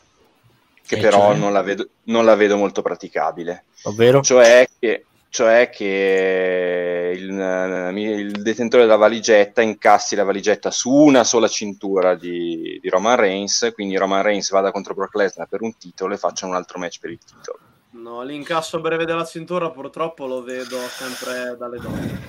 che 0.85 0.95
E 0.95 0.97
però 0.97 1.31
cioè? 1.31 1.35
non 1.35 1.53
la, 1.53 1.61
vedo, 1.61 1.89
non 2.03 2.25
la 2.25 2.35
vedo 2.35 2.57
molto 2.57 2.81
praticabile. 2.81 3.65
Ovvero? 3.83 4.21
Cioè 4.21 4.67
che, 4.79 5.05
cioè 5.29 5.69
che 5.69 7.13
il, 7.15 7.93
il 7.95 8.41
detentore 8.41 8.83
della 8.83 8.95
valigetta 8.95 9.61
incassi 9.61 10.15
la 10.15 10.23
valigetta 10.23 10.71
su 10.71 10.91
una 10.91 11.23
sola 11.23 11.47
cintura 11.47 12.15
di, 12.15 12.79
di 12.81 12.89
Roman 12.89 13.17
Reigns, 13.17 13.71
quindi 13.73 13.97
Roman 13.97 14.23
Reigns 14.23 14.49
vada 14.51 14.71
contro 14.71 14.93
Brock 14.93 15.15
Lesnar 15.15 15.47
per 15.47 15.61
un 15.61 15.77
titolo 15.77 16.13
e 16.13 16.17
faccia 16.17 16.45
un 16.45 16.55
altro 16.55 16.79
match 16.79 16.99
per 16.99 17.11
il 17.11 17.19
titolo. 17.19 17.59
No, 17.89 18.23
l'incasso 18.23 18.79
breve 18.79 19.05
della 19.05 19.25
cintura 19.25 19.69
purtroppo 19.69 20.27
lo 20.27 20.43
vedo 20.43 20.77
sempre 20.89 21.55
dalle 21.57 21.79
donne. 21.79 22.19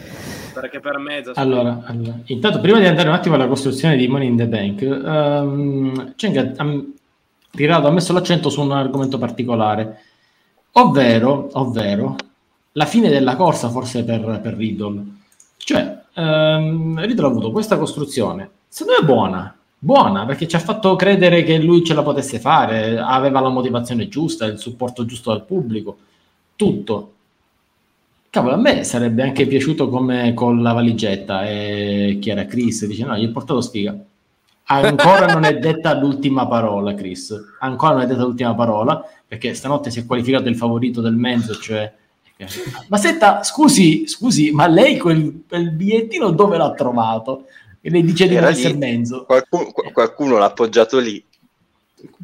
Perché 0.53 0.81
per 0.81 0.99
me 0.99 1.23
già 1.23 1.33
Allora, 1.35 1.83
allora, 1.85 2.19
intanto 2.25 2.61
prima 2.61 2.79
di 2.79 2.87
andare 2.87 3.09
un 3.09 3.15
attimo 3.15 3.35
alla 3.35 3.47
costruzione 3.47 3.97
di 3.97 4.09
Money 4.09 4.29
in 4.29 4.37
the 4.37 4.47
Bank, 4.47 4.81
um, 4.81 6.15
Cheng 6.17 6.37
ha 6.37 6.65
ha 6.65 6.85
tirato, 7.51 7.87
ha 7.87 7.91
messo 7.91 8.13
l'accento 8.13 8.51
su 8.51 8.61
un 8.61 8.73
argomento 8.73 9.19
particolare, 9.19 10.01
ovvero, 10.73 11.49
ovvero 11.53 12.17
la 12.79 12.87
fine 12.87 13.11
della 13.11 13.35
corsa 13.35 13.69
forse 13.69 14.05
per, 14.05 14.41
per 14.41 14.55
Riddle. 14.55 15.05
Cioè, 15.57 15.99
um, 16.15 16.99
Riddle 17.05 17.27
ha 17.27 17.29
avuto 17.29 17.51
questa 17.51 17.77
costruzione, 17.77 18.49
secondo 18.69 19.01
me 19.01 19.07
buona, 19.07 19.57
buona, 19.77 20.25
perché 20.25 20.47
ci 20.47 20.55
ha 20.55 20.61
fatto 20.61 20.95
credere 20.95 21.43
che 21.43 21.59
lui 21.59 21.85
ce 21.85 21.93
la 21.93 22.05
potesse 22.05 22.39
fare, 22.39 22.97
aveva 22.99 23.41
la 23.41 23.49
motivazione 23.49 24.09
giusta, 24.09 24.47
il 24.47 24.59
supporto 24.59 25.05
giusto 25.05 25.31
dal 25.31 25.45
pubblico, 25.45 25.99
tutto. 26.55 27.13
Cavolo, 28.31 28.55
a 28.55 28.59
me 28.59 28.85
sarebbe 28.85 29.23
anche 29.23 29.47
piaciuto 29.47 29.89
come 29.89 30.33
con 30.35 30.63
la 30.63 30.73
valigetta 30.73 31.49
e 31.49 32.19
chi 32.21 32.31
era 32.31 32.45
Chris 32.45 32.87
dice 32.87 33.05
no, 33.05 33.17
gli 33.17 33.25
ho 33.25 33.33
portato 33.33 33.61
sfiga. 33.61 33.97
Ancora 34.71 35.33
non 35.33 35.45
è 35.45 35.59
detta 35.59 35.99
l'ultima 35.99 36.47
parola, 36.47 36.93
Chris. 36.95 37.35
Ancora 37.61 37.95
non 37.95 38.03
è 38.03 38.07
detta 38.07 38.23
l'ultima 38.23 38.55
parola 38.55 39.03
perché 39.27 39.55
stanotte 39.55 39.91
si 39.91 40.01
è 40.01 40.07
qualificato 40.07 40.49
il 40.49 40.57
favorito 40.57 41.01
del 41.01 41.15
mezzo, 41.15 41.55
cioè 41.55 41.91
ma 42.89 42.97
senta, 42.97 43.43
scusi, 43.43 44.07
scusi, 44.07 44.51
ma 44.53 44.67
lei 44.69 44.97
quel, 44.99 45.43
quel 45.49 45.71
bigliettino 45.73 46.31
dove 46.31 46.57
l'ha 46.57 46.73
trovato? 46.73 47.47
E 47.81 47.91
lei 47.91 48.03
dice 48.05 48.29
di 48.29 48.35
Era 48.35 48.47
non 48.47 48.53
essere 48.53 48.73
lì. 48.75 48.79
mezzo. 48.79 49.25
Qualcuno, 49.25 49.73
qualcuno 49.93 50.39
l'ha 50.39 50.47
appoggiato 50.47 50.99
lì. 50.99 51.25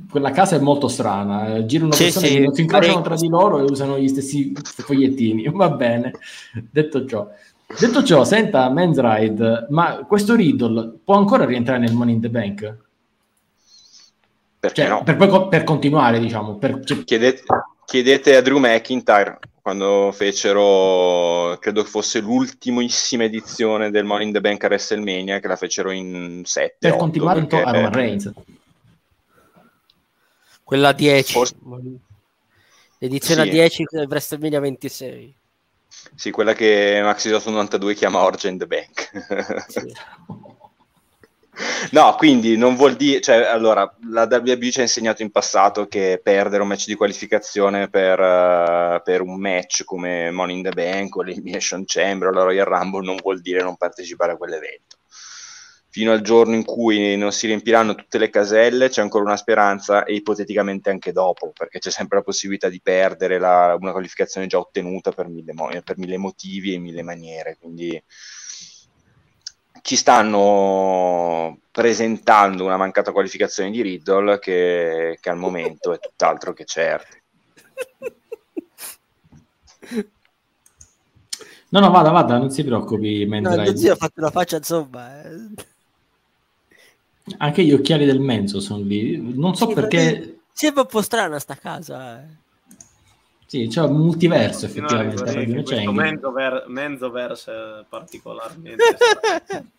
Quella 0.09 0.31
casa 0.31 0.55
è 0.57 0.61
molto 0.61 0.87
strana. 0.89 1.57
eh, 1.57 1.67
Girano 1.67 1.93
Sì, 1.93 2.05
persone 2.05 2.27
sì, 2.29 2.33
che 2.35 2.41
non 2.41 2.55
si 2.55 2.61
incrociano 2.61 3.01
tra 3.03 3.17
di 3.17 3.29
loro 3.29 3.59
e 3.59 3.63
usano 3.63 3.99
gli 3.99 4.07
stessi 4.09 4.53
fogliettini. 4.63 5.49
Va 5.53 5.69
bene. 5.71 6.13
Detto 6.71 7.05
ciò, 7.07 7.29
detto 7.79 8.05
ciò, 8.05 8.23
senta, 8.25 8.69
Men's 8.71 9.01
Ride, 9.01 9.67
ma 9.71 10.05
questo 10.07 10.37
Riddle 10.37 10.99
può 11.03 11.17
ancora 11.17 11.45
rientrare 11.45 11.81
nel 11.81 11.93
Money 11.95 12.15
in 12.15 12.21
the 12.21 12.31
Bank? 12.31 12.77
Perché 14.61 14.83
Cioè, 14.83 14.91
no? 14.91 15.03
per, 15.03 15.49
per 15.49 15.65
continuare, 15.65 16.19
diciamo. 16.21 16.55
Per, 16.55 16.85
cioè, 16.85 17.03
Chiedete, 17.05 17.43
chiedete 17.85 18.37
a 18.37 18.41
Drew 18.43 18.59
McIntyre 18.59 19.39
quando 19.65 20.13
fecero, 20.13 21.57
credo 21.59 21.83
che 21.83 21.89
fosse 21.89 22.21
l'ultimissima 22.21 23.25
edizione 23.25 23.91
del 23.91 24.05
Money 24.05 24.27
in 24.27 24.33
the 24.35 24.43
Bank 24.43 24.63
a 24.63 24.67
WrestleMania, 24.67 25.41
che 25.41 25.49
la 25.49 25.57
fecero 25.57 25.91
in 25.91 26.43
7. 26.45 26.77
per 26.81 26.97
continuare 26.97 27.41
in 27.41 27.49
to- 27.49 27.57
a 27.57 27.71
Roman 27.71 27.91
Reigns. 27.91 28.31
Quella 30.63 30.89
a 30.89 30.93
10. 30.93 31.33
Forse- 31.33 31.57
L'edizione 32.99 33.43
Sì. 33.45 33.49
a 33.49 33.51
10 33.53 33.85
del 33.89 34.07
WrestleMania 34.07 34.61
26. 34.61 35.35
Sì, 36.15 36.31
quella 36.31 36.53
che 36.53 37.01
Maxi 37.03 37.31
92 37.31 37.95
chiama 37.95 38.23
Orgia 38.23 38.49
in 38.49 38.59
the 38.59 38.67
Bank. 38.67 39.65
Sì. 39.67 39.81
No, 41.93 42.15
quindi 42.17 42.57
non 42.57 42.75
vuol 42.75 42.97
dire, 42.97 43.21
cioè, 43.21 43.37
allora, 43.45 43.89
la 44.11 44.27
WWE 44.29 44.71
ci 44.73 44.81
ha 44.81 44.83
insegnato 44.83 45.23
in 45.23 45.31
passato 45.31 45.87
che 45.87 46.21
perdere 46.23 46.63
un 46.63 46.69
match 46.69 46.87
di 46.87 46.95
qualificazione 46.97 47.89
per, 47.89 48.19
eh, 48.21 49.01
per 49.05 49.21
un 49.21 49.39
match 49.39 49.85
come 49.85 50.31
Money 50.33 50.57
in 50.57 50.63
the 50.63 50.71
Bank 50.71 51.15
o 51.17 51.23
l'Elimination 51.23 51.85
Chamber 51.87 52.29
o 52.29 52.33
la 52.33 52.43
Royal 52.43 52.67
Rumble 52.67 53.05
non 53.05 53.17
vuol 53.23 53.41
dire 53.41 53.63
non 53.63 53.77
partecipare 53.77 54.33
a 54.33 54.37
quell'evento. 54.37 54.97
Fino 55.91 56.11
al 56.11 56.23
giorno 56.23 56.57
in 56.57 56.65
cui 56.65 57.17
non 57.17 57.31
si 57.31 57.47
riempiranno 57.47 57.95
tutte 57.95 58.19
le 58.19 58.29
caselle 58.29 58.89
c'è 58.89 59.01
ancora 59.01 59.23
una 59.23 59.37
speranza 59.37 60.03
e 60.03 60.15
ipoteticamente 60.15 60.91
anche 60.91 61.13
dopo, 61.13 61.53
perché 61.57 61.79
c'è 61.79 61.91
sempre 61.91 62.17
la 62.19 62.25
possibilità 62.25 62.69
di 62.69 62.81
perdere 62.83 63.39
la- 63.39 63.77
una 63.79 63.93
qualificazione 63.93 64.49
già 64.49 64.59
ottenuta 64.59 65.13
per 65.13 65.29
mille, 65.29 65.55
per 65.85 65.99
mille 65.99 66.17
motivi 66.17 66.75
e 66.75 66.79
mille 66.79 67.03
maniere, 67.03 67.57
quindi 67.61 68.03
ci 69.85 69.97
stanno 69.97 71.59
presentando 71.71 72.65
una 72.65 72.79
mancata 72.79 73.13
qualificazione 73.13 73.71
di 73.71 73.83
Riddle 73.83 74.39
che, 74.39 75.19
che 75.21 75.29
al 75.29 75.37
momento 75.37 75.93
è 75.93 75.99
tutt'altro 75.99 76.55
che 76.55 76.65
certa. 76.65 77.15
No, 81.69 81.81
no, 81.81 81.91
vada, 81.91 82.11
vada, 82.11 82.39
non 82.39 82.51
si 82.51 82.65
preoccupi, 82.65 83.27
Men's 83.27 83.51
No, 83.51 83.77
zio 83.77 83.93
ha 83.93 83.97
fatto 83.97 84.21
una 84.21 84.31
faccia, 84.31 84.57
insomma. 84.57 85.23
eh. 85.23 85.51
Anche 87.37 87.63
gli 87.63 87.73
occhiali 87.73 88.07
del 88.07 88.21
Menzo 88.21 88.61
sono 88.61 88.83
lì. 88.83 89.19
Non 89.35 89.55
so 89.55 89.69
Sì, 89.69 89.75
perché... 89.75 90.39
Sembra 90.51 90.83
un 90.83 90.89
po' 90.89 91.03
strana 91.03 91.39
sta 91.39 91.57
casa. 91.57 92.23
eh. 92.23 92.27
Sì, 93.45 93.67
c'è 93.67 93.83
un 93.83 93.97
multiverso 93.97 94.67
Continuare 94.67 95.09
effettivamente. 95.09 95.63
che 95.63 95.63
questo 95.63 96.65
Menzoverse 96.69 97.85
particolarmente. 97.87 98.85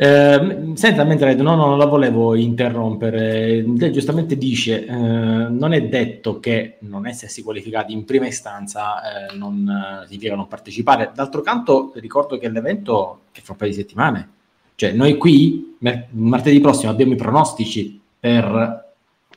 Eh, 0.00 0.72
senta, 0.74 1.02
mentre 1.02 1.34
no, 1.34 1.56
no, 1.56 1.66
non 1.66 1.78
la 1.78 1.86
volevo 1.86 2.36
interrompere. 2.36 3.62
Lei 3.62 3.92
giustamente 3.92 4.36
dice: 4.36 4.86
eh, 4.86 4.92
non 4.94 5.72
è 5.72 5.88
detto 5.88 6.38
che 6.38 6.76
non 6.82 7.04
essersi 7.06 7.42
qualificati 7.42 7.92
in 7.92 8.04
prima 8.04 8.28
istanza 8.28 9.28
eh, 9.28 9.36
non 9.36 9.68
eh, 9.68 10.06
significa 10.06 10.36
non 10.36 10.46
partecipare. 10.46 11.10
D'altro 11.12 11.40
canto, 11.40 11.92
ricordo 11.96 12.38
che 12.38 12.48
l'evento 12.48 13.22
è 13.32 13.40
fra 13.40 13.54
un 13.54 13.58
paio 13.58 13.70
di 13.72 13.76
settimane. 13.76 14.28
Cioè, 14.76 14.92
noi 14.92 15.16
qui 15.16 15.74
mer- 15.80 16.06
martedì 16.10 16.60
prossimo 16.60 16.92
abbiamo 16.92 17.14
i 17.14 17.16
pronostici 17.16 18.00
per 18.20 18.86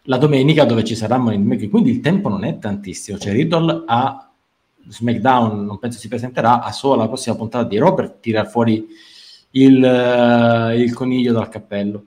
la 0.04 0.18
domenica 0.18 0.66
dove 0.66 0.84
ci 0.84 0.94
sarà 0.94 1.18
Money 1.18 1.40
Bank, 1.40 1.70
quindi 1.72 1.90
il 1.90 2.02
tempo 2.02 2.30
non 2.30 2.44
è 2.44 2.60
tantissimo. 2.60 3.18
Cioè, 3.18 3.34
Riddle 3.34 3.84
a 3.88 4.30
SmackDown 4.88 5.66
non 5.66 5.80
penso 5.80 5.98
si 5.98 6.08
presenterà, 6.08 6.62
ha 6.62 6.72
solo 6.72 7.02
la 7.02 7.08
prossima 7.08 7.36
puntata 7.36 7.68
di 7.68 7.80
per 7.80 8.18
tirar 8.20 8.48
fuori 8.48 8.86
il, 9.52 9.84
eh, 9.84 10.80
il 10.80 10.94
coniglio 10.94 11.34
dal 11.34 11.50
cappello. 11.50 12.06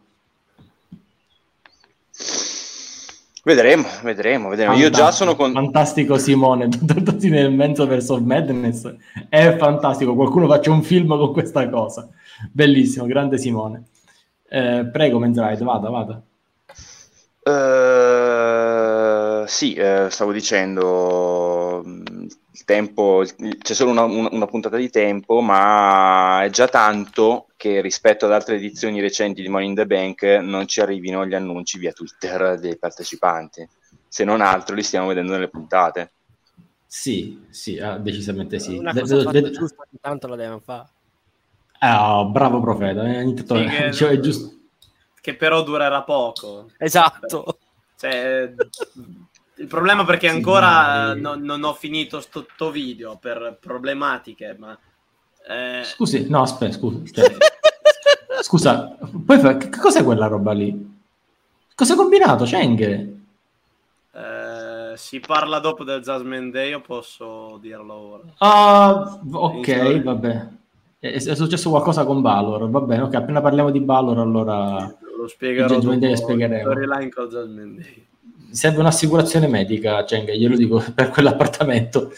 Vedremo, 3.44 3.86
vedremo, 4.02 4.48
vedremo. 4.48 4.74
Io 4.74 4.88
già 4.88 5.10
sono 5.12 5.36
con... 5.36 5.52
fantastico 5.52 6.16
Simone, 6.16 6.68
tornati 6.86 7.28
nel 7.28 7.52
mezzo 7.52 7.86
verso 7.86 8.18
Madness 8.18 8.90
è 9.28 9.56
fantastico, 9.58 10.14
qualcuno 10.14 10.46
faccia 10.46 10.70
un 10.70 10.82
film 10.82 11.08
con 11.08 11.30
questa 11.32 11.68
cosa. 11.68 12.08
Bellissimo, 12.50 13.04
grande 13.04 13.36
Simone. 13.36 13.84
Eh, 14.48 14.88
prego, 14.90 15.18
Menzride, 15.18 15.62
vada, 15.62 15.90
vada. 15.90 16.22
Eh, 17.42 18.93
sì, 19.46 19.74
eh, 19.74 20.08
stavo 20.10 20.32
dicendo, 20.32 21.82
mh, 21.84 22.26
il 22.52 22.64
tempo, 22.64 23.24
c'è 23.58 23.74
solo 23.74 23.90
una, 23.90 24.04
una- 24.04 24.46
puntata 24.46 24.76
di 24.76 24.90
tempo, 24.90 25.40
ma 25.40 26.42
è 26.44 26.50
già 26.50 26.68
tanto 26.68 27.48
che 27.56 27.80
rispetto 27.80 28.26
ad 28.26 28.32
altre 28.32 28.56
edizioni 28.56 29.00
recenti 29.00 29.42
di 29.42 29.48
Money 29.48 29.68
in 29.68 29.74
the 29.74 29.86
Bank 29.86 30.22
non 30.42 30.66
ci 30.66 30.80
arrivino 30.80 31.26
gli 31.26 31.34
annunci 31.34 31.78
via 31.78 31.92
Twitter 31.92 32.58
dei 32.58 32.78
partecipanti. 32.78 33.68
Se 34.08 34.24
non 34.24 34.40
altro 34.40 34.74
li 34.74 34.82
stiamo 34.82 35.08
vedendo 35.08 35.32
nelle 35.32 35.48
puntate. 35.48 36.12
Sì, 36.86 37.44
sì, 37.50 37.78
ah, 37.80 37.96
decisamente 37.98 38.58
sì. 38.60 38.76
Una 38.76 38.92
cosa 38.94 39.30
de- 39.30 39.40
de- 39.40 39.50
giusta, 39.50 39.82
ogni 39.82 39.98
tanto 40.00 40.28
la 40.28 40.36
devono 40.36 40.60
fare. 40.60 40.88
Ah, 41.80 42.24
bravo 42.24 42.60
profeta, 42.60 43.04
eh, 43.06 43.18
ogni 43.18 43.34
tanto- 43.34 43.56
Sì, 43.56 43.64
che- 43.64 43.92
cioè, 43.92 44.20
giusto. 44.20 44.52
che 45.20 45.34
però 45.34 45.62
durerà 45.64 46.02
poco. 46.02 46.70
Esatto. 46.78 47.58
Cioè, 47.96 48.52
il 49.56 49.66
problema 49.66 50.02
è 50.02 50.06
perché 50.06 50.28
Sì, 50.28 50.36
ancora 50.36 51.06
dai. 51.12 51.20
non, 51.20 51.40
non 51.42 51.62
ho 51.64 51.74
finito 51.74 52.20
sto, 52.20 52.70
video 52.70 53.16
per 53.16 53.58
problematiche, 53.60 54.56
ma... 54.58 54.76
eh, 55.48 55.82
Scusi, 55.84 56.28
no, 56.28 56.42
aspetta, 56.42 56.72
scusa. 56.72 57.00
cioè, 57.12 57.36
scusa, 58.42 58.96
poi 59.24 59.38
fa- 59.38 59.56
che 59.56 59.68
cos'è 59.70 60.02
quella 60.02 60.26
roba 60.26 60.52
lì? 60.52 60.92
Cosa 61.74 61.92
hai 61.92 61.98
combinato, 61.98 62.44
Cheng? 62.44 63.12
eh, 64.12 64.92
si 64.96 65.20
parla 65.20 65.58
dopo 65.58 65.84
del 65.84 66.00
Jasmine 66.02 66.50
Day, 66.50 66.70
io 66.70 66.80
posso 66.80 67.58
dirlo 67.60 67.94
ora. 67.94 68.22
Ah, 68.38 69.20
ok, 69.32 69.52
Inizio- 69.56 70.02
vabbè. 70.02 70.48
È, 70.98 71.12
è 71.12 71.34
successo 71.34 71.68
qualcosa 71.70 72.04
con 72.04 72.22
Valor, 72.22 72.70
va 72.70 72.80
bene, 72.80 73.02
ok, 73.02 73.14
appena 73.14 73.40
parliamo 73.40 73.70
di 73.70 73.80
Valor 73.84 74.18
allora... 74.18 74.94
Lo 75.16 75.28
spiegherò 75.28 75.78
dopo, 75.80 76.16
spiegheremo. 76.16 76.70
storyline 76.70 77.08
con 77.10 77.28
Judgment 77.28 77.78
Day. 77.80 78.06
Serve 78.54 78.78
un'assicurazione 78.78 79.48
medica, 79.48 80.04
Cheng, 80.04 80.30
glielo 80.32 80.56
dico 80.56 80.82
per 80.94 81.10
quell'appartamento. 81.10 82.12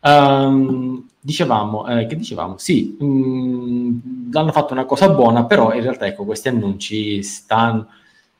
Ehm, 0.00 1.06
dicevamo, 1.18 1.86
eh, 1.88 2.06
che 2.06 2.16
dicevamo? 2.16 2.58
Sì, 2.58 2.96
mh, 2.98 4.30
hanno 4.32 4.52
fatto 4.52 4.72
una 4.74 4.84
cosa 4.84 5.08
buona, 5.08 5.46
però 5.46 5.72
in 5.72 5.82
realtà 5.82 6.06
ecco, 6.06 6.24
questi 6.24 6.48
annunci 6.48 7.22
stanno, 7.22 7.88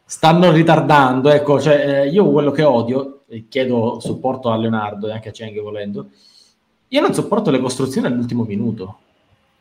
stanno 0.04 0.52
ritardando. 0.52 1.30
Ecco, 1.30 1.60
cioè, 1.60 2.02
eh, 2.02 2.08
io 2.08 2.30
quello 2.30 2.50
che 2.50 2.62
odio, 2.62 3.22
e 3.28 3.46
chiedo 3.48 3.98
supporto 3.98 4.50
a 4.50 4.56
Leonardo 4.56 5.08
e 5.08 5.12
anche 5.12 5.30
a 5.30 5.32
Cheng 5.32 5.60
volendo, 5.60 6.10
io 6.88 7.00
non 7.00 7.14
sopporto 7.14 7.50
le 7.50 7.60
costruzioni 7.60 8.06
all'ultimo 8.06 8.44
minuto. 8.44 8.98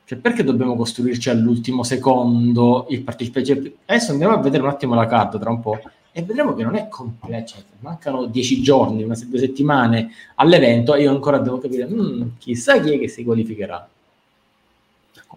Cioè, 0.06 0.20
perché 0.20 0.44
dobbiamo 0.44 0.76
costruirci 0.76 1.30
all'ultimo 1.32 1.84
secondo 1.84 2.86
il 2.90 3.02
partecipazione? 3.02 3.74
Adesso 3.86 4.12
andiamo 4.12 4.36
a 4.36 4.38
vedere 4.40 4.62
un 4.62 4.70
attimo 4.70 4.94
la 4.94 5.08
carta 5.08 5.40
tra 5.40 5.50
un 5.50 5.62
po' 5.62 5.80
e 6.18 6.24
vedremo 6.24 6.54
che 6.54 6.64
non 6.64 6.76
è 6.76 6.88
completo. 6.88 7.56
Cioè, 7.56 7.64
mancano 7.80 8.26
dieci 8.28 8.62
giorni, 8.62 9.04
una, 9.04 9.18
due 9.28 9.38
settimane 9.38 10.12
all'evento 10.36 10.96
e 10.96 11.02
io 11.02 11.10
ancora 11.12 11.40
devo 11.40 11.58
capire, 11.58 11.86
"Mm, 11.88 12.38
chissà 12.38 12.80
chi 12.80 12.94
è 12.94 13.00
che 13.00 13.10
si 13.10 13.26
qualificherà. 13.26 13.90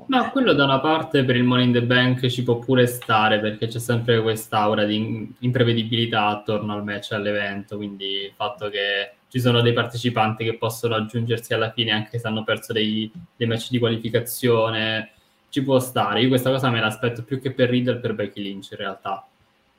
Ma 0.06 0.30
quello 0.30 0.52
da 0.52 0.62
una 0.62 0.78
parte 0.78 1.24
per 1.24 1.34
il 1.34 1.42
Money 1.42 1.66
in 1.66 1.72
the 1.72 1.82
Bank 1.82 2.28
ci 2.28 2.44
può 2.44 2.60
pure 2.60 2.86
stare 2.86 3.40
perché 3.40 3.66
c'è 3.66 3.80
sempre 3.80 4.22
quest'aura 4.22 4.84
di 4.84 5.34
imprevedibilità 5.40 6.26
attorno 6.26 6.72
al 6.74 6.84
match 6.84 7.10
all'evento, 7.10 7.76
quindi 7.76 8.04
il 8.26 8.32
fatto 8.36 8.68
che 8.68 9.14
ci 9.28 9.40
sono 9.40 9.60
dei 9.60 9.72
partecipanti 9.72 10.44
che 10.44 10.54
possono 10.56 10.94
aggiungersi 10.94 11.54
alla 11.54 11.72
fine 11.72 11.90
anche 11.90 12.20
se 12.20 12.28
hanno 12.28 12.44
perso 12.44 12.72
dei, 12.72 13.10
dei 13.34 13.48
match 13.48 13.70
di 13.70 13.80
qualificazione 13.80 15.10
ci 15.48 15.60
può 15.64 15.80
stare. 15.80 16.20
Io 16.20 16.28
questa 16.28 16.50
cosa 16.50 16.70
me 16.70 16.78
l'aspetto 16.78 17.24
più 17.24 17.40
che 17.40 17.50
per 17.50 17.68
Riddle 17.68 17.96
per 17.96 18.14
Becky 18.14 18.40
Lynch 18.42 18.70
in 18.70 18.76
realtà. 18.76 19.26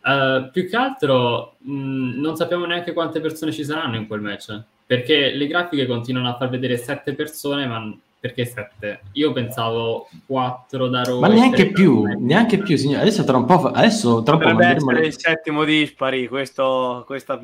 Eh, 0.09 0.49
più 0.51 0.67
che 0.67 0.75
altro 0.75 1.55
mh, 1.59 2.19
non 2.19 2.35
sappiamo 2.35 2.65
neanche 2.65 2.93
quante 2.93 3.19
persone 3.19 3.51
ci 3.51 3.63
saranno 3.63 3.95
in 3.95 4.07
quel 4.07 4.21
match 4.21 4.59
perché 4.89 5.31
le 5.31 5.45
grafiche 5.45 5.85
continuano 5.85 6.29
a 6.29 6.35
far 6.35 6.49
vedere 6.49 6.75
sette 6.77 7.13
persone, 7.13 7.67
ma 7.67 7.95
perché 8.19 8.43
sette? 8.43 9.01
Io 9.13 9.31
pensavo 9.31 10.09
quattro 10.25 10.87
da 10.87 11.03
Raw. 11.03 11.19
Ma 11.19 11.27
neanche 11.27 11.71
più, 11.71 12.05
neanche 12.17 12.57
più, 12.57 12.75
signore. 12.75 13.01
Adesso 13.01 13.23
tra 13.23 13.37
un 13.37 13.45
po', 13.45 13.59
fa- 13.59 13.69
adesso 13.69 14.23
tra 14.23 14.33
un 14.33 14.41
po' 14.41 14.47
manderemo 14.47 14.91
il 14.99 15.13
settimo 15.15 15.63
dispari, 15.63 16.27
questo, 16.27 17.03
questa 17.05 17.39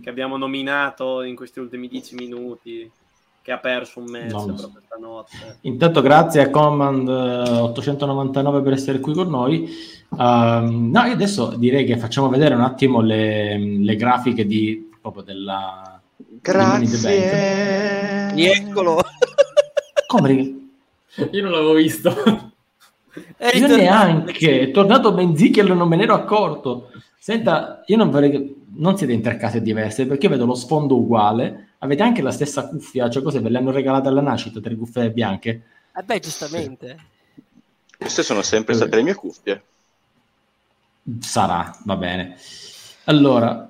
che 0.00 0.08
abbiamo 0.08 0.38
nominato 0.38 1.20
in 1.22 1.36
questi 1.36 1.60
ultimi 1.60 1.88
dieci 1.88 2.14
minuti, 2.14 2.90
che 3.48 3.54
ha 3.54 3.58
perso 3.58 4.00
un 4.00 4.10
Non 4.30 4.46
lo 4.46 4.56
so. 4.58 4.70
stanotte. 4.84 5.58
Intanto 5.62 6.02
grazie 6.02 6.42
a 6.42 6.50
Command 6.50 7.08
eh, 7.08 7.50
899 7.60 8.60
per 8.60 8.74
essere 8.74 9.00
qui 9.00 9.14
con 9.14 9.30
noi. 9.30 9.66
Ehm, 10.18 10.90
no, 10.92 11.02
io 11.04 11.12
adesso 11.14 11.54
direi 11.56 11.86
che 11.86 11.96
facciamo 11.96 12.28
vedere 12.28 12.54
un 12.54 12.60
attimo 12.60 13.00
le, 13.00 13.56
le 13.58 13.96
grafiche 13.96 14.44
di, 14.44 14.90
proprio 15.00 15.22
della... 15.22 15.98
di. 16.14 16.38
Grazie. 16.42 18.34
Eccolo. 18.34 19.00
Come? 20.06 20.32
Io 21.30 21.42
non 21.42 21.50
l'avevo 21.50 21.72
visto. 21.72 22.10
È 23.34 23.46
Io 23.46 23.66
ritornato. 23.66 23.76
neanche, 23.76 24.60
è 24.60 24.70
tornato 24.72 25.14
Benzichel, 25.14 25.74
non 25.74 25.88
me 25.88 25.96
ne 25.96 26.02
ero 26.02 26.12
accorto. 26.12 26.90
Senta, 27.18 27.82
io 27.86 27.96
non 27.96 28.10
vorrei 28.10 28.30
che... 28.30 28.56
Non 28.78 28.96
siete 28.96 29.12
in 29.12 29.22
tre 29.22 29.36
case 29.36 29.60
diverse, 29.60 30.06
perché 30.06 30.26
io 30.26 30.32
vedo 30.32 30.46
lo 30.46 30.54
sfondo 30.54 30.96
uguale. 30.96 31.70
Avete 31.78 32.02
anche 32.02 32.22
la 32.22 32.30
stessa 32.30 32.68
cuffia, 32.68 33.10
cioè 33.10 33.22
cose 33.22 33.40
ve 33.40 33.48
le 33.48 33.58
hanno 33.58 33.72
regalate 33.72 34.06
alla 34.06 34.20
nascita, 34.20 34.60
tre 34.60 34.76
cuffie 34.76 35.10
bianche. 35.10 35.62
Eh 35.96 36.02
beh, 36.02 36.20
giustamente. 36.20 36.96
Queste 37.98 38.22
sono 38.22 38.42
sempre 38.42 38.74
state 38.74 38.94
le 38.94 39.02
mie 39.02 39.14
cuffie. 39.14 39.62
Sarà, 41.20 41.76
va 41.84 41.96
bene. 41.96 42.36
Allora, 43.04 43.68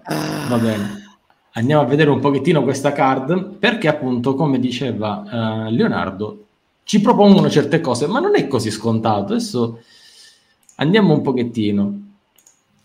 va 0.48 0.58
bene. 0.58 1.06
Andiamo 1.52 1.82
a 1.82 1.86
vedere 1.86 2.10
un 2.10 2.20
pochettino 2.20 2.62
questa 2.62 2.92
card, 2.92 3.54
perché 3.54 3.88
appunto, 3.88 4.34
come 4.34 4.58
diceva 4.58 5.66
eh, 5.66 5.70
Leonardo, 5.70 6.44
ci 6.84 7.00
propongono 7.00 7.48
certe 7.48 7.80
cose, 7.80 8.06
ma 8.06 8.20
non 8.20 8.36
è 8.36 8.46
così 8.46 8.70
scontato. 8.70 9.32
Adesso 9.32 9.82
andiamo 10.76 11.14
un 11.14 11.22
pochettino. 11.22 12.02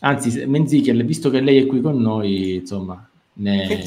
Anzi, 0.05 0.45
Menzichel, 0.45 1.05
visto 1.05 1.30
che 1.30 1.39
lei 1.39 1.59
è 1.59 1.65
qui 1.65 1.80
con 1.80 1.97
noi, 1.97 2.55
insomma, 2.55 3.07
ne... 3.34 3.81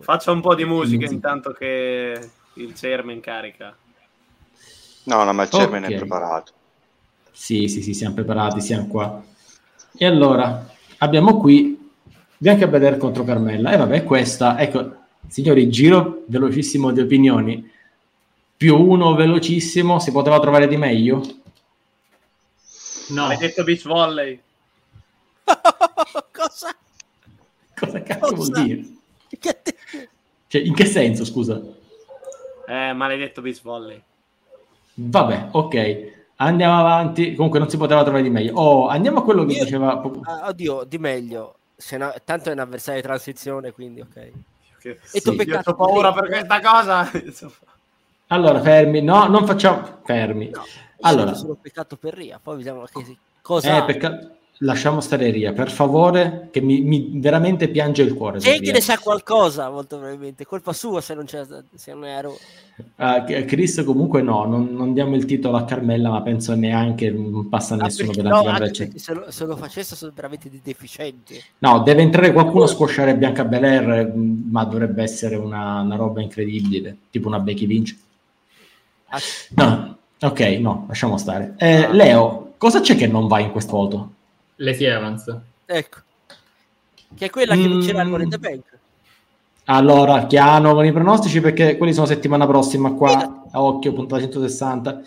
Faccio 0.00 0.32
un 0.32 0.40
po' 0.40 0.54
di 0.54 0.64
musica 0.64 1.08
Sì. 1.08 1.14
intanto 1.14 1.50
che 1.52 2.30
il 2.54 2.72
chairman 2.74 3.18
carica. 3.20 3.76
No, 5.04 5.24
no, 5.24 5.32
ma 5.32 5.42
il 5.42 5.48
chairman 5.48 5.82
Ok. 5.84 5.90
è 5.90 5.96
preparato. 5.96 6.52
Sì, 7.32 7.66
sì, 7.66 7.82
sì, 7.82 7.94
siamo 7.94 8.14
preparati, 8.14 8.60
siamo 8.60 8.86
qua. 8.86 9.22
E 9.96 10.06
allora, 10.06 10.72
abbiamo 10.98 11.36
qui 11.38 11.80
Bianca 12.38 12.68
Belair 12.68 12.96
contro 12.96 13.24
Carmella. 13.24 13.72
E 13.72 13.76
vabbè, 13.76 14.04
questa, 14.04 14.56
ecco, 14.60 14.94
signori, 15.26 15.68
giro 15.68 16.22
velocissimo 16.26 16.92
di 16.92 17.00
opinioni. 17.00 17.70
Più 18.56 18.76
uno 18.76 19.14
velocissimo, 19.14 19.98
si 19.98 20.12
poteva 20.12 20.38
trovare 20.38 20.68
di 20.68 20.76
meglio? 20.76 21.22
No, 23.08 23.26
Hai 23.26 23.36
detto 23.36 23.64
beach 23.64 23.84
volley? 23.86 24.40
Cosa? 26.32 26.74
Cosa 27.78 28.02
cazzo 28.02 28.34
vuol 28.34 28.48
Cosa? 28.48 28.62
dire? 28.62 28.84
Che 29.38 29.62
te- 29.62 29.76
Cioè, 30.48 30.60
in 30.62 30.74
che 30.74 30.86
senso, 30.86 31.24
scusa? 31.24 31.60
Eh, 32.66 32.92
maledetto 32.92 33.40
beach 33.42 33.60
volley. 33.62 34.02
Vabbè, 34.94 35.48
ok. 35.52 36.12
Andiamo 36.36 36.78
avanti. 36.78 37.34
Comunque 37.34 37.58
non 37.58 37.68
si 37.68 37.76
poteva 37.76 38.02
trovare 38.02 38.22
di 38.22 38.30
meglio. 38.30 38.54
Oh, 38.54 38.88
andiamo 38.88 39.18
a 39.20 39.22
quello 39.22 39.44
che 39.44 39.54
Io- 39.54 39.64
diceva... 39.64 40.00
Ah, 40.22 40.48
oddio, 40.48 40.84
di 40.84 40.98
meglio. 40.98 41.56
Se 41.76 41.96
no- 41.96 42.14
tanto 42.24 42.50
è 42.50 42.52
un 42.52 42.60
avversario 42.60 43.00
di 43.00 43.06
transizione, 43.06 43.72
quindi 43.72 44.00
ok. 44.00 44.30
Che 44.80 44.98
E 45.12 45.20
tu 45.20 45.30
sì, 45.30 45.36
peccato 45.36 45.70
io 45.70 45.76
ho 45.76 45.78
paura 45.78 46.12
per- 46.12 46.26
questa 46.28 46.60
cosa. 46.60 47.10
Allora, 48.28 48.60
fermi. 48.60 49.02
No, 49.02 49.26
non 49.26 49.44
facciamo... 49.46 50.00
Fermi. 50.04 50.48
No, 50.48 50.64
Allora. 51.02 51.34
sono 51.34 51.54
peccato 51.60 51.96
per 51.96 52.14
Ria, 52.14 52.40
poi 52.42 52.56
vediamo 52.56 52.84
che 52.84 53.18
cosa... 53.42 53.78
Eh, 53.78 53.84
pecca- 53.84 54.30
Lasciamo 54.58 55.00
stare 55.00 55.30
Ria, 55.30 55.52
per 55.52 55.68
favore, 55.70 56.48
che 56.52 56.60
mi, 56.60 56.80
mi 56.80 57.10
veramente 57.14 57.68
piange 57.68 58.02
il 58.02 58.14
cuore. 58.14 58.38
Ria. 58.38 58.72
ne 58.72 58.80
sa 58.80 58.98
qualcosa, 58.98 59.68
molto 59.68 59.96
probabilmente. 59.98 60.46
Colpa 60.46 60.72
sua 60.72 61.00
se 61.00 61.14
non 61.14 61.24
c'è 61.24 61.44
se 61.74 61.92
non 61.92 62.04
ero. 62.04 62.38
Ah, 62.96 63.24
Chris 63.24 63.82
comunque 63.84 64.22
no, 64.22 64.44
non, 64.44 64.68
non 64.72 64.92
diamo 64.94 65.16
il 65.16 65.24
titolo 65.24 65.56
a 65.56 65.64
Carmella, 65.64 66.08
ma 66.08 66.22
penso 66.22 66.54
neanche 66.54 67.10
non 67.10 67.48
passa 67.48 67.74
Ah, 67.74 67.78
nessuno 67.78 68.12
perché- 68.12 68.22
per 68.22 68.30
no, 68.30 68.42
la 68.58 68.70
se 68.72 69.14
lo, 69.14 69.30
se 69.30 69.44
lo 69.44 69.56
facesse 69.56 69.96
sono 69.96 70.12
veramente 70.14 70.48
dei 70.48 70.60
deficienti. 70.62 71.42
No, 71.58 71.80
deve 71.82 72.02
entrare 72.02 72.32
qualcuno 72.32 72.64
a 72.64 72.68
squasciare 72.68 73.16
Bianca 73.16 73.44
Belair, 73.44 74.12
ma 74.14 74.64
dovrebbe 74.64 75.02
essere 75.02 75.34
una, 75.34 75.80
una 75.80 75.96
roba 75.96 76.20
incredibile, 76.22 76.96
tipo 77.10 77.26
una 77.26 77.40
Becky 77.40 77.66
Lynch. 77.66 77.96
Ah, 79.08 79.18
No, 79.56 79.96
ok, 80.20 80.40
no, 80.60 80.84
lasciamo 80.88 81.16
stare. 81.18 81.54
Eh, 81.58 81.92
Leo, 81.92 82.54
cosa 82.56 82.80
c'è 82.80 82.94
che 82.96 83.08
non 83.08 83.26
va 83.26 83.40
in 83.40 83.50
questo 83.50 83.72
voto? 83.76 84.12
Lacey 84.56 84.86
Evans. 84.86 85.36
ecco. 85.66 85.98
Che 87.16 87.26
è 87.26 87.30
quella 87.30 87.54
che 87.54 87.60
Mm. 87.66 87.70
vincerà 87.70 88.02
il 88.02 88.08
Money 88.08 88.24
in 88.24 88.30
the 88.30 88.38
Bank. 88.38 88.62
Allora, 89.66 90.26
piano 90.26 90.74
con 90.74 90.84
i 90.84 90.92
pronostici 90.92 91.40
perché 91.40 91.76
quelli 91.76 91.94
sono 91.94 92.06
settimana 92.06 92.46
prossima 92.46 92.92
qua, 92.92 93.44
a 93.50 93.62
occhio, 93.62 93.92
puntata 93.92 94.20
160. 94.20 95.00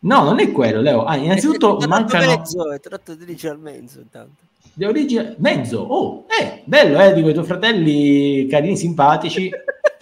No, 0.00 0.22
non 0.24 0.38
è 0.40 0.52
quello, 0.52 0.80
Leo. 0.82 1.04
Ah, 1.04 1.16
innanzitutto 1.16 1.78
mancano 1.88 2.26
mezzo, 2.26 2.70
è 2.70 2.78
tornato 2.80 3.16
13 3.16 3.48
al 3.48 3.58
mezzo 3.58 4.00
intanto. 4.00 4.42
di 4.74 4.84
origine 4.84 5.34
mezzo. 5.38 5.80
Oh, 5.80 6.26
eh, 6.38 6.62
bello, 6.64 7.00
eh, 7.00 7.12
dico 7.14 7.28
i 7.30 7.32
tuoi 7.32 7.44
fratelli 7.46 8.46
carini, 8.46 8.76
simpatici. 8.76 9.50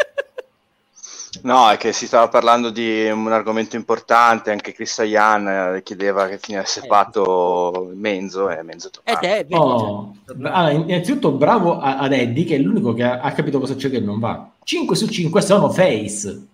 No, 1.44 1.70
è 1.70 1.78
che 1.78 1.92
si 1.94 2.06
stava 2.06 2.28
parlando 2.28 2.68
di 2.68 3.08
un 3.10 3.32
argomento 3.32 3.74
importante, 3.76 4.50
anche 4.50 4.72
Chris 4.72 4.98
Ayan 4.98 5.48
eh, 5.76 5.82
chiedeva 5.82 6.28
che 6.28 6.36
fine 6.38 6.58
avesse 6.58 6.80
Eh. 6.84 6.86
fatto 6.86 7.90
Menzo 7.94 8.50
e 8.50 8.62
Menzo 8.62 8.90
è 9.02 9.10
Ed 9.10 9.14
tornato. 9.18 9.26
è, 9.26 9.38
vedi, 9.38 9.54
Oh, 9.54 10.14
allora, 10.26 10.70
innanzitutto 10.72 11.30
bravo 11.32 11.80
a- 11.80 11.98
ad 11.98 12.12
Eddie 12.12 12.44
che 12.44 12.56
è 12.56 12.58
l'unico 12.58 12.92
che 12.92 13.02
ha, 13.04 13.20
ha 13.20 13.32
capito 13.32 13.58
cosa 13.60 13.74
c'è 13.74 13.88
che 13.88 13.98
non 14.00 14.18
va. 14.18 14.50
5 14.62 14.94
su 14.94 15.06
5 15.08 15.40
sono 15.40 15.70
face. 15.70 16.46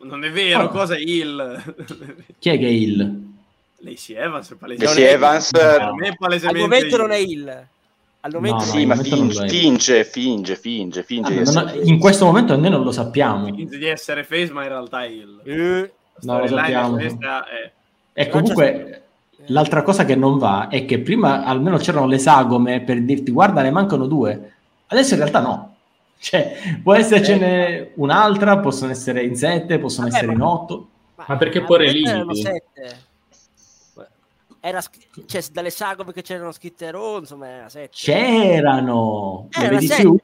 Non 0.00 0.24
è 0.24 0.30
vero, 0.30 0.64
Oh. 0.64 0.68
cosa 0.68 0.94
è 0.94 1.00
il? 1.00 1.74
Chi 2.38 2.48
è 2.48 2.58
che 2.58 2.66
è 2.66 2.70
il? 2.70 3.26
Lacey 3.80 4.16
Evans 4.16 4.50
è 4.50 4.54
palesemente 4.56 5.00
Lacey 5.00 5.12
Evans 5.14 5.50
No. 5.52 5.60
eh, 5.60 5.76
Per 5.76 5.92
me 5.92 6.08
è 6.08 6.46
al 6.46 6.56
momento 6.56 6.96
non 6.96 7.10
è 7.10 7.16
il. 7.16 7.66
Al 8.20 8.32
momento 8.32 8.56
No, 8.56 8.60
sì, 8.62 8.84
ma 8.84 8.96
finge, 8.96 9.48
finge, 9.48 10.04
finge, 10.04 10.56
finge, 10.56 11.02
finge 11.04 11.32
Ah, 11.34 11.40
essere- 11.40 11.78
in 11.84 11.98
questo 11.98 12.24
momento 12.24 12.56
noi 12.56 12.70
non 12.70 12.82
lo 12.82 12.90
sappiamo. 12.90 13.44
Finge 13.46 13.78
di 13.78 13.86
essere 13.86 14.24
face, 14.24 14.50
ma 14.52 14.62
in 14.62 14.68
realtà 14.68 15.04
è 15.04 15.08
il. 15.08 15.40
Eh, 15.44 15.92
No, 16.22 16.40
lo 16.40 16.46
sappiamo. 16.48 16.96
è- 16.96 17.06
E 18.12 18.24
Però 18.26 18.30
comunque 18.30 19.02
l'altra 19.46 19.82
cosa 19.82 20.04
che 20.04 20.16
non 20.16 20.36
va 20.38 20.66
è 20.68 20.84
che 20.84 20.98
prima 20.98 21.44
almeno 21.44 21.76
c'erano 21.76 22.06
le 22.06 22.18
sagome 22.18 22.80
per 22.80 23.00
dirti 23.02 23.30
guarda 23.30 23.62
ne 23.62 23.70
mancano 23.70 24.06
due. 24.06 24.52
Adesso 24.88 25.14
in 25.14 25.20
realtà 25.20 25.40
no. 25.40 25.74
Cioè, 26.20 26.80
può 26.82 26.94
essercene 26.94 27.92
un'altra, 27.94 28.58
possono 28.58 28.90
essere 28.90 29.22
in 29.22 29.36
sette, 29.36 29.78
possono 29.78 30.08
Vabbè, 30.08 30.16
essere 30.18 30.32
ma- 30.32 30.38
in 30.38 30.40
otto. 30.48 30.88
Ma 31.26 31.36
perché 31.36 31.58
a 31.58 31.64
porre 31.64 31.92
limiti? 31.92 32.42
Era 34.60 34.80
scr- 34.80 35.24
cioè, 35.26 35.42
dalle 35.52 35.70
sagome 35.70 36.12
che 36.12 36.22
c'erano 36.22 36.52
scritte 36.52 36.90
Raw, 36.90 37.18
insomma, 37.18 37.46
era 37.48 37.68
sette. 37.68 37.90
C'erano! 37.92 39.48
Le 39.50 39.60
Era 39.60 39.68
vedi 39.70 39.86
sette. 39.86 40.02
più? 40.02 40.18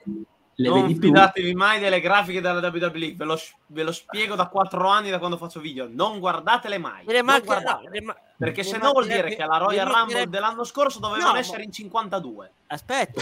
Le 0.56 0.68
non 0.68 0.82
vedi 0.82 0.92
più? 0.98 1.08
fidatevi 1.08 1.54
mai 1.54 1.80
delle 1.80 2.00
grafiche 2.00 2.40
della 2.40 2.60
WWE, 2.68 3.14
ve 3.16 3.24
lo, 3.24 3.38
ve 3.66 3.82
lo 3.82 3.92
spiego 3.92 4.34
da 4.36 4.46
quattro 4.46 4.86
anni 4.88 5.10
da 5.10 5.18
quando 5.18 5.36
faccio 5.36 5.58
video. 5.60 5.88
Non 5.90 6.18
guardatele 6.20 6.78
mai. 6.78 7.04
Ne 7.06 7.22
non 7.22 7.40
guardatele. 7.44 7.88
no, 7.88 7.90
ne 7.90 8.00
ma- 8.02 8.16
Perché 8.36 8.62
se 8.62 8.76
no 8.78 8.90
vuol 8.92 9.06
dire 9.06 9.34
che 9.34 9.42
alla 9.42 9.56
Royal 9.58 9.84
Rumble 9.86 9.98
mancherebbe- 10.00 10.30
dell'anno 10.30 10.64
scorso 10.64 10.98
dovevano 11.00 11.26
No, 11.28 11.32
ma- 11.34 11.38
essere 11.38 11.62
in 11.64 11.72
52. 11.72 12.50
Aspetta, 12.68 13.20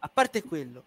a 0.00 0.10
parte 0.12 0.42
quello. 0.42 0.82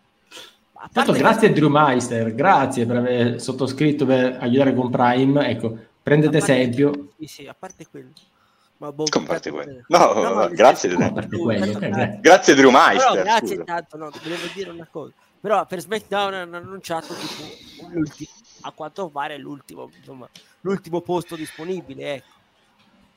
A 0.76 0.90
Tanto 0.92 1.12
parte 1.12 1.20
grazie 1.20 1.48
a 1.50 1.52
Drew 1.54 1.70
Meister, 1.70 2.36
grazie 2.36 2.86
per 2.86 2.98
aver 2.98 3.40
sottoscritto 3.42 4.06
per 4.06 4.38
aiutare 4.42 4.74
con 4.76 4.90
Prime. 4.90 5.48
Ecco, 5.48 5.78
prendete 6.04 6.38
esempio. 6.38 7.10
Sì, 7.20 7.26
sì, 7.28 7.48
a 7.48 7.56
parte 7.58 7.88
quello. 7.90 8.10
Ma 8.78 8.92
boh, 8.92 9.06
intanto- 9.50 9.52
quello? 9.52 9.84
No, 9.88 9.98
ma 10.14 10.30
no, 10.30 10.40
nel 10.46 10.54
grazie, 10.56 10.90
parte 10.98 11.38
quello, 11.38 11.80
grazie. 11.80 12.18
Grazie 12.22 12.54
Drew 12.56 12.72
Però 12.72 12.86
Meister. 12.88 13.22
grazie 13.24 13.48
scusa. 13.48 13.60
intanto, 13.60 13.98
no, 13.98 14.10
volevo 14.24 14.48
dire 14.54 14.70
una 14.72 14.88
cosa. 14.92 15.12
Però 15.40 15.66
per 15.66 15.80
SmackDown 15.80 16.34
hanno 16.34 16.58
annunciato 16.58 17.14
tipo 17.14 17.44
a 18.62 18.72
quanto 18.72 19.10
pare 19.10 19.38
l'ultimo, 19.38 19.90
insomma, 19.98 20.28
l'ultimo 20.62 21.02
posto 21.02 21.36
disponibile, 21.36 22.14
ecco. 22.16 22.32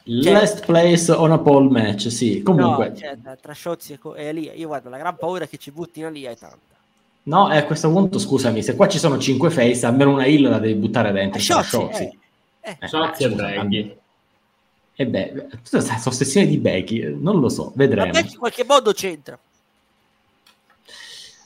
Last 0.09 0.65
place 0.67 1.11
on 1.11 1.33
a 1.33 1.39
pole 1.39 1.69
match, 1.69 2.11
sì. 2.13 2.41
Comunque, 2.43 2.91
No, 2.91 2.97
cioè, 2.97 3.17
tra, 3.41 3.55
Shotzi 3.55 3.95
e, 3.95 3.99
co- 3.99 4.15
e 4.15 4.25
Elia, 4.27 4.53
io 4.53 4.69
guarda, 4.69 4.89
la 4.89 4.99
gran 4.99 5.17
paura 5.17 5.47
che 5.47 5.57
ci 5.57 5.73
buttino 5.73 6.09
lì 6.11 6.23
è 6.23 6.37
tanta. 6.37 6.59
no, 7.25 7.53
e 7.53 7.57
a 7.57 7.65
questo 7.65 7.91
punto, 7.91 8.21
scusami, 8.21 8.63
se 8.63 8.77
qua 8.77 8.87
ci 8.87 8.99
sono 8.99 9.19
5 9.19 9.51
face, 9.51 9.85
almeno 9.85 10.13
una 10.13 10.27
hill 10.27 10.49
la 10.49 10.59
devi 10.61 10.75
buttare 10.75 11.11
dentro. 11.11 11.41
Shotzi, 11.41 11.69
Shotzi. 11.69 12.03
eh, 12.05 12.19
eh. 12.61 12.77
Eh, 12.81 13.25
e 13.25 13.31
Becky. 13.31 13.97
E 14.99 15.07
beh, 15.07 15.49
questa 15.69 16.01
ossessione 16.07 16.47
di 16.47 16.57
Becky, 16.57 17.15
non 17.21 17.39
lo 17.39 17.51
so, 17.51 17.65
Ma 17.65 17.73
vedremo. 17.75 18.13
Becky 18.13 18.33
in 18.33 18.39
qualche 18.39 18.65
modo 18.65 18.93
c'entra. 18.93 19.39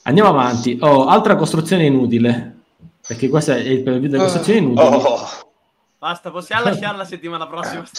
Andiamo 0.03 0.29
avanti. 0.29 0.77
Oh, 0.79 1.05
altra 1.05 1.35
costruzione 1.35 1.85
inutile. 1.85 2.59
Perché 3.05 3.27
questo 3.27 3.51
è 3.51 3.57
il 3.57 3.83
preview 3.83 4.09
delle 4.09 4.23
costruzioni 4.23 4.59
inutili. 4.59 4.87
Oh, 4.87 5.27
Basta, 5.99 6.31
possiamo 6.31 6.63
lasciare 6.63 6.97
la 6.97 7.05
settimana 7.05 7.45
prossima. 7.45 7.83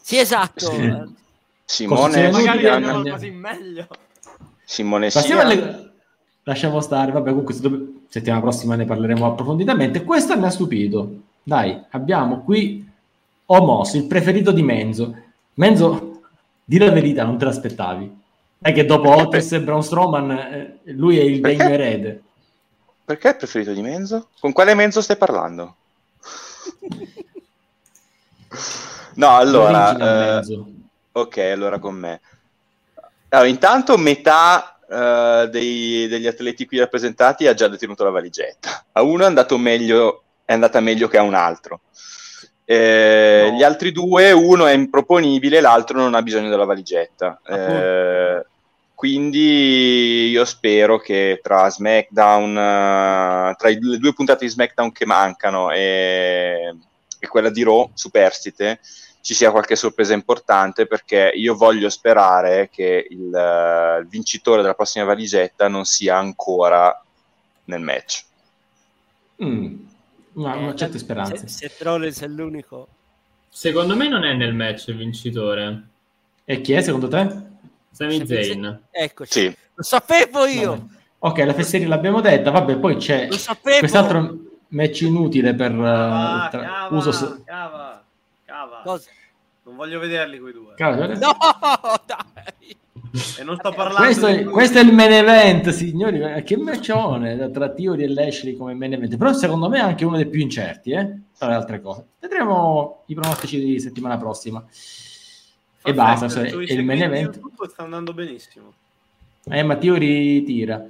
Sì, 0.00 0.18
esatto. 0.18 0.70
Sì. 0.70 1.02
Simone, 1.64 1.96
Costruzione 1.96 2.30
Magari 2.30 2.58
inutile, 2.58 2.70
andiamo 2.70 3.10
così 3.10 3.30
meglio. 3.30 3.86
Simone 4.64 5.10
Passiamo 5.10 5.40
Sia. 5.40 5.50
alle... 5.50 5.92
Lasciamo 6.42 6.80
stare, 6.82 7.10
vabbè, 7.10 7.30
comunque 7.30 7.54
se- 7.54 7.92
settimana 8.10 8.42
prossima 8.42 8.74
ne 8.76 8.84
parleremo 8.84 9.26
approfonditamente. 9.26 10.04
Questo 10.04 10.38
mi 10.38 10.44
ha 10.44 10.50
stupito. 10.50 11.22
Dai, 11.42 11.82
abbiamo 11.90 12.42
qui 12.42 12.86
Omos, 13.46 13.94
il 13.94 14.06
preferito 14.06 14.52
di 14.52 14.62
Menzo. 14.62 15.16
Menzo, 15.54 16.20
di 16.64 16.78
la 16.78 16.90
verità, 16.90 17.24
non 17.24 17.38
te 17.38 17.44
l'aspettavi. 17.44 18.22
È 18.58 18.72
che 18.72 18.84
dopo 18.86 19.10
Otis 19.14 19.52
e 19.52 19.60
Braun 19.60 19.82
Strowman, 19.82 20.30
eh, 20.30 20.78
lui 20.92 21.18
è 21.18 21.22
il 21.22 21.40
Perché? 21.40 21.56
degno 21.56 21.70
erede. 21.70 22.22
Perché 23.04 23.28
è 23.28 23.30
il 23.32 23.36
preferito 23.36 23.72
di 23.72 23.82
Menzo? 23.82 24.28
Con 24.40 24.52
quale 24.52 24.74
Menzo 24.74 25.00
stai 25.02 25.16
parlando? 25.16 25.76
No, 29.16 29.36
allora, 29.36 30.40
eh, 30.40 30.62
ok, 31.12 31.36
allora 31.38 31.78
con 31.78 31.94
me. 31.94 32.20
Allora, 33.28 33.48
intanto 33.48 33.96
metà 33.96 34.78
eh, 34.88 35.48
dei- 35.50 36.08
degli 36.08 36.26
atleti 36.26 36.66
qui 36.66 36.78
rappresentati 36.78 37.46
ha 37.46 37.54
già 37.54 37.68
detenuto 37.68 38.02
la 38.02 38.10
valigetta. 38.10 38.86
A 38.92 39.02
uno 39.02 39.22
è 39.22 39.26
andato 39.26 39.56
meglio, 39.56 40.22
è 40.44 40.52
andata 40.52 40.80
meglio 40.80 41.06
che 41.08 41.18
a 41.18 41.22
un 41.22 41.34
altro. 41.34 41.82
Eh, 42.64 43.48
No. 43.50 43.56
Gli 43.56 43.62
altri 43.62 43.92
due, 43.92 44.32
uno 44.32 44.66
è 44.66 44.72
improponibile, 44.72 45.60
l'altro 45.60 45.98
non 45.98 46.14
ha 46.14 46.22
bisogno 46.22 46.48
della 46.48 46.64
valigetta. 46.64 47.40
Eh, 47.46 48.44
quindi 48.94 50.28
io 50.30 50.44
spero 50.44 50.98
che 50.98 51.40
tra 51.42 51.68
SmackDown, 51.68 52.56
eh, 52.56 53.54
tra 53.56 53.68
le 53.68 53.98
due 53.98 54.14
puntate 54.14 54.44
di 54.44 54.50
SmackDown 54.50 54.92
che 54.92 55.04
mancano 55.04 55.70
e, 55.70 56.74
e 57.18 57.26
quella 57.28 57.50
di 57.50 57.62
Raw, 57.62 57.90
superstite, 57.92 58.80
ci 59.20 59.34
sia 59.34 59.50
qualche 59.50 59.76
sorpresa 59.76 60.12
importante 60.12 60.86
perché 60.86 61.32
io 61.34 61.54
voglio 61.54 61.88
sperare 61.88 62.68
che 62.70 63.06
il, 63.08 63.34
eh, 63.34 63.98
il 64.00 64.06
vincitore 64.06 64.62
della 64.62 64.74
prossima 64.74 65.04
valigetta 65.04 65.68
non 65.68 65.84
sia 65.84 66.16
ancora 66.16 67.02
nel 67.64 67.80
match. 67.80 68.24
Mm, 69.42 69.76
ma, 70.34 70.54
ma 70.56 70.70
Eh, 70.70 70.76
certe 70.76 70.98
speranze. 70.98 71.46
Se, 71.48 71.68
se 71.68 71.72
Rollins 71.84 72.20
è 72.22 72.26
l'unico. 72.28 72.88
Secondo 73.48 73.94
me 73.96 74.08
non 74.08 74.24
è 74.24 74.32
nel 74.34 74.54
match 74.54 74.88
il 74.88 74.96
vincitore. 74.96 75.82
E 76.44 76.60
chi 76.60 76.72
è 76.72 76.82
secondo 76.82 77.08
te? 77.08 77.52
Sami 77.90 78.26
Zayn. 78.26 78.80
Eccoci. 78.90 79.40
Sì. 79.40 79.56
Lo 79.74 79.82
sapevo 79.82 80.44
io. 80.46 80.70
Vabbè. 80.70 80.92
Ok, 81.20 81.38
la 81.38 81.54
fesseria 81.54 81.88
l'abbiamo 81.88 82.20
detta, 82.20 82.50
vabbè, 82.50 82.76
poi 82.78 82.96
c'è 82.96 83.28
Lo 83.28 83.36
sapevo. 83.38 83.78
quest'altro 83.78 84.36
match 84.68 85.00
inutile 85.02 85.54
per 85.54 85.72
uh, 85.72 85.82
Ah, 85.84 86.48
tra- 86.50 86.60
cava, 86.62 86.96
uso... 86.96 87.42
cava, 87.44 88.04
cava. 88.44 88.80
Cosa? 88.84 89.10
Non 89.62 89.76
voglio 89.76 89.98
vederli 90.00 90.38
quei 90.38 90.52
due. 90.52 90.74
Cavolo, 90.74 91.06
No, 91.16 91.36
dai. 92.04 92.76
E 93.38 93.44
non 93.44 93.56
sto 93.56 93.70
parlando 93.70 94.02
Questo 94.04 94.26
è, 94.26 94.38
di- 94.38 94.44
questo 94.44 94.78
è 94.78 94.82
il 94.82 94.92
main 94.92 95.12
event, 95.12 95.68
signori. 95.70 96.20
Che 96.42 96.56
matchone 96.56 97.50
tra 97.50 97.70
Theory 97.70 98.02
e 98.02 98.08
Lashley 98.08 98.56
come 98.56 98.74
main 98.74 98.92
event. 98.94 99.16
Però 99.16 99.32
secondo 99.32 99.68
me 99.68 99.78
è 99.78 99.82
anche 99.82 100.04
uno 100.04 100.16
dei 100.16 100.26
più 100.26 100.40
incerti, 100.40 100.90
eh? 100.90 101.18
Tra 101.38 101.48
le 101.48 101.54
altre 101.54 101.80
cose. 101.80 102.04
Vedremo 102.18 103.02
i 103.06 103.14
pronostici 103.14 103.60
di 103.64 103.78
settimana 103.78 104.16
prossima. 104.18 104.64
E 104.66 105.92
Fun 105.92 105.94
basta, 105.94 106.28
cioè, 106.28 106.50
è 106.50 106.72
il 106.72 106.84
main 106.84 107.02
event. 107.02 107.34
YouTube 107.36 107.68
sta 107.68 107.84
andando 107.84 108.12
benissimo. 108.12 108.72
Eh, 109.44 109.62
ma 109.62 109.76
Theory 109.76 110.42
tira. 110.42 110.84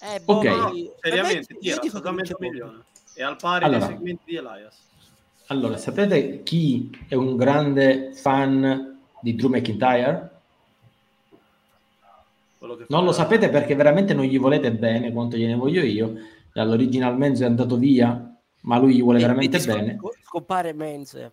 Eh, 0.00 0.20
boh, 0.20 0.36
Ok. 0.36 0.44
No, 0.44 0.72
seriamente, 1.00 1.52
me- 1.54 1.58
tira, 1.60 1.74
io 1.74 1.80
dico 1.82 1.88
sta 1.88 1.98
da 1.98 2.10
che 2.10 2.14
mezzo 2.16 2.36
vince 2.38 2.54
milione. 2.56 2.82
E 3.14 3.22
al 3.22 3.36
pari 3.36 3.64
Allora. 3.64 3.86
dei 3.86 3.88
segmenti 3.96 4.22
di 4.24 4.36
Elias. 4.36 4.76
Allora, 5.48 5.76
sapete 5.76 6.42
chi 6.42 6.90
è 7.08 7.14
un 7.14 7.36
grande 7.36 8.12
fan 8.14 8.98
di 9.20 9.34
Drew 9.34 9.50
McIntyre? 9.50 10.36
Non 12.88 13.04
lo 13.04 13.12
sapete 13.12 13.48
perché 13.50 13.74
veramente 13.74 14.14
non 14.14 14.24
gli 14.24 14.38
volete 14.38 14.72
bene 14.72 15.12
quanto 15.12 15.36
gliene 15.36 15.54
voglio 15.54 15.82
io. 15.82 16.14
Dall'original 16.52 17.16
Menzo 17.16 17.44
è 17.44 17.46
andato 17.46 17.76
via, 17.76 18.36
ma 18.62 18.78
lui 18.78 18.94
gli 18.96 19.02
vuole 19.02 19.18
E 19.18 19.22
veramente 19.22 19.58
quindi 19.62 19.80
bene. 19.80 19.98
sc- 19.98 20.24
Scompare 20.26 20.72
Menz. 20.72 21.30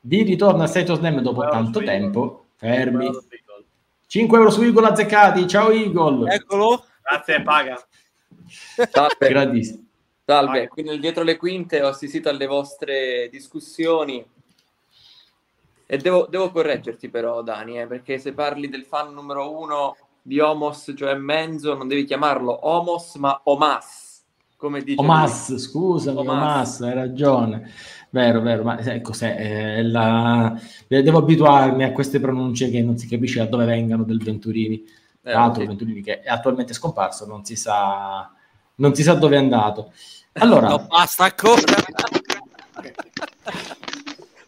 Di 0.00 0.22
ritorno 0.22 0.62
a 0.62 0.66
State 0.66 0.92
of 0.92 0.98
Slam 0.98 1.20
dopo 1.20 1.46
tanto 1.48 1.82
tempo. 1.82 2.46
Fermi. 2.56 3.06
Euro 3.06 3.20
su 3.20 3.26
Eagle. 3.30 3.64
5 4.06 4.38
euro 4.38 4.50
su 4.50 4.62
Eagle 4.62 4.86
azzeccati. 4.86 5.46
Ciao 5.48 5.70
Eagle. 5.70 6.32
Eccolo. 6.32 6.84
Grazie, 7.02 7.42
paga. 7.42 7.86
Salve, 8.90 9.28
Gradissimo. 9.28 9.84
salve. 10.24 10.58
Vai. 10.58 10.68
Qui 10.68 10.82
nel 10.82 11.00
dietro 11.00 11.24
le 11.24 11.36
quinte 11.36 11.82
ho 11.82 11.88
assistito 11.88 12.28
alle 12.28 12.46
vostre 12.46 13.28
discussioni 13.30 14.24
e 15.90 15.96
devo, 15.98 16.26
devo 16.30 16.50
correggerti 16.50 17.08
però, 17.08 17.42
Dani, 17.42 17.80
eh, 17.80 17.86
perché 17.86 18.18
se 18.18 18.32
parli 18.32 18.68
del 18.68 18.84
fan 18.84 19.12
numero 19.12 19.58
uno 19.58 19.96
di 20.22 20.40
Homos, 20.40 20.92
cioè 20.96 21.14
Menzo, 21.14 21.74
non 21.74 21.88
devi 21.88 22.04
chiamarlo 22.04 22.66
Homos, 22.68 23.14
ma 23.16 23.40
Omas, 23.44 24.22
come 24.56 24.82
dice 24.82 25.00
Omas, 25.00 25.56
scusami, 25.56 26.18
Omas. 26.18 26.36
Omas, 26.36 26.80
hai 26.80 26.94
ragione. 26.94 27.70
Vero, 28.10 28.40
vero, 28.40 28.62
ma 28.62 28.82
sai 28.82 29.02
cos'è? 29.02 29.36
È 29.76 29.82
la... 29.82 30.58
Devo 30.86 31.18
abituarmi 31.18 31.84
a 31.84 31.92
queste 31.92 32.20
pronunce 32.20 32.70
che 32.70 32.82
non 32.82 32.96
si 32.96 33.06
capisce 33.06 33.38
da 33.38 33.44
dove 33.46 33.64
vengano 33.66 34.02
del 34.04 34.22
Venturini. 34.22 34.76
lui. 34.78 34.84
Eh, 35.22 35.30
Tra 35.30 35.40
l'altro 35.40 35.60
sì. 35.62 35.66
Venturini 35.66 36.02
che 36.02 36.20
è 36.20 36.28
attualmente 36.30 36.72
scomparso, 36.72 37.26
non 37.26 37.44
si 37.44 37.54
sa, 37.56 38.30
non 38.76 38.94
si 38.94 39.02
sa 39.02 39.14
dove 39.14 39.36
è 39.36 39.38
andato. 39.38 39.92
Allora, 40.34 40.68
No, 40.78 40.86
basta 40.88 41.24
ancora. 41.24 41.60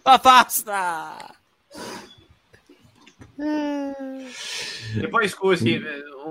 ma 0.04 0.18
basta. 0.22 1.16
E 3.42 5.08
poi 5.08 5.28
scusi, 5.28 5.74
eh, 5.74 5.82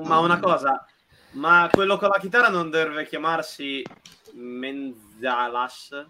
ma 0.03 0.19
una 0.19 0.39
cosa, 0.39 0.85
ma 1.31 1.69
quello 1.71 1.97
con 1.97 2.09
la 2.09 2.19
chitarra 2.19 2.49
non 2.49 2.69
deve 2.69 3.05
chiamarsi 3.07 3.83
Menzalas? 4.33 6.05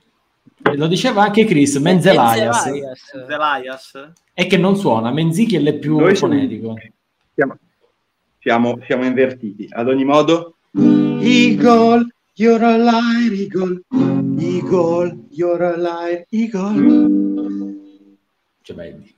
lo 0.61 0.87
diceva 0.87 1.23
anche 1.23 1.45
Chris, 1.45 1.75
Menzelias, 1.77 2.65
Menzelias. 2.65 3.13
Menzelias? 3.13 4.11
è 4.33 4.47
che 4.47 4.57
non 4.57 4.75
suona, 4.75 5.11
Menzichiel 5.11 5.65
è 5.65 5.77
più 5.77 5.97
Noi 5.97 6.15
fonetico. 6.15 6.75
Siamo, 7.33 7.57
siamo, 8.39 8.79
siamo 8.85 9.05
invertiti. 9.05 9.67
Ad 9.69 9.87
ogni 9.87 10.05
modo, 10.05 10.55
Eagle, 10.73 12.07
you're 12.35 12.65
alive, 12.65 13.35
Eagle. 13.35 13.81
Eagle, 14.37 15.17
you're 15.29 15.65
alive, 15.65 16.25
Eagle. 16.29 17.77
Cioè, 18.61 18.75
beh, 18.75 19.13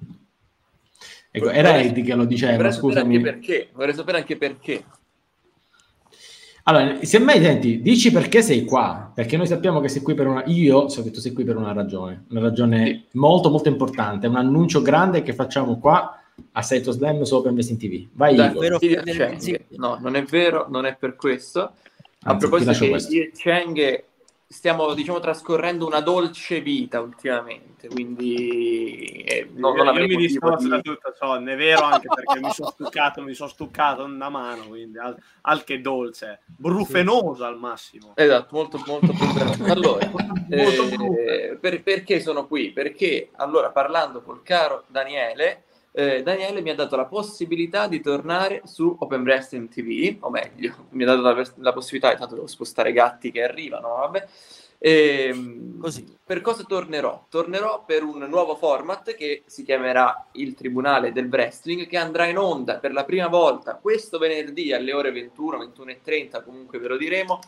Ecco, 1.32 1.50
era 1.50 1.80
Eddie 1.80 2.04
che 2.04 2.14
lo 2.14 2.26
diceva, 2.26 2.56
Vorrei 2.56 2.74
sapere 2.74 2.94
scusami. 2.94 3.16
anche 3.16 3.32
perché. 3.32 3.70
Vorrei 3.74 3.94
sapere 3.94 4.18
anche 4.18 4.38
perché. 4.38 4.84
Allora, 6.64 7.04
semmai 7.04 7.42
senti, 7.42 7.82
dici 7.82 8.12
perché 8.12 8.42
sei 8.44 8.66
qua, 8.66 9.12
perché 9.16 9.36
noi 9.36 9.48
sappiamo 9.48 9.80
che 9.80 9.88
sei 9.88 10.02
qui 10.02 10.14
per 10.14 10.28
una... 10.28 10.44
Io 10.46 10.90
so 10.90 11.02
che 11.02 11.10
tu 11.10 11.20
sei 11.20 11.32
qui 11.32 11.44
per 11.44 11.56
una 11.56 11.74
ragione, 11.74 12.26
una 12.30 12.42
ragione 12.42 13.06
molto 13.14 13.50
molto 13.50 13.68
importante, 13.70 14.28
un 14.28 14.36
annuncio 14.36 14.82
grande 14.82 15.24
che 15.24 15.34
facciamo 15.34 15.80
qua 15.80 16.22
a 16.52 16.62
Saito 16.62 16.92
Slam 16.92 17.24
su 17.24 17.36
Open 17.36 17.54
Wrestling 17.54 17.80
TV. 17.80 18.08
Vai, 18.14 18.36
Dai, 18.36 18.52
Igor. 18.52 18.78
ti 18.78 18.96
Cheng. 18.96 19.66
No, 19.70 19.98
non 20.00 20.16
è 20.16 20.24
vero, 20.24 20.68
non 20.70 20.86
è 20.86 20.96
per 20.96 21.16
questo. 21.16 21.62
A 21.62 21.74
Anzi, 22.32 22.46
ti 22.46 22.50
proposito 22.50 22.72
che 22.84 22.90
questo. 22.90 23.14
Cheng 23.34 24.04
stiamo 24.52 24.94
diciamo 24.94 25.20
trascorrendo 25.20 25.86
una 25.88 26.02
dolce 26.02 26.60
vita 26.60 27.00
ultimamente, 27.00 27.88
quindi 27.88 29.24
eh, 29.26 29.50
non, 29.54 29.76
non 29.78 29.96
io 29.96 30.06
mi 30.08 30.16
dissocio 30.18 30.58
di- 30.58 30.70
da 30.70 30.82
tutto 30.82 31.14
ciò, 31.18 31.40
è 31.40 31.56
vero 31.56 31.84
anche 31.84 32.08
perché 32.14 32.40
mi 32.40 32.52
sono 32.52 32.70
stuccato, 32.70 33.22
mi 33.22 33.34
sono 33.34 33.50
stuccato 33.50 34.04
una 34.04 34.30
mano, 34.30 34.68
quindi 34.68 34.98
al, 34.98 35.16
al 35.42 35.64
che 35.64 35.80
dolce, 35.80 36.42
brufenoso 36.46 37.46
al 37.46 37.58
massimo. 37.58 38.12
Esatto, 38.16 38.56
molto 38.56 38.82
molto 38.86 39.14
brutto. 39.14 39.30
Allora, 39.72 40.12
eh, 40.50 41.58
per- 41.60 41.82
perché 41.82 42.20
sono 42.20 42.46
qui? 42.48 42.72
Perché 42.72 43.30
allora 43.38 43.70
parlando 43.72 44.22
col 44.22 44.44
caro 44.44 44.84
Daniele, 44.88 45.64
eh, 45.92 46.24
Daniele 46.24 46.62
mi 46.62 46.70
ha 46.70 46.76
dato 46.76 46.96
la 46.96 47.06
possibilità 47.06 47.88
di 47.88 48.02
tornare 48.02 48.62
su 48.66 48.96
Open 49.00 49.22
Wrestling 49.22 49.70
TV, 49.70 50.18
o 50.22 50.30
meglio, 50.30 50.88
mi 50.92 51.04
ha 51.04 51.08
dato 51.08 51.22
la, 51.22 51.52
la 51.56 51.74
possibilità, 51.74 52.16
tanto 52.16 52.36
devo 52.36 52.48
spostare 52.48 52.90
i 52.90 52.94
gatti 52.94 53.32
che 53.32 53.44
arrivano, 53.44 53.90
vabbè. 53.90 54.28
Ehm, 54.84 55.80
Per 56.26 56.42
cosa 56.42 56.64
tornerò? 56.64 57.26
Tornerò 57.30 57.84
per 57.86 58.02
un 58.02 58.26
nuovo 58.28 58.56
format 58.56 59.14
che 59.14 59.44
si 59.46 59.64
chiamerà 59.64 60.30
il 60.34 60.56
Tribunale 60.56 61.12
del 61.12 61.28
Wrestling, 61.28 61.86
che 61.86 61.98
andrà 61.98 62.26
in 62.26 62.38
onda 62.38 62.80
per 62.80 62.92
la 62.92 63.04
prima 63.04 63.28
volta 63.28 63.76
questo 63.76 64.18
venerdì 64.18 64.74
alle 64.74 64.94
ore 64.94 65.12
21, 65.12 65.58
21.30, 65.58 66.44
comunque 66.44 66.80
ve 66.80 66.88
lo 66.88 66.98
diremo. 66.98 67.40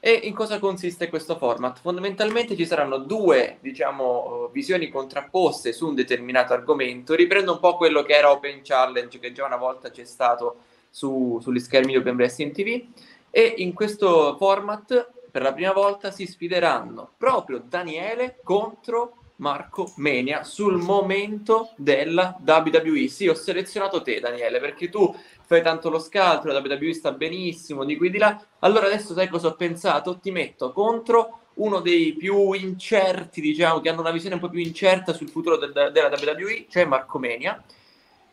E 0.00 0.12
in 0.12 0.34
cosa 0.34 0.60
consiste 0.60 1.08
questo 1.08 1.36
format? 1.36 1.80
Fondamentalmente 1.80 2.54
ci 2.54 2.66
saranno 2.66 2.98
due, 2.98 3.58
diciamo, 3.60 4.46
eh, 4.46 4.52
visioni 4.52 4.88
contrapposte 4.90 5.72
su 5.72 5.88
un 5.88 5.96
determinato 5.96 6.52
argomento. 6.52 7.14
Riprendo 7.14 7.52
un 7.52 7.58
po' 7.58 7.76
quello 7.76 8.02
che 8.02 8.14
era 8.14 8.30
Open 8.30 8.60
Challenge, 8.62 9.18
che 9.18 9.32
già 9.32 9.44
una 9.44 9.56
volta 9.56 9.90
c'è 9.90 10.04
stato 10.04 10.58
su- 10.88 11.38
sugli 11.42 11.58
schermi 11.58 11.92
di 11.92 11.98
Open 11.98 12.14
Wrestling 12.14 12.52
TV. 12.52 12.84
E 13.30 13.54
in 13.58 13.72
questo 13.74 14.36
format, 14.38 15.10
per 15.32 15.42
la 15.42 15.52
prima 15.52 15.72
volta, 15.72 16.12
si 16.12 16.26
sfideranno 16.26 17.10
proprio 17.16 17.60
Daniele 17.66 18.38
contro 18.44 19.14
Marco 19.38 19.92
Menia 19.96 20.44
sul 20.44 20.76
momento 20.78 21.70
della 21.76 22.38
WWE. 22.44 23.08
Sì, 23.08 23.28
ho 23.28 23.34
selezionato 23.34 24.02
te, 24.02 24.20
Daniele, 24.20 24.60
perché 24.60 24.88
tu 24.88 25.14
fai 25.48 25.62
tanto 25.62 25.88
lo 25.88 25.98
scaltro, 25.98 26.52
la 26.52 26.60
WWE 26.60 26.92
sta 26.92 27.10
benissimo, 27.10 27.84
di 27.84 27.96
qui 27.96 28.10
di 28.10 28.18
là. 28.18 28.38
Allora 28.58 28.84
adesso 28.84 29.14
sai 29.14 29.28
cosa 29.28 29.48
ho 29.48 29.54
pensato? 29.54 30.18
Ti 30.18 30.30
metto 30.30 30.72
contro 30.72 31.38
uno 31.54 31.80
dei 31.80 32.12
più 32.12 32.52
incerti, 32.52 33.40
diciamo, 33.40 33.80
che 33.80 33.88
hanno 33.88 34.02
una 34.02 34.10
visione 34.10 34.34
un 34.34 34.42
po' 34.42 34.50
più 34.50 34.60
incerta 34.60 35.14
sul 35.14 35.30
futuro 35.30 35.56
del- 35.56 35.72
della 35.72 36.10
WWE, 36.10 36.66
cioè 36.68 36.84
Marco 36.84 37.18
Menia. 37.18 37.64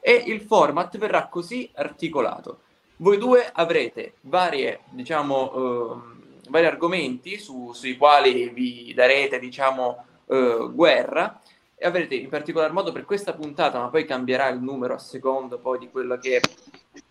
E 0.01 0.23
il 0.27 0.41
format 0.41 0.97
verrà 0.97 1.27
così 1.27 1.71
articolato. 1.73 2.59
Voi 2.97 3.17
due 3.17 3.49
avrete 3.51 4.15
varie, 4.21 4.81
diciamo, 4.89 5.53
ehm, 5.55 6.21
vari 6.49 6.65
argomenti 6.65 7.39
su- 7.39 7.71
sui 7.73 7.95
quali 7.95 8.49
vi 8.49 8.93
darete, 8.93 9.39
diciamo, 9.39 10.05
eh, 10.27 10.69
guerra 10.69 11.39
e 11.77 11.87
avrete 11.87 12.15
in 12.15 12.29
particolar 12.29 12.73
modo 12.73 12.91
per 12.91 13.05
questa 13.05 13.33
puntata, 13.33 13.79
ma 13.79 13.87
poi 13.87 14.03
cambierà 14.05 14.49
il 14.49 14.59
numero 14.59 14.93
a 14.95 14.99
secondo 14.99 15.57
poi 15.59 15.79
di 15.79 15.89
quello 15.89 16.17
che 16.17 16.41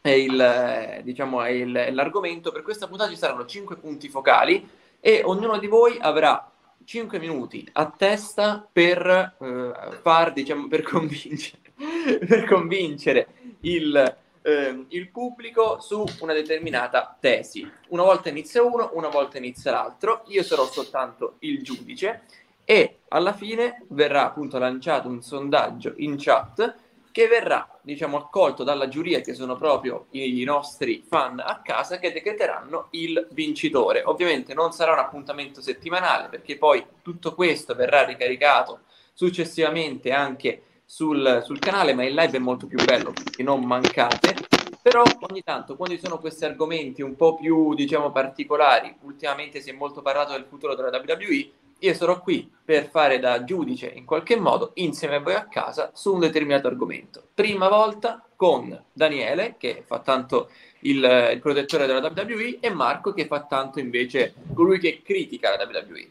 è 0.00 0.10
il, 0.10 0.40
eh, 0.40 1.00
diciamo, 1.02 1.42
è 1.42 1.50
il- 1.50 1.88
l'argomento. 1.92 2.52
Per 2.52 2.62
questa 2.62 2.86
puntata 2.86 3.10
ci 3.10 3.16
saranno 3.16 3.44
5 3.46 3.76
punti 3.76 4.08
focali 4.08 4.68
e 5.00 5.22
ognuno 5.24 5.58
di 5.58 5.66
voi 5.66 5.98
avrà 6.00 6.50
5 6.84 7.18
minuti 7.18 7.68
a 7.72 7.90
testa 7.90 8.66
per 8.70 9.36
eh, 9.40 9.72
far, 10.02 10.32
diciamo, 10.32 10.68
per 10.68 10.82
convincere, 10.82 11.60
per 12.26 12.44
convincere 12.44 13.28
il, 13.60 14.16
ehm, 14.42 14.86
il 14.88 15.08
pubblico 15.10 15.80
su 15.80 16.04
una 16.20 16.32
determinata 16.32 17.16
tesi. 17.18 17.68
Una 17.88 18.02
volta 18.02 18.28
inizia 18.28 18.62
uno, 18.62 18.90
una 18.94 19.08
volta 19.08 19.38
inizia 19.38 19.70
l'altro. 19.72 20.24
Io 20.28 20.42
sarò 20.42 20.66
soltanto 20.66 21.36
il 21.40 21.62
giudice 21.62 22.22
e 22.64 23.00
alla 23.08 23.32
fine 23.32 23.84
verrà 23.88 24.26
appunto 24.26 24.58
lanciato 24.58 25.08
un 25.08 25.22
sondaggio 25.22 25.94
in 25.96 26.16
chat 26.18 26.76
che 27.14 27.28
verrà 27.28 27.78
diciamo 27.80 28.16
accolto 28.16 28.64
dalla 28.64 28.88
giuria 28.88 29.20
che 29.20 29.34
sono 29.34 29.54
proprio 29.54 30.06
i 30.10 30.42
nostri 30.42 31.04
fan 31.06 31.38
a 31.38 31.60
casa 31.62 32.00
che 32.00 32.10
decreteranno 32.10 32.88
il 32.90 33.28
vincitore. 33.30 34.02
Ovviamente 34.04 34.52
non 34.52 34.72
sarà 34.72 34.94
un 34.94 34.98
appuntamento 34.98 35.62
settimanale 35.62 36.26
perché 36.28 36.58
poi 36.58 36.84
tutto 37.02 37.36
questo 37.36 37.76
verrà 37.76 38.02
ricaricato 38.02 38.80
successivamente 39.12 40.10
anche 40.10 40.62
sul, 40.84 41.42
sul 41.44 41.60
canale 41.60 41.94
ma 41.94 42.04
il 42.04 42.14
live 42.14 42.36
è 42.36 42.40
molto 42.40 42.66
più 42.66 42.82
bello 42.84 43.12
quindi 43.12 43.44
non 43.44 43.64
mancate. 43.64 44.34
Però 44.82 45.04
ogni 45.30 45.44
tanto 45.44 45.76
quando 45.76 45.94
ci 45.94 46.02
sono 46.02 46.18
questi 46.18 46.44
argomenti 46.44 47.00
un 47.00 47.14
po' 47.14 47.36
più 47.36 47.74
diciamo 47.74 48.10
particolari 48.10 48.92
ultimamente 49.02 49.60
si 49.60 49.70
è 49.70 49.72
molto 49.72 50.02
parlato 50.02 50.32
del 50.32 50.46
futuro 50.46 50.74
della 50.74 50.90
WWE 50.90 51.50
io 51.84 51.94
sarò 51.94 52.20
qui 52.20 52.50
per 52.64 52.88
fare 52.88 53.18
da 53.18 53.44
giudice 53.44 53.92
in 53.94 54.06
qualche 54.06 54.36
modo 54.36 54.70
insieme 54.74 55.16
a 55.16 55.20
voi 55.20 55.34
a 55.34 55.46
casa 55.46 55.90
su 55.92 56.14
un 56.14 56.20
determinato 56.20 56.66
argomento. 56.66 57.22
Prima 57.34 57.68
volta 57.68 58.24
con 58.34 58.82
Daniele 58.92 59.56
che 59.58 59.82
fa 59.86 59.98
tanto 59.98 60.48
il, 60.80 61.30
il 61.32 61.40
protettore 61.40 61.86
della 61.86 62.00
WWE 62.00 62.58
e 62.60 62.70
Marco 62.70 63.12
che 63.12 63.26
fa 63.26 63.44
tanto 63.44 63.80
invece 63.80 64.34
colui 64.54 64.78
che 64.78 65.02
critica 65.04 65.50
la 65.50 65.64
WWE. 65.64 66.08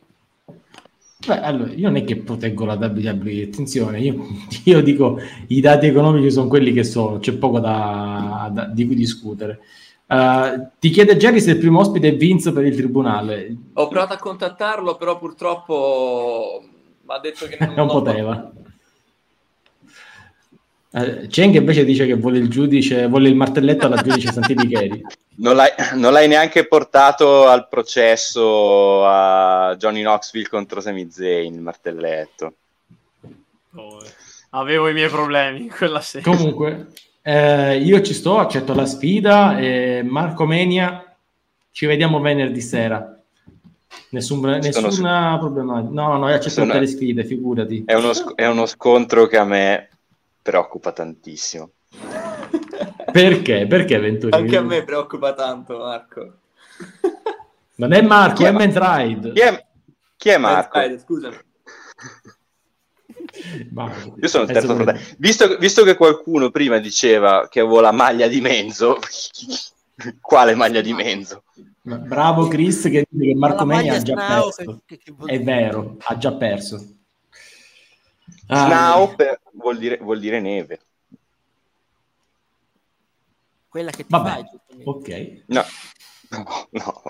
Beh, 1.26 1.40
allora, 1.40 1.72
io 1.72 1.88
non 1.88 1.96
è 1.96 2.04
che 2.04 2.18
proteggo 2.18 2.66
la 2.66 2.76
WWE, 2.76 3.44
attenzione, 3.44 4.00
io, 4.00 4.28
io 4.66 4.82
dico 4.82 5.20
i 5.48 5.62
dati 5.62 5.88
economici 5.88 6.30
sono 6.30 6.48
quelli 6.48 6.74
che 6.74 6.84
sono, 6.84 7.18
c'è 7.18 7.34
poco 7.34 7.60
da, 7.60 8.50
da- 8.54 8.66
di 8.66 8.86
cui 8.86 8.96
discutere. 8.96 9.62
Uh, 10.06 10.70
ti 10.80 10.90
chiede 10.90 11.18
Jerry 11.18 11.40
se 11.40 11.52
il 11.52 11.58
primo 11.58 11.80
ospite 11.80 12.10
è 12.10 12.16
Vince 12.16 12.52
per 12.52 12.66
il 12.66 12.76
tribunale, 12.76 13.56
Ho 13.74 13.88
provato 13.88 14.14
a 14.14 14.18
contattarlo 14.18 14.96
però 14.96 15.18
purtroppo 15.18 16.62
mi 16.62 17.14
ha 17.14 17.20
detto 17.20 17.48
che 17.48 17.58
non, 17.60 17.74
non 17.76 17.88
poteva. 17.88 18.52
Uh, 20.92 21.28
Cheng 21.28 21.56
invece 21.56 21.86
dice 21.86 22.06
che 22.06 22.14
vuole 22.14 22.38
il 22.38 22.50
giudice, 22.50 23.08
vuole 23.08 23.30
il 23.30 23.36
martelletto 23.36 23.88
alla 23.88 24.02
giudice 24.02 24.30
Santini 24.34 25.02
Non 25.38 25.56
l'hai, 25.56 25.72
non 25.96 26.12
l'hai 26.12 26.28
neanche 26.28 26.68
portato 26.68 27.48
al 27.48 27.68
processo 27.68 29.06
a 29.06 29.76
Johnny 29.78 30.02
Knoxville 30.02 30.50
contro 30.50 30.82
Sami 30.82 31.10
Zayn, 31.10 31.56
il 31.56 31.62
martelletto. 31.62 32.54
Oh, 33.76 34.00
Avevo 34.56 34.88
i 34.88 34.94
miei 34.94 35.10
problemi 35.10 35.62
in 35.62 35.70
quella 35.70 36.00
sera. 36.00 36.24
Comunque, 36.24 36.90
eh, 37.24 37.78
io 37.78 38.02
ci 38.02 38.14
sto, 38.14 38.38
accetto 38.38 38.74
la 38.74 38.86
sfida. 38.86 39.58
E 39.58 40.04
Marco 40.04 40.46
Menia, 40.46 41.16
ci 41.72 41.86
vediamo 41.86 42.20
venerdì 42.20 42.62
sera. 42.62 43.10
Nessun, 44.10 44.40
Sono 44.40 44.58
nessuna 44.88 45.38
problema. 45.40 45.82
No, 45.82 46.18
no, 46.18 46.30
io 46.30 46.36
accetto 46.36 46.50
Sono- 46.50 46.66
tutte 46.68 46.80
le 46.80 46.88
sfide, 46.88 47.24
figurati. 47.24 47.84
È 47.86 47.94
uno, 47.96 48.14
sc- 48.14 48.36
è 48.36 48.46
uno 48.48 48.66
scontro 48.68 49.26
che 49.26 49.38
a 49.38 49.44
me 49.44 49.90
preoccupa 50.42 50.92
tantissimo. 50.92 51.72
Perché? 53.12 53.66
Perché 53.68 54.00
Venturi? 54.00 54.34
Anche 54.36 54.58
a 54.58 54.62
me 54.62 54.84
preoccupa 54.84 55.34
tanto 55.34 55.78
Marco. 55.78 56.34
Non 57.76 57.94
è 57.94 58.02
Marco, 58.02 58.36
Chi 58.36 58.44
è 58.44 58.48
è 58.50 58.52
Mentride. 58.52 59.32
Chi 59.34 59.40
è, 59.40 59.66
chi 60.16 60.30
è 60.30 60.38
Marco? 60.38 60.80
Eh, 60.80 61.00
scusami. 61.00 61.36
Io 64.22 64.28
sono 64.28 64.44
il 64.46 64.52
terzo 64.52 64.76
fratello. 64.76 65.00
Visto, 65.18 65.58
visto 65.58 65.84
che 65.84 65.96
qualcuno 65.96 66.50
prima 66.50 66.78
diceva 66.80 67.48
che 67.50 67.60
avevo 67.60 67.80
la 67.82 67.92
maglia 67.92 68.28
di 68.28 68.40
Menzo, 68.42 68.98
quale 70.22 70.56
maglia 70.56 70.82
di 70.82 70.94
Menzo? 70.94 71.44
Bravo 71.82 72.48
Chris 72.48 72.84
che 72.84 73.06
dice 73.10 73.32
che 73.32 73.36
Marco 73.36 73.66
Menia 73.66 73.96
ha 73.96 74.02
già 74.02 74.14
Snau, 74.14 74.52
perso. 74.54 74.82
che- 74.86 74.98
che 74.98 75.14
È 75.26 75.42
vero, 75.42 75.98
ha 76.00 76.18
già 76.18 76.34
perso. 76.34 76.88
Ah, 78.48 79.14
per- 79.16 79.42
vuol, 79.54 79.78
dire, 79.78 79.98
vuol 79.98 80.20
dire 80.20 80.40
neve. 80.40 80.80
Quella 83.68 83.90
che 83.92 84.04
ti 84.04 84.10
Vabbè, 84.10 84.30
fai. 84.30 84.46
ok. 84.84 85.44
No, 85.48 85.64
no, 86.30 86.68
no. 86.72 87.02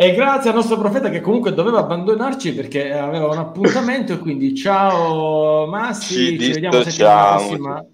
E 0.00 0.14
grazie 0.14 0.50
al 0.50 0.54
nostro 0.54 0.78
profeta 0.78 1.10
che 1.10 1.20
comunque 1.20 1.52
doveva 1.52 1.80
abbandonarci 1.80 2.54
perché 2.54 2.92
aveva 2.92 3.26
un 3.26 3.38
appuntamento 3.38 4.12
e 4.12 4.18
quindi 4.18 4.54
ciao 4.54 5.66
Massi, 5.66 6.14
Ci 6.14 6.38
ci, 6.40 6.52
vediamo 6.52 6.82
settimana 6.84 7.34
prossima. 7.34 7.86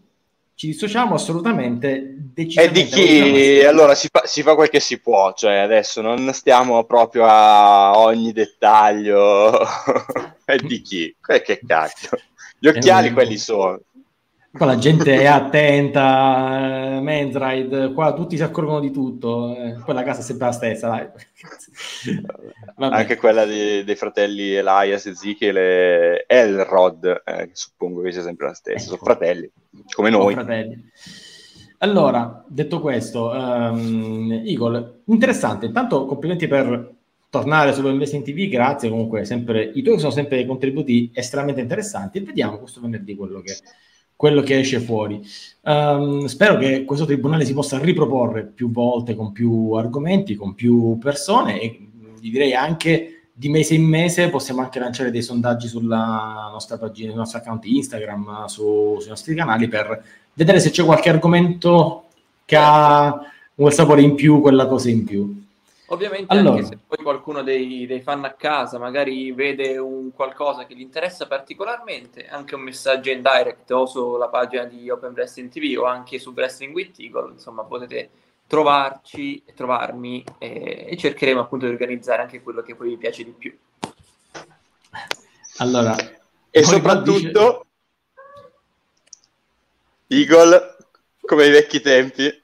Ci 0.54 0.66
dissociamo 0.66 1.14
assolutamente, 1.14 2.14
E 2.34 2.70
di 2.70 2.84
chi? 2.84 3.64
Allora 3.64 3.94
si 3.94 4.08
fa, 4.12 4.26
si 4.26 4.42
fa 4.42 4.54
quel 4.54 4.68
che 4.68 4.80
si 4.80 5.00
può, 5.00 5.32
cioè 5.32 5.54
adesso 5.54 6.02
non 6.02 6.30
stiamo 6.34 6.84
proprio 6.84 7.24
a 7.24 7.98
ogni 7.98 8.32
dettaglio. 8.32 9.60
e 10.44 10.58
di 10.58 10.82
chi? 10.82 11.16
Eh, 11.26 11.40
che 11.40 11.58
cacchio. 11.66 12.10
Gli 12.58 12.68
occhiali 12.68 13.08
un- 13.08 13.14
quelli 13.14 13.38
sono. 13.38 13.80
Qua 14.56 14.66
la 14.66 14.76
gente 14.78 15.18
è 15.18 15.26
attenta, 15.26 16.96
eh, 16.96 17.00
Men's 17.00 17.36
Ride, 17.36 17.92
qua 17.92 18.12
tutti 18.14 18.36
si 18.36 18.42
accorgono 18.44 18.78
di 18.78 18.92
tutto, 18.92 19.52
eh, 19.56 19.76
poi 19.84 19.94
la 19.96 20.04
casa 20.04 20.20
è 20.20 20.22
sempre 20.22 20.46
la 20.46 20.52
stessa, 20.52 20.88
dai. 20.88 21.08
Anche 22.92 23.16
quella 23.16 23.44
di- 23.44 23.82
dei 23.82 23.96
fratelli 23.96 24.54
Elias, 24.54 25.06
Ezekiel 25.06 25.56
e 25.56 26.24
Elrod, 26.28 27.22
eh, 27.24 27.50
suppongo 27.52 28.00
che 28.02 28.12
sia 28.12 28.22
sempre 28.22 28.46
la 28.46 28.54
stessa, 28.54 28.84
sono 28.84 28.94
Ecco. 28.94 29.04
fratelli, 29.06 29.50
come 29.92 30.10
noi. 30.10 30.34
fratelli. 30.34 30.84
Allora, 31.78 32.44
detto 32.46 32.80
questo, 32.80 33.34
ehm, 33.34 34.42
Igor, 34.44 35.00
interessante. 35.06 35.66
Intanto 35.66 36.06
complimenti 36.06 36.46
per 36.46 36.94
tornare 37.28 37.72
su 37.72 37.84
Investing 37.84 38.22
TV, 38.22 38.48
grazie 38.48 38.88
comunque, 38.88 39.24
sempre, 39.24 39.64
i 39.74 39.82
tuoi 39.82 39.98
sono 39.98 40.12
sempre 40.12 40.36
dei 40.36 40.46
contributi 40.46 41.10
estremamente 41.12 41.60
interessanti 41.60 42.18
e 42.18 42.20
vediamo 42.22 42.58
questo 42.58 42.80
venerdì 42.80 43.16
quello 43.16 43.40
che, 43.40 43.56
quello 44.24 44.40
che 44.40 44.58
esce 44.58 44.80
fuori. 44.80 45.20
Ehm, 45.64 46.24
spero 46.24 46.56
che 46.56 46.86
questo 46.86 47.04
tribunale 47.04 47.44
si 47.44 47.52
possa 47.52 47.78
riproporre 47.78 48.42
più 48.46 48.70
volte 48.70 49.14
con 49.14 49.32
più 49.32 49.72
argomenti, 49.72 50.34
con 50.34 50.54
più 50.54 50.96
persone 50.96 51.60
e 51.60 51.90
direi 52.20 52.54
anche 52.54 53.28
di 53.30 53.50
mese 53.50 53.74
in 53.74 53.84
mese 53.84 54.30
possiamo 54.30 54.62
anche 54.62 54.78
lanciare 54.78 55.10
dei 55.10 55.20
sondaggi 55.20 55.68
sulla 55.68 56.48
nostra 56.50 56.78
pagina, 56.78 57.10
sul 57.10 57.18
nostro 57.18 57.38
account 57.38 57.66
Instagram, 57.66 58.46
su- 58.46 58.96
sui 58.98 59.10
nostri 59.10 59.34
canali 59.34 59.68
per 59.68 60.02
vedere 60.32 60.58
se 60.58 60.70
c'è 60.70 60.84
qualche 60.86 61.10
argomento 61.10 62.04
che 62.46 62.56
ha 62.58 63.20
quel 63.54 63.72
sapore 63.74 64.00
in 64.00 64.14
più, 64.14 64.40
quella 64.40 64.66
cosa 64.66 64.88
in 64.88 65.04
più. 65.04 65.43
Ovviamente 65.88 66.32
Allora. 66.32 66.56
anche 66.56 66.64
se 66.64 66.78
poi 66.86 67.04
qualcuno 67.04 67.42
dei, 67.42 67.86
dei 67.86 68.00
fan 68.00 68.24
a 68.24 68.32
casa 68.32 68.78
magari 68.78 69.32
vede 69.32 69.76
un 69.76 70.12
qualcosa 70.12 70.64
che 70.64 70.74
gli 70.74 70.80
interessa 70.80 71.26
particolarmente, 71.26 72.26
anche 72.26 72.54
un 72.54 72.62
messaggio 72.62 73.10
in 73.10 73.20
direct 73.20 73.70
o 73.70 73.84
sulla 73.84 74.28
pagina 74.28 74.64
di 74.64 74.88
Open 74.88 75.12
Wrestling 75.12 75.50
TV 75.50 75.78
o 75.78 75.84
anche 75.84 76.18
su 76.18 76.30
Wrestling 76.30 76.74
with 76.74 76.98
Eagle, 76.98 77.32
insomma 77.32 77.64
potete 77.64 78.10
trovarci, 78.46 79.44
trovarmi 79.54 80.24
e, 80.38 80.86
e 80.88 80.96
cercheremo 80.96 81.40
appunto 81.40 81.66
di 81.66 81.72
organizzare 81.72 82.22
anche 82.22 82.42
quello 82.42 82.62
che 82.62 82.74
poi 82.74 82.88
vi 82.88 82.96
piace 82.96 83.22
di 83.24 83.32
più. 83.32 83.54
Allora, 85.58 85.94
E 86.50 86.62
soprattutto, 86.62 87.66
Eagle, 90.06 90.76
come 91.20 91.42
ai 91.42 91.50
vecchi 91.50 91.80
tempi, 91.80 92.42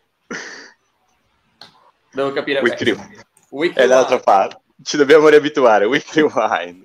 Devo 2.12 2.32
capire 2.32 2.60
Weekly, 2.60 2.94
questo. 2.94 3.28
Weekly 3.50 3.82
è 3.82 3.86
l'altra 3.86 4.18
parte. 4.18 4.60
Ci 4.82 4.96
dobbiamo 4.96 5.28
riabituare, 5.28 5.84
Weekly 5.84 6.22
Wine. 6.22 6.84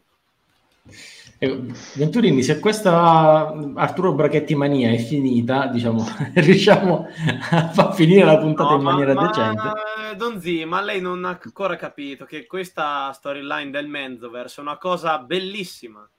Eh, 1.37 1.65
Venturini, 1.95 2.41
se 2.43 2.59
questa 2.59 3.53
Arturo 3.75 4.13
Brachetti 4.13 4.55
mania 4.55 4.91
è 4.91 4.97
finita, 4.97 5.67
diciamo, 5.67 6.05
riusciamo 6.33 7.07
a 7.51 7.69
far 7.69 7.93
finire 7.93 8.23
la 8.23 8.37
puntata 8.37 8.69
No, 8.71 8.75
in 8.77 8.81
ma- 8.83 8.91
maniera 8.91 9.13
ma- 9.13 9.27
decente. 9.27 9.69
Donzi, 10.15 10.63
ma 10.65 10.81
lei 10.81 11.01
non 11.01 11.25
ha 11.25 11.37
ancora 11.41 11.75
capito 11.75 12.23
che 12.25 12.45
questa 12.45 13.11
storyline 13.11 13.69
del 13.69 13.87
Menzoverse 13.87 14.59
è 14.59 14.63
una 14.63 14.77
cosa 14.77 15.17
bellissima. 15.19 16.09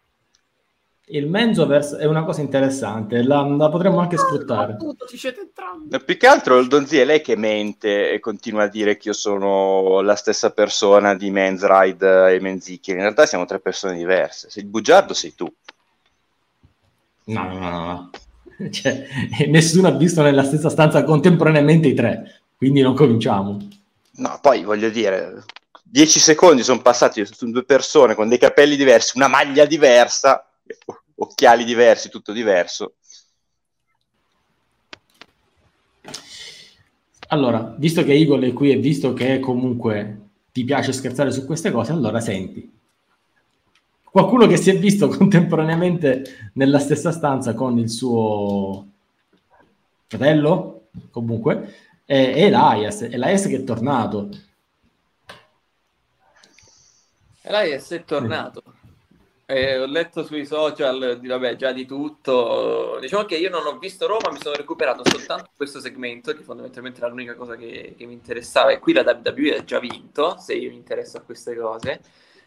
Il 1.08 1.28
Menzoverse 1.28 1.98
è 1.98 2.04
una 2.04 2.24
cosa 2.24 2.40
interessante, 2.40 3.22
la, 3.22 3.42
la 3.42 3.68
potremmo 3.68 4.00
anche 4.00 4.16
sfruttare. 4.16 4.72
Appunto, 4.72 5.06
ci 5.06 5.16
siete 5.16 5.40
entrambi. 5.40 5.96
Più 6.04 6.16
che 6.16 6.26
altro 6.26 6.58
il 6.58 6.66
Donzi 6.66 6.98
è 6.98 7.04
lei 7.04 7.20
che 7.20 7.36
mente 7.36 8.10
e 8.10 8.18
continua 8.18 8.64
a 8.64 8.68
dire 8.68 8.96
che 8.96 9.08
io 9.08 9.14
sono 9.14 10.00
la 10.00 10.16
stessa 10.16 10.50
persona 10.50 11.14
di 11.14 11.30
Men's 11.30 11.64
Ride 11.64 12.34
e 12.34 12.40
Menzicchi. 12.40 12.90
In 12.90 12.96
realtà 12.96 13.24
siamo 13.24 13.44
tre 13.44 13.60
persone 13.60 13.96
diverse. 13.96 14.50
Se 14.50 14.58
il 14.58 14.66
bugiardo 14.66 15.14
sei 15.14 15.34
tu. 15.36 15.46
No, 17.26 17.52
no, 17.52 17.58
no, 17.58 17.70
no. 17.70 18.10
Cioè, 18.70 19.06
nessuno 19.46 19.86
ha 19.86 19.92
visto 19.92 20.22
nella 20.22 20.42
stessa 20.42 20.70
stanza 20.70 21.04
contemporaneamente 21.04 21.88
i 21.88 21.94
tre, 21.94 22.40
quindi 22.56 22.80
non 22.80 22.94
cominciamo. 22.94 23.58
No, 24.16 24.38
poi 24.40 24.64
voglio 24.64 24.88
dire, 24.88 25.44
dieci 25.84 26.18
secondi 26.18 26.64
sono 26.64 26.80
passati 26.80 27.24
su 27.26 27.50
due 27.50 27.64
persone 27.64 28.14
con 28.14 28.28
dei 28.28 28.38
capelli 28.38 28.74
diversi, 28.76 29.16
una 29.16 29.28
maglia 29.28 29.66
diversa, 29.66 30.45
occhiali 31.16 31.64
diversi, 31.64 32.08
tutto 32.08 32.32
diverso. 32.32 32.94
Allora, 37.28 37.74
visto 37.76 38.04
che 38.04 38.14
Igor 38.14 38.40
è 38.40 38.52
qui 38.52 38.70
e 38.70 38.76
visto 38.76 39.12
che 39.12 39.40
comunque 39.40 40.20
ti 40.52 40.64
piace 40.64 40.92
scherzare 40.92 41.32
su 41.32 41.44
queste 41.44 41.70
cose, 41.70 41.92
allora 41.92 42.20
senti. 42.20 42.72
Qualcuno 44.02 44.46
che 44.46 44.56
si 44.56 44.70
è 44.70 44.78
visto 44.78 45.08
contemporaneamente 45.12 46.50
nella 46.54 46.78
stessa 46.78 47.10
stanza 47.10 47.54
con 47.54 47.78
il 47.78 47.90
suo 47.90 48.86
fratello, 50.06 50.88
comunque, 51.10 51.74
è, 52.04 52.32
è 52.32 52.44
Elias, 52.44 53.02
Elias 53.02 53.46
che 53.46 53.56
è 53.56 53.64
tornato. 53.64 54.28
Elias 57.42 57.90
è 57.90 58.04
tornato. 58.04 58.62
Eh, 59.48 59.78
ho 59.78 59.86
letto 59.86 60.24
sui 60.24 60.44
social 60.44 61.20
di, 61.20 61.28
vabbè, 61.28 61.54
già 61.54 61.70
di 61.70 61.86
tutto. 61.86 62.98
Diciamo 63.00 63.24
che 63.26 63.36
io 63.36 63.48
non 63.48 63.64
ho 63.64 63.78
visto 63.78 64.08
Roma, 64.08 64.32
mi 64.32 64.40
sono 64.40 64.56
recuperato 64.56 65.02
soltanto 65.08 65.50
questo 65.56 65.78
segmento, 65.78 66.34
che 66.34 66.42
fondamentalmente 66.42 66.98
era 66.98 67.08
l'unica 67.08 67.36
cosa 67.36 67.54
che, 67.54 67.94
che 67.96 68.06
mi 68.06 68.12
interessava. 68.14 68.70
E 68.70 68.80
qui 68.80 68.92
la 68.92 69.02
WWE 69.02 69.56
ha 69.56 69.62
già 69.62 69.78
vinto, 69.78 70.36
se 70.38 70.54
io 70.54 70.70
mi 70.70 70.74
interesso 70.74 71.18
a 71.18 71.20
queste 71.20 71.54
cose. 71.54 72.00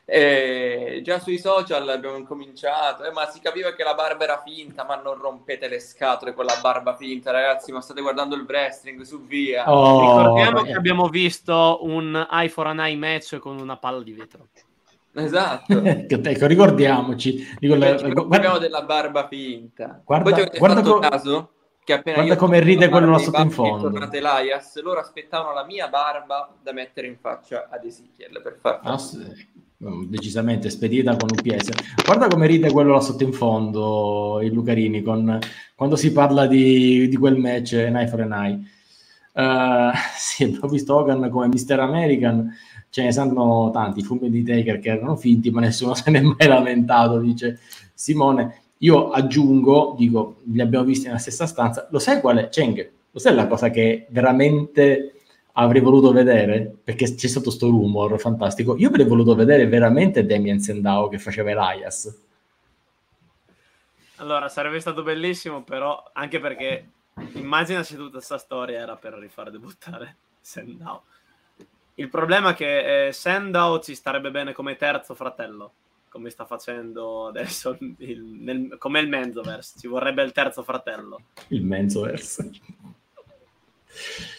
Eh, 0.04 1.00
già 1.02 1.20
sui 1.20 1.38
social 1.38 1.88
abbiamo 1.88 2.18
incominciato, 2.18 3.06
eh, 3.06 3.12
ma 3.12 3.30
si 3.30 3.40
capiva 3.40 3.74
che 3.74 3.84
la 3.84 3.94
barba 3.94 4.26
era 4.26 4.42
finta, 4.44 4.84
ma 4.84 4.96
non 4.96 5.20
rompete 5.20 5.70
le 5.70 5.80
scatole 5.80 6.34
con 6.34 6.44
la 6.44 6.58
barba 6.62 6.98
finta, 6.98 7.32
ragazzi. 7.32 7.72
Ma 7.72 7.80
state 7.80 8.02
guardando 8.02 8.36
il 8.36 8.44
wrestling 8.46 9.04
su 9.04 9.22
via. 9.22 9.72
Oh, 9.72 10.02
Ricordiamo 10.02 10.60
eh. 10.60 10.64
che 10.66 10.74
abbiamo 10.74 11.08
visto 11.08 11.80
un 11.84 12.28
eye 12.30 12.50
for 12.50 12.68
an 12.68 12.82
eye 12.82 12.98
match 12.98 13.38
con 13.38 13.58
una 13.58 13.78
palla 13.78 14.04
di 14.04 14.12
vetro. 14.12 14.50
Esatto. 15.14 15.82
ecco, 15.84 16.46
ricordiamoci. 16.46 17.56
Dico, 17.60 17.78
guarda, 17.78 18.58
della 18.58 18.84
barba 18.84 19.28
finta. 19.28 20.02
Guarda- 20.04 20.30
Poi 20.32 20.42
avete 20.42 20.58
guarda 20.58 20.76
fatto 20.82 20.94
co- 20.94 21.00
caso 21.00 21.50
che 21.84 21.94
appena 21.94 22.18
guarda 22.18 22.36
come 22.36 22.60
ride 22.60 22.90
quello 22.90 23.10
là 23.10 23.18
sotto 23.18 23.42
in 23.42 23.50
fondo. 23.50 23.88
è 23.88 23.92
tornato 23.92 24.16
Elias, 24.16 24.80
loro 24.82 25.00
aspettavano 25.00 25.54
la 25.54 25.66
mia 25.66 25.88
barba 25.88 26.54
da 26.62 26.72
mettere 26.72 27.08
in 27.08 27.18
faccia 27.20 27.68
ad 27.72 27.84
Ezekiel 27.84 28.40
per 28.44 28.58
far 28.60 28.80
Ah, 28.84 28.98
sì. 28.98 29.18
Mm, 29.82 30.04
decisamente 30.10 30.70
spedita 30.70 31.16
con 31.16 31.30
un 31.32 31.42
PS. 31.42 31.70
Guarda 32.06 32.28
come 32.28 32.48
ride 32.48 32.70
quello 32.70 32.92
là 32.94 33.00
sotto 33.00 33.24
in 33.24 33.32
fondo, 33.32 34.40
il 34.44 34.52
Lucarini, 34.52 35.02
con, 35.02 35.40
quando 35.74 35.96
si 35.96 36.12
parla 36.12 36.48
di, 36.48 37.08
di 37.08 37.16
quel 37.16 37.38
match 37.38 37.74
an 37.74 37.96
eye 37.96 38.08
for 38.08 38.20
an 38.20 38.34
eye. 38.34 38.60
Eh, 39.34 39.92
sì, 40.18 40.60
visto 40.70 40.96
Hogan 40.96 41.30
come 41.30 41.48
Mr. 41.48 41.80
American, 41.80 42.54
ce 42.90 43.04
ne 43.04 43.12
sanno 43.12 43.70
tanti, 43.72 44.00
i 44.00 44.04
fumi 44.04 44.30
di 44.30 44.44
Taker 44.44 44.80
che 44.80 44.90
erano 44.90 45.16
finti, 45.16 45.52
ma 45.52 45.62
nessuno 45.62 45.94
se 45.96 46.10
ne 46.12 46.20
è 46.20 46.22
mai 46.22 46.48
lamentato, 46.48 47.20
dice 47.20 47.60
Simone. 47.94 48.62
Io 48.80 49.10
aggiungo, 49.10 49.96
dico, 49.98 50.38
li 50.46 50.62
abbiamo 50.62 50.86
visti 50.86 51.08
nella 51.08 51.18
stessa 51.18 51.46
stanza, 51.46 51.88
lo 51.92 52.00
sai 52.00 52.22
qual 52.22 52.38
è? 52.38 52.50
Cheng, 52.50 52.92
lo 53.12 53.20
sai 53.20 53.36
la 53.36 53.48
cosa 53.48 53.70
che 53.70 54.08
veramente 54.10 55.16
avrei 55.54 55.82
voluto 55.82 56.14
vedere? 56.14 56.78
Perché 56.84 57.14
c'è 57.14 57.28
stato 57.28 57.50
sto 57.50 57.68
rumor 57.68 58.18
fantastico. 58.20 58.78
Io 58.78 58.88
avrei 58.88 59.06
voluto 59.06 59.36
vedere 59.36 59.68
veramente 59.68 60.26
Damien 60.26 60.60
Sendao 60.60 61.10
che 61.10 61.20
faceva 61.20 61.50
Elias. 61.50 62.28
Allora, 64.18 64.48
sarebbe 64.48 64.80
stato 64.80 65.04
bellissimo, 65.04 65.64
però 65.64 66.12
anche 66.14 66.40
perché 66.40 66.90
immagina 67.34 67.84
se 67.84 67.96
tutta 67.96 68.12
questa 68.12 68.38
storia 68.38 68.80
era 68.80 68.96
per 68.96 69.14
rifare 69.14 69.52
debuttare 69.52 70.16
Sendao. 70.40 71.04
Il 72.00 72.08
problema 72.08 72.52
è 72.52 72.54
che 72.54 73.08
eh, 73.08 73.12
Sendao 73.12 73.80
ci 73.80 73.94
starebbe 73.94 74.32
bene 74.32 74.54
come 74.54 74.78
terzo 74.78 75.16
fratello, 75.16 75.74
come 76.08 76.30
sta 76.30 76.46
facendo 76.46 77.28
adesso 77.28 77.78
il, 77.98 78.24
nel- 78.24 78.78
come 78.78 79.02
il 79.02 79.10
Menzoverse. 79.10 79.78
Ci 79.78 79.88
vorrebbe 79.88 80.24
il 80.24 80.32
terzo 80.32 80.64
fratello. 80.64 81.24
Il 81.50 81.66
Menzoverse. 81.66 82.52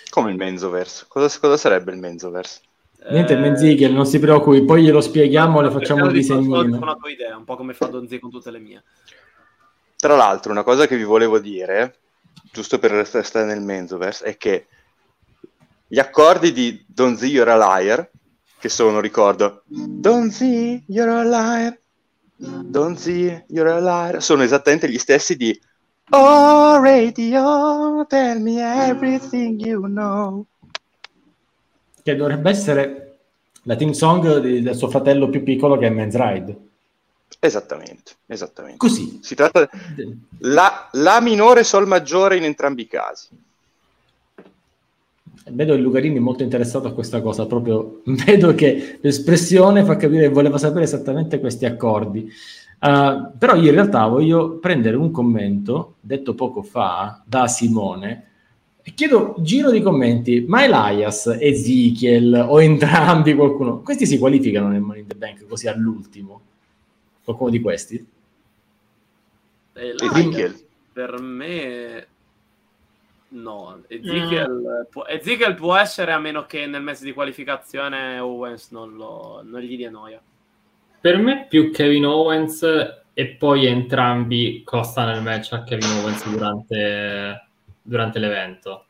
Come 0.09 0.31
il 0.31 0.37
Menzoverse? 0.39 1.05
Cosa, 1.07 1.39
cosa 1.39 1.59
sarebbe 1.59 1.93
il 1.93 1.99
Menzoverse? 1.99 2.63
Niente, 3.11 3.35
Eh, 3.35 3.37
Menzichel, 3.37 3.93
non 3.93 4.07
si 4.07 4.19
preoccupi, 4.19 4.65
poi 4.65 4.83
glielo 4.83 5.03
spieghiamo, 5.03 5.61
le 5.61 5.71
facciamo 5.71 6.07
il 6.07 6.13
disegnino. 6.13 6.79
Una 6.79 6.95
tua 6.95 7.11
idea, 7.11 7.37
un 7.37 7.45
po' 7.45 7.57
come 7.57 7.75
fa 7.75 7.87
Donzi 7.87 8.19
con 8.19 8.31
tutte 8.31 8.51
le 8.51 8.59
mie. 8.59 8.83
Tra 9.97 10.17
l'altro, 10.17 10.51
una 10.51 10.63
cosa 10.63 10.87
che 10.87 10.97
vi 10.97 11.05
volevo 11.05 11.39
dire, 11.39 11.99
giusto 12.51 12.79
per 12.79 12.91
restare 12.93 13.45
nel 13.45 13.61
Menzoverse, 13.61 14.25
è 14.25 14.37
che 14.39 14.67
gli 15.93 15.99
accordi 15.99 16.53
di 16.53 16.85
Don't 16.87 17.19
Z 17.19 17.23
You're 17.23 17.51
a 17.51 17.57
Liar, 17.57 18.09
che 18.61 18.69
sono, 18.69 19.01
ricordo, 19.01 19.65
Don't 19.67 20.31
Z 20.31 20.85
You're 20.87 21.11
a 21.11 21.25
Liar, 21.25 21.81
Don't 22.37 22.97
Z 22.97 23.07
You're 23.49 23.73
a 23.73 23.81
Liar, 23.81 24.23
sono 24.23 24.45
esattamente 24.45 24.89
gli 24.89 24.99
stessi 24.99 25.35
di 25.35 25.61
Oh 26.11 26.81
radio, 26.81 28.07
tell 28.09 28.41
me 28.41 28.61
everything 28.89 29.61
you 29.61 29.81
know. 29.83 30.47
Che 32.01 32.15
dovrebbe 32.15 32.51
essere 32.51 33.19
la 33.65 33.75
team 33.75 33.91
song 33.91 34.39
di- 34.39 34.63
del 34.63 34.77
suo 34.77 34.89
fratello 34.89 35.29
più 35.29 35.43
piccolo 35.43 35.77
che 35.77 35.89
è 35.89 35.91
Men's 35.91 36.15
Ride. 36.15 36.57
Esattamente, 37.41 38.13
esattamente. 38.27 38.79
Così. 38.79 39.19
Si 39.23 39.35
tratta 39.35 39.69
la, 40.39 40.89
la 40.93 41.21
minore 41.21 41.65
sol 41.65 41.89
maggiore 41.89 42.37
in 42.37 42.45
entrambi 42.45 42.83
i 42.83 42.87
casi. 42.87 43.29
Vedo 45.49 45.75
il 45.75 45.81
Lucarini 45.81 46.19
molto 46.19 46.43
interessato 46.43 46.89
a 46.89 46.93
questa 46.93 47.21
cosa, 47.23 47.47
proprio 47.47 48.03
vedo 48.27 48.55
che 48.55 48.99
l'espressione 49.01 49.85
fa 49.85 49.97
capire 49.97 50.23
che 50.23 50.35
voleva 50.35 50.59
sapere 50.59 50.85
esattamente 50.85 51.41
questi 51.41 51.65
accordi. 51.65 52.31
Uh, 52.81 53.37
però 53.37 53.57
io 53.57 53.69
in 53.69 53.75
realtà 53.75 54.07
voglio 54.07 54.59
prendere 54.59 54.97
un 54.97 55.11
commento 55.11 55.97
detto 56.01 56.35
poco 56.35 56.63
fa 56.63 57.23
da 57.27 57.47
Simone 57.47 58.25
e 58.83 58.95
chiedo 58.95 59.37
giro 59.41 59.71
di 59.71 59.83
commenti, 59.83 60.45
ma 60.49 60.65
Elias, 60.65 61.27
Ezekiel 61.39 62.47
o 62.49 62.63
entrambi 62.63 63.35
qualcuno, 63.35 63.83
questi 63.83 64.07
si 64.07 64.19
qualificano 64.19 64.69
nel 64.69 64.81
Money 64.81 65.03
in 65.03 65.07
the 65.07 65.15
Bank 65.15 65.47
così 65.47 65.69
all'ultimo? 65.69 66.41
Qualcuno 67.23 67.51
di 67.51 67.61
questi? 67.61 68.07
Ezekiel. 69.75 70.59
Per 70.93 71.21
me 71.21 72.07
no, 73.31 73.83
Ezekiel, 73.87 74.51
mm. 74.51 74.91
può, 74.91 75.05
Ezekiel 75.07 75.55
può 75.55 75.77
essere 75.77 76.13
a 76.13 76.19
meno 76.19 76.47
che 76.47 76.67
nel 76.67 76.83
mezzo 76.83 77.05
di 77.05 77.13
qualificazione 77.13 78.19
Owens 78.19 78.71
non, 78.71 78.97
lo, 78.97 79.41
non 79.45 79.61
gli 79.61 79.77
dia 79.77 79.91
noia. 79.91 80.21
Per 81.01 81.17
me 81.17 81.47
più 81.49 81.71
Kevin 81.73 82.07
Owens 82.07 82.63
e 83.13 83.27
poi 83.27 83.67
entrambi 83.67 84.63
costano 84.65 85.15
il 85.15 85.23
match 85.23 85.53
a 85.53 85.63
Kevin 85.63 85.91
Owens 85.99 86.29
durante, 86.29 87.49
durante 87.83 88.19
l'evento. 88.19 88.85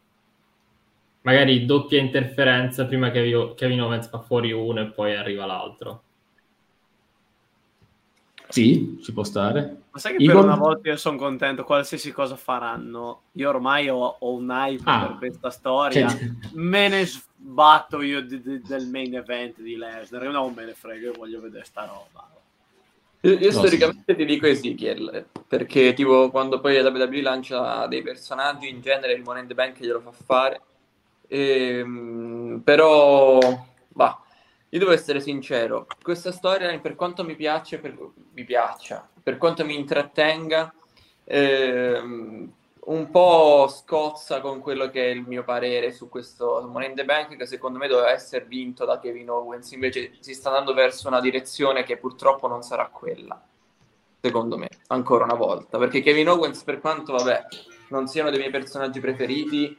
Magari 1.22 1.66
doppia 1.66 2.00
interferenza 2.00 2.86
prima 2.86 3.10
che 3.10 3.52
Kevin 3.56 3.82
Owens 3.82 4.08
fa 4.08 4.20
fuori 4.20 4.52
uno 4.52 4.80
e 4.80 4.86
poi 4.86 5.14
arriva 5.14 5.46
l'altro. 5.46 6.02
Sì, 8.51 8.98
ci 9.02 9.12
può 9.12 9.22
stare. 9.22 9.82
Ma 9.90 9.98
sai 9.98 10.16
che 10.16 10.22
Igor... 10.22 10.36
per 10.36 10.44
una 10.44 10.56
volta 10.56 10.89
io 10.89 10.97
sono 10.97 11.16
contento, 11.16 11.64
qualsiasi 11.64 12.12
cosa 12.12 12.36
faranno. 12.36 13.22
Io 13.32 13.48
ormai 13.48 13.89
ho, 13.89 14.16
ho 14.18 14.32
un 14.35 14.48
hype 14.51 14.82
ah, 14.85 15.06
per 15.06 15.18
questa 15.18 15.51
storia. 15.51 16.06
Che... 16.14 16.32
Me 16.55 16.89
ne 16.89 17.06
sbatto 17.06 18.02
io 18.02 18.20
di, 18.22 18.40
di, 18.40 18.60
del 18.60 18.89
main 18.89 19.14
event 19.14 19.60
di 19.60 19.77
Lesnar. 19.77 20.28
Non 20.28 20.52
me 20.55 20.64
ne 20.64 20.74
frego, 20.74 21.06
io 21.06 21.12
voglio 21.16 21.40
vedere 21.40 21.64
sta 21.64 21.85
roba. 21.86 22.28
Io, 23.22 23.32
io 23.32 23.52
no, 23.52 23.52
storicamente 23.52 24.12
sì. 24.12 24.18
ti 24.18 24.24
dico 24.24 24.47
Ezekiel, 24.47 25.27
perché 25.47 25.93
tipo 25.93 26.31
quando 26.31 26.59
poi 26.59 26.81
la 26.81 26.89
WWE 26.89 27.20
lancia 27.20 27.86
dei 27.86 28.01
personaggi, 28.01 28.68
in 28.70 28.81
genere 28.81 29.12
il 29.12 29.22
Money 29.22 29.43
in 29.43 29.48
the 29.48 29.55
Bank 29.55 29.78
glielo 29.78 30.01
fa 30.01 30.12
fare. 30.12 30.60
E, 31.27 31.78
ehm, 31.78 32.62
però, 32.64 33.39
bah, 33.89 34.20
io 34.72 34.78
devo 34.78 34.92
essere 34.92 35.20
sincero, 35.20 35.86
questa 36.01 36.30
storia 36.30 36.78
per 36.78 36.94
quanto 36.94 37.24
mi 37.24 37.34
piace, 37.34 37.78
per, 37.78 37.97
mi 38.32 38.44
piaccia, 38.44 39.09
per 39.20 39.36
quanto 39.36 39.64
mi 39.64 39.74
intrattenga, 39.74 40.72
ehm, 41.24 42.52
un 42.82 43.10
po' 43.10 43.68
scozza 43.68 44.40
con 44.40 44.60
quello 44.60 44.88
che 44.88 45.06
è 45.06 45.09
il 45.09 45.24
mio 45.26 45.42
parere 45.42 45.92
su 45.92 46.09
questo 46.09 46.66
Money 46.70 46.90
in 46.90 46.94
the 46.94 47.05
Bank 47.05 47.36
che 47.36 47.47
secondo 47.47 47.78
me 47.78 47.88
doveva 47.88 48.10
essere 48.10 48.44
vinto 48.44 48.84
da 48.84 49.01
Kevin 49.01 49.30
Owens, 49.30 49.72
invece 49.72 50.12
si 50.20 50.34
sta 50.34 50.51
andando 50.51 50.72
verso 50.72 51.09
una 51.09 51.20
direzione 51.20 51.82
che 51.82 51.97
purtroppo 51.97 52.47
non 52.47 52.62
sarà 52.62 52.86
quella, 52.86 53.42
secondo 54.20 54.56
me, 54.56 54.68
ancora 54.86 55.24
una 55.24 55.34
volta, 55.34 55.78
perché 55.78 56.01
Kevin 56.01 56.28
Owens 56.28 56.62
per 56.62 56.78
quanto, 56.78 57.12
vabbè, 57.12 57.42
non 57.88 58.06
sia 58.06 58.22
uno 58.22 58.30
dei 58.30 58.38
miei 58.38 58.52
personaggi 58.52 59.01
preferiti, 59.01 59.76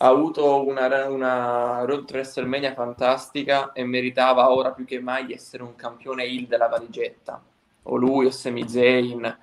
ha 0.00 0.06
avuto 0.06 0.64
una, 0.64 1.08
una 1.08 1.84
road 1.84 2.04
to 2.04 2.14
WrestleMania 2.14 2.72
fantastica 2.72 3.72
e 3.72 3.84
meritava 3.84 4.52
ora 4.52 4.70
più 4.70 4.84
che 4.84 5.00
mai 5.00 5.32
essere 5.32 5.64
un 5.64 5.74
campione 5.74 6.22
heel 6.22 6.46
della 6.46 6.68
valigetta. 6.68 7.42
O 7.84 7.96
lui 7.96 8.26
o 8.26 8.30
Sami 8.30 8.68
Zayn. 8.68 9.38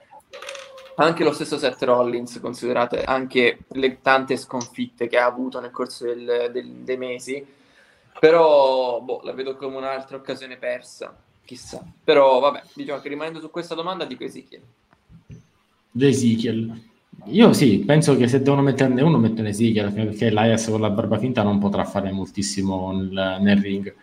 Anche 0.98 1.24
lo 1.26 1.34
stesso 1.34 1.58
Seth 1.58 1.84
Rollins, 1.84 2.40
considerate 2.40 3.04
anche 3.04 3.66
le 3.68 4.02
tante 4.02 4.38
sconfitte 4.38 5.08
che 5.08 5.18
ha 5.18 5.26
avuto 5.26 5.60
nel 5.60 5.72
corso 5.72 6.06
del, 6.06 6.50
del, 6.54 6.68
dei 6.68 6.98
mesi. 6.98 7.46
Però 8.18 9.02
boh, 9.02 9.20
la 9.24 9.34
vedo 9.34 9.58
come 9.58 9.76
un'altra 9.76 10.16
occasione 10.16 10.56
persa, 10.56 11.14
chissà. 11.44 11.84
Però 12.02 12.40
vabbè, 12.40 12.64
diciamo 12.74 13.02
che 13.02 13.10
rimanendo 13.10 13.42
su 13.42 13.52
questa 13.52 13.76
domanda 13.76 14.06
dico 14.06 14.24
Ezekiel. 14.24 14.62
Ezekiel. 16.00 16.94
Io 17.28 17.54
sì, 17.54 17.80
penso 17.80 18.16
che 18.18 18.28
se 18.28 18.42
devono 18.42 18.62
metterne 18.62 19.02
uno, 19.02 19.18
mettono 19.18 19.48
Ezekiel, 19.48 19.92
perché 19.92 20.30
l'Ajax 20.30 20.70
con 20.70 20.82
la 20.82 20.90
barba 20.90 21.18
finta 21.18 21.42
non 21.44 21.60
potrà 21.60 21.84
fare 21.84 22.12
moltissimo 22.12 22.92
nel, 22.92 23.38
nel 23.42 23.58
ring. 23.58 23.94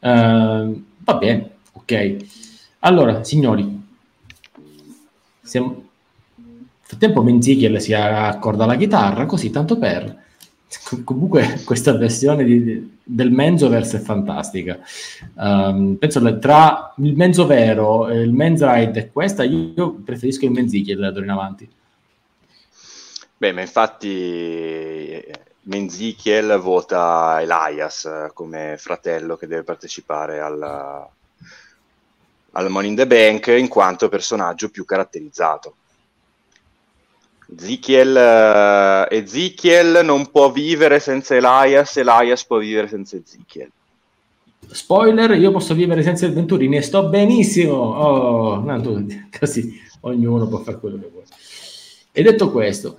Uh, 0.00 0.84
va 1.04 1.14
bene, 1.18 1.50
ok. 1.72 2.16
Allora, 2.80 3.22
signori, 3.24 3.82
siamo... 5.42 5.66
nel 6.36 6.66
frattempo 6.80 7.22
Menzichiel 7.22 7.80
si 7.80 7.92
accorda 7.92 8.66
la 8.66 8.76
chitarra, 8.76 9.26
così 9.26 9.50
tanto 9.50 9.78
per... 9.78 10.26
Comunque 11.04 11.62
questa 11.64 11.96
versione 11.96 12.44
di, 12.44 12.98
del 13.02 13.30
Menzoverse 13.30 13.98
è 13.98 14.00
fantastica. 14.00 14.78
Um, 15.34 15.96
penso 15.96 16.20
che 16.20 16.38
tra 16.38 16.92
il 16.98 17.16
Menzo 17.16 17.46
vero, 17.46 18.12
il 18.12 18.32
Men's 18.32 18.62
Ride 18.62 18.98
e 18.98 19.10
questa, 19.10 19.44
io, 19.44 19.94
preferisco 20.04 20.44
il 20.44 20.50
Menzichiel 20.50 21.10
da 21.12 21.20
in 21.20 21.30
avanti. 21.30 21.68
Beh, 23.38 23.52
ma 23.52 23.60
infatti 23.60 25.24
Menzichiel 25.62 26.58
vota 26.58 27.40
Elias 27.40 28.30
come 28.34 28.74
fratello 28.78 29.36
che 29.36 29.46
deve 29.46 29.62
partecipare 29.62 30.40
al, 30.40 30.60
al 32.50 32.68
Money 32.68 32.90
in 32.90 32.96
the 32.96 33.06
Bank 33.06 33.46
in 33.46 33.68
quanto 33.68 34.08
personaggio 34.08 34.70
più 34.70 34.84
caratterizzato. 34.84 35.74
Ezekiel, 37.56 39.06
Ezekiel 39.08 40.04
non 40.04 40.30
può 40.30 40.50
vivere 40.50 40.98
senza 40.98 41.36
Elias, 41.36 41.96
Elias 41.96 42.44
può 42.44 42.58
vivere 42.58 42.88
senza 42.88 43.16
Ezekiel. 43.16 43.70
Spoiler, 44.66 45.30
io 45.38 45.52
posso 45.52 45.74
vivere 45.74 46.02
senza 46.02 46.26
il 46.26 46.32
Venturini 46.32 46.76
e 46.76 46.82
sto 46.82 47.08
benissimo. 47.08 47.74
Oh, 47.74 48.60
no, 48.60 48.80
tu, 48.80 49.06
così 49.38 49.80
ognuno 50.00 50.48
può 50.48 50.58
fare 50.58 50.78
quello 50.78 50.98
che 50.98 51.08
vuole. 51.08 51.26
E 52.10 52.22
detto 52.22 52.50
questo, 52.50 52.98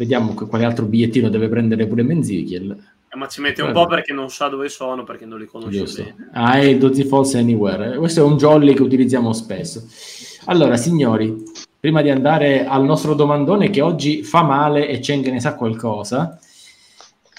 vediamo 0.00 0.32
quale 0.32 0.64
altro 0.64 0.86
bigliettino 0.86 1.28
deve 1.28 1.50
prendere 1.50 1.86
pure 1.86 2.02
Menzichiel. 2.02 2.70
Eh, 3.12 3.16
ma 3.18 3.28
ci 3.28 3.42
mette 3.42 3.60
un 3.60 3.72
po' 3.72 3.86
perché 3.86 4.14
non 4.14 4.30
sa 4.30 4.48
dove 4.48 4.70
sono, 4.70 5.04
perché 5.04 5.26
non 5.26 5.38
li 5.38 5.44
conosce 5.44 5.78
Giusto. 5.78 6.02
bene. 6.02 6.30
Ah, 6.32 6.58
è 6.58 6.74
Dozy 6.78 7.04
Falls 7.04 7.34
Anywhere. 7.34 7.98
Questo 7.98 8.20
è 8.20 8.22
un 8.22 8.38
jolly 8.38 8.72
che 8.72 8.80
utilizziamo 8.80 9.30
spesso. 9.34 9.86
Allora, 10.46 10.78
signori, 10.78 11.42
prima 11.78 12.00
di 12.00 12.08
andare 12.08 12.64
al 12.64 12.82
nostro 12.82 13.12
domandone 13.12 13.68
che 13.68 13.82
oggi 13.82 14.22
fa 14.22 14.42
male 14.42 14.88
e 14.88 15.00
Cheng 15.00 15.26
ne 15.28 15.38
sa 15.40 15.54
qualcosa, 15.54 16.38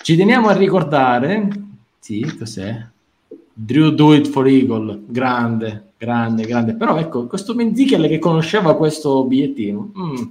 ci 0.04 0.16
teniamo 0.16 0.48
a 0.48 0.54
ricordare... 0.54 1.50
Sì, 1.98 2.36
cos'è? 2.38 2.86
Drew 3.54 3.90
Do 3.90 4.14
It 4.14 4.28
for 4.28 4.46
Eagle, 4.48 5.02
grande, 5.08 5.94
grande, 5.98 6.46
grande. 6.46 6.76
Però 6.76 6.98
ecco, 6.98 7.26
questo 7.26 7.56
Menzichiel 7.56 8.08
che 8.08 8.20
conosceva 8.20 8.76
questo 8.76 9.24
bigliettino... 9.24 9.92
Mm 9.98 10.24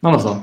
non 0.00 0.12
lo 0.12 0.18
so. 0.18 0.42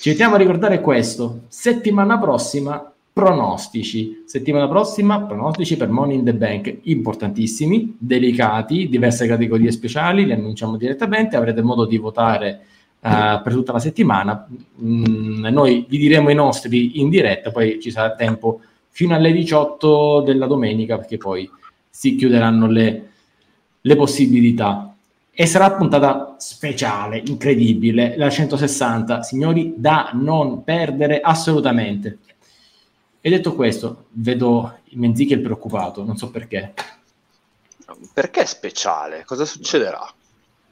Ci 0.00 0.08
mettiamo 0.08 0.36
a 0.36 0.38
ricordare 0.38 0.80
questo. 0.80 1.42
Settimana 1.48 2.18
prossima, 2.18 2.90
pronostici. 3.12 4.22
Settimana 4.24 4.66
prossima, 4.66 5.20
pronostici 5.20 5.76
per 5.76 5.90
Money 5.90 6.16
in 6.16 6.24
the 6.24 6.32
Bank, 6.32 6.74
importantissimi, 6.84 7.96
delicati, 7.98 8.88
diverse 8.88 9.26
categorie 9.26 9.70
speciali, 9.70 10.24
li 10.24 10.32
annunciamo 10.32 10.78
direttamente, 10.78 11.36
avrete 11.36 11.60
modo 11.60 11.84
di 11.84 11.98
votare 11.98 12.60
uh, 12.98 13.42
per 13.42 13.52
tutta 13.52 13.72
la 13.72 13.78
settimana. 13.78 14.48
Mm, 14.82 15.44
noi 15.48 15.84
vi 15.86 15.98
diremo 15.98 16.30
i 16.30 16.34
nostri 16.34 16.98
in 17.02 17.10
diretta, 17.10 17.50
poi 17.50 17.78
ci 17.78 17.90
sarà 17.90 18.14
tempo 18.14 18.62
fino 18.88 19.14
alle 19.14 19.32
18 19.32 20.22
della 20.22 20.46
domenica, 20.46 20.96
perché 20.96 21.18
poi 21.18 21.46
si 21.90 22.16
chiuderanno 22.16 22.66
le, 22.68 23.08
le 23.78 23.96
possibilità 23.96 24.89
e 25.32 25.46
sarà 25.46 25.72
puntata 25.72 26.34
speciale, 26.38 27.22
incredibile, 27.24 28.16
la 28.16 28.28
160, 28.28 29.22
signori, 29.22 29.74
da 29.76 30.10
non 30.14 30.64
perdere 30.64 31.20
assolutamente. 31.20 32.18
E 33.20 33.30
detto 33.30 33.54
questo, 33.54 34.06
vedo 34.12 34.78
Menzichel 34.92 35.40
preoccupato, 35.40 36.04
non 36.04 36.16
so 36.16 36.30
perché. 36.30 36.72
Perché 38.12 38.46
speciale? 38.46 39.24
Cosa 39.24 39.44
succederà? 39.44 40.00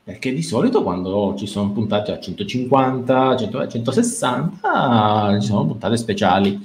Perché 0.03 0.33
di 0.33 0.43
solito 0.43 0.83
quando 0.83 1.35
ci 1.37 1.47
sono 1.47 1.71
puntate 1.71 2.13
a 2.13 2.19
150, 2.19 3.37
100, 3.37 3.69
160, 3.69 5.39
ci 5.41 5.47
sono 5.47 5.67
puntate 5.67 5.97
speciali. 5.99 6.59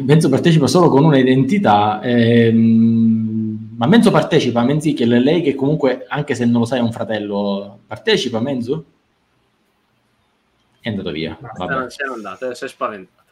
Benzo 0.00 0.30
partecipa 0.30 0.66
solo 0.66 0.88
con 0.88 1.04
una 1.04 1.18
identità. 1.18 2.00
Ehm, 2.02 3.43
ma 3.76 3.86
Menzo 3.86 4.10
partecipa, 4.10 4.62
Menzi 4.62 4.92
che 4.92 5.04
lei 5.04 5.42
che 5.42 5.54
comunque, 5.54 6.06
anche 6.08 6.34
se 6.34 6.44
non 6.44 6.60
lo 6.60 6.66
sai, 6.66 6.78
è 6.78 6.82
un 6.82 6.92
fratello, 6.92 7.80
partecipa 7.86 8.40
Menzo? 8.40 8.84
È 10.80 10.88
andato 10.90 11.10
via. 11.12 11.38
No, 11.40 11.88
se 11.88 12.04
è 12.04 12.12
andato, 12.12 12.54
si 12.54 12.64
è 12.64 12.68
spaventato. 12.68 13.22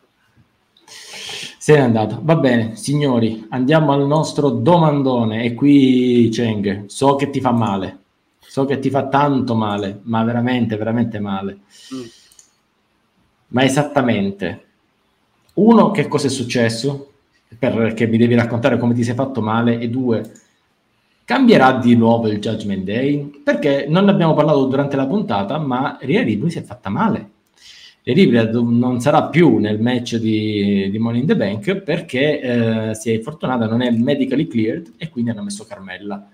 Se 1.58 1.74
n'è 1.74 1.80
andato. 1.80 2.18
Va 2.22 2.36
bene, 2.36 2.76
signori, 2.76 3.46
andiamo 3.50 3.92
al 3.92 4.06
nostro 4.06 4.50
domandone. 4.50 5.44
E 5.44 5.54
qui, 5.54 6.28
Cheng, 6.32 6.86
so 6.86 7.14
che 7.14 7.30
ti 7.30 7.40
fa 7.40 7.52
male. 7.52 7.98
So 8.38 8.64
che 8.64 8.78
ti 8.78 8.90
fa 8.90 9.06
tanto 9.08 9.54
male, 9.54 10.00
ma 10.02 10.24
veramente, 10.24 10.76
veramente 10.76 11.20
male. 11.20 11.60
Mm. 11.94 12.02
Ma 13.48 13.64
esattamente. 13.64 14.66
Uno, 15.54 15.90
che 15.90 16.08
cosa 16.08 16.26
è 16.26 16.30
successo? 16.30 17.11
Perché 17.58 18.06
mi 18.06 18.18
devi 18.18 18.34
raccontare 18.34 18.78
come 18.78 18.94
ti 18.94 19.04
sei 19.04 19.14
fatto 19.14 19.40
male. 19.40 19.78
E 19.78 19.88
due, 19.88 20.22
cambierà 21.24 21.72
di 21.72 21.94
nuovo 21.96 22.28
il 22.28 22.38
Judgment 22.38 22.84
Day? 22.84 23.40
Perché 23.42 23.86
non 23.88 24.04
ne 24.04 24.10
abbiamo 24.10 24.34
parlato 24.34 24.66
durante 24.66 24.96
la 24.96 25.06
puntata, 25.06 25.58
ma 25.58 25.98
Ria 26.00 26.22
Ripley 26.22 26.50
si 26.50 26.58
è 26.58 26.62
fatta 26.62 26.90
male 26.90 27.30
Ripley 28.04 28.50
non 28.52 29.00
sarà 29.00 29.24
più 29.28 29.58
nel 29.58 29.80
match 29.80 30.16
di, 30.16 30.90
di 30.90 30.98
Money 30.98 31.20
in 31.20 31.26
the 31.26 31.36
Bank 31.36 31.76
perché 31.76 32.40
eh, 32.40 32.94
si 32.94 33.10
è 33.10 33.14
infortunata, 33.14 33.66
non 33.66 33.80
è 33.80 33.90
medically 33.90 34.48
cleared 34.48 34.94
e 34.96 35.08
quindi 35.08 35.30
hanno 35.30 35.44
messo 35.44 35.64
Carmella. 35.64 36.28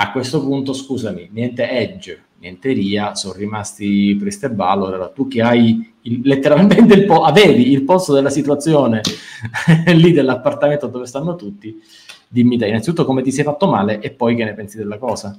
A 0.00 0.12
questo 0.12 0.40
punto, 0.40 0.72
scusami, 0.72 1.30
niente 1.32 1.68
Edge, 1.68 2.22
niente 2.38 2.72
Ria, 2.72 3.16
sono 3.16 3.34
rimasti 3.34 4.14
Priest 4.16 4.44
e 4.44 4.50
Balor. 4.50 4.94
Allora, 4.94 5.08
tu 5.08 5.26
che 5.26 5.42
hai 5.42 5.92
il, 6.12 6.20
letteralmente 6.24 6.94
il 6.94 7.04
po- 7.04 7.24
avevi 7.24 7.70
il 7.72 7.82
posto 7.82 8.12
della 8.12 8.30
situazione 8.30 9.00
lì 9.94 10.12
dell'appartamento 10.12 10.86
dove 10.86 11.06
stanno 11.06 11.36
tutti, 11.36 11.80
dimmi 12.26 12.58
te 12.58 12.66
innanzitutto 12.66 13.04
come 13.04 13.22
ti 13.22 13.32
sei 13.32 13.44
fatto 13.44 13.66
male 13.66 14.00
e 14.00 14.10
poi 14.10 14.34
che 14.34 14.44
ne 14.44 14.54
pensi 14.54 14.76
della 14.76 14.98
cosa. 14.98 15.38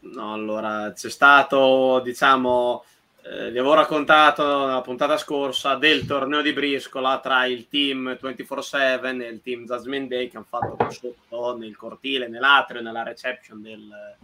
No, 0.00 0.32
allora 0.32 0.92
c'è 0.94 1.10
stato, 1.10 2.00
diciamo, 2.02 2.84
eh, 3.22 3.50
vi 3.50 3.58
avevo 3.58 3.74
raccontato 3.74 4.66
nella 4.66 4.80
puntata 4.80 5.18
scorsa 5.18 5.74
del 5.74 6.06
torneo 6.06 6.40
di 6.40 6.52
briscola 6.54 7.20
tra 7.20 7.44
il 7.44 7.68
team 7.68 8.16
24-7 8.20 9.20
e 9.20 9.28
il 9.28 9.40
team 9.42 9.66
Jasmine 9.66 10.08
Day 10.08 10.28
che 10.28 10.36
hanno 10.36 10.46
fatto 10.48 10.90
sotto 10.90 11.56
nel 11.56 11.76
cortile, 11.76 12.28
nell'atrio, 12.28 12.80
nella 12.80 13.02
reception 13.02 13.60
del, 13.60 14.16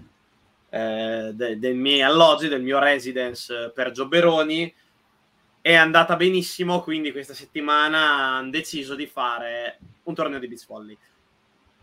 eh, 0.70 1.30
de, 1.34 1.72
miei 1.72 2.02
alloggi, 2.02 2.48
del 2.48 2.62
mio 2.62 2.78
residence 2.78 3.70
per 3.74 3.90
Giobberoni. 3.90 4.72
È 5.66 5.74
andata 5.74 6.14
benissimo, 6.14 6.80
quindi 6.80 7.10
questa 7.10 7.34
settimana 7.34 8.36
hanno 8.36 8.50
deciso 8.50 8.94
di 8.94 9.08
fare 9.08 9.80
un 10.04 10.14
torneo 10.14 10.38
di 10.38 10.46
beach 10.46 10.64
volley. 10.64 10.96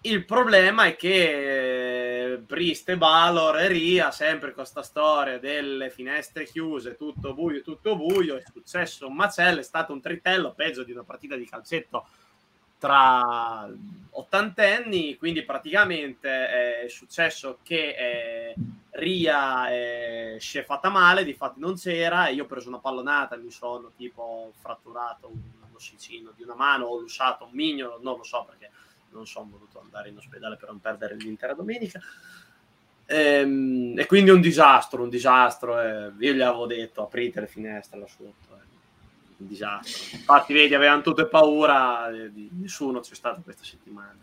Il 0.04 0.24
problema 0.24 0.86
è 0.86 0.96
che 0.96 2.42
Priest 2.48 2.88
e 2.88 2.98
Balor 2.98 3.60
e 3.60 3.68
Ria, 3.68 4.10
sempre 4.12 4.54
con 4.54 4.64
questa 4.64 4.84
storia 4.84 5.38
delle 5.38 5.90
finestre 5.90 6.46
chiuse, 6.46 6.96
tutto 6.96 7.34
buio, 7.34 7.62
tutto 7.62 7.98
buio, 7.98 8.38
è 8.38 8.44
successo 8.50 9.06
un 9.08 9.16
macello, 9.16 9.60
è 9.60 9.64
stato 9.64 9.92
un 9.92 10.00
tritello, 10.00 10.54
peggio 10.54 10.84
di 10.84 10.94
una 10.94 11.04
partita 11.04 11.36
di 11.36 11.46
calcetto 11.46 12.08
tra 12.78 13.70
ottantenni, 14.12 15.18
quindi 15.18 15.44
praticamente 15.44 16.84
è 16.84 16.88
successo 16.88 17.60
che 17.64 17.96
eh, 17.98 18.56
Ria 18.96 19.70
eh, 19.70 20.38
si 20.40 20.60
è 20.60 20.64
fatta 20.64 20.90
male, 20.90 21.24
di 21.24 21.34
fatto 21.34 21.56
non 21.58 21.76
c'era, 21.76 22.28
e 22.28 22.34
io 22.34 22.44
ho 22.44 22.48
preso 22.48 22.68
una 22.68 22.80
pallonata, 22.80 23.36
mi 23.38 23.50
sono 23.50 23.92
tipo 23.96 24.52
fratturato 24.60 25.30
un 25.30 25.40
ossicino 25.74 26.32
di 26.36 26.44
una 26.44 26.56
mano, 26.56 26.86
ho 26.86 27.00
lussato 27.00 27.46
un 27.46 27.52
mignolo, 27.54 28.00
non 28.02 28.18
lo 28.18 28.24
so 28.24 28.46
perché 28.48 28.70
non 29.12 29.26
sono 29.26 29.48
voluto 29.50 29.80
andare 29.80 30.10
in 30.10 30.18
ospedale 30.18 30.58
per 30.58 30.70
non 30.70 30.80
perdere 30.80 31.16
l'intera 31.16 31.54
domenica. 31.54 32.00
Ehm, 33.06 33.94
e 33.98 34.06
quindi 34.06 34.30
un 34.30 34.42
disastro, 34.42 35.04
un 35.04 35.10
disastro. 35.10 35.80
Eh. 35.80 36.12
Io 36.20 36.34
gli 36.34 36.42
avevo 36.42 36.66
detto 36.66 37.04
aprite 37.04 37.42
le 37.42 37.48
finestre 37.48 38.00
là 38.00 38.08
sotto. 38.08 38.48
Eh. 38.52 38.72
Un 39.38 39.48
disastro. 39.48 40.18
Infatti, 40.18 40.54
vedi, 40.54 40.74
avevano 40.74 41.02
tutte 41.02 41.26
paura, 41.26 42.10
eh, 42.10 42.32
nessuno 42.60 43.00
c'è 43.00 43.16
stato 43.16 43.42
questa 43.44 43.64
settimana. 43.64 44.16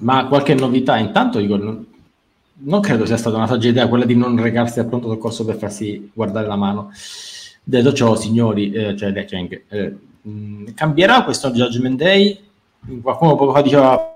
Ma 0.00 0.26
qualche 0.26 0.54
novità? 0.54 0.96
Intanto, 0.96 1.38
Igor, 1.38 1.60
non, 1.60 1.86
non 2.54 2.80
credo 2.80 3.06
sia 3.06 3.16
stata 3.16 3.36
una 3.36 3.46
saggia 3.46 3.68
idea 3.68 3.88
quella 3.88 4.04
di 4.04 4.14
non 4.14 4.40
recarsi 4.40 4.78
al 4.78 4.86
pronto 4.86 5.08
soccorso 5.08 5.44
per 5.44 5.56
farsi 5.56 6.10
guardare 6.12 6.46
la 6.46 6.56
mano. 6.56 6.90
Detto 7.64 7.92
ciò, 7.92 8.16
signori, 8.16 8.72
eh, 8.72 8.96
cioè, 8.96 9.12
eh, 9.68 9.96
mh, 10.22 10.72
cambierà 10.74 11.24
questo 11.24 11.50
Judgment 11.50 11.96
Day? 11.96 12.50
qualcuno 13.00 13.36
poco 13.36 13.52
fa 13.52 13.62
diceva 13.62 14.12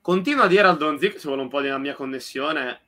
Continua 0.00 0.44
a 0.44 0.48
dire 0.48 0.66
al 0.66 0.78
Don 0.78 0.98
Zic 0.98 1.20
se 1.20 1.28
vuole 1.28 1.42
un 1.42 1.48
po' 1.48 1.60
della 1.60 1.78
mia 1.78 1.94
connessione, 1.94 2.80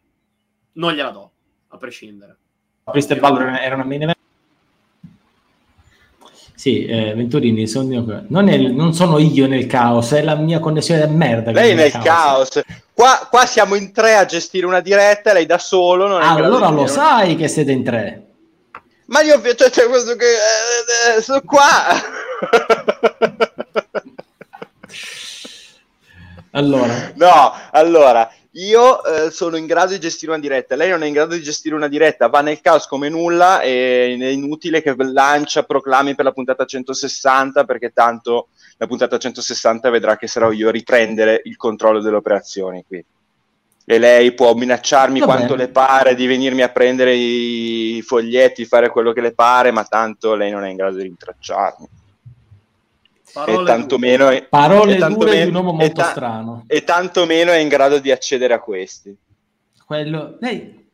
non 0.72 0.92
gliela 0.92 1.10
do, 1.10 1.30
a 1.68 1.76
prescindere. 1.76 2.36
Crystal 2.84 3.20
Ballor 3.20 3.48
era 3.48 3.74
una 3.74 3.84
main 3.84 4.02
event. 4.02 4.18
Sì, 6.54 6.84
eh, 6.84 7.14
Venturini, 7.14 7.66
sono 7.66 8.22
non, 8.28 8.48
è, 8.48 8.56
non, 8.56 8.94
sono 8.94 9.18
io 9.18 9.46
nel 9.46 9.66
caos, 9.66 10.12
è 10.12 10.22
la 10.22 10.36
mia 10.36 10.60
connessione 10.60 11.06
di 11.06 11.14
merda. 11.14 11.50
Lei 11.50 11.74
nel 11.74 11.90
caos. 11.90 12.04
caos. 12.04 12.62
Qua, 12.92 13.26
qua, 13.30 13.46
siamo 13.46 13.74
in 13.74 13.92
tre 13.92 14.14
a 14.14 14.24
gestire 14.24 14.66
una 14.66 14.80
diretta, 14.80 15.32
lei 15.32 15.46
da 15.46 15.58
solo. 15.58 16.06
Non 16.06 16.22
ah, 16.22 16.34
allora 16.34 16.68
lo 16.68 16.86
sai 16.86 17.34
che 17.36 17.48
siete 17.48 17.72
in 17.72 17.82
tre. 17.82 18.26
Ma 19.06 19.22
io 19.22 19.42
cioè, 19.42 19.70
cioè 19.70 19.88
questo 19.88 20.14
che 20.16 20.24
eh, 20.24 21.16
eh, 21.16 21.20
sono 21.20 21.42
qua. 21.44 21.68
allora. 26.52 27.12
No, 27.16 27.52
allora, 27.72 28.32
io 28.52 29.02
eh, 29.04 29.30
sono 29.30 29.56
in 29.56 29.66
grado 29.66 29.92
di 29.92 30.00
gestire 30.00 30.32
una 30.32 30.40
diretta, 30.40 30.76
lei 30.76 30.90
non 30.90 31.02
è 31.02 31.06
in 31.06 31.14
grado 31.14 31.34
di 31.34 31.42
gestire 31.42 31.74
una 31.74 31.88
diretta, 31.88 32.28
va 32.28 32.42
nel 32.42 32.60
caos 32.60 32.86
come 32.86 33.08
nulla 33.08 33.62
e 33.62 34.16
è 34.20 34.26
inutile 34.26 34.82
che 34.82 34.94
lancia 34.96 35.62
proclami 35.62 36.14
per 36.14 36.26
la 36.26 36.32
puntata 36.32 36.64
160 36.64 37.64
perché 37.64 37.92
tanto 37.92 38.48
la 38.76 38.86
puntata 38.86 39.16
160 39.16 39.88
vedrà 39.90 40.16
che 40.16 40.26
sarò 40.26 40.50
io 40.52 40.68
a 40.68 40.72
riprendere 40.72 41.40
il 41.44 41.56
controllo 41.56 42.00
delle 42.00 42.16
operazioni 42.16 42.84
qui 42.86 43.02
e 43.84 43.98
lei 43.98 44.32
può 44.32 44.54
minacciarmi 44.54 45.20
Va 45.20 45.24
quanto 45.24 45.54
bene. 45.54 45.66
le 45.66 45.68
pare 45.70 46.14
di 46.14 46.26
venirmi 46.26 46.62
a 46.62 46.68
prendere 46.68 47.14
i 47.14 48.02
foglietti, 48.06 48.64
fare 48.64 48.90
quello 48.90 49.12
che 49.12 49.20
le 49.20 49.32
pare, 49.34 49.70
ma 49.70 49.84
tanto 49.84 50.34
lei 50.34 50.50
non 50.50 50.64
è 50.64 50.70
in 50.70 50.76
grado 50.76 50.96
di 50.96 51.02
rintracciarmi. 51.02 51.88
Parole 53.32 53.62
e 53.62 53.66
tantomeno 53.66 54.28
è, 54.28 54.42
Parole 54.44 54.94
e 54.94 54.98
tanto 54.98 55.24
meno, 55.24 55.42
di 55.42 55.48
un 55.48 55.54
uomo 55.54 55.72
molto 55.72 56.00
ta- 56.00 56.10
strano. 56.10 56.64
E 56.66 56.84
tantomeno 56.84 57.50
è 57.50 57.58
in 57.58 57.68
grado 57.68 57.98
di 57.98 58.10
accedere 58.10 58.54
a 58.54 58.60
questi. 58.60 59.16
Quello, 59.84 60.36
lei 60.40 60.88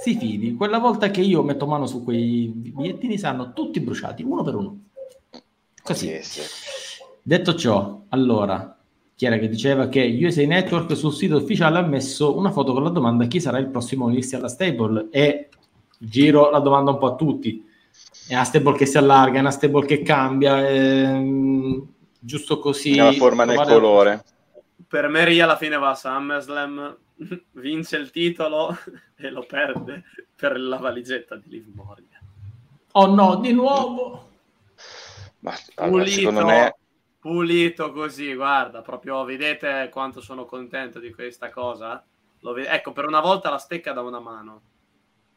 si 0.00 0.16
fidi, 0.16 0.54
quella 0.54 0.78
volta 0.78 1.10
che 1.10 1.20
io 1.20 1.42
metto 1.42 1.66
mano 1.66 1.86
su 1.86 2.04
quei 2.04 2.50
bigliettini 2.54 3.18
saranno 3.18 3.52
tutti 3.52 3.80
bruciati, 3.80 4.22
uno 4.22 4.42
per 4.42 4.54
uno. 4.54 4.78
Così. 5.82 6.18
Sì, 6.22 6.40
sì. 6.40 6.40
Detto 7.22 7.54
ciò, 7.54 8.02
allora, 8.08 8.76
Chiara 9.16 9.38
che 9.38 9.48
diceva 9.48 9.88
che 9.88 10.18
USA 10.20 10.44
Network 10.44 10.94
sul 10.94 11.14
sito 11.14 11.36
ufficiale 11.36 11.78
ha 11.78 11.82
messo 11.82 12.36
una 12.36 12.50
foto 12.50 12.74
con 12.74 12.82
la 12.82 12.90
domanda 12.90 13.24
chi 13.24 13.40
sarà 13.40 13.58
il 13.58 13.68
prossimo 13.68 14.04
unirsi 14.04 14.34
alla 14.34 14.48
stable 14.48 15.08
e 15.10 15.48
giro 15.96 16.50
la 16.50 16.58
domanda 16.58 16.90
un 16.90 16.98
po' 16.98 17.06
a 17.06 17.14
tutti 17.14 17.65
è 18.28 18.34
una 18.34 18.44
stable 18.44 18.76
che 18.76 18.86
si 18.86 18.98
allarga, 18.98 19.38
è 19.38 19.40
una 19.40 19.50
stable 19.50 19.86
che 19.86 20.02
cambia 20.02 20.68
ehm, 20.68 21.86
giusto 22.18 22.58
così 22.58 22.94
nella 22.94 23.12
forma 23.12 23.44
nel 23.44 23.56
colore 23.56 24.24
per 24.86 25.08
me 25.08 25.24
Ria 25.24 25.44
alla 25.44 25.56
fine 25.56 25.76
va 25.78 25.90
a 25.90 25.94
SummerSlam 25.94 26.96
vince 27.52 27.96
il 27.96 28.10
titolo 28.10 28.76
e 29.16 29.30
lo 29.30 29.44
perde 29.46 30.04
per 30.34 30.58
la 30.58 30.76
valigetta 30.76 31.36
di 31.36 31.48
Liv 31.48 31.66
Morgan 31.74 32.20
oh 32.92 33.14
no, 33.14 33.36
di 33.36 33.52
nuovo 33.52 34.28
ma 35.40 35.54
allora, 35.76 36.06
secondo 36.06 36.44
me 36.44 36.74
pulito 37.26 37.90
così, 37.90 38.34
guarda, 38.34 38.82
proprio 38.82 39.24
vedete 39.24 39.88
quanto 39.90 40.20
sono 40.20 40.44
contento 40.44 41.00
di 41.00 41.12
questa 41.12 41.50
cosa? 41.50 42.04
Ved- 42.40 42.68
ecco, 42.68 42.92
per 42.92 43.04
una 43.04 43.20
volta 43.20 43.50
la 43.50 43.58
stecca 43.58 43.92
da 43.92 44.02
una 44.02 44.20
mano. 44.20 44.60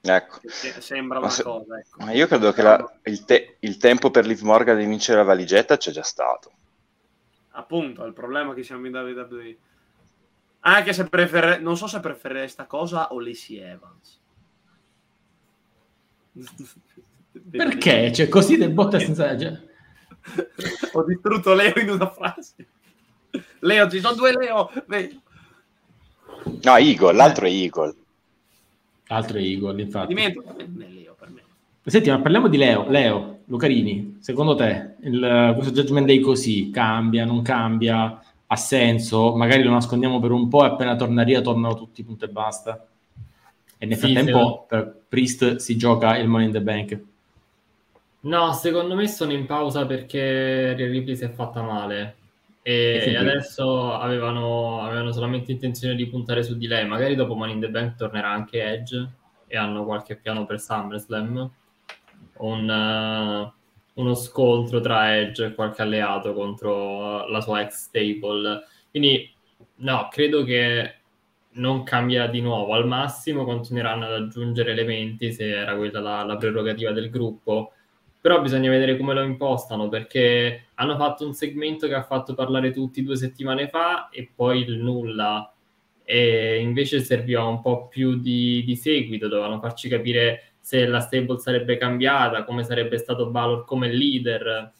Ecco. 0.02 0.40
Sembra 0.48 1.20
una 1.20 1.30
se- 1.30 1.44
cosa. 1.44 1.78
Ecco. 1.78 2.04
Ma 2.04 2.12
io 2.12 2.28
credo 2.28 2.54
che 2.54 2.62
la, 2.62 3.00
il, 3.04 3.26
te- 3.26 3.58
il, 3.60 3.78
tempo 3.78 4.10
per 4.12 4.26
Liv 4.26 4.42
Morgan 4.42 4.78
di 4.78 4.86
vincere 4.86 5.18
la 5.18 5.26
valigetta 5.26 5.78
c'è 5.78 5.92
già 5.92 6.04
stato. 6.04 6.52
Appunto, 7.52 8.06
il 8.06 8.14
problema 8.14 8.54
è 8.54 8.56
che 8.56 8.64
siamo 8.64 8.88
in 8.88 8.96
WWE. 8.96 9.58
Anche 10.62 10.94
se 10.94 11.08
preferirei, 11.08 11.62
non 11.62 11.78
so 11.78 11.88
se 11.88 12.00
preferirei 12.00 12.44
questa 12.44 12.66
cosa 12.66 13.12
o 13.12 13.20
Lacey 13.20 13.58
Evans. 13.58 14.22
Perché? 17.52 18.12
Cioè, 18.14 18.28
così 18.30 18.58
del 18.58 18.72
botte 18.72 19.00
senza... 19.00 19.28
Ho 20.94 21.04
distrutto 21.04 21.54
Leo 21.54 21.74
in 21.78 21.90
una 21.90 22.10
frase. 22.10 22.56
Leo, 23.60 23.90
ci 23.90 24.00
sono 24.00 24.16
due 24.16 24.32
Leo. 24.34 24.72
No, 26.62 26.76
Eagle, 26.78 27.14
l'altro 27.14 27.46
è 27.46 27.50
Eagle. 27.50 27.96
L'altro 29.10 29.38
è 29.38 29.42
Eagle, 29.42 29.82
infatti. 29.82 30.14
Dimentico, 30.14 30.44
Leo 30.56 31.16
per 31.18 31.30
me. 31.32 31.42
Senti, 31.84 32.10
ma 32.10 32.20
parliamo 32.20 32.48
di 32.48 32.58
Leo. 32.58 32.88
Leo, 32.90 33.40
Lucarini, 33.46 34.18
secondo 34.20 34.54
te 34.54 34.96
il, 35.02 35.52
questo 35.56 35.74
Judgment 35.74 36.06
Day 36.06 36.20
così 36.20 36.70
cambia, 36.70 37.26
non 37.26 37.42
cambia? 37.42 38.22
Ha 38.46 38.56
senso? 38.56 39.36
Magari 39.36 39.64
lo 39.64 39.72
nascondiamo 39.72 40.20
per 40.20 40.32
un 40.32 40.48
po' 40.48 40.64
e 40.64 40.68
appena 40.68 40.96
torneria 40.96 41.42
tornano 41.42 41.76
tutti 41.76 42.04
punto 42.04 42.26
e 42.26 42.30
basta. 42.30 42.88
E 43.80 43.86
nel 43.86 43.98
frattempo 43.98 44.60
sì, 44.62 44.76
per 44.76 45.02
Priest 45.08 45.56
si 45.56 45.76
gioca 45.76 46.16
il 46.18 46.28
Money 46.28 46.46
in 46.46 46.52
the 46.52 46.62
Bank. 46.62 47.00
No, 48.22 48.54
secondo 48.54 48.94
me 48.94 49.08
sono 49.08 49.32
in 49.32 49.48
pausa 49.48 49.88
perché 49.88 50.74
Ripley 50.74 51.16
si 51.16 51.24
è 51.24 51.30
fatta 51.30 51.64
male 51.64 52.16
e, 52.62 53.04
E 53.06 53.16
adesso 53.16 53.94
avevano, 53.94 54.82
avevano 54.82 55.12
solamente 55.12 55.52
intenzione 55.52 55.96
di 55.96 56.08
puntare 56.08 56.44
su 56.44 56.58
di 56.58 56.68
lei. 56.68 56.86
Magari 56.86 57.16
dopo 57.16 57.36
Money 57.36 57.56
in 57.56 57.62
the 57.62 57.70
Bank 57.70 57.96
tornerà 57.96 58.30
anche 58.30 58.64
Edge 58.64 59.10
e 59.48 59.58
hanno 59.58 59.86
qualche 59.86 60.16
piano 60.16 60.46
per 60.46 60.60
SummerSlam. 60.60 61.52
Un, 62.38 62.70
eh, 62.70 63.54
uno 63.94 64.14
scontro 64.14 64.80
tra 64.80 65.18
Edge 65.18 65.46
e 65.46 65.54
qualche 65.54 65.82
alleato 65.82 66.34
contro 66.34 67.28
la 67.28 67.42
sua 67.42 67.62
ex 67.62 67.88
stable. 67.88 68.62
Quindi 68.90 69.34
no, 69.78 70.08
credo 70.12 70.44
che 70.44 70.96
non 71.52 71.84
cambierà 71.84 72.28
di 72.28 72.42
nuovo. 72.42 72.74
Al 72.74 72.88
massimo 72.88 73.44
continueranno 73.44 74.06
ad 74.06 74.14
aggiungere 74.14 74.72
elementi 74.72 75.32
se 75.32 75.50
era 75.50 75.76
quella 75.76 76.00
la, 76.00 76.24
la 76.24 76.38
prerogativa 76.38 76.92
del 76.92 77.10
gruppo. 77.10 77.74
Però 78.22 78.42
bisogna 78.42 78.70
vedere 78.70 78.98
come 78.98 79.14
lo 79.14 79.22
impostano 79.22 79.88
perché 79.88 80.66
hanno 80.76 80.98
fatto 80.98 81.26
un 81.26 81.34
segmento 81.34 81.88
che 81.88 81.94
ha 81.94 82.04
fatto 82.04 82.34
parlare 82.34 82.72
tutti 82.72 83.04
due 83.04 83.16
settimane 83.16 83.70
fa 83.70 84.10
e 84.10 84.30
poi 84.34 84.62
il 84.62 84.78
nulla. 84.78 85.54
E 86.04 86.60
invece 86.60 87.00
serviva 87.02 87.44
un 87.44 87.62
po' 87.62 87.88
più 87.88 88.20
di, 88.20 88.64
di 88.66 88.76
seguito, 88.76 89.28
dovevano 89.28 89.60
farci 89.60 89.88
capire 89.88 90.54
se 90.60 90.86
la 90.86 91.00
stable 91.00 91.40
sarebbe 91.40 91.78
cambiata, 91.78 92.44
come 92.44 92.64
sarebbe 92.64 92.98
stato 92.98 93.30
Balor 93.30 93.64
come 93.64 93.92
leader. 93.92 94.74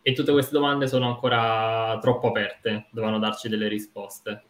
E 0.00 0.12
tutte 0.12 0.32
queste 0.32 0.52
domande 0.52 0.86
sono 0.86 1.06
ancora 1.06 1.98
troppo 2.00 2.28
aperte, 2.28 2.86
dovevano 2.90 3.18
darci 3.18 3.48
delle 3.48 3.68
risposte. 3.68 4.42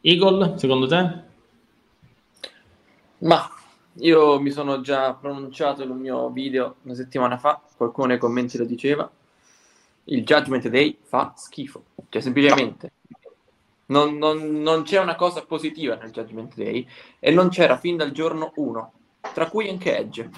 Eagle, 0.00 0.58
secondo 0.58 0.86
te? 0.86 1.26
Ma 3.18 3.50
io 4.00 4.40
mi 4.40 4.50
sono 4.50 4.80
già 4.80 5.14
pronunciato 5.14 5.82
in 5.82 5.90
un 5.90 5.98
mio 5.98 6.30
video 6.30 6.76
una 6.82 6.94
settimana 6.94 7.38
fa, 7.38 7.60
qualcuno 7.76 8.08
nei 8.08 8.18
commenti 8.18 8.58
lo 8.58 8.64
diceva, 8.64 9.10
il 10.04 10.24
Judgment 10.24 10.68
Day 10.68 10.96
fa 11.02 11.32
schifo, 11.36 11.84
cioè 12.08 12.22
semplicemente 12.22 12.92
non, 13.86 14.16
non- 14.16 14.60
non 14.60 14.82
c'è 14.82 14.98
una 15.00 15.14
cosa 15.16 15.42
positiva 15.44 15.94
nel 15.94 16.10
Judgment 16.10 16.54
Day 16.54 16.86
e 17.18 17.30
non 17.30 17.48
c'era 17.48 17.76
fin 17.78 17.96
dal 17.96 18.12
giorno 18.12 18.52
1, 18.56 18.92
tra 19.34 19.48
cui 19.48 19.68
anche 19.68 19.96
Edge, 19.96 20.28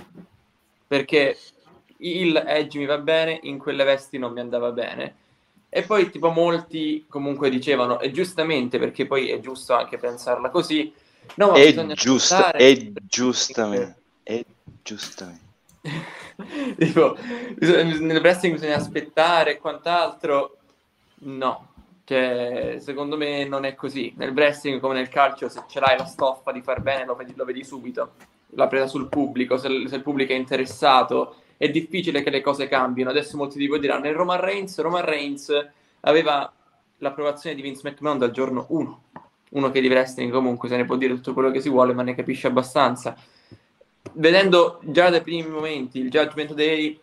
perché 0.87 1.37
il 1.99 2.43
Edge 2.47 2.79
mi 2.79 2.87
va 2.87 2.99
bene, 2.99 3.39
in 3.43 3.59
quelle 3.59 3.85
vesti 3.85 4.19
non 4.19 4.33
mi 4.33 4.41
andava 4.41 4.73
bene. 4.73 5.17
E 5.69 5.83
poi 5.83 6.11
tipo 6.11 6.31
molti 6.31 7.07
comunque 7.09 7.49
dicevano, 7.49 8.01
e 8.01 8.11
giustamente 8.11 8.79
perché 8.79 9.07
poi 9.07 9.31
è 9.31 9.39
giusto 9.39 9.75
anche 9.75 9.99
pensarla 9.99 10.51
così, 10.51 10.93
no, 11.37 11.53
È 11.53 11.77
aspettare- 11.77 12.59
è 12.59 12.93
giustamente, 13.03 13.97
è 14.23 14.45
giustamente. 14.83 15.49
tipo, 16.77 17.17
nel 17.61 18.21
wrestling 18.21 18.55
bisogna 18.55 18.77
aspettare 18.77 19.53
e 19.53 19.59
quant'altro. 19.59 20.57
No, 21.23 21.69
cioè, 22.05 22.79
secondo 22.81 23.17
me 23.17 23.45
non 23.45 23.65
è 23.65 23.75
così. 23.75 24.13
Nel 24.17 24.33
wrestling, 24.33 24.81
come 24.81 24.95
nel 24.95 25.09
calcio, 25.09 25.49
se 25.49 25.63
ce 25.69 25.79
l'hai 25.79 25.97
la 25.97 26.07
stoffa 26.07 26.51
di 26.51 26.61
far 26.61 26.81
bene, 26.81 27.05
lo 27.05 27.15
vedi, 27.15 27.35
lo 27.37 27.45
vedi 27.45 27.63
subito. 27.63 28.15
La 28.55 28.67
presa 28.67 28.89
sul 28.89 29.09
pubblico, 29.09 29.57
se, 29.57 29.69
se 29.87 29.95
il 29.95 30.03
pubblico 30.03 30.33
è 30.33 30.37
interessato, 30.37 31.37
è 31.57 31.69
difficile 31.71 32.23
che 32.23 32.31
le 32.31 32.41
cose 32.41 32.67
cambino. 32.67 33.11
Adesso 33.11 33.37
molti 33.37 33.59
di 33.59 33.69
voi 33.69 33.79
diranno: 33.79 34.09
il 34.09 34.15
Roman 34.15 34.41
Reigns, 34.41 34.77
Roman 34.81 35.05
Reigns 35.05 35.53
aveva 36.01 36.53
l'approvazione 36.99 37.55
di 37.55 37.63
Vince 37.63 37.89
McMahon 37.89 38.19
dal 38.19 38.33
giorno 38.33 38.67
1. 38.71 39.03
Uno 39.51 39.71
che 39.71 39.81
di 39.81 39.89
wrestling 39.89 40.33
comunque 40.33 40.69
se 40.69 40.77
ne 40.77 40.85
può 40.85 40.97
dire 40.97 41.15
tutto 41.15 41.33
quello 41.33 41.51
che 41.51 41.61
si 41.61 41.69
vuole, 41.69 41.93
ma 41.93 42.03
ne 42.03 42.15
capisce 42.15 42.47
abbastanza. 42.47 43.17
Vedendo 44.13 44.81
già 44.83 45.11
dai 45.11 45.23
primi 45.23 45.49
momenti 45.49 45.99
il 46.01 46.11
Judgment 46.11 46.55
Day 46.55 46.99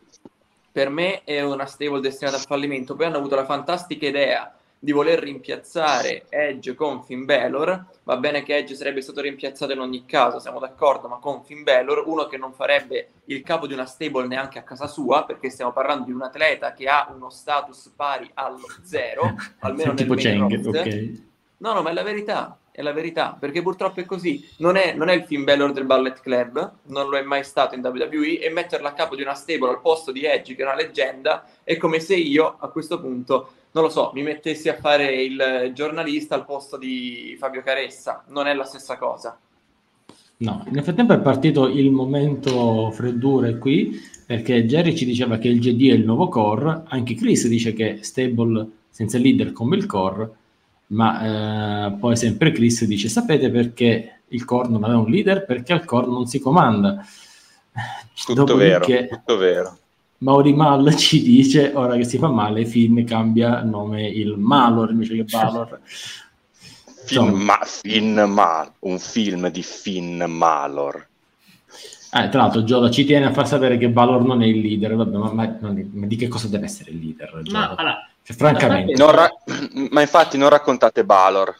per 0.71 0.89
me 0.89 1.23
è 1.23 1.41
una 1.41 1.65
stable 1.65 1.99
destinata 1.99 2.37
al 2.37 2.43
fallimento. 2.43 2.95
Poi 2.95 3.05
hanno 3.07 3.17
avuto 3.17 3.35
la 3.35 3.45
fantastica 3.45 4.05
idea 4.05 4.51
di 4.79 4.91
voler 4.91 5.19
rimpiazzare 5.19 6.25
Edge 6.29 6.75
con 6.75 7.03
Finn 7.03 7.25
Balor. 7.25 7.85
Va 8.03 8.17
bene 8.17 8.43
che 8.43 8.57
Edge 8.57 8.75
sarebbe 8.75 9.01
stato 9.01 9.21
rimpiazzato 9.21 9.71
in 9.71 9.79
ogni 9.79 10.05
caso 10.05 10.39
siamo 10.39 10.59
d'accordo 10.59 11.07
ma 11.07 11.17
con 11.17 11.43
Finn 11.43 11.63
Balor 11.63 12.03
uno 12.05 12.27
che 12.27 12.37
non 12.37 12.53
farebbe 12.53 13.09
il 13.25 13.41
capo 13.41 13.67
di 13.67 13.73
una 13.73 13.85
stable 13.85 14.27
neanche 14.27 14.59
a 14.59 14.63
casa 14.63 14.87
sua 14.87 15.25
perché 15.25 15.49
stiamo 15.49 15.71
parlando 15.71 16.05
di 16.05 16.11
un 16.11 16.21
atleta 16.21 16.73
che 16.73 16.87
ha 16.87 17.11
uno 17.13 17.29
status 17.29 17.91
pari 17.95 18.29
allo 18.35 18.67
zero 18.83 19.35
almeno 19.59 19.93
nel 19.93 19.97
tipo 19.97 20.13
main 20.13 20.47
Cheng, 20.47 20.63
roster. 20.63 21.11
No, 21.59 21.73
no, 21.73 21.81
ma 21.81 21.89
è 21.89 21.93
la 21.93 22.03
verità, 22.03 22.59
è 22.71 22.83
la 22.83 22.93
verità, 22.93 23.35
perché 23.39 23.63
purtroppo 23.63 23.99
è 23.99 24.05
così. 24.05 24.47
Non 24.57 24.75
è, 24.75 24.93
non 24.93 25.09
è 25.09 25.13
il 25.13 25.23
Finn 25.23 25.43
Balor 25.43 25.71
del 25.71 25.85
Ballet 25.85 26.21
Club, 26.21 26.73
non 26.87 27.09
lo 27.09 27.17
è 27.17 27.23
mai 27.23 27.43
stato 27.43 27.73
in 27.73 27.81
WWE, 27.83 28.39
e 28.39 28.51
metterlo 28.51 28.87
a 28.87 28.93
capo 28.93 29.15
di 29.15 29.23
una 29.23 29.33
stable 29.33 29.69
al 29.69 29.81
posto 29.81 30.11
di 30.11 30.23
Edge, 30.23 30.53
che 30.53 30.61
è 30.61 30.65
una 30.65 30.75
leggenda, 30.75 31.47
è 31.63 31.77
come 31.77 31.99
se 31.99 32.15
io, 32.15 32.57
a 32.59 32.67
questo 32.69 32.99
punto, 32.99 33.49
non 33.71 33.83
lo 33.83 33.89
so, 33.89 34.11
mi 34.13 34.21
mettessi 34.21 34.69
a 34.69 34.75
fare 34.75 35.23
il 35.23 35.71
giornalista 35.73 36.35
al 36.35 36.45
posto 36.45 36.77
di 36.77 37.35
Fabio 37.39 37.63
Caressa. 37.63 38.23
Non 38.27 38.45
è 38.45 38.53
la 38.53 38.63
stessa 38.63 38.97
cosa. 38.97 39.39
No, 40.39 40.63
nel 40.69 40.83
frattempo 40.83 41.13
è 41.13 41.19
partito 41.19 41.67
il 41.67 41.89
momento 41.89 42.91
freddure 42.91 43.57
qui, 43.57 43.99
perché 44.27 44.65
Jerry 44.65 44.95
ci 44.95 45.05
diceva 45.05 45.39
che 45.39 45.47
il 45.47 45.59
GD 45.59 45.89
è 45.89 45.93
il 45.93 46.05
nuovo 46.05 46.27
core, 46.27 46.83
anche 46.89 47.15
Chris 47.15 47.47
dice 47.47 47.73
che 47.73 48.03
stable 48.03 48.69
senza 48.89 49.17
leader 49.17 49.51
come 49.51 49.75
il 49.77 49.87
core, 49.87 50.29
ma 50.87 51.87
eh, 51.87 51.91
poi 51.99 52.15
sempre 52.15 52.51
Chris 52.51 52.85
dice 52.85 53.09
sapete 53.09 53.49
perché 53.49 54.21
il 54.29 54.45
core 54.45 54.69
non 54.69 54.83
aveva 54.83 54.99
un 54.99 55.09
leader? 55.09 55.45
Perché 55.45 55.73
al 55.73 55.85
core 55.85 56.07
non 56.07 56.25
si 56.27 56.39
comanda. 56.39 57.05
Tutto 58.25 58.55
vero, 58.55 58.79
Dopodiché 58.79 59.07
tutto 59.07 59.37
vero. 59.37 59.77
Mauri 60.19 60.53
Mal 60.53 60.95
ci 60.97 61.21
dice 61.21 61.71
ora 61.75 61.95
che 61.95 62.03
si 62.03 62.17
fa 62.17 62.27
male 62.27 62.65
Finn 62.65 63.03
cambia 63.05 63.61
nome 63.61 64.07
il 64.07 64.35
Malor 64.37 64.91
invece 64.91 65.15
che 65.15 65.23
Balor. 65.25 65.79
Finn. 67.05 67.29
Ma- 67.29 67.59
Finn 67.63 68.19
Mal- 68.19 68.71
un 68.79 68.99
film 68.99 69.49
di 69.49 69.63
Finn 69.63 70.21
Malor. 70.23 71.07
Eh, 72.13 72.29
tra 72.29 72.41
l'altro 72.41 72.63
Gioda 72.63 72.89
ci 72.89 73.05
tiene 73.05 73.25
a 73.25 73.31
far 73.33 73.47
sapere 73.47 73.77
che 73.77 73.89
Balor 73.89 74.25
non 74.25 74.41
è 74.41 74.45
il 74.45 74.59
leader, 74.59 74.95
vabbè, 74.95 75.17
ma, 75.17 75.31
ma- 75.31 75.57
ma 75.59 75.69
di- 75.69 75.89
ma 75.93 76.05
di 76.05 76.15
che 76.15 76.27
cosa 76.27 76.47
deve 76.47 76.65
essere 76.65 76.91
il 76.91 76.99
leader? 76.99 77.33
Ma 77.35 77.41
Gioda? 77.43 77.75
allora, 77.75 78.09
Cioè, 78.27 78.35
francamente, 78.35 78.93
Non 78.97 79.11
ra- 79.11 79.31
ma 79.89 80.01
infatti 80.01 80.37
non 80.37 80.49
raccontate 80.49 81.05
Balor. 81.05 81.57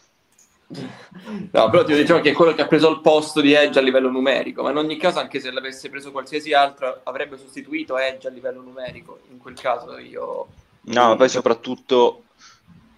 No, 1.50 1.70
però 1.70 1.82
ti 1.82 1.94
dicevo 1.94 2.20
che 2.20 2.32
è 2.32 2.34
quello 2.34 2.52
che 2.52 2.60
ha 2.60 2.66
preso 2.66 2.90
il 2.90 3.00
posto 3.00 3.40
di 3.40 3.54
Edge 3.54 3.78
a 3.78 3.82
livello 3.82 4.10
numerico, 4.10 4.62
ma 4.62 4.70
in 4.70 4.76
ogni 4.76 4.98
caso, 4.98 5.18
anche 5.18 5.40
se 5.40 5.50
l'avesse 5.50 5.88
preso 5.88 6.12
qualsiasi 6.12 6.52
altro, 6.52 7.00
avrebbe 7.04 7.38
sostituito 7.38 7.96
Edge 7.96 8.28
a 8.28 8.30
livello 8.30 8.60
numerico. 8.60 9.20
In 9.30 9.38
quel 9.38 9.54
caso 9.58 9.96
io... 9.96 10.46
No, 10.82 11.08
ma 11.08 11.16
poi 11.16 11.30
soprattutto 11.30 12.24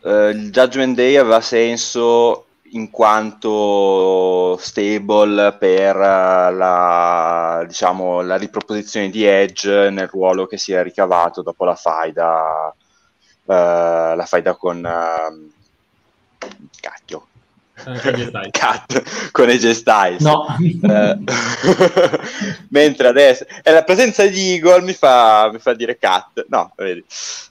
eh, 0.03 0.31
il 0.31 0.51
Judgment 0.51 0.97
Day 0.97 1.15
aveva 1.15 1.41
senso 1.41 2.47
in 2.73 2.91
quanto 2.91 4.57
stable 4.59 5.53
per 5.53 5.95
eh, 5.95 6.53
la, 6.53 7.65
diciamo, 7.69 8.21
la 8.23 8.37
riproposizione 8.37 9.11
di 9.11 9.23
Edge 9.25 9.91
nel 9.91 10.09
ruolo 10.09 10.47
che 10.47 10.59
si 10.59 10.73
è 10.73 10.83
ricavato 10.83 11.43
dopo 11.43 11.65
la 11.65 11.77
faida, 11.77 12.75
la 13.51 14.27
faida 14.27 14.55
con... 14.55 14.85
ehm, 14.87 15.51
cacchio. 16.81 17.30
Eh. 17.87 18.51
Cut 18.51 19.31
con 19.31 19.49
AJ 19.49 19.71
Styles. 19.71 20.21
no, 20.25 20.47
Eh, 20.59 21.19
mentre 22.69 23.09
adesso 23.09 23.45
e 23.63 23.71
la 23.73 23.83
presenza 23.83 24.27
di 24.27 24.53
Eagle 24.55 24.83
mi 24.83 24.93
fa, 24.93 25.51
mi 25.53 25.59
fa 25.59 25.75
dire 25.75 25.99
cut 25.99 26.47
no 26.49 26.73
vedi 26.77 27.05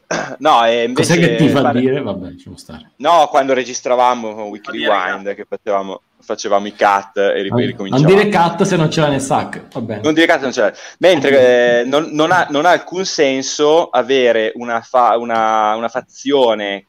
no 0.40 0.66
e 0.66 0.84
invece 0.86 1.16
cos'è 1.18 1.28
che 1.28 1.36
ti 1.36 1.50
fa 1.50 1.62
fare- 1.62 1.80
dire? 1.80 2.02
Vabbè, 2.02 2.32
lasciamo 2.32 2.58
stare. 2.58 2.92
no 2.98 3.28
quando 3.30 3.54
registravamo 3.54 4.34
con 4.34 4.44
Weekly 4.46 4.86
Rewind 4.86 5.36
che 5.36 5.46
facevamo, 5.48 6.02
facevamo 6.22 6.66
i 6.68 6.72
cut 6.76 7.18
e 7.18 7.42
ri- 7.44 7.50
Non 7.50 7.60
ricominciavamo 7.60 8.08
dire 8.22 8.30
cut 8.30 8.64
se 8.64 8.76
non 8.76 8.88
c'era 8.88 9.08
nel 9.10 9.22
sac, 9.22 9.68
va 9.72 9.82
bene. 9.82 10.02
non 10.02 10.14
dire 10.16 10.26
cazzo 10.26 10.44
non 10.44 10.52
c'è. 10.52 10.74
Mentre 11.00 11.82
eh, 11.82 11.84
non, 11.86 12.10
non 12.12 12.32
ha, 12.32 12.48
non 12.50 12.66
ha 12.66 12.72
alcun 12.72 13.06
senso 13.06 13.90
avere 13.90 14.52
una, 14.56 14.82
fa- 14.82 15.16
una, 15.18 15.76
una 15.76 15.90
fazione 15.90 16.86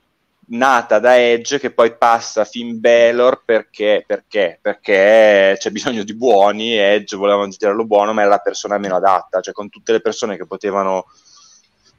nata 0.51 0.99
da 0.99 1.19
Edge 1.19 1.59
che 1.59 1.71
poi 1.71 1.97
passa 1.97 2.43
a 2.43 2.45
Finn 2.45 2.79
Balor 2.79 3.43
perché, 3.45 4.05
perché? 4.07 4.59
Perché 4.61 5.57
c'è 5.59 5.71
bisogno 5.71 6.03
di 6.05 6.15
buoni 6.15 6.75
e 6.75 6.95
Edge 6.95 7.17
voleva 7.17 7.47
girarlo 7.49 7.85
buono 7.85 8.13
ma 8.13 8.23
era 8.23 8.31
la 8.31 8.39
persona 8.39 8.79
meno 8.79 8.97
adatta, 8.97 9.41
cioè 9.41 9.55
con 9.55 9.69
tutte 9.69 9.93
le 9.93 10.01
persone 10.01 10.37
che 10.37 10.47
potevano 10.47 11.07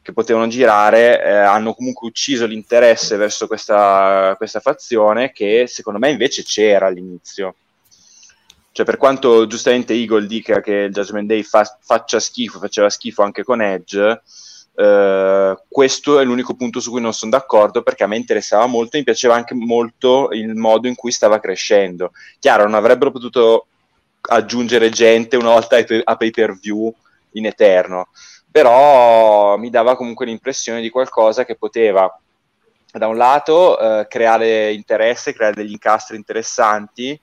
che 0.03 0.13
potevano 0.13 0.47
girare 0.47 1.23
eh, 1.23 1.29
hanno 1.31 1.75
comunque 1.75 2.07
ucciso 2.07 2.47
l'interesse 2.47 3.17
verso 3.17 3.45
questa, 3.45 4.33
questa 4.35 4.59
fazione 4.59 5.31
che 5.31 5.67
secondo 5.67 5.99
me 5.99 6.09
invece 6.09 6.41
c'era 6.41 6.87
all'inizio 6.87 7.53
cioè 8.73 8.85
per 8.85 8.97
quanto 8.97 9.47
giustamente 9.47 9.93
Eagle 9.93 10.27
dica 10.27 10.61
che 10.61 10.73
il 10.73 10.93
Judgment 10.93 11.27
Day 11.27 11.43
fa- 11.43 11.77
faccia 11.81 12.19
schifo, 12.19 12.57
faceva 12.59 12.89
schifo 12.89 13.21
anche 13.21 13.43
con 13.43 13.61
Edge, 13.61 14.21
eh, 14.73 15.57
questo 15.67 16.19
è 16.19 16.23
l'unico 16.23 16.55
punto 16.55 16.79
su 16.79 16.91
cui 16.91 17.01
non 17.01 17.13
sono 17.13 17.31
d'accordo 17.31 17.81
perché 17.81 18.03
a 18.03 18.07
me 18.07 18.15
interessava 18.15 18.65
molto 18.67 18.95
e 18.95 18.99
mi 18.99 19.05
piaceva 19.05 19.35
anche 19.35 19.53
molto 19.53 20.29
il 20.31 20.55
modo 20.55 20.87
in 20.87 20.95
cui 20.95 21.11
stava 21.11 21.39
crescendo. 21.39 22.11
Chiaro, 22.39 22.63
non 22.63 22.75
avrebbero 22.75 23.11
potuto 23.11 23.67
aggiungere 24.21 24.89
gente 24.89 25.35
una 25.35 25.51
volta 25.51 25.77
a 25.77 26.15
pay 26.15 26.31
per 26.31 26.57
view 26.57 26.93
in 27.31 27.45
eterno, 27.45 28.09
però 28.49 29.57
mi 29.57 29.69
dava 29.69 29.95
comunque 29.95 30.25
l'impressione 30.25 30.81
di 30.81 30.89
qualcosa 30.89 31.45
che 31.45 31.55
poteva 31.55 32.13
da 32.91 33.07
un 33.07 33.15
lato 33.15 33.79
eh, 33.79 34.07
creare 34.07 34.73
interesse, 34.73 35.33
creare 35.33 35.55
degli 35.55 35.71
incastri 35.71 36.17
interessanti 36.17 37.19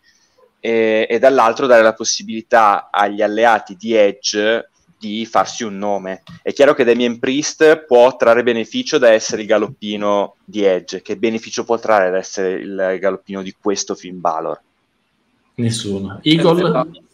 e, 0.61 1.07
e, 1.09 1.19
dall'altro 1.19 1.67
dare 1.67 1.83
la 1.83 1.93
possibilità 1.93 2.89
agli 2.91 3.21
alleati 3.21 3.77
di 3.77 3.95
Edge 3.95 4.71
di 4.99 5.25
farsi 5.27 5.65
un 5.65 5.79
nome. 5.79 6.23
È 6.43 6.53
chiaro 6.53 6.75
che 6.75 6.85
Damien 6.85 7.19
Priest 7.19 7.85
può 7.87 8.17
trarre 8.17 8.43
beneficio 8.43 8.99
da 8.99 9.11
essere 9.11 9.43
il 9.43 9.49
galoppino 9.49 10.37
di 10.45 10.65
Edge, 10.65 11.03
che 11.03 11.17
beneficio 11.17 11.65
può 11.65 11.79
trarre 11.79 12.11
da 12.11 12.19
essere 12.19 12.53
il 12.55 12.97
galoppino 13.01 13.43
di 13.43 13.55
questo 13.61 13.95
Finn 13.95 14.21
Balor? 14.21 14.61
Nessuno. 15.55 16.21
Eagle? 16.23 17.07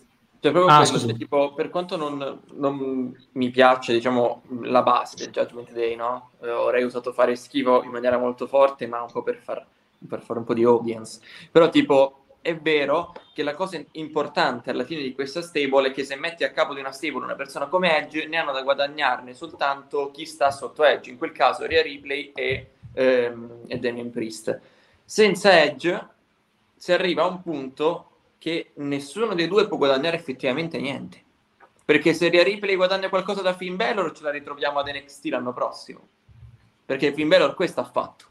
Cioè, 0.45 0.53
proprio 0.53 0.75
ah, 0.75 0.87
questo, 0.87 1.15
tipo, 1.15 1.55
per 1.55 1.71
quanto 1.71 1.97
non, 1.97 2.41
non, 2.57 3.17
mi 3.33 3.49
piace, 3.49 3.95
diciamo, 3.95 4.43
la 4.65 4.83
base 4.83 5.17
del 5.17 5.31
Judgment 5.31 5.73
Day, 5.73 5.97
no? 5.97 6.33
Eh, 6.43 6.51
avrei 6.51 6.85
usato 6.85 7.15
fare 7.15 7.35
schifo 7.35 7.83
in 7.83 7.91
maniera 7.91 8.19
molto 8.19 8.47
forte, 8.47 8.87
ma 8.87 9.01
un 9.01 9.11
po' 9.11 9.23
per, 9.23 9.41
far, 9.43 9.65
per 10.07 10.21
fare 10.21 10.41
un 10.41 10.45
po' 10.45 10.53
di 10.53 10.63
audience. 10.63 11.21
Però, 11.51 11.71
tipo, 11.71 12.24
è 12.45 12.55
vero 12.59 13.15
che 13.33 13.43
la 13.43 13.55
cosa 13.55 13.83
importante 13.93 14.69
alla 14.69 14.85
fine 14.85 15.01
di 15.01 15.15
questa 15.15 15.41
stable 15.41 15.89
è 15.89 15.93
che 15.93 16.05
se 16.05 16.15
metti 16.15 16.45
a 16.45 16.53
capo 16.53 16.75
di 16.75 16.81
una 16.81 16.93
stable 16.93 17.25
una 17.25 17.35
persona 17.35 17.69
come 17.69 17.97
Edge, 17.97 18.27
ne 18.27 18.37
hanno 18.37 18.53
da 18.53 18.61
guadagnarne 18.61 19.33
soltanto 19.33 20.11
chi 20.11 20.27
sta 20.27 20.51
sotto 20.51 20.85
Edge, 20.85 21.09
in 21.09 21.17
quel 21.17 21.33
caso 21.33 21.65
Rhea 21.65 21.81
Ripley 21.81 22.33
e, 22.35 22.73
ehm, 22.93 23.63
e 23.67 23.79
Damien 23.79 24.11
Priest. 24.11 24.61
Senza 25.07 25.59
Edge 25.59 26.09
si 26.77 26.93
arriva 26.93 27.23
a 27.23 27.29
un 27.29 27.41
punto 27.41 28.11
che 28.37 28.73
nessuno 28.75 29.33
dei 29.33 29.49
due 29.49 29.67
può 29.67 29.79
guadagnare 29.79 30.17
effettivamente 30.19 30.79
niente. 30.79 31.23
Perché 31.83 32.13
se 32.13 32.29
Rhea 32.29 32.43
Ripley 32.43 32.77
guadagna 32.77 33.09
qualcosa 33.09 33.41
da 33.41 33.55
Finn 33.55 33.77
Balor, 33.77 34.13
ce 34.13 34.23
la 34.23 34.31
ritroviamo 34.31 34.81
ad 34.81 34.89
NXT 34.89 35.25
l'anno 35.29 35.55
prossimo. 35.55 36.07
Perché 36.85 37.15
Finn 37.15 37.29
Balor 37.29 37.55
questo 37.55 37.81
ha 37.81 37.85
fatto. 37.85 38.27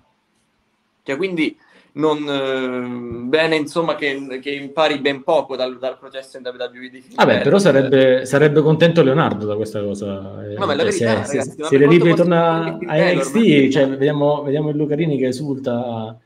Cioè, 1.02 1.18
quindi 1.18 1.60
non 1.94 2.28
eh, 2.28 3.28
bene 3.28 3.56
insomma 3.56 3.95
che, 3.95 4.40
che, 4.41 4.52
impari 4.52 4.99
ben 4.99 5.24
poco 5.24 5.56
dal, 5.56 5.78
dal 5.78 5.98
processo 5.99 6.38
in 6.38 6.44
WWE 6.44 6.90
di 6.90 7.03
Vabbè, 7.14 7.41
però 7.41 7.60
sarebbe, 7.60 8.26
sarebbe, 8.26 8.61
contento 8.61 9.03
Leonardo 9.03 9.45
da 9.45 9.56
questa 9.56 9.84
cosa. 9.84 10.20
No, 10.57 10.65
ma 10.65 10.74
la 10.74 10.90
cioè, 10.90 10.91
verità, 10.91 11.24
se, 11.24 11.36
ragazzi, 11.38 11.52
se, 11.52 11.64
se 11.64 11.78
Ripley 11.78 12.15
torna 12.15 12.78
a 12.86 13.14
NXT, 13.14 13.70
cioè, 13.70 13.90
vediamo, 13.90 14.41
vediamo 14.41 14.70
il 14.70 14.76
Lucarini 14.76 15.18
che 15.18 15.28
esulta, 15.28 16.18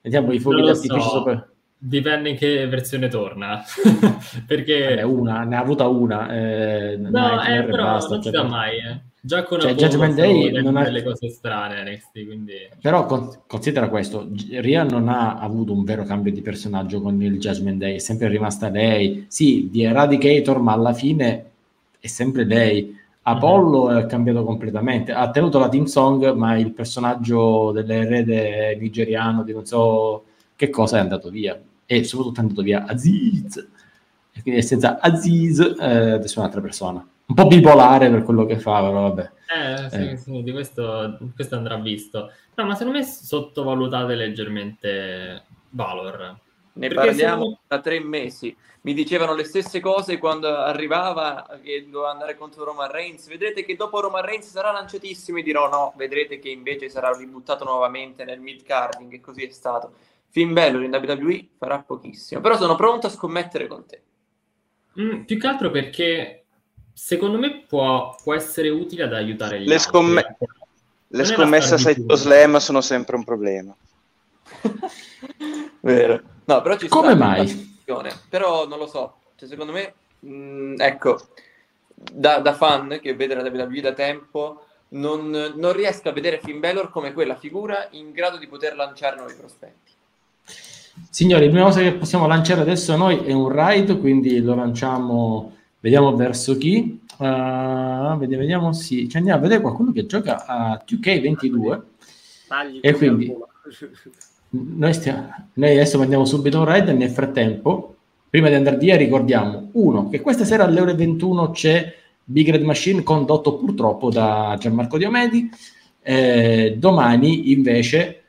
vediamo 0.00 0.32
i 0.32 0.40
fuochi 0.40 0.62
d'artificio 0.62 1.00
so. 1.00 1.08
sopra 1.08 1.46
Dipende 1.84 2.28
in 2.28 2.36
che 2.36 2.68
versione 2.68 3.08
torna. 3.08 3.60
Perché... 4.46 4.88
Vabbè, 4.90 5.02
una, 5.02 5.42
ne 5.42 5.56
ha 5.56 5.60
avuta 5.60 5.88
una. 5.88 6.32
Eh, 6.32 6.96
no, 6.96 7.42
eh, 7.42 7.64
però 7.64 7.84
basta, 7.84 8.14
non 8.14 8.22
si 8.22 8.30
mai. 8.30 8.76
Eh. 8.78 9.00
Già 9.24 9.44
con 9.44 9.60
cioè, 9.60 9.74
Judgment 9.74 10.16
Day 10.16 10.50
non 10.62 10.76
ha 10.76 10.82
delle 10.82 11.04
cose 11.04 11.28
strane 11.28 11.88
NXT, 11.88 12.26
quindi... 12.26 12.54
Però 12.80 13.06
con, 13.06 13.30
considera 13.46 13.88
questo, 13.88 14.28
Ria 14.50 14.82
non 14.82 15.08
ha 15.08 15.38
avuto 15.38 15.72
un 15.72 15.84
vero 15.84 16.02
cambio 16.02 16.32
di 16.32 16.42
personaggio 16.42 17.00
con 17.00 17.22
il 17.22 17.38
Judgment 17.38 17.78
Day, 17.78 17.94
è 17.94 17.98
sempre 17.98 18.26
rimasta 18.26 18.68
lei. 18.68 19.26
Sì, 19.28 19.68
di 19.70 19.84
Eradicator, 19.84 20.58
ma 20.58 20.72
alla 20.72 20.92
fine 20.92 21.50
è 22.00 22.06
sempre 22.08 22.44
lei. 22.44 22.98
Apollo 23.22 23.90
mm-hmm. 23.90 23.98
è 23.98 24.06
cambiato 24.06 24.42
completamente, 24.42 25.12
ha 25.12 25.30
tenuto 25.30 25.60
la 25.60 25.68
team 25.68 25.84
song, 25.84 26.32
ma 26.32 26.56
il 26.56 26.72
personaggio 26.72 27.70
dell'erede 27.70 28.76
nigeriano 28.76 29.44
di 29.44 29.52
non 29.52 29.64
so 29.64 30.24
che 30.56 30.68
cosa 30.68 30.96
è 30.96 31.00
andato 31.00 31.30
via 31.30 31.56
e 31.86 32.02
soprattutto 32.02 32.40
è 32.40 32.42
andato 32.42 32.62
via 32.62 32.86
Aziz, 32.86 33.68
e 34.32 34.42
quindi 34.42 34.62
senza 34.62 34.98
Aziz 34.98 35.60
eh, 35.60 36.10
adesso 36.12 36.36
è 36.36 36.38
un'altra 36.40 36.60
persona. 36.60 37.06
Un 37.26 37.34
po' 37.34 37.46
bipolare 37.46 38.10
per 38.10 38.22
quello 38.22 38.44
che 38.44 38.58
fa, 38.58 38.80
però 38.80 39.10
vabbè. 39.10 39.30
Eh, 39.54 39.90
sì, 39.90 40.08
eh. 40.10 40.16
sì, 40.16 40.42
di 40.42 40.52
questo, 40.52 41.18
questo 41.34 41.56
andrà 41.56 41.76
visto. 41.76 42.30
No, 42.54 42.64
ma 42.64 42.74
secondo 42.74 42.98
me 42.98 43.04
sottovalutate 43.04 44.14
leggermente 44.14 45.44
Valor. 45.70 46.38
Ne 46.74 46.88
parliamo 46.88 47.42
sono... 47.42 47.60
da 47.66 47.80
tre 47.80 48.00
mesi. 48.00 48.56
Mi 48.82 48.94
dicevano 48.94 49.34
le 49.34 49.44
stesse 49.44 49.78
cose 49.80 50.18
quando 50.18 50.48
arrivava 50.48 51.58
che 51.62 51.86
doveva 51.88 52.10
andare 52.10 52.36
contro 52.36 52.64
Roman 52.64 52.90
Reigns. 52.90 53.28
Vedrete 53.28 53.64
che 53.64 53.76
dopo 53.76 54.00
Roman 54.00 54.24
Reigns 54.24 54.48
sarà 54.48 54.72
lanciatissimo 54.72 55.38
e 55.38 55.42
dirò 55.42 55.68
no, 55.68 55.92
vedrete 55.96 56.38
che 56.38 56.48
invece 56.48 56.88
sarà 56.88 57.12
ributtato 57.16 57.64
nuovamente 57.64 58.24
nel 58.24 58.40
mid 58.40 58.62
carding 58.62 59.12
e 59.12 59.20
così 59.20 59.44
è 59.44 59.50
stato. 59.50 59.92
Finn 60.28 60.54
Balor 60.54 60.82
in 60.82 60.94
WWE 60.94 61.48
farà 61.58 61.78
pochissimo, 61.78 62.40
però 62.40 62.56
sono 62.56 62.74
pronto 62.74 63.06
a 63.06 63.10
scommettere 63.10 63.66
con 63.66 63.84
te. 63.86 64.02
Mm, 64.98 65.22
più 65.22 65.38
che 65.38 65.46
altro 65.46 65.70
perché 65.70 66.41
secondo 66.92 67.38
me 67.38 67.64
può, 67.66 68.16
può 68.22 68.34
essere 68.34 68.68
utile 68.68 69.04
ad 69.04 69.14
aiutare 69.14 69.60
gli 69.60 69.66
le 69.66 69.74
altri. 69.74 69.90
Scomme- 69.90 70.36
le 71.14 71.24
scommesse 71.24 71.74
a 71.74 71.78
Saito 71.78 72.14
Slam 72.14 72.56
sono 72.56 72.80
sempre 72.80 73.16
un 73.16 73.24
problema. 73.24 73.74
Vero. 75.80 76.20
No, 76.44 76.62
però 76.62 76.76
ci 76.76 76.88
Come 76.88 77.14
mai? 77.14 77.80
Però 78.28 78.66
non 78.66 78.78
lo 78.78 78.86
so. 78.86 79.16
Cioè, 79.36 79.48
secondo 79.48 79.72
me, 79.72 79.94
mh, 80.20 80.34
mm, 80.34 80.74
ecco, 80.78 81.20
da, 81.94 82.38
da, 82.38 82.54
fan 82.54 82.98
che 83.02 83.14
vede 83.14 83.34
la 83.34 83.42
WWE 83.42 83.80
da 83.80 83.92
tempo, 83.92 84.64
non, 84.90 85.30
non 85.30 85.72
riesco 85.72 86.08
a 86.08 86.12
vedere 86.12 86.40
Finn 86.42 86.60
Balor 86.60 86.90
come 86.90 87.12
quella 87.12 87.36
figura 87.36 87.88
in 87.90 88.12
grado 88.12 88.38
di 88.38 88.46
poter 88.46 88.74
lanciare 88.74 89.16
nuovi 89.16 89.34
prospetti. 89.34 89.90
Signori, 91.08 91.46
la 91.46 91.50
prima 91.50 91.66
cosa 91.66 91.80
che 91.80 91.92
possiamo 91.92 92.26
lanciare 92.26 92.60
adesso 92.60 92.96
noi 92.96 93.24
è 93.24 93.32
un 93.32 93.48
raid, 93.48 93.98
quindi 93.98 94.40
lo 94.40 94.54
lanciamo, 94.54 95.56
vediamo 95.82 96.14
verso 96.16 96.56
chi. 96.56 97.00
Uh, 97.18 98.16
vediamo, 98.16 98.42
vediamo, 98.42 98.72
sì, 98.72 99.08
ci 99.08 99.16
andiamo 99.18 99.38
a 99.38 99.42
vedere 99.42 99.60
qualcuno 99.60 99.92
che 99.92 100.06
gioca 100.06 100.46
a 100.46 100.82
2K22. 100.88 101.80
Tagli 102.48 102.78
e 102.80 102.92
quindi 102.94 103.34
noi, 104.50 104.94
stiamo, 104.94 105.34
noi 105.54 105.70
adesso 105.72 105.98
mandiamo 105.98 106.24
subito 106.24 106.58
un 106.58 106.64
raid. 106.64 106.88
Nel 106.88 107.10
frattempo, 107.10 107.96
prima 108.30 108.48
di 108.48 108.54
andare 108.54 108.78
via, 108.78 108.96
ricordiamo 108.96 109.70
uno 109.72 110.08
che 110.08 110.20
questa 110.20 110.44
sera 110.44 110.64
alle 110.64 110.80
ore 110.80 110.94
21 110.94 111.50
c'è 111.50 111.94
Big 112.24 112.48
Red 112.50 112.62
Machine 112.62 113.02
condotto 113.02 113.56
purtroppo 113.56 114.10
da 114.10 114.56
Gianmarco 114.58 114.96
Diomedi. 114.96 115.50
Eh, 116.04 116.76
domani 116.78 117.52
invece 117.52 118.22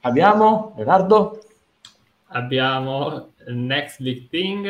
abbiamo 0.00 0.72
Leonardo 0.76 1.38
abbiamo 2.28 3.32
Next 3.48 4.00
Big 4.00 4.28
Thing 4.28 4.66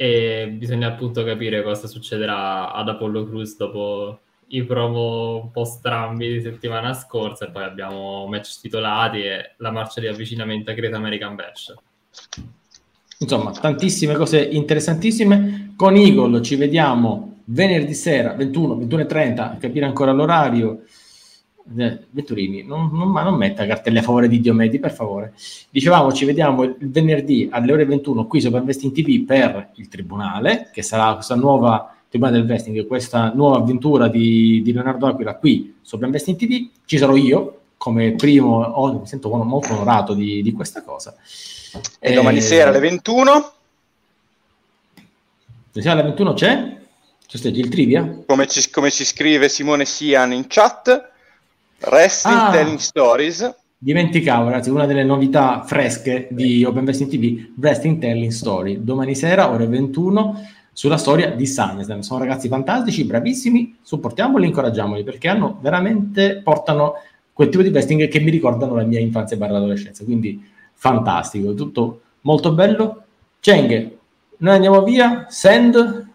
e 0.00 0.54
bisogna 0.56 0.86
appunto 0.86 1.24
capire 1.24 1.60
cosa 1.64 1.88
succederà 1.88 2.72
ad 2.72 2.88
Apollo 2.88 3.26
Crews 3.26 3.56
dopo 3.56 4.20
i 4.50 4.62
promo 4.62 5.42
un 5.42 5.50
po' 5.50 5.64
strambi 5.64 6.34
di 6.34 6.40
settimana 6.40 6.94
scorsa 6.94 7.46
e 7.46 7.50
poi 7.50 7.64
abbiamo 7.64 8.24
match 8.28 8.60
titolati 8.60 9.22
e 9.22 9.54
la 9.56 9.72
marcia 9.72 10.00
di 10.00 10.06
avvicinamento 10.06 10.70
a 10.70 10.74
Great 10.74 10.94
American 10.94 11.34
Bash. 11.34 11.74
Insomma, 13.18 13.50
tantissime 13.50 14.14
cose 14.14 14.40
interessantissime. 14.40 15.74
Con 15.74 15.96
Eagle 15.96 16.42
ci 16.42 16.54
vediamo 16.54 17.40
venerdì 17.46 17.92
sera 17.92 18.34
21, 18.34 18.76
21.30, 18.76 19.58
capire 19.58 19.84
ancora 19.84 20.12
l'orario. 20.12 20.82
Eh, 21.76 21.98
Vetturini, 22.10 22.62
non, 22.62 22.90
non, 22.92 23.12
non, 23.12 23.34
metta 23.34 23.66
cartelle 23.66 23.98
a 23.98 24.02
favore 24.02 24.28
di 24.28 24.40
Diomedi, 24.40 24.78
per 24.78 24.92
favore. 24.92 25.34
Dicevamo, 25.70 26.12
ci 26.12 26.24
vediamo 26.24 26.62
il 26.62 26.76
venerdì 26.78 27.48
alle 27.50 27.72
ore 27.72 27.84
21 27.84 28.26
qui 28.26 28.40
su 28.40 28.54
Investing 28.54 28.92
TV 28.92 29.24
per 29.24 29.70
il 29.74 29.88
Tribunale, 29.88 30.70
che 30.72 30.82
sarà 30.82 31.14
questa 31.14 31.34
nuova 31.34 31.94
Tribunale 32.08 32.38
del 32.38 32.46
Vesting, 32.46 32.86
questa 32.86 33.32
nuova 33.34 33.58
avventura 33.58 34.08
di, 34.08 34.62
di 34.62 34.72
Leonardo 34.72 35.06
Aquila 35.06 35.36
qui 35.36 35.76
su 35.82 35.98
Investing 36.02 36.38
TV. 36.38 36.68
Ci 36.86 36.96
sarò 36.96 37.14
io 37.16 37.60
come 37.76 38.12
primo, 38.12 38.62
oh, 38.62 39.00
mi 39.00 39.06
sento 39.06 39.28
molto 39.28 39.72
onorato 39.72 40.14
di, 40.14 40.42
di 40.42 40.52
questa 40.52 40.82
cosa. 40.82 41.14
E, 42.00 42.10
e 42.10 42.14
domani 42.14 42.40
sera 42.40 42.70
alle 42.70 42.80
21? 42.80 43.30
Domani 43.30 43.52
sera 45.72 45.92
alle 45.92 46.02
21 46.02 46.32
c'è? 46.32 46.76
C'è 47.26 47.48
il 47.48 47.68
trivia? 47.68 48.22
Come 48.26 48.46
ci, 48.46 48.70
come 48.70 48.90
ci 48.90 49.04
scrive 49.04 49.50
Simone 49.50 49.84
Sian 49.84 50.32
in 50.32 50.46
chat 50.46 51.16
Wrestling 51.80 52.38
ah, 52.38 52.50
Telling 52.50 52.78
Stories. 52.78 53.54
Dimenticavo, 53.78 54.48
ragazzi, 54.48 54.70
una 54.70 54.86
delle 54.86 55.04
novità 55.04 55.62
fresche 55.62 56.26
di 56.30 56.64
Open 56.64 56.82
Wrestling 56.82 57.10
TV, 57.10 57.52
Wrestling 57.56 58.00
Telling 58.00 58.32
Story. 58.32 58.82
Domani 58.82 59.14
sera, 59.14 59.48
ore 59.50 59.68
21, 59.68 60.48
sulla 60.72 60.96
storia 60.96 61.30
di 61.30 61.46
SummerSlam. 61.46 62.00
Sono 62.00 62.18
ragazzi 62.18 62.48
fantastici, 62.48 63.04
bravissimi, 63.04 63.78
supportiamoli, 63.80 64.46
incoraggiamoli, 64.46 65.04
perché 65.04 65.28
hanno 65.28 65.58
veramente, 65.60 66.40
portano 66.42 66.94
quel 67.32 67.50
tipo 67.50 67.62
di 67.62 67.68
wrestling 67.68 68.08
che 68.08 68.18
mi 68.18 68.30
ricordano 68.30 68.74
la 68.74 68.82
mia 68.82 68.98
infanzia 68.98 69.36
e 69.36 69.44
adolescenza. 69.44 70.02
Quindi 70.02 70.44
fantastico, 70.74 71.54
tutto 71.54 72.00
molto 72.22 72.52
bello. 72.52 73.04
Cheng, 73.38 73.96
noi 74.38 74.54
andiamo 74.54 74.82
via, 74.82 75.26
send. 75.28 76.06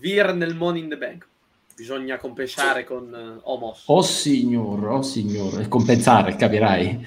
Vir 0.00 0.32
nel 0.32 0.54
Money 0.54 0.82
in 0.82 0.88
the 0.88 0.96
Bank 0.96 1.27
bisogna 1.78 2.18
compensare 2.18 2.82
con 2.82 3.40
uh, 3.44 3.52
Omos. 3.52 3.84
Oh 3.86 4.02
signor, 4.02 4.84
oh 4.88 5.02
signor, 5.02 5.60
e 5.60 5.68
compensare, 5.68 6.34
capirai. 6.34 7.06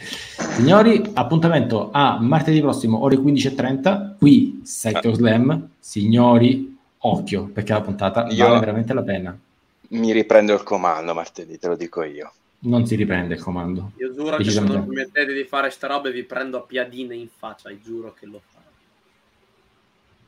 Signori, 0.56 1.12
appuntamento 1.14 1.90
a 1.92 2.18
martedì 2.22 2.62
prossimo, 2.62 3.04
ore 3.04 3.18
15.30, 3.18 4.16
qui 4.18 4.62
Sector 4.64 5.14
Slam. 5.14 5.72
Signori, 5.78 6.78
occhio, 7.00 7.48
perché 7.48 7.74
la 7.74 7.82
puntata 7.82 8.28
Io... 8.30 8.48
vale 8.48 8.60
veramente 8.60 8.94
la 8.94 9.04
pena. 9.04 9.38
mi 9.90 10.14
riprendo 10.14 10.54
il 10.54 10.64
comando 10.64 11.14
martedì, 11.14 11.60
te 11.60 11.68
lo 11.68 11.76
dico 11.76 12.02
io. 12.04 12.32
Non 12.60 12.86
si 12.86 12.96
riprende 12.96 13.34
il 13.34 13.42
comando. 13.42 13.92
Io 13.98 14.14
giuro 14.14 14.38
che 14.38 14.50
se 14.50 14.62
non 14.62 14.86
permettete 14.86 15.34
di 15.34 15.44
fare 15.44 15.70
sta 15.70 15.88
roba 15.88 16.10
vi 16.12 16.24
prendo 16.24 16.60
a 16.60 16.62
piadine 16.62 17.14
in 17.14 17.28
faccia, 17.28 17.70
giuro 17.84 18.14
che 18.18 18.26
lo 18.26 18.40
farò. 18.50 18.64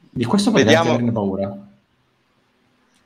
Di 0.10 0.26
questo 0.26 0.50
potresti 0.50 0.74
Vediamo- 0.74 0.94
averne 0.94 1.12
paura. 1.14 1.58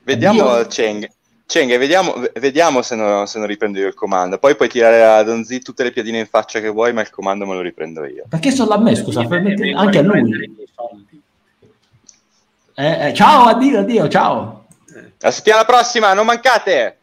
Vediamo 0.02 0.48
Addio. 0.48 0.68
Cheng. 0.68 1.16
Cheng, 1.48 1.78
vediamo, 1.78 2.12
vediamo 2.34 2.82
se, 2.82 2.94
no- 2.94 3.24
se 3.24 3.38
non 3.38 3.46
riprendo 3.48 3.78
io 3.78 3.86
il 3.86 3.94
comando. 3.94 4.36
Poi 4.36 4.54
puoi 4.54 4.68
tirare 4.68 5.02
a 5.02 5.22
Donzi 5.22 5.62
tutte 5.62 5.82
le 5.82 5.92
piadine 5.92 6.18
in 6.18 6.26
faccia 6.26 6.60
che 6.60 6.68
vuoi, 6.68 6.92
ma 6.92 7.00
il 7.00 7.08
comando 7.08 7.46
me 7.46 7.54
lo 7.54 7.62
riprendo 7.62 8.04
io. 8.04 8.24
Perché 8.28 8.50
solo 8.50 8.74
a 8.74 8.78
me, 8.78 8.94
scusa, 8.94 9.24
permette- 9.24 9.72
anche 9.74 9.96
a 9.96 10.02
lui. 10.02 10.54
Eh, 12.74 13.08
eh, 13.08 13.14
ciao, 13.14 13.46
addio, 13.46 13.78
addio, 13.78 14.08
ciao. 14.08 14.66
La 15.20 15.30
settimana 15.30 15.64
prossima, 15.64 16.12
non 16.12 16.26
mancate! 16.26 16.98